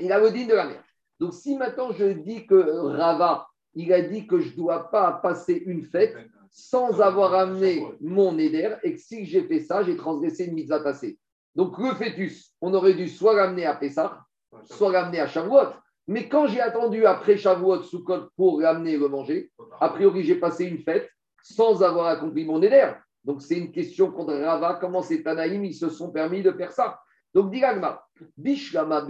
Il 0.00 0.10
a 0.10 0.18
le 0.18 0.30
digne 0.30 0.48
de 0.48 0.54
la 0.54 0.66
mère. 0.66 0.84
Donc 1.20 1.34
si 1.34 1.56
maintenant 1.56 1.92
je 1.92 2.06
dis 2.06 2.46
que 2.46 2.54
Rava, 2.54 3.46
il 3.74 3.92
a 3.92 4.00
dit 4.00 4.26
que 4.26 4.40
je 4.40 4.52
ne 4.52 4.56
dois 4.56 4.90
pas 4.90 5.12
passer 5.12 5.62
une 5.66 5.84
fête 5.84 6.16
sans 6.50 7.02
avoir 7.02 7.34
amené 7.34 7.86
mon 8.00 8.38
éder 8.38 8.74
et 8.82 8.94
que 8.94 8.98
si 8.98 9.26
j'ai 9.26 9.42
fait 9.42 9.60
ça, 9.60 9.82
j'ai 9.82 9.96
transgressé 9.96 10.46
une 10.46 10.54
mitzvah 10.54 10.80
tassée. 10.80 11.18
Donc 11.54 11.78
le 11.78 11.94
fœtus, 11.94 12.54
on 12.62 12.72
aurait 12.72 12.94
dû 12.94 13.08
soit 13.08 13.34
l'amener 13.34 13.66
à 13.66 13.74
Pessah, 13.74 14.20
soit 14.64 14.90
l'amener 14.90 15.20
à 15.20 15.26
Shavuot. 15.26 15.68
Mais 16.08 16.28
quand 16.30 16.46
j'ai 16.46 16.60
attendu 16.60 17.04
après 17.04 17.36
Shavuot 17.36 17.82
sous 17.82 18.04
code 18.04 18.30
pour 18.36 18.60
l'amener 18.60 18.92
et 18.92 18.98
le 18.98 19.08
manger, 19.08 19.50
a 19.80 19.90
priori 19.90 20.24
j'ai 20.24 20.36
passé 20.36 20.64
une 20.64 20.78
fête 20.78 21.08
sans 21.42 21.82
avoir 21.82 22.06
accompli 22.06 22.44
mon 22.44 22.62
éder. 22.62 22.92
Donc 23.24 23.42
c'est 23.42 23.56
une 23.56 23.70
question 23.70 24.10
contre 24.10 24.34
Rava, 24.34 24.78
comment 24.80 25.02
ces 25.02 25.22
Tanaïm, 25.22 25.64
ils 25.64 25.74
se 25.74 25.88
sont 25.88 26.10
permis 26.10 26.42
de 26.42 26.52
faire 26.52 26.72
ça. 26.72 27.00
Donc 27.34 27.50
dit 27.50 27.60
Gagma, 27.60 28.02
Bishlama 28.36 29.06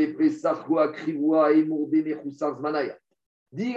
Krivoa 0.92 1.50
Zmanaya. 2.58 2.96
Dit 3.50 3.74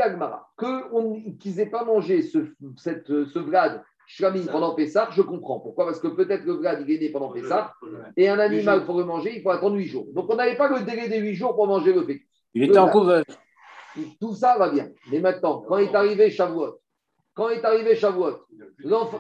qu'ils 1.39 1.55
n'aient 1.55 1.65
pas 1.65 1.83
mangé 1.83 2.21
ce, 2.21 2.39
cette, 2.77 3.07
ce 3.07 3.39
Vlad 3.39 3.83
Shlamim 4.07 4.45
pendant 4.45 4.75
Pessah, 4.75 5.09
je 5.11 5.21
comprends. 5.21 5.59
Pourquoi? 5.59 5.85
Parce 5.85 5.99
que 5.99 6.07
peut-être 6.07 6.45
le 6.45 6.53
Vlad, 6.53 6.83
il 6.87 6.95
est 6.95 6.99
né 6.99 7.09
pendant 7.09 7.31
Pessah, 7.31 7.73
et 8.15 8.29
un 8.29 8.39
animal 8.39 8.85
pour 8.85 8.97
le 8.97 9.03
manger, 9.03 9.35
il 9.35 9.41
faut 9.41 9.49
attendre 9.49 9.75
8 9.75 9.85
jours. 9.85 10.07
Donc 10.13 10.31
on 10.31 10.35
n'avait 10.35 10.55
pas 10.55 10.69
le 10.69 10.85
délai 10.85 11.09
des 11.09 11.19
8 11.19 11.35
jours 11.35 11.55
pour 11.55 11.67
manger 11.67 11.91
le 11.91 12.01
fœtus. 12.01 12.21
Il 12.53 12.63
était 12.63 12.77
en 12.77 12.89
couveuse. 12.89 13.25
Tout 14.19 14.33
ça 14.33 14.57
va 14.57 14.69
bien. 14.69 14.89
Mais 15.11 15.19
maintenant, 15.19 15.63
quand 15.67 15.77
il 15.77 15.89
est 15.89 15.95
arrivé 15.95 16.29
Shavuot, 16.29 16.79
quand 17.35 17.49
est 17.49 17.63
arrivé 17.65 17.95
Shavuot, 17.95 18.47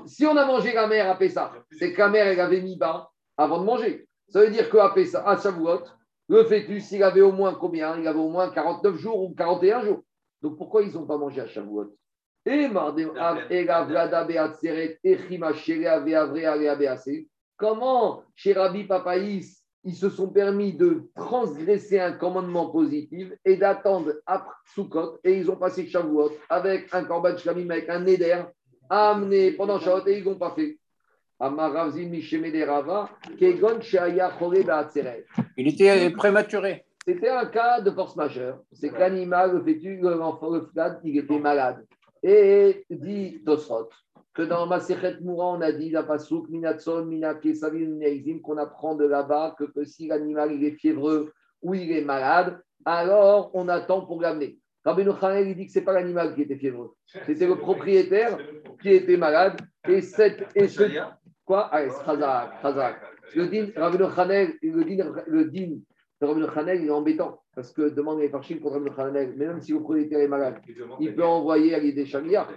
si 0.07 0.25
on 0.25 0.35
a 0.37 0.45
mangé 0.45 0.73
la 0.73 0.87
mère 0.87 1.11
à 1.11 1.17
Pessah, 1.17 1.53
c'est 1.71 1.93
que 1.93 1.99
la 1.99 2.09
mère, 2.09 2.27
elle 2.27 2.39
avait 2.39 2.61
mis 2.61 2.77
bas 2.77 3.11
avant 3.37 3.59
de 3.59 3.65
manger. 3.65 4.07
Ça 4.29 4.39
veut 4.39 4.49
dire 4.49 4.69
qu'à 4.69 4.93
à 5.25 5.37
Shavuot, 5.37 5.83
le 6.29 6.43
fœtus, 6.45 6.91
il 6.91 7.03
avait 7.03 7.21
au 7.21 7.33
moins 7.33 7.53
combien? 7.53 7.99
Il 7.99 8.07
avait 8.07 8.17
au 8.17 8.29
moins 8.29 8.49
49 8.49 8.95
jours 8.95 9.21
ou 9.21 9.35
41 9.35 9.83
jours. 9.83 10.01
Donc 10.41 10.57
pourquoi 10.57 10.81
ils 10.81 10.93
n'ont 10.93 11.05
pas 11.05 11.17
mangé 11.17 11.41
à 11.41 11.47
Shavuot? 11.47 11.93
Comment, 17.57 18.23
chez 18.35 18.53
Rabbi 18.53 18.83
Papaïs, 18.85 19.64
ils 19.85 19.95
se 19.95 20.09
sont 20.09 20.29
permis 20.29 20.73
de 20.73 21.03
transgresser 21.15 21.99
un 21.99 22.13
commandement 22.13 22.69
positif 22.69 23.31
et 23.45 23.55
d'attendre 23.55 24.13
après 24.25 24.55
Sukkot. 24.73 25.19
Et 25.23 25.37
ils 25.37 25.49
ont 25.49 25.55
passé 25.55 25.87
Shavuot 25.87 26.31
avec 26.49 26.93
un 26.93 27.03
korban 27.03 27.37
shlamim, 27.37 27.69
avec 27.69 27.87
un 27.89 27.99
neder, 27.99 28.41
amené 28.89 29.51
pendant 29.51 29.79
Shavuot 29.79 30.07
et 30.07 30.17
ils 30.17 30.25
n'ont 30.25 30.35
pas 30.35 30.51
fait. 30.55 30.79
Il 35.57 35.67
était 35.67 36.09
prématuré. 36.11 36.85
C'était 37.07 37.29
un 37.29 37.45
cas 37.45 37.81
de 37.81 37.91
force 37.91 38.15
majeure. 38.15 38.61
C'est 38.71 38.89
que 38.89 38.97
l'animal, 38.97 39.53
le 39.53 39.63
fétu, 39.63 39.99
l'enfant, 40.01 40.49
le 40.49 40.67
il 41.03 41.17
était 41.19 41.37
malade. 41.37 41.85
Et 42.23 42.85
dit 42.89 43.43
Tosfot 43.45 43.89
que 44.35 44.41
dans 44.41 44.67
Maserhet 44.67 45.17
Moura, 45.21 45.53
on 45.53 45.61
a 45.61 45.71
dit 45.71 45.89
la 45.89 46.03
Pasuk, 46.03 46.49
Minatson, 46.49 47.05
Minake, 47.05 47.55
Savim, 47.55 47.97
qu'on 48.43 48.57
apprend 48.57 48.95
de 48.95 49.05
là-bas 49.05 49.55
que, 49.57 49.85
si 49.85 50.07
l'animal 50.07 50.51
il 50.51 50.65
est 50.65 50.71
fiévreux 50.71 51.33
ou 51.61 51.73
il 51.73 51.89
est 51.91 52.03
malade, 52.03 52.59
alors 52.83 53.49
on 53.53 53.69
attend 53.69 54.05
pour 54.05 54.21
l'amener. 54.21 54.59
Rabbi 54.83 55.03
Khanel, 55.19 55.47
il 55.47 55.55
dit 55.55 55.65
que 55.65 55.71
ce 55.71 55.79
n'est 55.79 55.85
pas 55.85 55.93
l'animal 55.93 56.35
qui 56.35 56.43
était 56.43 56.57
fiévreux, 56.57 56.93
c'était 57.05 57.47
le 57.47 57.55
propriétaire 57.55 58.37
qui 58.81 58.89
était 58.89 59.17
malade. 59.17 59.59
Et 59.87 60.01
cette. 60.01 60.45
Et 60.53 60.67
ce, 60.67 60.83
quoi? 61.43 61.69
Ah, 61.71 61.83
Khazak, 61.85 62.61
Khazak. 62.61 63.01
Le 63.35 63.47
din, 63.47 63.67
Rabbi 63.75 63.97
Khanel, 64.15 64.53
le 64.61 64.83
din, 64.83 65.13
le 65.27 65.45
din 65.45 65.77
de 66.21 66.25
Rabbi 66.27 66.41
Khanel, 66.53 66.81
il 66.81 66.87
est 66.87 66.91
embêtant. 66.91 67.41
Parce 67.55 67.71
que 67.71 67.89
demande 67.89 68.19
les 68.19 68.29
farchim 68.29 68.59
contre 68.59 68.75
Rabbi 68.75 68.91
Khanel, 68.95 69.33
mais 69.37 69.47
même 69.47 69.61
si 69.61 69.71
le 69.71 69.79
propriétaire 69.79 70.19
est 70.19 70.27
malade, 70.27 70.57
il 70.99 71.15
peut 71.15 71.23
envoyer 71.23 71.73
à 71.73 71.79
des 71.79 72.05
chalias. 72.05 72.47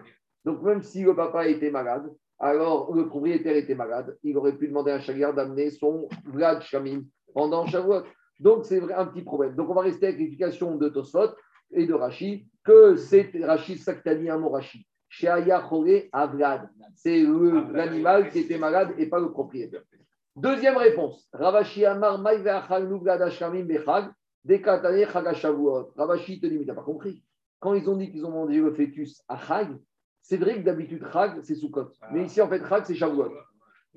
Donc, 0.49 0.62
même 0.62 0.82
si 0.82 1.03
le 1.03 1.14
papa 1.14 1.46
était 1.46 1.70
malade, 1.70 2.11
alors 2.38 2.94
le 2.94 3.07
propriétaire 3.07 3.55
était 3.55 3.74
malade, 3.74 4.16
il 4.22 4.34
aurait 4.38 4.57
pu 4.57 4.66
demander 4.66 4.92
à 4.92 4.94
un 4.94 4.99
chagrin 4.99 5.34
d'amener 5.34 5.70
son 5.70 6.09
Vlad 6.24 6.62
Shamin 6.62 7.03
pendant 7.34 7.66
Shavuot. 7.66 8.05
Donc, 8.40 8.64
c'est 8.64 8.80
un 8.94 9.05
petit 9.05 9.20
problème. 9.20 9.55
Donc, 9.57 9.68
on 9.68 9.74
va 9.74 9.82
rester 9.82 10.07
avec 10.07 10.18
l'éducation 10.18 10.76
de 10.76 10.88
Tosfot 10.88 11.34
et 11.72 11.84
de 11.84 11.92
Rashi, 11.92 12.49
que 12.64 12.96
c'est 12.96 13.30
Rashi 13.42 13.76
Saktani 13.76 14.30
un 14.30 14.38
mot 14.38 14.49
Rashi. 14.49 14.86
Chez 15.11 15.26
Vlad. 15.26 16.70
C'est 16.94 17.26
l'animal 17.72 18.30
qui 18.30 18.38
était 18.38 18.57
malade 18.57 18.94
et 18.96 19.05
pas 19.05 19.20
le 19.20 19.30
propriétaire. 19.30 19.82
Deuxième 20.34 20.78
réponse. 20.78 21.28
Ravashi 21.34 21.84
Amar 21.84 22.22
Bechag, 22.22 24.11
Dekatane 24.44 25.07
Chagashavuot. 25.12 25.92
Ravashi 25.94 26.40
te 26.40 26.46
dit, 26.46 26.57
mais 26.57 26.64
t'as 26.64 26.72
pas 26.72 26.80
compris. 26.80 27.22
Quand 27.61 27.74
ils 27.74 27.90
ont 27.90 27.96
dit 27.96 28.11
qu'ils 28.11 28.24
ont 28.24 28.30
mangé 28.30 28.61
le 28.61 28.72
fœtus 28.72 29.22
à 29.28 29.36
Chag, 29.36 29.76
c'est 30.29 30.37
vrai 30.37 30.57
que 30.57 30.61
d'habitude, 30.61 31.03
Chag, 31.11 31.41
c'est 31.43 31.55
Sukkot. 31.55 31.89
Mais 32.12 32.26
ici, 32.26 32.43
en 32.43 32.49
fait, 32.49 32.62
Chag, 32.68 32.85
c'est 32.85 32.95
Shavuot. 32.95 33.33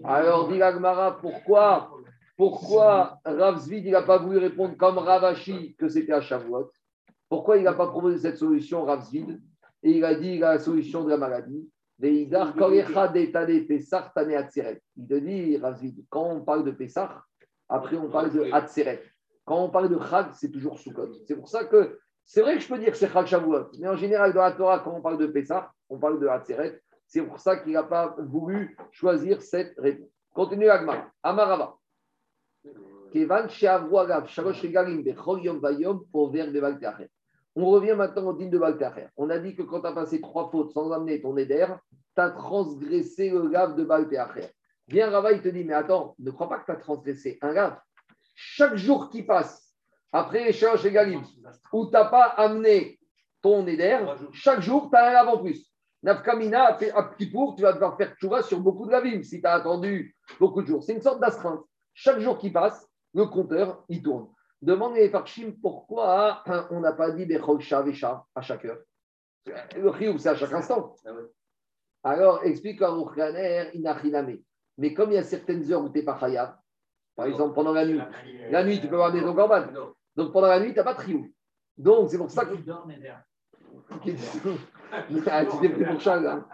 Alors, 0.02 0.48
dit 0.48 0.62
Agmara, 0.62 1.20
pourquoi, 1.20 1.92
pourquoi 2.38 3.20
Rav 3.26 3.60
Zvid, 3.60 3.86
il 3.86 3.92
n'a 3.92 4.04
pas 4.04 4.18
voulu 4.18 4.38
répondre 4.38 4.78
comme 4.78 4.98
Ravashi 4.98 5.76
que 5.78 5.90
c'était 5.90 6.14
à 6.14 6.22
Shavuot? 6.22 6.72
Pourquoi 7.28 7.58
il 7.58 7.64
n'a 7.64 7.74
pas 7.74 7.88
proposé 7.88 8.18
cette 8.18 8.38
solution, 8.38 8.86
Rav 8.86 9.04
Zvid? 9.04 9.42
Et 9.84 9.92
il 9.92 10.06
a 10.06 10.16
dit 10.16 10.38
la 10.38 10.58
solution 10.58 11.04
de 11.04 11.10
la 11.10 11.18
maladie. 11.18 11.70
Il 12.02 12.30
te 12.30 12.40
dit, 15.20 15.58
Rav 15.58 15.76
Zvid, 15.80 16.06
quand 16.10 16.30
on 16.30 16.40
parle 16.46 16.64
de 16.64 16.72
Pessah, 16.72 17.26
après 17.68 17.98
on 17.98 18.10
parle 18.10 18.32
de 18.32 18.50
Hatzeret. 18.54 19.04
Quand 19.44 19.66
on 19.66 19.70
parle 19.70 19.90
de 19.90 20.00
Chag, 20.00 20.28
c'est 20.32 20.50
toujours 20.50 20.80
Sukkot. 20.80 21.12
C'est 21.28 21.36
pour 21.36 21.50
ça 21.50 21.66
que 21.66 22.00
c'est 22.26 22.41
vrai 22.41 22.55
que 22.55 22.61
je 22.61 22.67
peux 22.67 22.78
dire 22.78 22.91
que 22.91 22.97
c'est 22.97 23.11
Chag 23.11 23.43
mais 23.80 23.88
en 23.88 23.95
général, 23.95 24.34
dans 24.34 24.41
la 24.41 24.51
Torah, 24.51 24.80
quand 24.80 24.93
on 24.93 25.01
parle 25.01 25.17
de 25.17 25.28
Pessah, 25.28 25.72
on 25.89 25.99
parle 25.99 26.19
de 26.19 26.28
Hatzeret. 26.28 26.82
C'est 27.07 27.22
pour 27.22 27.39
ça 27.39 27.57
qu'il 27.57 27.74
n'a 27.74 27.84
pas 27.84 28.15
voulu 28.19 28.78
choisir 28.91 29.41
cette 29.41 29.78
réponse. 29.78 30.07
Continue 30.34 30.69
Agmar. 30.69 31.11
Amarava. 31.24 31.76
On 37.53 37.65
revient 37.65 37.95
maintenant 37.97 38.28
au 38.28 38.34
din 38.34 38.47
de 38.47 38.57
Baltacher. 38.57 39.07
On 39.17 39.30
a 39.30 39.39
dit 39.39 39.55
que 39.55 39.63
quand 39.63 39.82
tu 39.82 39.88
as 39.88 39.91
passé 39.91 40.22
trois 40.22 40.49
fautes 40.49 40.72
sans 40.72 40.89
amener 40.91 41.22
ton 41.22 41.36
éder, 41.36 41.67
tu 42.15 42.22
as 42.22 42.30
transgressé 42.30 43.30
le 43.30 43.47
lave 43.47 43.76
de 43.76 43.84
Baltacher. 43.84 44.47
Viens, 44.88 45.09
Rava, 45.09 45.34
il 45.34 45.41
te 45.41 45.49
dit, 45.49 45.65
mais 45.65 45.74
attends, 45.74 46.15
ne 46.19 46.32
crois 46.32 46.47
pas 46.47 46.59
que 46.59 46.65
tu 46.65 46.72
as 46.72 46.78
transgressé 46.78 47.38
un 47.41 47.51
lave. 47.51 47.78
Chaque 48.36 48.78
jour 48.78 49.09
qui 49.09 49.24
passe, 49.24 49.70
après 50.12 50.45
les 50.45 50.53
chez 50.53 50.91
Galim, 50.91 51.24
où 51.72 51.86
tu 51.86 51.91
n'as 51.91 52.05
pas 52.05 52.26
amené 52.38 52.99
ton 53.41 53.66
éder, 53.66 53.99
chaque 54.34 54.62
jour, 54.62 54.89
tu 54.89 54.97
as 54.97 55.09
un 55.09 55.14
lave 55.14 55.30
en 55.30 55.38
plus. 55.38 55.72
Nafkamina, 56.03 56.78
à 56.95 57.03
pour, 57.32 57.55
tu 57.55 57.62
vas 57.62 57.74
devoir 57.74 57.95
faire 57.95 58.16
tchouva 58.16 58.41
sur 58.41 58.59
beaucoup 58.59 58.88
de 58.88 58.91
lavim 58.91 59.22
si 59.22 59.39
tu 59.39 59.47
as 59.47 59.53
attendu 59.53 60.16
beaucoup 60.39 60.62
de 60.62 60.68
jours. 60.68 60.84
C'est 60.84 60.93
une 60.93 61.01
sorte 61.01 61.20
d'astreinte. 61.20 61.62
Chaque 61.93 62.20
jour 62.20 62.38
qui 62.38 62.49
passe, 62.49 62.88
le 63.14 63.26
compteur, 63.26 63.84
il 63.88 64.01
tourne. 64.01 64.28
Demande 64.62 64.95
les 64.95 65.09
Farshim 65.09 65.53
pourquoi 65.62 66.43
on 66.72 66.80
n'a 66.80 66.93
pas 66.93 67.12
dit 67.12 67.26
Bechol 67.26 67.59
Vesha 67.59 68.26
à 68.34 68.41
chaque 68.41 68.66
heure? 68.66 68.80
Le 69.45 70.18
c'est 70.18 70.30
à 70.30 70.36
chaque 70.36 70.53
instant. 70.53 70.95
Ah 72.03 72.12
Alors, 72.12 72.43
explique 72.43 72.82
à 72.82 72.89
Rouchaner, 72.89 73.70
Inachiname. 73.74 74.38
Mais 74.78 74.93
comme 74.93 75.12
il 75.12 75.16
y 75.16 75.18
a 75.18 75.24
certaines 75.24 75.72
heures 75.72 75.84
où 75.84 75.89
tu 75.89 75.99
n'es 75.99 76.05
pas 76.05 76.18
khayab, 76.20 76.55
par 77.16 77.26
exemple 77.26 77.53
pendant 77.53 77.74
la 77.74 77.86
nuit, 77.86 78.01
la 78.49 78.64
nuit, 78.64 78.80
tu 78.80 78.88
peux 78.88 78.95
avoir 78.95 79.12
des 79.12 79.22
corban. 79.22 79.66
Donc 80.16 80.34
pendant 80.34 80.47
la 80.47 80.59
nuit, 80.59 80.72
tu 80.72 80.78
n'as 80.78 80.84
pas 80.84 80.95
de. 80.95 81.32
Donc, 81.78 82.09
c'est 82.09 82.18
pour 82.18 82.30
ça 82.30 82.45
que. 82.45 82.55
Ah, 85.28 85.45
tu 85.45 85.59
t'es 85.62 85.70
pris 85.70 85.86
pour 85.86 86.01
Charles. 86.01 86.28
Hein. 86.28 86.45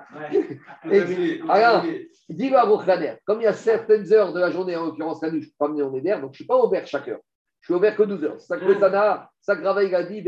Alors, 1.49 1.83
dis-le 2.29 2.55
à 2.57 3.17
comme 3.25 3.41
il 3.41 3.43
y 3.43 3.47
a 3.47 3.53
certaines 3.53 4.11
heures 4.13 4.31
de 4.33 4.39
la 4.39 4.51
journée, 4.51 4.75
en 4.75 4.85
l'occurrence 4.85 5.21
la 5.21 5.31
nuit, 5.31 5.41
je 5.41 5.47
ne 5.47 5.51
peux 5.51 5.55
pas 5.57 5.67
mener 5.69 5.83
mon 5.83 5.95
éder, 5.95 6.11
donc 6.11 6.21
je 6.21 6.27
ne 6.27 6.33
suis 6.33 6.45
pas 6.45 6.63
ouvert 6.63 6.85
chaque 6.85 7.07
heure. 7.07 7.19
Je 7.61 7.67
suis 7.67 7.73
ouvert 7.73 7.95
que 7.95 8.03
12 8.03 8.23
heures. 8.23 8.39
C'est 8.39 8.47
ça 8.47 8.57
que 8.57 8.65
le 8.65 8.77
Tana, 8.77 9.29
ça 9.41 9.55
que 9.55 9.63
Rava 9.63 9.83
il 9.83 9.93
a 9.95 10.03
dit, 10.03 10.23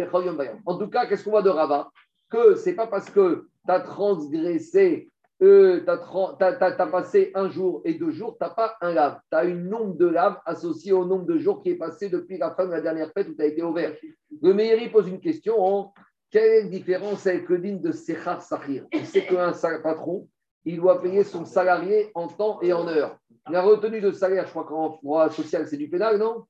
en 0.65 0.77
tout 0.77 0.87
cas, 0.89 1.05
qu'est-ce 1.05 1.23
qu'on 1.23 1.31
voit 1.31 1.41
de 1.41 1.49
Rava? 1.49 1.89
Que 2.29 2.55
ce 2.55 2.69
n'est 2.69 2.75
pas 2.75 2.87
parce 2.87 3.09
que 3.09 3.47
tu 3.65 3.71
as 3.71 3.79
transgressé, 3.79 5.11
euh, 5.41 5.79
tu 5.85 6.43
as, 6.43 6.87
passé 6.87 7.31
un 7.33 7.49
jour 7.49 7.81
et 7.85 7.93
deux 7.93 8.11
jours, 8.11 8.37
tu 8.37 8.43
n'as 8.43 8.49
pas 8.49 8.75
un 8.81 8.93
lave. 8.93 9.19
Tu 9.31 9.37
as 9.37 9.45
une 9.45 9.69
nombre 9.69 9.95
de 9.95 10.07
laves 10.07 10.37
associé 10.45 10.91
au 10.91 11.05
nombre 11.05 11.25
de 11.25 11.37
jours 11.37 11.63
qui 11.63 11.71
est 11.71 11.77
passé 11.77 12.09
depuis 12.09 12.37
la 12.37 12.51
fin 12.51 12.65
de 12.65 12.71
la 12.71 12.81
dernière 12.81 13.11
fête 13.13 13.29
où 13.29 13.33
tu 13.33 13.41
as 13.41 13.45
été 13.45 13.63
ouvert. 13.63 13.93
Le 14.41 14.53
Meiri 14.53 14.89
pose 14.89 15.07
une 15.07 15.21
question 15.21 15.91
quelle 16.31 16.51
est 16.51 16.63
la 16.63 16.69
différence 16.69 17.25
avec 17.25 17.49
le 17.49 17.57
digne 17.57 17.81
de 17.81 17.91
Sechar 17.91 18.41
Sahir 18.41 18.85
On 18.93 19.03
sait 19.03 19.25
qu'un 19.25 19.51
patron, 19.81 20.27
il 20.63 20.77
doit 20.77 21.01
payer 21.01 21.23
son 21.23 21.43
salarié 21.43 22.11
en 22.13 22.27
temps 22.27 22.61
et 22.61 22.71
en 22.71 22.87
heure. 22.87 23.17
La 23.49 23.63
retenue 23.63 23.99
de 23.99 24.11
salaire, 24.11 24.45
je 24.45 24.51
crois 24.51 24.65
qu'en 24.65 24.99
droit 25.01 25.31
social, 25.31 25.67
c'est 25.67 25.77
du 25.77 25.89
pénal, 25.89 26.17
non? 26.17 26.45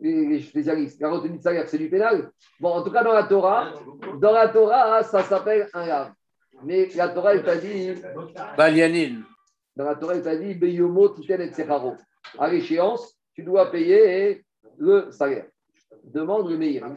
Les, 0.00 0.40
spécialistes. 0.40 1.00
La 1.00 1.10
retenue 1.10 1.38
de 1.38 1.42
salaire, 1.42 1.68
c'est 1.68 1.78
du 1.78 1.88
pénal. 1.88 2.32
Bon, 2.58 2.70
en 2.70 2.82
tout 2.82 2.90
cas, 2.90 3.04
dans 3.04 3.12
la 3.12 3.24
Torah, 3.24 3.72
dans 4.18 4.32
la 4.32 4.48
Torah, 4.48 5.04
ça 5.04 5.22
s'appelle 5.22 5.68
un 5.72 5.86
lave. 5.86 6.12
Mais 6.64 6.88
la 6.94 7.08
Torah, 7.08 7.34
elle 7.34 7.44
t'a 7.44 7.56
dit. 7.56 7.94
Balianine. 8.56 9.24
Dans 9.76 9.84
la 9.84 9.94
Torah, 9.94 10.14
elle 10.14 10.22
t'a 10.22 10.36
dit 10.36 10.54
Beyomo, 10.54 11.08
Titen 11.10 11.40
et 11.40 11.52
À 12.38 12.48
l'échéance, 12.50 13.18
tu 13.34 13.42
dois 13.42 13.70
payer 13.70 14.44
le 14.78 15.10
salaire. 15.10 15.46
Demande 16.04 16.50
le 16.50 16.58
meilleur. 16.58 16.90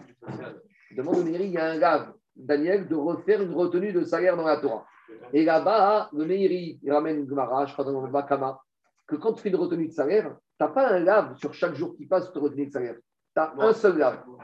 Demande 0.95 1.17
au 1.17 1.23
Meiri, 1.23 1.45
il 1.45 1.51
y 1.51 1.57
a 1.57 1.71
un 1.71 1.79
gars, 1.79 2.13
Daniel, 2.35 2.87
de 2.87 2.95
refaire 2.95 3.41
une 3.41 3.53
retenue 3.53 3.93
de 3.93 4.03
salaire 4.03 4.37
dans 4.37 4.45
la 4.45 4.57
Torah. 4.57 4.85
Et 5.31 5.43
là-bas, 5.43 6.09
le 6.13 6.25
Meiri, 6.25 6.79
il 6.81 6.91
ramène 6.91 7.27
Gemara, 7.27 7.65
je 7.65 7.73
crois 7.73 7.85
dans 7.85 8.01
le 8.01 8.11
Bakama, 8.11 8.59
que 9.07 9.15
quand 9.15 9.33
tu 9.33 9.41
fais 9.41 9.49
une 9.49 9.55
retenue 9.55 9.87
de 9.87 9.93
salaire, 9.93 10.35
tu 10.57 10.63
n'as 10.63 10.69
pas 10.69 10.89
un 10.89 10.99
lave 10.99 11.35
sur 11.37 11.53
chaque 11.53 11.73
jour 11.73 11.95
qui 11.95 12.05
passe 12.05 12.31
te 12.31 12.39
retenue 12.39 12.67
de 12.67 12.71
salaire. 12.71 12.95
Tu 13.35 13.41
as 13.41 13.53
un 13.57 13.73
seul 13.73 13.97
lave. 13.97 14.23
Non, 14.27 14.37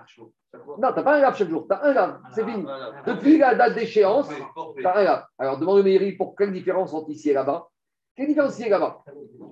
tu 0.78 0.80
n'as 0.80 1.04
pas 1.04 1.18
un 1.18 1.22
lave 1.22 1.38
chaque 1.38 1.50
jour, 1.50 1.68
tu 1.68 1.74
as 1.74 1.84
un 1.84 1.94
lave, 1.94 2.20
c'est 2.34 2.44
fini. 2.44 2.66
Depuis 3.06 3.38
la 3.38 3.56
date 3.56 3.76
d'échéance, 3.76 4.30
tu 4.76 4.86
as 4.86 4.98
un 4.98 5.04
lave. 5.04 5.26
Alors 5.38 5.60
demande 5.60 5.80
au 5.80 5.84
Meiri 5.84 6.14
pour 6.14 6.36
quelle 6.36 6.52
différence 6.52 6.94
entre 6.94 7.10
ici 7.12 7.30
et 7.30 7.34
là-bas 7.34 7.68
Quelle 8.16 8.28
différence 8.28 8.54
ici 8.54 8.64
et 8.64 8.70
là-bas 8.70 9.04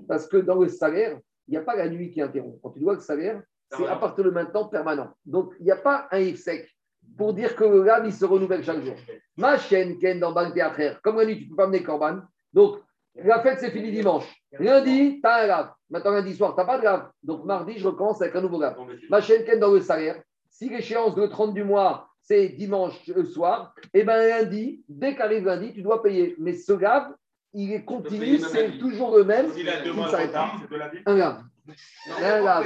Parce 0.07 0.27
que 0.27 0.38
dans 0.38 0.55
le 0.55 0.67
salaire, 0.69 1.19
il 1.47 1.51
n'y 1.51 1.57
a 1.57 1.61
pas 1.61 1.75
la 1.75 1.88
nuit 1.88 2.11
qui 2.11 2.21
interrompt. 2.21 2.59
Quand 2.61 2.71
tu 2.71 2.79
dois 2.79 2.95
le 2.95 2.99
salaire, 2.99 3.41
c'est 3.69 3.88
à 3.88 3.95
partir 3.95 4.23
de 4.23 4.31
maintenant 4.31 4.67
permanent. 4.67 5.13
Donc 5.25 5.53
il 5.59 5.65
n'y 5.65 5.71
a 5.71 5.77
pas 5.77 6.07
un 6.11 6.19
if 6.19 6.39
sec 6.39 6.67
pour 7.15 7.33
dire 7.33 7.55
que 7.55 7.63
le 7.63 7.83
lave, 7.83 8.05
il 8.05 8.13
se 8.13 8.25
renouvelle 8.25 8.63
chaque 8.63 8.83
jour. 8.83 8.95
Ma 9.38 9.57
chaîne, 9.57 9.97
Ken, 9.97 10.19
dans 10.19 10.33
comme 11.03 11.17
la 11.17 11.25
nuit, 11.25 11.38
tu 11.38 11.43
ne 11.45 11.49
peux 11.49 11.55
pas 11.55 11.67
mener 11.67 11.83
Corban. 11.83 12.19
Donc, 12.53 12.79
la 13.24 13.41
fête, 13.41 13.59
c'est 13.59 13.72
fini 13.72 13.91
dimanche. 13.91 14.26
Lundi, 14.59 15.20
tu 15.22 15.28
as 15.28 15.43
un 15.43 15.47
lave. 15.47 15.72
Maintenant, 15.89 16.11
lundi 16.11 16.36
soir, 16.36 16.53
tu 16.53 16.59
n'as 16.59 16.65
pas 16.65 16.78
de 16.78 16.84
lave. 16.84 17.09
Donc, 17.24 17.45
mardi, 17.45 17.78
je 17.78 17.88
recommence 17.88 18.22
avec 18.22 18.36
un 18.36 18.41
nouveau 18.41 18.59
lave. 18.59 18.78
Ma 19.09 19.22
chaîne, 19.22 19.43
Ken, 19.45 19.59
dans 19.59 19.72
le 19.72 19.82
salaire. 19.82 20.22
Si 20.49 20.70
l'échéance 20.70 21.15
de 21.15 21.26
30 21.28 21.53
du 21.53 21.63
mois, 21.63 22.09
c'est 22.22 22.49
dimanche 22.49 22.93
euh, 23.09 23.24
soir, 23.24 23.74
et 23.93 23.99
eh 23.99 24.03
bien 24.03 24.18
lundi, 24.18 24.84
dès 24.89 25.15
qu'arrive 25.15 25.45
lundi, 25.45 25.74
tu 25.74 25.82
dois 25.82 26.03
payer. 26.03 26.36
Mais 26.39 26.53
ce 26.53 26.74
lave, 26.74 27.13
il 27.53 27.72
est 27.72 27.86
continu, 27.86 28.39
c'est 28.39 28.78
toujours 28.78 29.18
le 29.18 29.24
même. 29.24 29.47
Il 29.57 29.70
a 29.70 29.82
deux 29.82 29.93
mois 29.93 30.09
Un 31.05 31.15
lave. 31.15 31.43
Un 32.22 32.41
lave. 32.41 32.65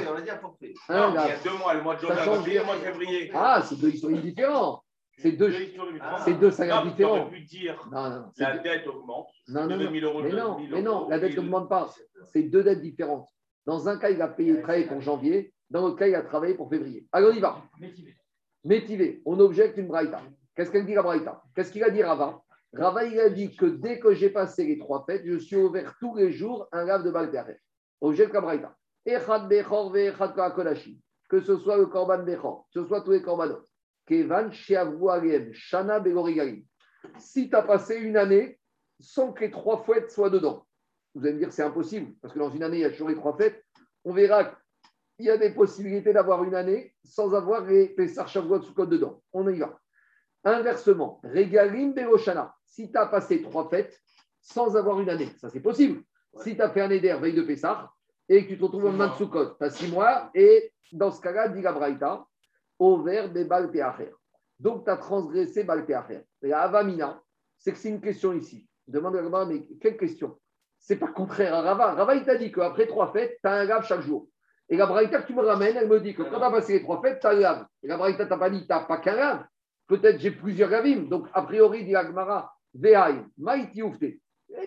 Un 0.90 1.14
lave. 1.14 1.26
Il 1.26 1.30
y 1.30 1.50
a 1.50 1.52
deux 1.52 1.58
mois, 1.58 1.74
le 1.74 1.82
mois 1.82 1.96
de 1.96 2.08
janvier, 2.24 2.60
le 2.60 2.66
mois 2.66 2.76
de 2.76 2.82
février. 2.82 3.32
Ah, 3.34 3.62
c'est 3.68 3.80
deux 3.80 3.90
histoires 3.90 4.14
différentes. 4.14 4.81
C'est 5.22 5.34
deux, 5.34 5.54
c'est 6.26 6.34
deux 6.34 6.52
salaires 6.52 6.84
différents. 6.84 7.28
pu 7.30 7.42
dire 7.42 7.88
non, 7.92 8.10
non, 8.10 8.32
la 8.38 8.58
dette 8.58 8.88
augmente. 8.88 9.30
Non, 9.48 9.68
non, 9.68 9.78
non. 9.78 9.92
mais 9.92 10.02
non, 10.02 10.60
mais 10.60 10.82
non, 10.82 11.08
la 11.10 11.20
dette 11.20 11.38
n'augmente 11.38 11.70
pas. 11.70 11.94
C'est 12.34 12.44
deux 12.44 12.64
dettes 12.64 12.82
différentes. 12.82 13.30
Dans 13.66 13.88
un 13.88 13.98
cas, 13.98 14.10
il 14.10 14.22
a 14.22 14.28
payé 14.28 14.60
travailler 14.62 14.88
pour 14.88 15.00
janvier. 15.02 15.54
Dans 15.70 15.82
l'autre 15.82 15.98
cas, 15.98 16.08
il 16.08 16.16
a 16.16 16.24
travaillé 16.24 16.56
pour 16.56 16.70
février. 16.70 17.08
Allez, 17.12 17.28
on 17.28 17.32
y 17.34 17.40
va. 17.40 17.64
Métivé. 18.64 19.22
On 19.26 19.40
objecte 19.40 19.78
une 19.78 19.88
braïta. 19.88 20.22
Qu'est-ce 20.56 20.72
qu'elle 20.72 20.86
dit 20.86 20.96
la 20.96 21.04
braïta? 21.04 21.42
Qu'est-ce 21.56 21.72
qu'il 21.72 21.84
a 21.84 21.90
dit 21.90 22.04
Rava? 22.04 22.42
Rava, 22.74 23.04
il 23.06 23.20
a 23.20 23.30
dit 23.30 23.56
que 23.56 23.66
dès 23.66 24.00
que 24.00 24.14
j'ai 24.14 24.30
passé 24.30 24.66
les 24.66 24.78
trois 24.80 25.06
fêtes, 25.06 25.24
je 25.26 25.38
suis 25.38 25.56
ouvert 25.56 25.96
tous 26.00 26.16
les 26.16 26.32
jours 26.32 26.68
un 26.72 26.84
lave 26.86 27.04
de 27.04 27.12
Baltéaref. 27.12 27.58
Objecte 28.02 28.34
la 28.34 28.42
braïta. 28.42 28.76
Que 31.30 31.40
ce 31.40 31.58
soit 31.58 31.78
le 31.78 31.86
korban 31.86 32.24
bechor, 32.24 32.68
que 32.74 32.82
ce 32.82 32.88
soit 32.88 33.02
tous 33.02 33.12
les 33.12 33.22
korbanot. 33.22 33.64
Kevan 34.12 34.52
Shana 34.52 36.04
Si 37.18 37.50
tu 37.50 37.56
as 37.56 37.62
passé 37.62 37.96
une 37.96 38.18
année 38.18 38.60
sans 39.00 39.32
que 39.32 39.46
les 39.46 39.52
trois 39.52 39.84
fêtes 39.84 40.12
soient 40.12 40.30
dedans, 40.30 40.68
vous 41.16 41.24
allez 41.24 41.36
me 41.36 41.40
dire 41.40 41.54
c'est 41.54 41.64
impossible, 41.64 42.14
parce 42.22 42.34
que 42.34 42.40
dans 42.40 42.50
une 42.50 42.62
année, 42.62 42.80
il 42.80 42.82
y 42.82 42.86
a 42.86 42.90
toujours 42.90 43.08
les 43.08 43.16
trois 43.16 43.38
fêtes. 43.38 43.64
On 44.04 44.12
verra 44.12 44.44
qu'il 45.16 45.28
y 45.28 45.30
a 45.30 45.38
des 45.38 45.52
possibilités 45.52 46.12
d'avoir 46.12 46.44
une 46.44 46.56
année 46.56 46.94
sans 47.06 47.34
avoir 47.34 47.66
les 47.66 47.88
Pessar 47.88 48.28
Shavuot 48.28 48.74
code 48.76 48.90
dedans. 48.90 49.22
On 49.32 49.48
y 49.48 49.60
va. 49.60 49.80
Inversement, 50.44 51.22
Regalim 51.24 51.94
Beroshana, 51.94 52.54
si 52.66 52.92
tu 52.92 52.98
as 52.98 53.06
passé 53.06 53.42
trois 53.42 53.70
fêtes 53.70 53.98
sans 54.42 54.76
avoir 54.76 55.00
une 55.00 55.10
année, 55.10 55.30
ça 55.38 55.50
c'est 55.50 55.62
possible. 55.62 56.04
Si 56.44 56.56
tu 56.56 56.62
as 56.62 56.70
fait 56.70 56.82
un 56.82 56.90
éder 56.90 57.14
veille 57.14 57.34
de 57.34 57.44
Pessah 57.44 57.90
et 58.28 58.44
que 58.44 58.50
tu 58.50 58.58
te 58.58 58.64
retrouves 58.64 58.88
en 58.88 58.92
main 58.92 59.14
tu 59.16 59.24
as 59.64 59.70
six 59.70 59.90
mois, 59.90 60.32
et 60.34 60.74
dans 60.92 61.12
ce 61.12 61.22
cas-là, 61.22 61.48
dit 61.48 61.62
la 61.62 61.72
Braïta, 61.72 62.26
au 62.82 62.98
vert 63.04 63.32
des 63.32 63.46
Balteacher. 63.46 64.12
Donc 64.60 64.86
tu 64.86 64.90
as 64.90 64.98
transgressé 64.98 65.64
Balteacher. 65.64 66.24
Et 66.42 66.52
Avamina, 66.52 67.22
c'est 67.60 67.74
que 67.74 67.78
c'est 67.78 67.90
une 67.90 68.02
question 68.02 68.34
ici. 68.34 68.68
Demande 68.88 69.18
à 69.18 69.22
Rava, 69.22 69.46
mais 69.46 69.68
quelle 69.80 69.98
question? 69.98 70.40
C'est 70.80 70.96
pas 70.96 71.10
contraire 71.10 71.54
à 71.54 71.62
Rava. 71.62 71.94
Rava, 71.94 72.16
il 72.16 72.26
t'a 72.26 72.36
dit 72.38 72.52
qu'après 72.52 72.88
trois 72.88 73.12
fêtes, 73.14 73.38
tu 73.40 73.48
as 73.48 73.54
un 73.54 73.66
grave 73.68 73.86
chaque 73.86 74.02
jour. 74.02 74.28
Et 74.68 74.78
la 74.78 74.88
Braïta 74.88 75.22
que 75.22 75.28
tu 75.28 75.36
me 75.36 75.44
ramènes, 75.44 75.78
elle 75.78 75.88
me 75.88 76.00
dit 76.00 76.16
que 76.16 76.24
quand 76.24 76.40
tu 76.40 76.44
as 76.44 76.50
passé 76.50 76.74
les 76.74 76.82
trois 76.82 77.00
fêtes, 77.04 77.20
tu 77.20 77.28
as 77.28 77.30
un 77.30 77.40
grave. 77.40 77.66
Et 77.84 77.88
la 77.88 77.98
Braïta 77.98 78.26
t'a 78.26 78.38
pas 78.38 78.50
dit, 78.50 78.62
tu 78.62 78.68
n'as 78.68 78.80
pas 78.80 78.98
qu'un 78.98 79.14
grave. 79.14 79.46
Peut-être 79.86 80.20
j'ai 80.20 80.32
plusieurs 80.32 80.72
gavim. 80.72 81.04
Donc, 81.04 81.28
a 81.34 81.44
priori, 81.44 81.86
dit 81.86 81.96
Agmara, 81.96 82.52
Vehaï, 82.74 83.24
Maïti 83.38 83.84
Oufte. 83.84 84.06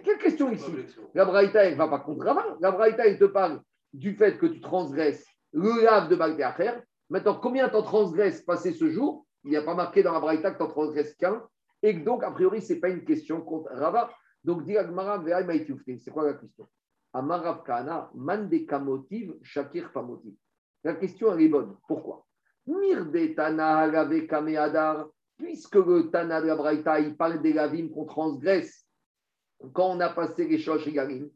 Quelle 0.04 0.18
question 0.18 0.52
ici? 0.52 0.72
La 1.14 1.24
Braïta, 1.24 1.64
elle 1.64 1.72
ne 1.72 1.78
va 1.78 1.88
pas 1.88 1.98
contre 1.98 2.26
Rava. 2.26 2.44
La 2.60 2.70
Braïta, 2.70 3.06
elle 3.06 3.18
te 3.18 3.24
parle 3.24 3.60
du 3.92 4.14
fait 4.14 4.38
que 4.38 4.46
tu 4.46 4.60
transgresses 4.60 5.26
le 5.52 5.82
lave 5.82 6.08
de 6.08 6.14
Baltéacher. 6.14 6.74
Maintenant, 7.11 7.34
combien 7.34 7.68
t'en 7.68 7.82
transgresses 7.82 8.42
passé 8.42 8.72
ce 8.72 8.90
jour? 8.90 9.26
Il 9.44 9.50
n'y 9.50 9.57
a 9.57 9.62
pas 9.62 9.74
marqué 9.74 10.02
dans 10.02 10.12
la 10.12 10.20
Braïta 10.20 10.52
que 10.52 10.59
t'en 10.59 10.68
transgresses 10.68 11.14
qu'un. 11.14 11.46
Et 11.82 11.92
donc, 11.92 12.24
a 12.24 12.30
priori, 12.30 12.62
ce 12.62 12.72
n'est 12.72 12.80
pas 12.80 12.88
une 12.88 13.05
question 13.05 13.42
contre 13.42 13.70
Rava. 13.72 14.11
Donc. 14.42 14.62
C'est 14.66 16.11
quoi 16.11 16.24
la 16.24 16.34
question? 16.34 16.66
Amarav 17.12 17.62
Kana, 17.64 18.11
Mandeka 18.14 18.78
motive, 18.78 19.36
Shakir 19.42 19.90
motive. 19.94 20.34
La 20.82 20.94
question, 20.94 21.36
est 21.38 21.48
bonne. 21.48 21.76
Pourquoi? 21.86 22.26
Mirde 22.66 23.34
Tana 23.34 23.80
Adar 23.80 25.07
puisque 25.36 25.74
le 25.74 26.11
Tana 26.11 26.40
de 26.40 26.46
la 26.46 26.57
Braïta, 26.57 27.00
il 27.00 27.16
parle 27.16 27.42
des 27.42 27.52
lavim 27.52 27.88
qu'on 27.88 28.05
transgresse 28.05 28.84
quand 29.72 29.90
on 29.90 30.00
a 30.00 30.11
passé 30.11 30.46
les 30.46 30.59
Shosh 30.59 30.88
Galim, 30.88 31.30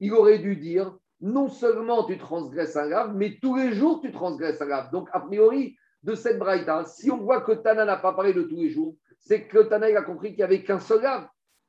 il 0.00 0.12
aurait 0.12 0.38
dû 0.38 0.56
dire 0.56 0.98
non 1.22 1.48
seulement 1.48 2.04
tu 2.04 2.18
transgresses 2.18 2.76
un 2.76 2.86
lave, 2.86 3.14
mais 3.14 3.38
tous 3.40 3.56
les 3.56 3.72
jours 3.72 4.00
tu 4.00 4.12
transgresses 4.12 4.60
un 4.60 4.66
lave. 4.66 4.90
Donc, 4.90 5.08
a 5.12 5.20
priori, 5.20 5.76
de 6.02 6.14
cette 6.14 6.38
Braïta, 6.38 6.84
si 6.84 7.10
on 7.10 7.16
voit 7.18 7.40
que 7.42 7.52
Tana 7.52 7.84
n'a 7.84 7.96
pas 7.96 8.12
parlé 8.12 8.34
de 8.34 8.42
tous 8.42 8.56
les 8.56 8.70
jours, 8.70 8.96
c'est 9.20 9.46
que 9.46 9.58
Tana 9.58 9.86
a 9.86 10.02
compris 10.02 10.30
qu'il 10.30 10.38
n'y 10.38 10.42
avait 10.42 10.64
qu'un 10.64 10.80
seul 10.80 11.00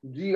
n'était 0.03 0.33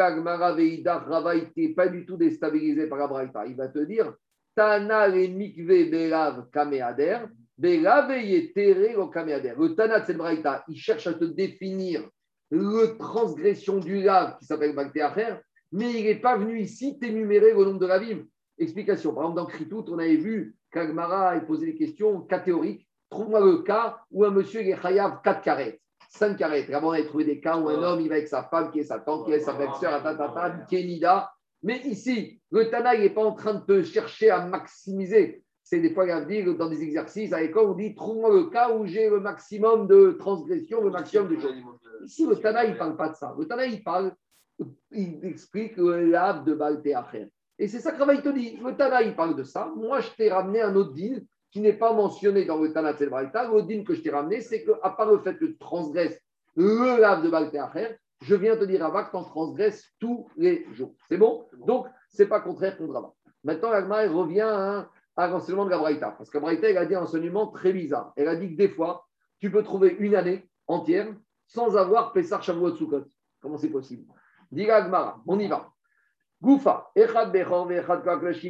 pas 1.75 1.87
du 1.87 2.05
tout 2.05 2.15
déstabilisé 2.15 2.85
par 2.87 2.99
la 2.99 3.07
Braïta. 3.07 3.47
Il 3.47 3.55
va 3.55 3.67
te 3.67 3.79
dire 3.79 4.13
Tana 4.55 5.07
le 5.07 5.27
mikve 5.27 5.89
belav 5.89 6.51
kameader, 6.51 7.21
le 7.59 9.75
Tanat 9.75 10.13
Braïta, 10.13 10.63
il 10.67 10.77
cherche 10.77 11.07
à 11.07 11.15
te 11.15 11.25
définir 11.25 12.07
la 12.51 12.87
transgression 12.99 13.79
du 13.79 14.03
lave 14.03 14.37
qui 14.37 14.45
s'appelle 14.45 14.75
Baktéacher, 14.75 15.37
mais 15.71 15.91
il 15.91 16.03
n'est 16.05 16.21
pas 16.21 16.37
venu 16.37 16.59
ici 16.59 16.99
t'énumérer 16.99 17.51
le 17.51 17.65
nombre 17.65 17.79
de 17.79 17.87
lavim. 17.87 18.23
Explication. 18.57 19.13
Par 19.13 19.23
exemple, 19.23 19.37
dans 19.37 19.45
Kritout, 19.45 19.85
on 19.89 19.99
avait 19.99 20.17
vu 20.17 20.55
qu'Agmara 20.71 21.29
a 21.29 21.39
posé 21.39 21.67
des 21.67 21.75
questions 21.75 22.21
catégoriques. 22.21 22.87
Trouve-moi 23.09 23.39
le 23.39 23.59
cas 23.59 24.01
où 24.11 24.25
un 24.25 24.31
monsieur 24.31 24.61
est 24.61 24.81
chayav 24.81 25.21
4 25.23 25.41
carrettes, 25.41 25.81
5 26.09 26.37
carrettes. 26.37 26.69
Avant, 26.71 26.89
on 26.89 26.91
avait 26.91 27.05
trouvé 27.05 27.23
des 27.23 27.39
cas 27.39 27.57
où 27.57 27.69
un 27.69 27.81
homme 27.81 28.01
il 28.01 28.09
va 28.09 28.15
avec 28.15 28.27
sa 28.27 28.43
femme, 28.43 28.71
qui 28.71 28.79
est 28.79 28.83
sa 28.83 28.99
tante, 28.99 29.25
qui 29.25 29.31
est 29.31 29.39
sa 29.39 29.53
belle-sœur, 29.53 30.03
qui 30.67 30.75
est 30.75 30.83
Nida. 30.83 31.31
Mais 31.63 31.79
ici, 31.85 32.41
le 32.51 32.69
Tana, 32.69 32.95
il 32.95 33.01
n'est 33.01 33.09
pas 33.09 33.23
en 33.23 33.33
train 33.33 33.53
de 33.53 33.61
te 33.61 33.83
chercher 33.83 34.29
à 34.29 34.45
maximiser 34.45 35.43
c'est 35.69 35.81
des 35.81 35.93
fois, 35.93 36.07
il 36.07 36.27
dire 36.27 36.55
dans 36.55 36.69
des 36.69 36.81
exercices 36.81 37.33
à 37.33 37.41
l'école, 37.41 37.71
on 37.71 37.73
dit 37.73 37.93
trouve-moi 37.93 38.33
le 38.33 38.45
cas 38.45 38.73
où 38.73 38.85
j'ai 38.85 39.09
le 39.09 39.19
maximum 39.19 39.85
de 39.85 40.11
transgression, 40.11 40.81
le 40.81 40.91
maximum 40.91 41.27
de 41.27 41.41
choses. 41.41 41.55
Ici, 42.05 42.25
le 42.25 42.37
Tana, 42.37 42.63
il 42.63 42.71
ne 42.71 42.77
parle 42.77 42.95
pas 42.95 43.09
de 43.09 43.15
ça. 43.15 43.35
Le 43.37 43.45
Tana, 43.45 43.65
il 43.65 43.83
parle, 43.83 44.13
il 44.91 45.19
explique 45.25 45.75
le 45.75 46.05
lave 46.05 46.45
de 46.45 46.53
Baltéacher. 46.53 47.27
Et 47.59 47.67
c'est 47.67 47.79
ça 47.79 47.91
que 47.91 47.99
Ravaï 47.99 48.21
te 48.21 48.29
dit. 48.29 48.57
Le 48.57 48.75
Tana, 48.75 49.01
il 49.01 49.15
parle 49.15 49.35
de 49.35 49.43
ça. 49.43 49.71
Moi, 49.75 49.99
je 50.01 50.09
t'ai 50.11 50.31
ramené 50.31 50.61
un 50.61 50.75
autre 50.75 50.93
din 50.93 51.19
qui 51.51 51.59
n'est 51.59 51.73
pas 51.73 51.93
mentionné 51.93 52.45
dans 52.45 52.57
le 52.57 52.71
Tana 52.71 52.93
de. 52.93 53.05
Le 53.05 53.61
din 53.63 53.83
que 53.83 53.95
je 53.95 54.01
t'ai 54.01 54.11
ramené, 54.11 54.41
c'est 54.41 54.63
qu'à 54.63 54.89
part 54.91 55.11
le 55.11 55.19
fait 55.19 55.37
que 55.37 55.45
tu 55.45 55.57
transgresses 55.57 56.19
le 56.55 56.99
lave 56.99 57.23
de 57.23 57.29
Baltéacher, 57.29 57.97
je 58.21 58.35
viens 58.35 58.57
te 58.57 58.63
dire, 58.63 58.81
Rava, 58.81 59.03
que 59.03 59.11
tu 59.11 59.17
en 59.17 59.23
transgresses 59.23 59.85
tous 59.99 60.27
les 60.37 60.65
jours. 60.73 60.95
C'est 61.09 61.17
bon? 61.17 61.45
Donc, 61.65 61.87
ce 62.09 62.23
n'est 62.23 62.29
pas 62.29 62.41
contraire 62.41 62.77
contre 62.77 62.93
Rava. 62.93 63.13
Maintenant, 63.43 63.71
Agma, 63.71 64.07
revient 64.07 64.85
à 65.15 65.27
l'enseignement 65.27 65.65
de 65.65 65.69
la 65.69 65.77
Braïta. 65.77 66.11
Parce 66.11 66.29
que 66.29 66.37
Braïta, 66.37 66.69
elle 66.69 66.77
a 66.77 66.85
dit 66.85 66.95
un 66.95 67.03
enseignement 67.03 67.47
très 67.47 67.73
bizarre. 67.73 68.13
Elle 68.15 68.27
a 68.27 68.35
dit 68.35 68.51
que 68.51 68.57
des 68.57 68.69
fois, 68.69 69.05
tu 69.39 69.51
peux 69.51 69.63
trouver 69.63 69.95
une 69.99 70.15
année 70.15 70.47
entière 70.67 71.13
sans 71.45 71.77
avoir 71.77 72.11
Pessar 72.11 72.43
Shavuot 72.43 72.75
Sukkot. 72.75 73.05
Comment 73.39 73.57
c'est 73.57 73.69
possible? 73.69 74.11
Diga 74.51 74.77
Agmara, 74.77 75.21
on 75.27 75.39
y 75.39 75.47
va. 75.47 75.69
Goufa, 76.41 76.91
Echad 76.95 77.31
Bechor, 77.31 77.71
Echad 77.71 78.03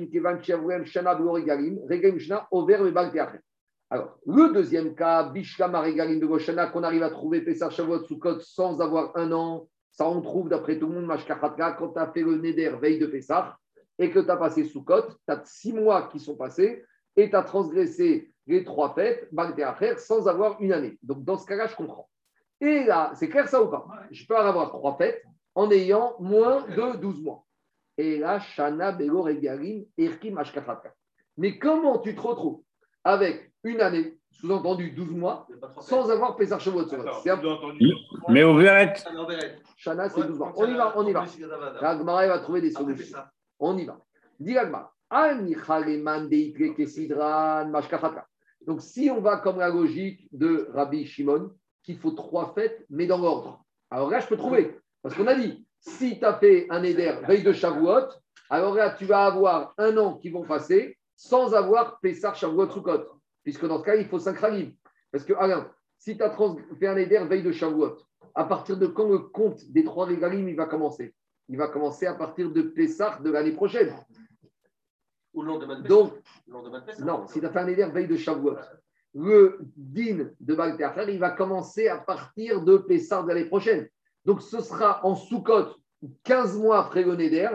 Kivan 0.09 0.41
Shana 0.41 0.85
Shana, 0.85 2.47
Over, 2.51 2.77
Teachet. 3.11 3.41
Alors, 3.89 4.17
le 4.25 4.53
deuxième 4.53 4.95
cas, 4.95 5.23
Bishlam 5.29 5.73
Regalim 5.73 6.19
de 6.19 6.25
Goshana, 6.25 6.67
qu'on 6.67 6.83
arrive 6.83 7.03
à 7.03 7.09
trouver 7.09 7.45
Shavuot 7.55 8.03
Sukkot 8.03 8.39
sans 8.41 8.81
avoir 8.81 9.15
un 9.15 9.31
an, 9.31 9.69
ça 9.91 10.07
on 10.09 10.21
trouve 10.21 10.49
d'après 10.49 10.77
tout 10.77 10.87
le 10.87 10.95
monde, 10.95 11.05
Mashkachatka, 11.05 11.71
quand 11.73 11.93
tu 11.93 11.99
as 11.99 12.11
fait 12.11 12.21
le 12.21 12.35
Neder 12.35 12.75
veille 12.81 12.99
de 12.99 13.07
Pessar, 13.07 13.57
et 13.97 14.11
que 14.11 14.19
tu 14.19 14.29
as 14.29 14.37
passé 14.37 14.65
sous 14.65 14.83
cote, 14.83 15.17
tu 15.27 15.33
as 15.33 15.41
six 15.45 15.73
mois 15.73 16.09
qui 16.11 16.19
sont 16.19 16.35
passés 16.35 16.83
et 17.15 17.29
tu 17.29 17.35
as 17.35 17.43
transgressé 17.43 18.31
les 18.45 18.63
trois 18.63 18.93
fêtes, 18.93 19.29
faire 19.79 19.99
sans 19.99 20.27
avoir 20.27 20.61
une 20.61 20.71
année. 20.71 20.97
Donc 21.01 21.23
dans 21.23 21.37
ce 21.37 21.45
cas-là, 21.45 21.67
je 21.67 21.75
comprends. 21.75 22.07
Et 22.61 22.83
là, 22.83 23.11
c'est 23.15 23.29
clair 23.29 23.47
ça 23.47 23.61
ou 23.61 23.69
pas? 23.69 23.87
Je 24.11 24.25
peux 24.25 24.37
avoir 24.37 24.69
trois 24.69 24.97
fêtes 24.97 25.23
en 25.55 25.71
ayant 25.71 26.15
moins 26.19 26.61
de 26.67 26.97
12 26.97 27.21
mois. 27.23 27.43
Et 27.97 28.19
là, 28.19 28.39
Shana, 28.39 28.91
Belo, 28.91 29.23
Regalim, 29.23 29.85
Erkim, 29.97 30.39
Mais 31.37 31.57
comment 31.57 31.99
tu 31.99 32.15
te 32.15 32.21
retrouves 32.21 32.61
avec 33.03 33.51
une 33.63 33.81
année, 33.81 34.17
sous-entendu 34.31 34.91
12 34.91 35.11
mois, 35.11 35.47
sans 35.79 36.09
avoir 36.11 36.35
Pesach 36.35 36.61
Shavuot 36.61 36.85
Mais 38.29 38.43
au 38.43 38.55
Véret. 38.55 38.93
Shana, 39.77 40.09
c'est 40.09 40.27
12 40.27 40.37
mois. 40.37 40.53
On 40.55 40.67
y 40.67 40.73
va, 40.75 40.93
on 40.95 41.07
y 41.07 41.13
va. 41.13 41.25
Ragmara 41.79 42.27
va 42.27 42.39
trouver 42.39 42.61
des 42.61 42.71
solutions. 42.71 43.17
On 43.59 43.77
y 43.77 43.85
va. 43.85 43.99
Donc, 48.67 48.81
si 48.81 49.09
on 49.09 49.21
va 49.21 49.37
comme 49.37 49.59
la 49.59 49.69
logique 49.69 50.27
de 50.31 50.69
Rabbi 50.73 51.05
Shimon, 51.05 51.51
qu'il 51.83 51.97
faut 51.97 52.11
trois 52.11 52.53
fêtes, 52.53 52.85
mais 52.89 53.07
dans 53.07 53.17
l'ordre. 53.17 53.63
Alors 53.89 54.09
là, 54.09 54.19
je 54.19 54.27
peux 54.27 54.35
trouver. 54.35 54.77
Parce 55.01 55.15
qu'on 55.15 55.27
a 55.27 55.35
dit, 55.35 55.65
si 55.87 56.19
tu 56.19 56.25
as 56.25 56.37
fait 56.37 56.67
un 56.69 56.83
éder 56.83 57.13
veille 57.27 57.43
de 57.43 57.53
Shavuot, 57.53 58.09
alors 58.49 58.75
là, 58.75 58.91
tu 58.91 59.05
vas 59.05 59.25
avoir 59.25 59.73
un 59.77 59.97
an 59.97 60.17
qui 60.17 60.29
vont 60.29 60.43
passer 60.43 60.97
sans 61.15 61.53
avoir 61.53 61.99
Pessar 61.99 62.35
Shavuot 62.35 62.69
Sukkot. 62.69 63.19
Puisque 63.43 63.65
dans 63.65 63.79
ce 63.79 63.83
cas, 63.83 63.95
il 63.95 64.05
faut 64.07 64.19
cinq 64.19 64.39
Parce 65.11 65.23
que, 65.23 65.33
Alain, 65.33 65.71
si 65.97 66.17
tu 66.17 66.23
as 66.23 66.35
fait 66.79 66.87
un 66.87 66.97
éder 66.97 67.17
veille 67.19 67.43
de 67.43 67.51
Shavuot, 67.51 67.97
à 68.35 68.43
partir 68.43 68.77
de 68.77 68.87
quand 68.87 69.09
le 69.09 69.19
compte 69.19 69.63
des 69.71 69.83
trois 69.83 70.05
régalim 70.05 70.47
il 70.47 70.55
va 70.55 70.65
commencer? 70.65 71.15
Il 71.49 71.57
va 71.57 71.69
commencer 71.69 72.05
à 72.05 72.13
partir 72.13 72.51
de 72.51 72.61
Pessah 72.61 73.19
de 73.23 73.31
l'année 73.31 73.53
prochaine. 73.53 73.93
Ou 75.33 75.41
le 75.41 75.47
lendemain 75.47 75.79
de 75.79 75.87
Donc, 75.87 76.13
non, 76.99 77.25
si 77.27 77.39
tu 77.39 77.45
as 77.45 77.49
fait 77.49 77.59
un 77.59 77.67
éder 77.67 77.85
veille 77.85 78.07
de 78.07 78.17
Shavuot, 78.17 78.57
le 79.15 79.59
din 79.75 80.29
de 80.39 80.53
Baal 80.53 80.77
il 81.09 81.19
va 81.19 81.31
commencer 81.31 81.87
à 81.87 81.97
partir 81.97 82.61
de 82.61 82.77
Pessah 82.77 83.23
de 83.23 83.29
l'année 83.29 83.45
prochaine. 83.45 83.87
Donc, 84.27 84.41
ce 84.41 84.59
sera 84.59 84.99
en 85.05 85.15
Soukot, 85.15 85.67
15 86.25 86.59
mois 86.59 86.79
après 86.79 87.03
le 87.03 87.15
Neder, 87.15 87.47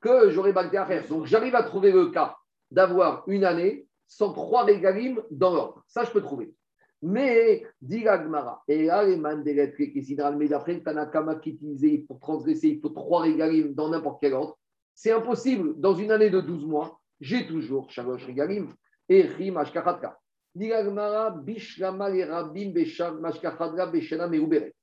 que 0.00 0.28
j'aurai 0.30 0.52
Baal 0.52 0.70
Donc, 1.08 1.26
j'arrive 1.26 1.54
à 1.54 1.62
trouver 1.62 1.92
le 1.92 2.06
cas 2.10 2.36
d'avoir 2.72 3.22
une 3.28 3.44
année 3.44 3.86
sans 4.08 4.32
trois 4.32 4.64
régalim 4.64 5.22
dans 5.30 5.54
l'ordre. 5.54 5.84
Ça, 5.86 6.02
je 6.02 6.10
peux 6.10 6.20
trouver. 6.20 6.52
Mais, 7.00 7.64
dit 7.80 8.02
Gmara, 8.02 8.60
et 8.66 8.86
là, 8.86 9.04
les 9.04 9.72
qui 9.76 10.16
mais 10.36 10.48
d'après 10.48 10.80
Tanakama 10.80 11.36
qui 11.36 11.52
disait 11.52 12.04
pour 12.08 12.18
transgresser, 12.18 12.70
il 12.70 12.80
faut 12.80 12.88
trois 12.88 13.22
régalim 13.22 13.72
dans 13.72 13.88
n'importe 13.88 14.18
quel 14.20 14.34
ordre. 14.34 14.58
C'est 14.94 15.12
impossible. 15.12 15.78
Dans 15.78 15.94
une 15.94 16.10
année 16.10 16.30
de 16.30 16.40
12 16.40 16.66
mois, 16.66 16.98
j'ai 17.20 17.46
toujours 17.46 17.88
Shalosh 17.88 18.26
régalim 18.26 18.74
et 19.08 19.22
Rim 19.22 19.58
Ashkachatka. 19.58 20.18
Dit 20.56 20.70
Gmara, 20.70 21.30
Bishlama 21.30 22.10
et 22.10 22.24
Rabim 22.24 22.72
Besham 22.72 23.24
Ashkachadra 23.24 23.86
Beshana 23.86 24.26
Meuberet. 24.26 24.74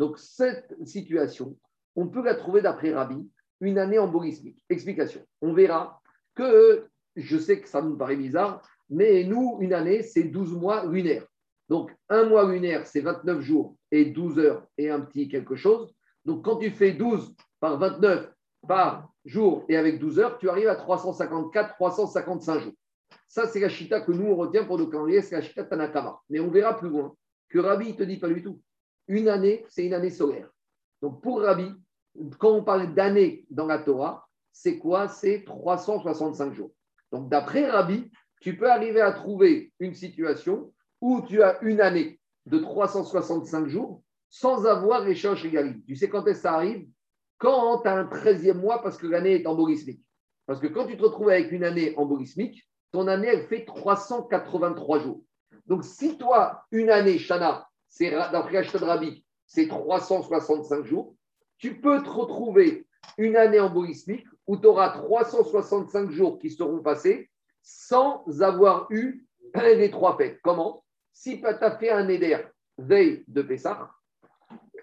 Donc, 0.00 0.18
cette 0.18 0.74
situation, 0.86 1.58
on 1.94 2.08
peut 2.08 2.24
la 2.24 2.34
trouver 2.34 2.62
d'après 2.62 2.94
Rabbi, 2.94 3.28
une 3.60 3.76
année 3.76 3.98
embolismique. 3.98 4.64
Explication. 4.70 5.20
On 5.42 5.52
verra 5.52 6.00
que, 6.34 6.86
je 7.16 7.36
sais 7.36 7.60
que 7.60 7.68
ça 7.68 7.82
nous 7.82 7.98
paraît 7.98 8.16
bizarre, 8.16 8.66
mais 8.88 9.24
nous, 9.24 9.58
une 9.60 9.74
année, 9.74 10.02
c'est 10.02 10.24
12 10.24 10.54
mois 10.54 10.86
lunaires. 10.86 11.26
Donc, 11.68 11.94
un 12.08 12.24
mois 12.24 12.50
lunaire, 12.50 12.86
c'est 12.86 13.02
29 13.02 13.42
jours 13.42 13.76
et 13.90 14.06
12 14.06 14.38
heures 14.38 14.66
et 14.78 14.88
un 14.88 15.02
petit 15.02 15.28
quelque 15.28 15.54
chose. 15.54 15.94
Donc, 16.24 16.46
quand 16.46 16.56
tu 16.56 16.70
fais 16.70 16.92
12 16.92 17.34
par 17.60 17.78
29 17.78 18.32
par 18.66 19.12
jour 19.26 19.66
et 19.68 19.76
avec 19.76 19.98
12 19.98 20.18
heures, 20.18 20.38
tu 20.38 20.48
arrives 20.48 20.68
à 20.68 20.76
354, 20.76 21.74
355 21.74 22.60
jours. 22.60 22.72
Ça, 23.28 23.46
c'est 23.46 23.60
la 23.60 23.68
chita 23.68 24.00
que 24.00 24.12
nous, 24.12 24.28
on 24.28 24.36
retient 24.36 24.64
pour 24.64 24.78
nos 24.78 24.86
calendriers, 24.86 25.20
c'est 25.20 25.34
la 25.34 25.42
chita 25.42 25.62
Tanakama. 25.62 26.18
Mais 26.30 26.40
on 26.40 26.50
verra 26.50 26.74
plus 26.74 26.88
loin 26.88 27.14
que 27.50 27.58
Rabbi 27.58 27.88
ne 27.88 27.92
te 27.92 28.02
dit 28.02 28.16
pas 28.16 28.28
du 28.28 28.42
tout. 28.42 28.62
Une 29.10 29.28
année, 29.28 29.66
c'est 29.68 29.84
une 29.84 29.94
année 29.94 30.10
solaire. 30.10 30.48
Donc, 31.02 31.20
pour 31.20 31.40
Rabbi, 31.40 31.68
quand 32.38 32.52
on 32.52 32.62
parle 32.62 32.94
d'année 32.94 33.44
dans 33.50 33.66
la 33.66 33.80
Torah, 33.80 34.28
c'est 34.52 34.78
quoi? 34.78 35.08
C'est 35.08 35.42
365 35.42 36.54
jours. 36.54 36.70
Donc, 37.10 37.28
d'après 37.28 37.68
Rabbi, 37.68 38.08
tu 38.40 38.56
peux 38.56 38.70
arriver 38.70 39.00
à 39.00 39.10
trouver 39.10 39.72
une 39.80 39.94
situation 39.94 40.72
où 41.00 41.22
tu 41.22 41.42
as 41.42 41.60
une 41.62 41.80
année 41.80 42.20
de 42.46 42.60
365 42.60 43.66
jours 43.66 44.00
sans 44.28 44.64
avoir 44.64 45.04
échange 45.08 45.42
régaliste. 45.42 45.84
Tu 45.86 45.96
sais 45.96 46.08
quand 46.08 46.24
est-ce 46.28 46.38
que 46.38 46.42
ça 46.42 46.54
arrive? 46.54 46.88
Quand 47.38 47.80
tu 47.80 47.88
as 47.88 47.96
un 47.96 48.04
13e 48.04 48.60
mois 48.60 48.80
parce 48.80 48.96
que 48.96 49.08
l'année 49.08 49.42
est 49.42 49.46
embolismique. 49.48 50.04
Parce 50.46 50.60
que 50.60 50.68
quand 50.68 50.86
tu 50.86 50.96
te 50.96 51.02
retrouves 51.02 51.30
avec 51.30 51.50
une 51.50 51.64
année 51.64 51.96
embolismique, 51.96 52.64
ton 52.92 53.08
année, 53.08 53.26
elle 53.26 53.48
fait 53.48 53.64
383 53.64 55.00
jours. 55.00 55.24
Donc, 55.66 55.82
si 55.82 56.16
toi, 56.16 56.62
une 56.70 56.90
année, 56.90 57.18
Shana, 57.18 57.69
c'est 57.90 58.10
d'après 58.10 58.62
de 58.62 58.84
Rabbi, 58.84 59.24
c'est 59.46 59.68
365 59.68 60.86
jours, 60.86 61.14
tu 61.58 61.78
peux 61.80 62.02
te 62.02 62.08
retrouver 62.08 62.86
une 63.18 63.36
année 63.36 63.60
embolismique 63.60 64.26
où 64.46 64.56
tu 64.56 64.66
auras 64.66 64.90
365 64.90 66.10
jours 66.10 66.38
qui 66.38 66.50
seront 66.50 66.82
passés 66.82 67.30
sans 67.62 68.24
avoir 68.40 68.86
eu 68.90 69.26
les 69.54 69.90
trois 69.90 70.16
fêtes. 70.16 70.38
Comment? 70.42 70.84
Si 71.12 71.40
tu 71.40 71.46
as 71.46 71.78
fait 71.78 71.90
un 71.90 72.08
éder 72.08 72.38
veille 72.78 73.24
de 73.28 73.42
Pessah 73.42 73.90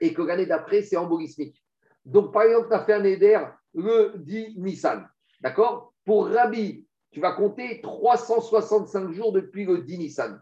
et 0.01 0.13
que 0.13 0.21
l'année 0.21 0.45
d'après, 0.45 0.84
c'est 0.84 0.97
embolismique. 0.97 1.63
Donc, 2.05 2.31
par 2.31 2.43
exemple, 2.43 2.67
tu 2.67 2.75
as 2.75 2.85
fait 2.85 2.93
un 2.93 3.03
éder 3.03 3.43
le 3.73 4.13
10 4.17 4.59
Nissan. 4.59 5.07
D'accord? 5.41 5.93
Pour 6.05 6.27
Rabbi, 6.27 6.85
tu 7.11 7.19
vas 7.19 7.31
compter 7.31 7.81
365 7.81 9.11
jours 9.11 9.31
depuis 9.31 9.65
le 9.65 9.79
10 9.79 9.97
Nissan. 9.97 10.39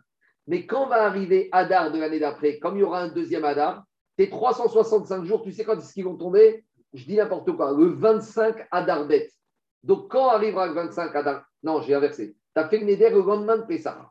Mais 0.47 0.65
quand 0.65 0.87
va 0.87 1.03
arriver 1.03 1.49
Adar 1.51 1.91
de 1.91 1.99
l'année 1.99 2.19
d'après, 2.19 2.59
comme 2.59 2.77
il 2.77 2.81
y 2.81 2.83
aura 2.83 3.01
un 3.01 3.07
deuxième 3.07 3.45
Adar, 3.45 3.83
tes 4.17 4.29
365 4.29 5.25
jours, 5.25 5.41
tu 5.41 5.51
sais 5.51 5.63
quand 5.63 5.77
est-ce 5.77 5.93
qu'ils 5.93 6.05
vont 6.05 6.17
tomber? 6.17 6.63
Je 6.93 7.05
dis 7.05 7.15
n'importe 7.17 7.51
quoi. 7.55 7.73
Le 7.73 7.87
25 7.87 8.67
Adar 8.71 9.05
bête. 9.05 9.31
Donc, 9.83 10.09
quand 10.09 10.29
arrivera 10.29 10.67
le 10.67 10.73
25 10.73 11.15
Adar 11.15 11.45
Non, 11.63 11.81
j'ai 11.81 11.93
inversé. 11.93 12.35
Tu 12.55 12.61
as 12.61 12.69
fait 12.69 12.77
le 12.77 12.85
Neder 12.85 13.09
le 13.09 13.21
lendemain 13.21 13.57
de 13.57 13.63
Pessah. 13.63 14.09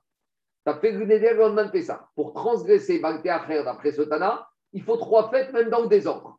Tu 0.66 0.72
as 0.72 0.74
fait 0.78 0.92
le 0.92 1.04
Neder 1.04 1.32
le 1.32 1.38
lendemain 1.38 1.64
de 1.64 1.70
Pessah. 1.70 2.08
Pour 2.14 2.34
transgresser 2.34 2.98
Balté 2.98 3.28
d'après 3.28 3.92
ce 3.92 4.02
Tana, 4.02 4.46
il 4.72 4.82
faut 4.82 4.96
trois 4.96 5.30
fêtes, 5.30 5.52
même 5.52 5.70
dans 5.70 5.82
le 5.82 5.88
désordre. 5.88 6.38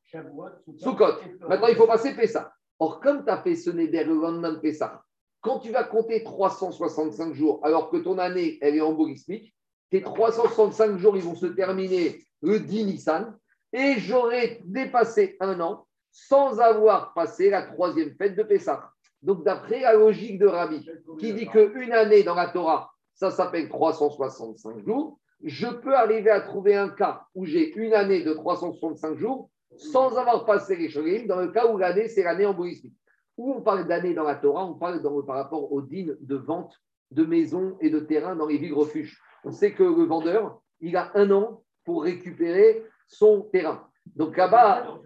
Soukot. 0.77 1.05
Maintenant, 1.47 1.67
il 1.67 1.76
faut 1.76 1.88
passer 1.88 2.13
Pessah. 2.13 2.51
Or, 2.80 2.99
comme 2.99 3.23
tu 3.23 3.30
as 3.30 3.41
fait 3.41 3.55
ce 3.55 3.69
Neder 3.72 4.03
le 4.03 4.15
lendemain 4.15 4.51
de 4.53 4.59
Pessah, 4.59 5.01
quand 5.41 5.59
tu 5.59 5.72
vas 5.72 5.84
compter 5.84 6.23
365 6.23 7.34
jours, 7.34 7.59
alors 7.63 7.89
que 7.89 7.97
ton 7.97 8.17
année, 8.17 8.57
elle 8.61 8.76
est 8.76 8.81
embolismique, 8.81 9.55
tes 9.90 10.02
365 10.02 10.98
jours, 10.98 11.16
ils 11.18 11.24
vont 11.24 11.36
se 11.36 11.45
terminer 11.45 12.24
le 12.41 12.60
10 12.60 12.86
Nissan, 12.86 13.38
et 13.74 13.95
j'aurai 13.99 14.62
dépassé 14.66 15.38
un 15.40 15.60
an 15.60 15.86
sans 16.12 16.60
avoir 16.60 17.14
passé 17.14 17.49
la 17.49 17.64
troisième 17.64 18.16
fête 18.16 18.36
de 18.36 18.44
Pessah. 18.44 18.90
Donc, 19.22 19.44
d'après 19.44 19.82
la 19.82 19.94
logique 19.94 20.40
de 20.40 20.45
Rabbi, 20.45 20.88
qui 21.20 21.34
dit 21.34 21.48
qu'une 21.48 21.91
année 21.91 22.24
dans 22.24 22.36
la 22.36 22.48
Torah, 22.48 22.91
ça 23.16 23.32
s'appelle 23.32 23.70
365 23.70 24.86
jours, 24.86 25.20
je 25.44 25.68
peux 25.68 25.95
arriver 25.95 26.30
à 26.30 26.41
trouver 26.41 26.76
un 26.76 26.90
cas 26.90 27.26
où 27.36 27.45
j'ai 27.45 27.74
une 27.76 27.94
année 27.94 28.24
de 28.24 28.34
365 28.34 29.18
jours 29.18 29.49
sans 29.78 30.16
avoir 30.18 30.45
passé 30.45 30.76
les 30.76 30.90
Shorim, 30.90 31.28
dans 31.28 31.41
le 31.41 31.49
cas 31.49 31.68
où 31.68 31.78
l'année, 31.78 32.07
c'est 32.07 32.24
l'année 32.24 32.45
embolismique. 32.45 32.95
Où 33.38 33.53
on 33.53 33.62
parle 33.62 33.88
d'année 33.88 34.14
dans 34.14 34.24
la 34.24 34.36
Torah, 34.36 34.66
on 34.66 34.76
parle 34.76 35.02
par 35.26 35.36
rapport 35.36 35.72
aux 35.72 35.82
dînes 35.82 36.16
de 36.22 36.36
vente 36.36 36.74
de 37.12 37.26
maisons 37.26 37.78
et 37.82 37.90
de 37.90 37.99
terrains 37.99 38.36
dans 38.36 38.48
les 38.48 38.57
villes 38.57 38.74
refuges. 38.74 39.20
On 39.45 39.51
sait 39.51 39.73
que 39.73 39.84
le 39.84 40.05
vendeur, 40.05 40.59
il 40.81 40.97
a 40.97 41.11
un 41.13 41.30
an 41.30 41.63
pour 41.85 42.03
récupérer 42.03 42.84
son 43.07 43.41
terrain. 43.41 43.88
Donc 44.15 44.35
là-bas, 44.35 44.99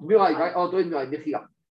muraille, 0.00 0.54
Antoine 0.56 0.88
Muraille, 0.88 1.20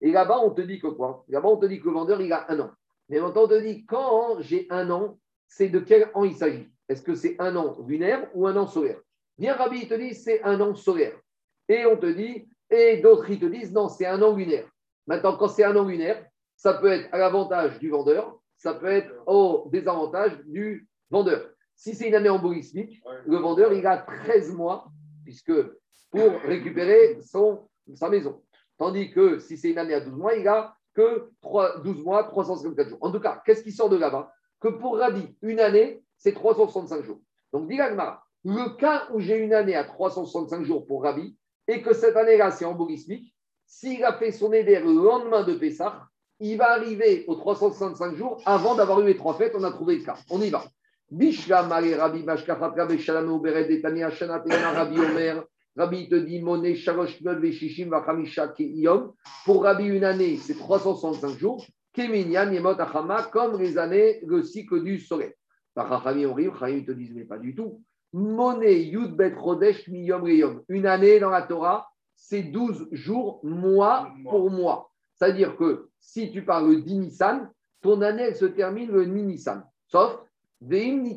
Et 0.01 0.11
là-bas, 0.11 0.41
on 0.43 0.51
te 0.51 0.63
dit 0.63 0.81
que 0.81 0.87
quoi? 0.87 1.25
Là-bas, 1.29 1.49
on 1.49 1.59
te 1.59 1.67
dit 1.67 1.81
que 1.81 1.87
le 1.87 1.93
vendeur, 1.93 2.21
il 2.23 2.33
a 2.33 2.51
un 2.51 2.61
an. 2.61 2.71
Mais 3.11 3.21
maintenant, 3.21 3.43
on 3.43 3.49
te 3.49 3.61
dit, 3.61 3.85
quand 3.85 4.41
j'ai 4.41 4.67
un 4.71 4.91
an, 4.91 5.19
c'est 5.47 5.69
de 5.69 5.81
quel 5.81 6.11
an 6.15 6.25
il 6.25 6.35
s'agit? 6.35 6.67
Est-ce 6.89 7.03
que 7.03 7.15
c'est 7.15 7.37
un 7.39 7.55
an 7.57 7.77
lunaire 7.87 8.27
ou 8.35 8.47
un 8.47 8.57
an 8.57 8.67
solaire? 8.67 8.99
Bien, 9.37 9.55
Rabbi, 9.55 9.81
il 9.83 9.89
te 9.89 9.95
dit, 9.95 10.15
c'est 10.15 10.43
un 10.43 10.59
an 10.63 10.75
solaire. 10.75 11.19
Et 11.69 11.85
on 11.85 11.99
te 11.99 12.07
dit, 12.07 12.49
et 12.71 12.99
d'autres, 13.03 13.29
ils 13.29 13.39
te 13.39 13.47
disent, 13.47 13.73
non, 13.73 13.89
c'est 13.89 14.07
un 14.07 14.21
an 14.23 14.35
lunaire. 14.35 14.67
Maintenant, 15.07 15.37
quand 15.37 15.49
c'est 15.49 15.65
un 15.65 15.77
an 15.77 15.85
lunaire, 15.85 16.25
ça 16.57 16.75
peut 16.75 16.91
être 16.91 17.13
à 17.13 17.19
l'avantage 17.19 17.79
du 17.79 17.91
vendeur, 17.91 18.39
ça 18.57 18.75
peut 18.75 18.87
être 18.87 19.13
au 19.27 19.69
désavantage 19.71 20.39
du 20.47 20.89
vendeur. 21.11 21.52
Si 21.75 21.95
c'est 21.95 22.09
une 22.09 22.15
année 22.15 22.29
embolismique, 22.29 23.03
le 23.27 23.37
vendeur, 23.37 23.73
il 23.73 23.87
a 23.87 23.99
13 23.99 24.55
mois, 24.55 24.91
puisque 25.25 25.53
pour 26.11 26.31
récupérer 26.45 27.19
son, 27.23 27.69
sa 27.95 28.09
maison. 28.09 28.43
Tandis 28.79 29.11
que 29.11 29.39
si 29.39 29.57
c'est 29.57 29.71
une 29.71 29.79
année 29.79 29.95
à 29.95 30.01
12 30.01 30.15
mois, 30.15 30.35
il 30.35 30.47
a 30.47 30.77
que 30.95 31.31
3, 31.41 31.79
12 31.79 32.05
mois, 32.05 32.25
354 32.25 32.89
jours. 32.89 32.99
En 33.01 33.11
tout 33.11 33.21
cas, 33.21 33.43
qu'est-ce 33.45 33.63
qui 33.63 33.73
sort 33.73 33.89
de 33.89 33.97
là-bas? 33.97 34.33
Que 34.61 34.69
pour 34.69 34.99
Rabbi, 34.99 35.37
une 35.43 35.61
année, 35.61 36.03
c'est 36.17 36.33
365 36.33 37.03
jours. 37.05 37.21
Donc, 37.53 37.69
dit 37.69 37.79
le 38.45 38.77
cas 38.77 39.09
où 39.13 39.21
j'ai 39.21 39.39
une 39.39 39.55
année 39.55 39.75
à 39.75 39.85
365 39.85 40.65
jours 40.65 40.87
pour 40.87 41.03
Rabbi, 41.03 41.37
et 41.69 41.83
que 41.83 41.95
cette 41.95 42.17
année-là, 42.17 42.51
c'est 42.51 42.65
embolismique, 42.65 43.35
s'il 43.67 44.05
a 44.05 44.13
fait 44.13 44.33
son 44.33 44.53
éder 44.53 44.81
le 44.81 44.93
lendemain 44.93 45.45
de 45.45 45.55
Pessah, 45.55 46.09
il 46.41 46.59
va 46.59 46.73
arriver 46.73 47.25
aux 47.29 47.37
365 47.37 48.17
jours 48.17 48.43
avant 48.45 48.75
d'avoir 48.75 49.01
eu 49.01 49.07
les 49.07 49.17
trois 49.17 49.35
fêtes. 49.35 49.55
On 49.57 49.63
a 49.63 49.71
trouvé 49.71 49.99
le 49.99 50.05
cas. 50.05 50.17
On 50.29 50.41
y 50.41 50.51
va. 50.51 50.65
Bishla 51.13 51.65
Mare 51.65 51.95
Rabbi 51.95 52.23
Mashkafat 52.23 52.75
Rabbi 52.75 52.97
Shalom 52.97 53.43
Beret 53.43 53.69
Detani 53.69 54.03
Rabbi 54.03 54.99
Omer. 54.99 55.45
Rabbi 55.77 56.09
te 56.09 56.15
dit 56.15 56.41
Moné 56.41 56.75
Shalosh 56.75 57.23
Veshishim 57.23 57.91
Vachamisha 57.91 58.55
Yom. 58.59 59.13
Pour 59.45 59.63
Rabbi, 59.65 59.85
une 59.85 60.05
année, 60.05 60.39
c'est 60.39 60.57
365 60.57 61.39
jours. 61.39 61.67
Keminyan 61.93 62.51
Yemot 62.51 62.81
Achama, 62.81 63.25
comme 63.25 63.61
les 63.61 63.77
années, 63.77 64.21
le 64.27 64.43
cycle 64.43 64.83
du 64.83 64.99
soleil. 64.99 65.35
Chachamim 65.77 66.31
Orim, 66.31 66.53
Chachamim 66.59 66.83
te 66.83 66.93
disent, 66.93 67.13
mais 67.15 67.25
pas 67.25 67.39
du 67.39 67.55
tout. 67.55 67.83
Moné 68.15 68.81
Yud 68.81 69.15
Bet 69.15 69.35
Rodesh 69.35 69.87
Miyom 69.89 70.23
Reyom. 70.23 70.63
Une 70.71 70.87
année 70.87 71.21
dans 71.21 71.31
la 71.31 71.43
Torah, 71.43 71.91
c'est 72.17 72.43
12 72.43 72.89
jours, 72.93 73.41
mois 73.43 74.11
pour 74.31 74.51
mois. 74.51 74.91
C'est-à-dire 75.17 75.59
que 75.59 75.89
si 76.01 76.33
tu 76.33 76.43
parles 76.43 76.71
le 76.71 76.81
10 76.81 76.99
Nissan, 77.01 77.51
ton 77.83 78.01
année, 78.01 78.23
elle 78.23 78.37
se 78.37 78.47
termine 78.47 78.91
le 78.91 79.05
8 79.05 79.23
Nissan. 79.25 79.63
Sauf 79.89 80.19
Mais 80.65 81.09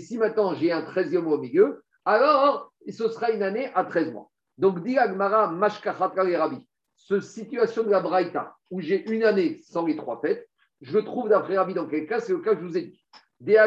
si 0.00 0.18
maintenant 0.18 0.54
j'ai 0.54 0.72
un 0.72 0.82
13e 0.82 1.18
mois 1.18 1.34
au 1.34 1.40
milieu, 1.40 1.82
alors 2.04 2.72
ce 2.88 3.08
sera 3.08 3.30
une 3.30 3.42
année 3.42 3.70
à 3.74 3.84
13 3.84 4.12
mois. 4.12 4.30
Donc, 4.56 4.82
dit 4.84 4.96
Agmara 4.98 5.50
Mashkachatra 5.50 6.24
et 6.28 6.36
Rabbi, 6.36 6.66
ce 6.94 7.20
situation 7.20 7.82
de 7.82 7.90
la 7.90 8.00
Braïta, 8.00 8.56
où 8.70 8.80
j'ai 8.80 9.10
une 9.10 9.24
année 9.24 9.60
sans 9.62 9.84
les 9.84 9.96
trois 9.96 10.20
fêtes, 10.20 10.48
je 10.80 10.98
trouve 10.98 11.28
d'après 11.28 11.58
Rabbi 11.58 11.74
dans 11.74 11.86
quel 11.86 12.06
cas 12.06 12.20
C'est 12.20 12.32
le 12.32 12.38
cas 12.38 12.54
que 12.54 12.60
je 12.60 12.66
vous 12.66 12.78
ai 12.78 12.82
dit. 12.82 13.04
Il 13.46 13.58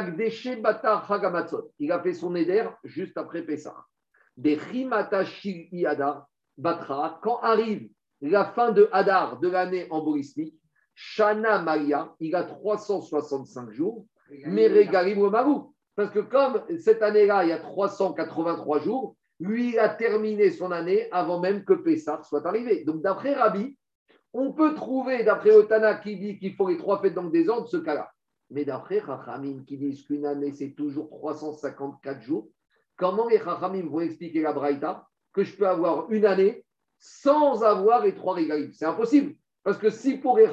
a 1.91 1.99
fait 1.99 2.13
son 2.13 2.35
éder 2.35 2.67
juste 2.83 3.17
après 3.17 3.43
Pessah. 3.43 3.85
Des 4.37 4.55
Rimata 4.55 5.23
Adar 5.85 6.27
Batra. 6.57 7.19
Quand 7.21 7.39
arrive 7.41 7.89
la 8.21 8.45
fin 8.45 8.71
de 8.71 8.89
Hadar 8.91 9.39
de 9.39 9.49
l'année 9.49 9.87
embolismique, 9.91 10.56
Shana 10.99 11.61
Maria, 11.61 12.11
il 12.19 12.35
a 12.35 12.43
365 12.43 13.69
jours, 13.71 14.07
mais 14.47 14.67
Regalim 14.67 15.29
Marou. 15.29 15.75
Parce 15.95 16.09
que 16.09 16.19
comme 16.19 16.63
cette 16.79 17.03
année-là, 17.03 17.43
il 17.43 17.49
y 17.49 17.51
a 17.51 17.59
383 17.59 18.79
jours, 18.79 19.15
lui, 19.39 19.73
il 19.73 19.79
a 19.79 19.89
terminé 19.89 20.49
son 20.49 20.71
année 20.71 21.07
avant 21.11 21.39
même 21.39 21.63
que 21.63 21.73
Pessah 21.73 22.23
soit 22.23 22.47
arrivé. 22.47 22.83
Donc, 22.83 23.03
d'après 23.03 23.35
Rabbi, 23.35 23.77
on 24.33 24.53
peut 24.53 24.73
trouver, 24.73 25.23
d'après 25.23 25.51
Otana 25.51 25.93
qui 25.93 26.17
dit 26.17 26.39
qu'il 26.39 26.55
faut 26.55 26.67
les 26.67 26.77
trois 26.77 26.99
fêtes 26.99 27.13
dans 27.13 27.21
le 27.21 27.29
désordre, 27.29 27.67
ce 27.67 27.77
cas-là. 27.77 28.11
Mais 28.49 28.65
d'après 28.65 28.97
Rachamim 28.97 29.65
qui 29.67 29.77
dit 29.77 30.03
qu'une 30.03 30.25
année, 30.25 30.51
c'est 30.51 30.71
toujours 30.71 31.09
354 31.11 32.21
jours, 32.23 32.49
comment 32.95 33.27
les 33.27 33.37
Rachamim 33.37 33.87
vont 33.87 33.99
expliquer 33.99 34.41
la 34.41 34.53
Braïta 34.53 35.07
que 35.31 35.43
je 35.43 35.55
peux 35.55 35.67
avoir 35.67 36.11
une 36.11 36.25
année 36.25 36.65
sans 36.97 37.63
avoir 37.63 38.03
les 38.03 38.15
trois 38.15 38.33
régalim 38.33 38.73
C'est 38.73 38.85
impossible. 38.85 39.35
Parce 39.67 39.79
que 39.79 39.89
si 39.89 40.15
pour 40.15 40.37
les 40.37 40.49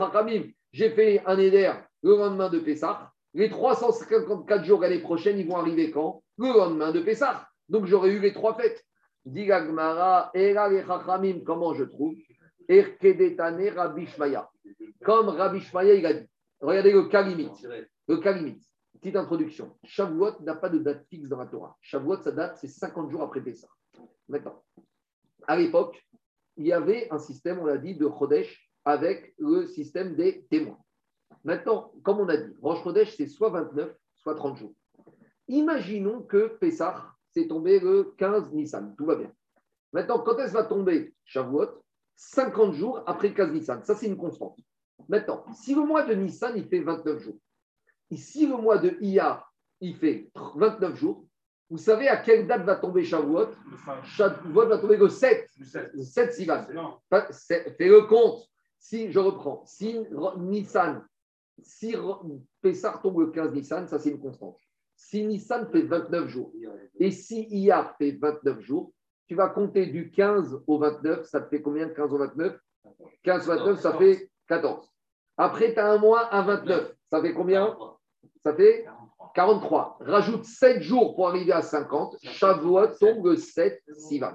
j'ai 0.72 0.90
fait 0.90 1.22
un 1.24 1.38
éder 1.38 1.72
le 2.02 2.16
lendemain 2.16 2.50
de 2.50 2.58
Pessah, 2.58 3.12
les 3.32 3.48
354 3.48 4.64
jours 4.64 4.80
l'année 4.80 4.98
prochaine, 4.98 5.38
ils 5.38 5.46
vont 5.46 5.54
arriver 5.54 5.92
quand? 5.92 6.24
Le 6.36 6.48
lendemain 6.48 6.90
de 6.90 6.98
Pessah. 6.98 7.46
Donc 7.68 7.86
j'aurais 7.86 8.10
eu 8.10 8.18
les 8.18 8.32
trois 8.32 8.56
fêtes. 8.56 8.84
Dit 9.24 9.46
Gagmara, 9.46 10.32
Era 10.34 10.68
les 10.68 11.44
comment 11.44 11.74
je 11.74 11.84
trouve? 11.84 12.16
Erkedetane 12.66 13.68
Rabbi 13.68 14.06
Shmaya. 14.06 14.50
Comme 15.04 15.28
Rabbi 15.28 15.60
Shmaya, 15.60 15.94
il 15.94 16.06
a 16.06 16.14
dit. 16.14 16.26
Regardez 16.60 16.90
le 16.90 17.04
cas 17.04 17.22
limite. 17.22 17.68
Le 18.08 18.16
cas 18.16 18.32
limite. 18.32 18.64
petite 18.94 19.14
introduction. 19.14 19.78
Shavuot 19.84 20.40
n'a 20.40 20.56
pas 20.56 20.70
de 20.70 20.80
date 20.80 21.06
fixe 21.08 21.28
dans 21.28 21.38
la 21.38 21.46
Torah. 21.46 21.76
Shavuot, 21.82 22.20
sa 22.20 22.32
date, 22.32 22.56
c'est 22.60 22.66
50 22.66 23.12
jours 23.12 23.22
après 23.22 23.42
Pessah. 23.42 23.68
Maintenant, 24.28 24.60
à 25.46 25.56
l'époque, 25.56 26.04
il 26.56 26.66
y 26.66 26.72
avait 26.72 27.06
un 27.12 27.20
système, 27.20 27.60
on 27.60 27.66
l'a 27.66 27.78
dit, 27.78 27.94
de 27.94 28.08
Chodesh 28.08 28.64
avec 28.84 29.34
le 29.38 29.66
système 29.66 30.14
des 30.14 30.44
témoins. 30.50 30.78
Maintenant, 31.44 31.92
comme 32.02 32.20
on 32.20 32.28
a 32.28 32.36
dit, 32.36 32.54
Rosh 32.62 32.82
Chodesh, 32.82 33.16
c'est 33.16 33.26
soit 33.26 33.50
29, 33.50 33.94
soit 34.16 34.34
30 34.34 34.56
jours. 34.56 34.74
Imaginons 35.48 36.22
que 36.22 36.56
Pessah, 36.58 37.12
c'est 37.30 37.48
tombé 37.48 37.80
le 37.80 38.14
15 38.16 38.52
Nissan, 38.52 38.94
tout 38.96 39.04
va 39.04 39.16
bien. 39.16 39.32
Maintenant, 39.92 40.20
quand 40.20 40.38
est-ce 40.38 40.52
va 40.52 40.64
tomber 40.64 41.14
Shavuot 41.24 41.82
50 42.16 42.74
jours 42.74 43.02
après 43.06 43.34
15 43.34 43.52
Nissan. 43.52 43.82
Ça, 43.82 43.94
c'est 43.94 44.06
une 44.06 44.16
constante. 44.16 44.58
Maintenant, 45.08 45.44
si 45.52 45.74
le 45.74 45.82
mois 45.82 46.04
de 46.04 46.14
Nissan, 46.14 46.54
il 46.56 46.64
fait 46.66 46.80
29 46.80 47.18
jours, 47.18 47.38
et 48.10 48.16
si 48.16 48.46
le 48.46 48.56
mois 48.56 48.78
de 48.78 48.96
Iyar, 49.00 49.52
il 49.80 49.96
fait 49.96 50.30
29 50.56 50.96
jours, 50.96 51.26
vous 51.70 51.78
savez 51.78 52.08
à 52.08 52.18
quelle 52.18 52.46
date 52.46 52.64
va 52.64 52.76
tomber 52.76 53.04
Shavuot? 53.04 53.48
Shavuot 54.04 54.68
va 54.68 54.78
tomber 54.78 54.96
le 54.96 55.08
7. 55.08 55.48
Le 55.94 56.02
7 56.02 56.32
Sivan. 56.32 56.64
Fais 57.10 57.88
le 57.88 58.02
compte. 58.02 58.48
Si 58.84 59.10
je 59.10 59.18
reprends, 59.18 59.62
si 59.64 59.98
Nissan, 60.36 61.02
si 61.62 61.96
Pessar 62.60 63.00
tombe 63.00 63.18
le 63.20 63.30
15 63.30 63.54
Nissan, 63.54 63.88
ça 63.88 63.98
c'est 63.98 64.10
une 64.10 64.20
constante. 64.20 64.58
Si 64.94 65.24
Nissan 65.24 65.66
fait 65.72 65.80
29 65.80 66.28
jours 66.28 66.52
et 67.00 67.10
si 67.10 67.46
Iyar 67.48 67.96
fait 67.96 68.10
29 68.12 68.60
jours, 68.60 68.92
tu 69.26 69.34
vas 69.34 69.48
compter 69.48 69.86
du 69.86 70.10
15 70.10 70.64
au 70.66 70.78
29, 70.78 71.24
ça 71.24 71.40
te 71.40 71.48
fait 71.48 71.62
combien 71.62 71.86
de 71.86 71.94
15 71.94 72.12
au 72.12 72.18
29 72.18 72.60
15 73.22 73.48
au 73.48 73.52
29, 73.56 73.80
ça 73.80 73.94
fait 73.94 74.30
14. 74.48 74.86
Après, 75.38 75.72
tu 75.72 75.80
as 75.80 75.90
un 75.90 75.96
mois 75.96 76.26
à 76.26 76.42
29, 76.42 76.94
ça 77.10 77.22
fait 77.22 77.32
combien? 77.32 77.74
Ça 78.42 78.54
fait 78.54 78.84
43. 79.34 79.96
Rajoute 80.00 80.44
7 80.44 80.82
jours 80.82 81.16
pour 81.16 81.28
arriver 81.28 81.52
à 81.52 81.62
50. 81.62 82.18
Shavuot 82.20 82.88
tombe 83.00 83.24
le 83.28 83.36
7 83.36 83.82
Sivan. 83.96 84.34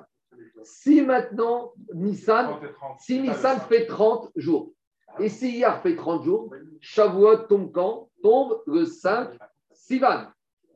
Si 0.64 1.02
maintenant, 1.02 1.74
Nissan, 1.94 2.60
si 2.99 3.22
Nissan 3.22 3.60
fait 3.61 3.86
30 3.86 4.32
jours, 4.36 4.72
et 5.20 5.30
si 5.30 5.57
hier 5.57 5.82
fait 5.82 5.95
30 5.95 6.24
jours, 6.24 6.53
Shavuot 6.80 7.48
tombe 7.48 7.72
quand? 7.72 8.10
Tombe 8.22 8.61
le 8.68 8.86
5 8.86 9.30
Sivan. 9.72 10.28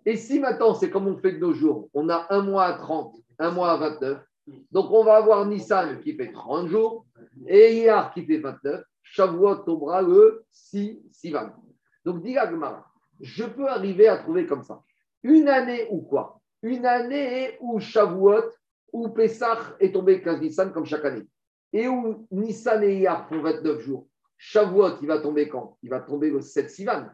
Et 0.06 0.18
si 0.18 0.40
maintenant, 0.40 0.74
c'est 0.74 0.90
comme 0.90 1.08
on 1.08 1.18
fait 1.18 1.34
de 1.34 1.40
nos 1.40 1.54
jours, 1.54 1.90
on 1.94 2.10
a 2.10 2.28
un 2.30 2.42
mois 2.42 2.66
à 2.66 2.74
30, 2.74 3.16
un 3.40 3.52
mois 3.52 3.72
à 3.72 3.78
29, 3.78 4.20
donc 4.72 4.92
on 4.92 5.04
va 5.04 5.16
avoir 5.18 5.46
Nissan 5.46 6.00
qui 6.02 6.14
fait 6.16 6.32
30 6.32 6.68
jours 6.68 7.06
et 7.48 7.78
Iyar 7.78 8.14
qui 8.14 8.26
fait 8.26 8.40
29, 8.40 8.84
Shavuot 9.04 9.56
tombera 9.58 10.02
le 10.02 10.44
6 10.52 11.00
Sivan. 11.12 11.52
Donc, 12.04 12.22
dit 12.22 12.36
je 13.22 13.46
peux 13.46 13.68
arriver 13.68 14.08
à 14.08 14.18
trouver 14.18 14.46
comme 14.46 14.64
ça. 14.64 14.82
Une 15.22 15.48
année 15.48 15.88
ou 15.90 16.02
quoi? 16.02 16.42
Une 16.62 16.86
année 16.86 17.58
où 17.62 17.80
Shavuot, 17.80 18.44
où 18.94 19.10
Pessah 19.10 19.76
est 19.80 19.92
tombé 19.92 20.22
15 20.22 20.40
Nissan 20.40 20.72
comme 20.72 20.86
chaque 20.86 21.04
année. 21.04 21.28
Et 21.74 21.88
où 21.88 22.28
Nissan 22.32 22.84
et 22.84 23.00
Iyar 23.00 23.28
font 23.28 23.42
29 23.42 23.80
jours. 23.82 24.08
Shavuot, 24.38 25.00
il 25.02 25.08
va 25.08 25.20
tomber 25.20 25.50
quand? 25.50 25.78
Il 25.82 25.90
va 25.90 26.00
tomber 26.00 26.30
le 26.30 26.42
7 26.42 26.70
Sivan. 26.70 27.08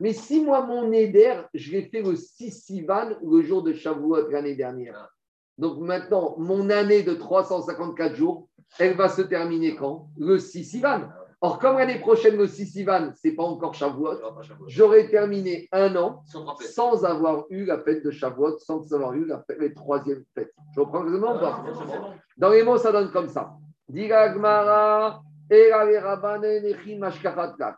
Mais 0.00 0.12
si 0.12 0.44
moi, 0.44 0.64
mon 0.64 0.88
Neder, 0.88 1.42
je 1.52 1.72
l'ai 1.72 1.82
fait 1.82 2.02
le 2.02 2.14
6 2.14 2.50
Sivan, 2.50 3.10
le 3.22 3.42
jour 3.42 3.62
de 3.62 3.72
Shavuot 3.72 4.28
l'année 4.30 4.54
dernière. 4.54 5.10
Donc 5.58 5.80
maintenant, 5.80 6.36
mon 6.38 6.70
année 6.70 7.02
de 7.02 7.14
354 7.14 8.14
jours, 8.14 8.48
elle 8.78 8.96
va 8.96 9.08
se 9.08 9.22
terminer 9.22 9.76
quand? 9.76 10.08
Le 10.16 10.38
6 10.38 10.64
Sivan. 10.64 11.08
Or, 11.40 11.58
comme 11.58 11.78
l'année 11.78 11.98
prochaine, 11.98 12.36
le 12.36 12.46
6 12.46 12.66
Sivan, 12.66 13.12
ce 13.14 13.28
n'est 13.28 13.34
pas 13.34 13.42
encore 13.42 13.74
Shavuot, 13.74 14.18
j'aurais 14.66 15.08
terminé 15.08 15.68
un 15.72 15.94
an 15.96 16.22
sans 16.24 17.04
avoir 17.04 17.44
eu 17.50 17.64
la 17.64 17.78
fête 17.80 18.04
de 18.04 18.10
Shavuot, 18.10 18.58
sans 18.58 18.92
avoir 18.94 19.14
eu 19.14 19.26
la, 19.26 19.42
fête, 19.42 19.58
les 19.60 19.74
troisième 19.74 20.24
fête. 20.34 20.52
Je 20.74 20.80
reprends 20.80 21.02
le 21.02 21.18
nom 21.18 21.38
Dans 22.36 22.50
les 22.50 22.62
mots, 22.62 22.78
ça 22.78 22.92
donne 22.92 23.10
comme 23.10 23.28
ça. 23.28 23.54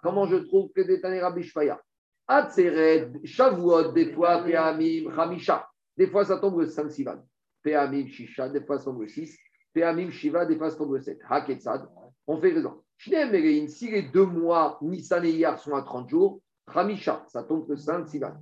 Comment 0.02 0.26
je 0.26 0.36
trouve 0.36 0.70
que 0.72 0.82
des 0.82 1.00
Tane 1.00 1.18
Rabbi 1.18 1.42
Shfaya 1.42 1.80
Atzeret, 2.28 3.12
Shavuot, 3.24 3.92
des 3.92 4.12
fois, 4.12 4.42
Peamim, 4.42 5.10
Hamisha. 5.16 5.68
Des 5.96 6.08
fois, 6.08 6.24
ça 6.24 6.38
tombe 6.38 6.60
le 6.60 6.66
5 6.66 6.90
Sivan. 6.90 7.24
Peamim, 7.62 8.06
Shisha, 8.08 8.48
des 8.48 8.60
fois, 8.60 8.78
ça 8.78 8.84
tombe 8.84 9.02
le 9.02 9.08
6. 9.08 9.36
Peamim, 9.72 10.10
Shiva, 10.10 10.44
des 10.44 10.56
fois, 10.56 10.70
ça 10.70 10.76
tombe 10.76 10.94
le 10.94 11.00
7. 11.00 11.18
Haketsad. 11.28 11.88
On 12.26 12.40
fait 12.40 12.52
raison. 12.52 12.82
Si 12.98 13.90
les 13.90 14.02
deux 14.02 14.26
mois, 14.26 14.78
Nissan 14.82 15.24
et 15.24 15.30
Iyar 15.30 15.58
sont 15.58 15.74
à 15.74 15.82
30 15.82 16.08
jours, 16.08 16.40
Hamisha, 16.66 17.24
ça 17.28 17.44
tombe 17.44 17.68
le 17.68 17.76
5 17.76 18.08
Sivan. 18.08 18.34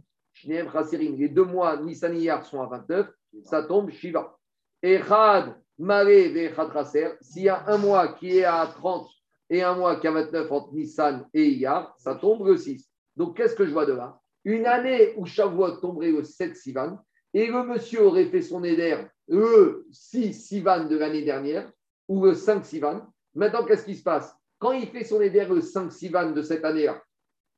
Les 0.45 1.29
deux 1.29 1.45
mois, 1.45 1.77
Nissan 1.77 2.15
et 2.15 2.21
Iyar 2.21 2.45
sont 2.45 2.63
à 2.63 2.67
29, 2.67 3.09
ça 3.43 3.63
tombe 3.65 3.91
Shiva. 3.91 4.39
Echad, 4.83 5.55
Mare, 5.79 6.33
Vechad 6.33 6.69
Raser, 6.71 7.11
s'il 7.21 7.43
y 7.43 7.49
a 7.49 7.65
un 7.67 7.79
mois 7.79 8.15
qui 8.15 8.39
est 8.39 8.45
à 8.45 8.67
30 8.67 9.07
et 9.51 9.63
un 9.63 9.75
mois 9.75 9.97
qui 9.97 10.07
est 10.07 10.11
à 10.11 10.13
29 10.13 10.51
entre 10.51 10.73
Nissan 10.73 11.27
et 11.35 11.47
Iyar, 11.51 11.95
ça 11.99 12.15
tombe 12.15 12.47
le 12.47 12.57
6. 12.57 12.89
Donc, 13.17 13.37
qu'est-ce 13.37 13.55
que 13.55 13.67
je 13.67 13.73
vois 13.73 13.87
de 13.87 13.93
là? 13.93 14.19
Une 14.45 14.67
année 14.67 15.15
où 15.17 15.27
Shavuot 15.27 15.77
tomberait 15.79 16.11
le 16.13 16.23
7 16.25 16.57
Sivan 16.57 16.99
et 17.33 17.49
le 17.49 17.65
monsieur 17.65 18.07
aurait 18.07 18.27
fait 18.27 18.43
son 18.43 18.63
éder 18.65 19.05
le 19.29 19.87
6 19.91 20.33
Sivan 20.33 20.85
de 20.85 20.97
l'année 20.97 21.23
dernière 21.23 21.71
ou 22.09 22.25
le 22.25 22.35
5 22.35 22.65
Sivan. 22.65 23.03
Maintenant, 23.35 23.65
qu'est-ce 23.65 23.85
qui 23.85 23.97
se 23.97 24.03
passe? 24.03 24.35
Quand 24.59 24.73
il 24.73 24.89
fait 24.89 25.05
son 25.05 25.21
éder 25.21 25.45
le 25.45 25.61
5 25.61 25.91
Sivan 25.93 26.33
de 26.33 26.43
cette 26.43 26.65
année-là, 26.65 27.03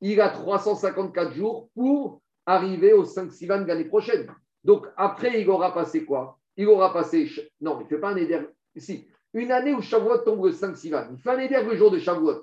il 0.01 0.21
a 0.21 0.31
354 0.31 1.33
jours 1.33 1.71
pour 1.75 2.21
arriver 2.45 2.93
au 2.93 3.05
5 3.05 3.33
Sivan 3.33 3.61
de 3.63 3.67
l'année 3.67 3.85
prochaine. 3.85 4.27
Donc, 4.65 4.87
après, 4.97 5.41
il 5.41 5.49
aura 5.49 5.73
passé 5.73 6.05
quoi? 6.05 6.39
Il 6.57 6.67
aura 6.69 6.93
passé. 6.93 7.31
Non, 7.61 7.79
il 7.81 7.85
ne 7.85 7.89
fait 7.89 7.99
pas 7.99 8.11
un 8.11 8.17
éder. 8.17 8.41
Si, 8.77 9.07
une 9.35 9.53
année 9.53 9.75
où 9.75 9.81
Shavuot 9.81 10.19
tombe 10.19 10.45
le 10.45 10.53
5 10.53 10.77
Sivan, 10.77 11.09
il 11.13 11.19
fait 11.19 11.31
un 11.31 11.39
éder 11.39 11.63
le 11.63 11.77
jour 11.77 11.91
de 11.91 11.99
Shavuot. 11.99 12.43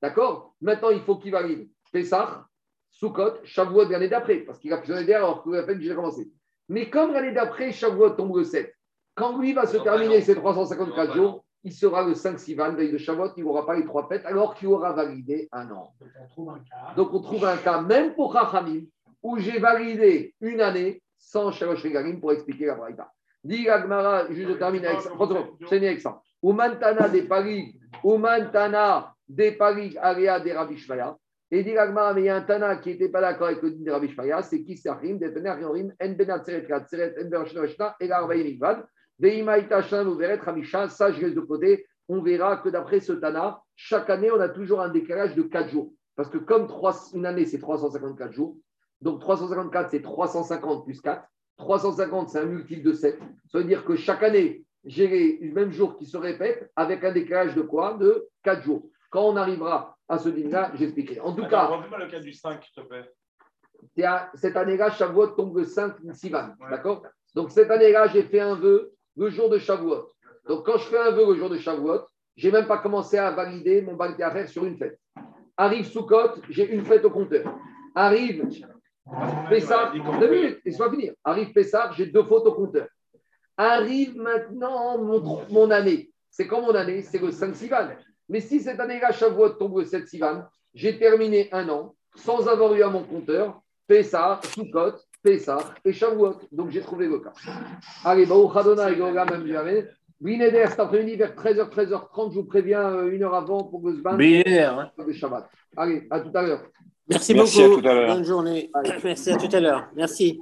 D'accord? 0.00 0.54
Maintenant, 0.60 0.90
il 0.90 1.00
faut 1.00 1.16
qu'il 1.16 1.32
valide 1.32 1.68
Pessah, 1.92 2.46
Sukkot, 2.90 3.44
Shavuot 3.44 3.88
l'année 3.88 4.08
d'après, 4.08 4.38
parce 4.38 4.58
qu'il 4.58 4.72
a 4.72 4.80
fait 4.80 4.92
son 4.92 4.98
éder 4.98 5.14
alors 5.14 5.42
que 5.42 5.50
la 5.50 5.62
peine 5.62 5.78
déjà 5.78 5.94
commencé. 5.94 6.30
Mais 6.68 6.90
comme 6.90 7.12
l'année 7.12 7.32
d'après, 7.32 7.72
Shavuot 7.72 8.10
tombe 8.10 8.36
le 8.36 8.44
7, 8.44 8.74
quand 9.14 9.38
lui 9.38 9.52
va 9.52 9.66
se 9.66 9.76
terminer 9.76 10.20
ses 10.20 10.34
354 10.34 11.14
jours, 11.14 11.44
il 11.64 11.72
sera 11.72 12.06
le 12.06 12.14
5 12.14 12.38
Sivan, 12.38 12.72
veille 12.74 12.92
de 12.92 12.98
Shavuot, 12.98 13.32
il 13.36 13.44
n'aura 13.44 13.64
pas 13.64 13.76
les 13.76 13.84
trois 13.84 14.08
fêtes, 14.08 14.24
alors 14.26 14.54
qu'il 14.54 14.68
aura 14.68 14.92
validé 14.92 15.48
un 15.52 15.70
an. 15.70 15.94
Donc 16.96 17.14
on 17.14 17.20
trouve 17.20 17.44
un 17.44 17.56
cas, 17.56 17.80
même 17.80 18.14
pour 18.14 18.32
Chachamim, 18.32 18.82
où 19.22 19.38
j'ai 19.38 19.58
validé 19.60 20.34
une 20.40 20.60
année 20.60 21.02
sans 21.16 21.52
Shalosh 21.52 21.84
Regalim 21.84 22.20
pour 22.20 22.32
expliquer 22.32 22.66
la 22.66 22.74
Braïta. 22.74 23.10
Dit 23.44 23.68
Agmara, 23.68 24.26
je 24.30 24.52
termine 24.52 24.84
avec 24.84 25.00
ça. 25.00 25.10
C'est 25.68 25.76
avec 25.76 26.00
ça. 26.00 26.20
Umantana 26.42 27.08
des 27.08 27.22
Paris, 27.22 27.74
Umantana 28.04 29.14
des 29.28 29.52
Paris, 29.52 29.96
Aria 30.00 30.40
des 30.40 30.52
Rabbi. 30.52 30.84
Et 31.50 31.62
dit 31.62 31.76
Agmara, 31.76 32.14
mais 32.14 32.22
il 32.22 32.24
y 32.24 32.28
a 32.28 32.36
un 32.36 32.42
Tana 32.42 32.76
qui 32.76 32.90
n'était 32.90 33.08
pas 33.08 33.20
d'accord 33.20 33.48
avec 33.48 33.62
le 33.62 33.70
din 33.70 33.84
de 33.84 33.90
Rabbi 33.90 34.12
c'est 34.42 34.62
qui 34.62 34.76
Sachim, 34.76 35.16
des 35.16 35.32
Tana 35.32 35.54
Riorim, 35.54 35.92
En 36.02 36.12
Benatzeret 36.12 36.66
Katzeret, 36.66 37.14
En 37.18 37.26
et 38.00 38.06
Uveret 38.06 38.10
Ramisha, 38.10 38.86
ça 39.20 41.12
je 41.12 41.20
laisse 41.20 41.34
de 41.34 41.40
côté. 41.40 41.86
On 42.08 42.20
verra 42.20 42.56
que 42.56 42.68
d'après 42.68 43.00
ce 43.00 43.12
Tana, 43.12 43.62
chaque 43.76 44.10
année, 44.10 44.30
on 44.30 44.40
a 44.40 44.48
toujours 44.48 44.80
un 44.80 44.88
décalage 44.88 45.34
de 45.34 45.42
4 45.42 45.70
jours. 45.70 45.92
Parce 46.16 46.28
que 46.28 46.38
comme 46.38 46.66
3, 46.66 47.14
une 47.14 47.26
année, 47.26 47.46
c'est 47.46 47.58
354 47.58 48.32
jours, 48.32 48.56
donc 49.00 49.20
354, 49.20 49.90
c'est 49.90 50.02
350 50.02 50.84
plus 50.84 51.00
4. 51.00 51.24
350, 51.58 52.30
c'est 52.30 52.38
un 52.40 52.44
multiple 52.44 52.82
de 52.82 52.92
7. 52.92 53.18
Ça 53.50 53.58
veut 53.58 53.64
dire 53.64 53.84
que 53.84 53.96
chaque 53.96 54.22
année, 54.22 54.64
j'ai 54.84 55.06
les 55.40 55.50
mêmes 55.52 55.70
jours 55.70 55.96
qui 55.96 56.06
se 56.06 56.16
répètent 56.16 56.70
avec 56.76 57.04
un 57.04 57.12
décalage 57.12 57.54
de 57.54 57.62
quoi? 57.62 57.94
De 57.94 58.28
4 58.42 58.62
jours. 58.62 58.88
Quand 59.10 59.28
on 59.28 59.36
arrivera 59.36 59.96
à 60.08 60.18
ce 60.18 60.28
dîner-là, 60.28 60.72
j'expliquerai. 60.74 61.20
En 61.20 61.34
tout 61.34 61.46
cas. 61.46 61.70
le 61.98 62.10
cas 62.10 62.20
du 62.20 62.32
5, 62.32 62.62
s'il 62.64 62.82
te 62.82 62.88
plaît. 62.88 63.10
Cette 64.34 64.56
année-là, 64.56 64.90
Shavuot 64.90 65.28
tombe 65.28 65.58
le 65.58 65.64
5 65.64 65.96
Sivan. 66.12 66.50
D'accord? 66.70 67.02
Donc 67.34 67.50
cette 67.50 67.70
année-là, 67.70 68.08
j'ai 68.08 68.22
fait 68.22 68.40
un 68.40 68.54
vœu 68.54 68.92
le 69.16 69.30
jour 69.30 69.48
de 69.48 69.58
Shavuot. 69.58 70.12
Donc 70.48 70.66
quand 70.66 70.78
je 70.78 70.84
fais 70.84 70.98
un 70.98 71.10
vœu 71.10 71.26
le 71.26 71.36
jour 71.36 71.50
de 71.50 71.58
Shavuot, 71.58 72.02
je 72.36 72.46
n'ai 72.46 72.52
même 72.52 72.66
pas 72.66 72.78
commencé 72.78 73.18
à 73.18 73.30
valider 73.30 73.82
mon 73.82 73.94
banque 73.94 74.18
d'affaires 74.18 74.48
sur 74.48 74.64
une 74.64 74.76
fête. 74.76 74.98
Arrive 75.56 75.86
Sukkot, 75.86 76.40
j'ai 76.48 76.72
une 76.72 76.84
fête 76.84 77.04
au 77.04 77.10
compteur. 77.10 77.54
Arrive 77.94 78.48
Pessar, 79.50 79.92
deux 79.92 80.30
minutes, 80.30 80.60
laisse-moi 80.64 80.90
finir. 80.90 81.12
Arrive 81.24 81.52
Pessar, 81.52 81.92
j'ai 81.92 82.06
deux 82.06 82.22
fautes 82.24 82.46
au 82.46 82.52
compteur. 82.52 82.88
Arrive 83.56 84.16
maintenant 84.16 84.98
mon, 84.98 85.44
mon 85.50 85.70
année. 85.70 86.10
C'est 86.30 86.46
quand 86.46 86.62
mon 86.62 86.74
année? 86.74 87.02
C'est 87.02 87.18
le 87.18 87.30
5 87.30 87.54
Sivan. 87.54 87.88
Mais 88.28 88.40
si 88.40 88.60
cette 88.60 88.80
année-là, 88.80 89.12
Shavuot 89.12 89.50
tombe 89.50 89.78
le 89.78 89.84
7 89.84 90.08
Sivan, 90.08 90.44
j'ai 90.72 90.98
terminé 90.98 91.48
un 91.52 91.68
an 91.68 91.94
sans 92.16 92.48
avoir 92.48 92.72
eu 92.74 92.82
à 92.82 92.88
mon 92.88 93.02
compteur 93.02 93.60
Pessar, 93.86 94.42
Sukkot, 94.44 94.94
Pessar 95.22 95.74
et 95.84 95.92
Shavuot. 95.92 96.36
Donc 96.50 96.70
j'ai 96.70 96.80
trouvé 96.80 97.06
le 97.06 97.18
cas. 97.18 97.32
Allez, 98.04 98.22
et 98.22 98.96
Goga, 98.96 99.24
même 99.24 99.46
jamais. 99.46 99.86
Binéder, 100.20 100.64
cet 100.68 100.78
après-midi 100.78 101.16
vers 101.16 101.34
13h, 101.34 101.68
13h30, 101.70 102.30
je 102.30 102.38
vous 102.38 102.44
préviens 102.44 102.92
euh, 102.92 103.10
une 103.10 103.24
heure 103.24 103.34
avant 103.34 103.64
pour 103.64 103.82
que 103.82 103.92
se 103.92 104.00
bain. 104.00 104.16
Hein. 104.16 104.90
Shabbat. 105.12 105.48
Allez, 105.76 106.06
à 106.10 106.20
tout 106.20 106.30
à 106.32 106.42
l'heure. 106.42 106.62
Merci, 107.08 107.34
beaucoup. 107.34 107.82
Bonne 107.82 108.24
journée. 108.24 108.70
Merci 109.02 109.32
à 109.32 109.36
tout 109.36 109.48
à 109.52 109.60
l'heure. 109.60 109.88
Merci. 109.96 110.38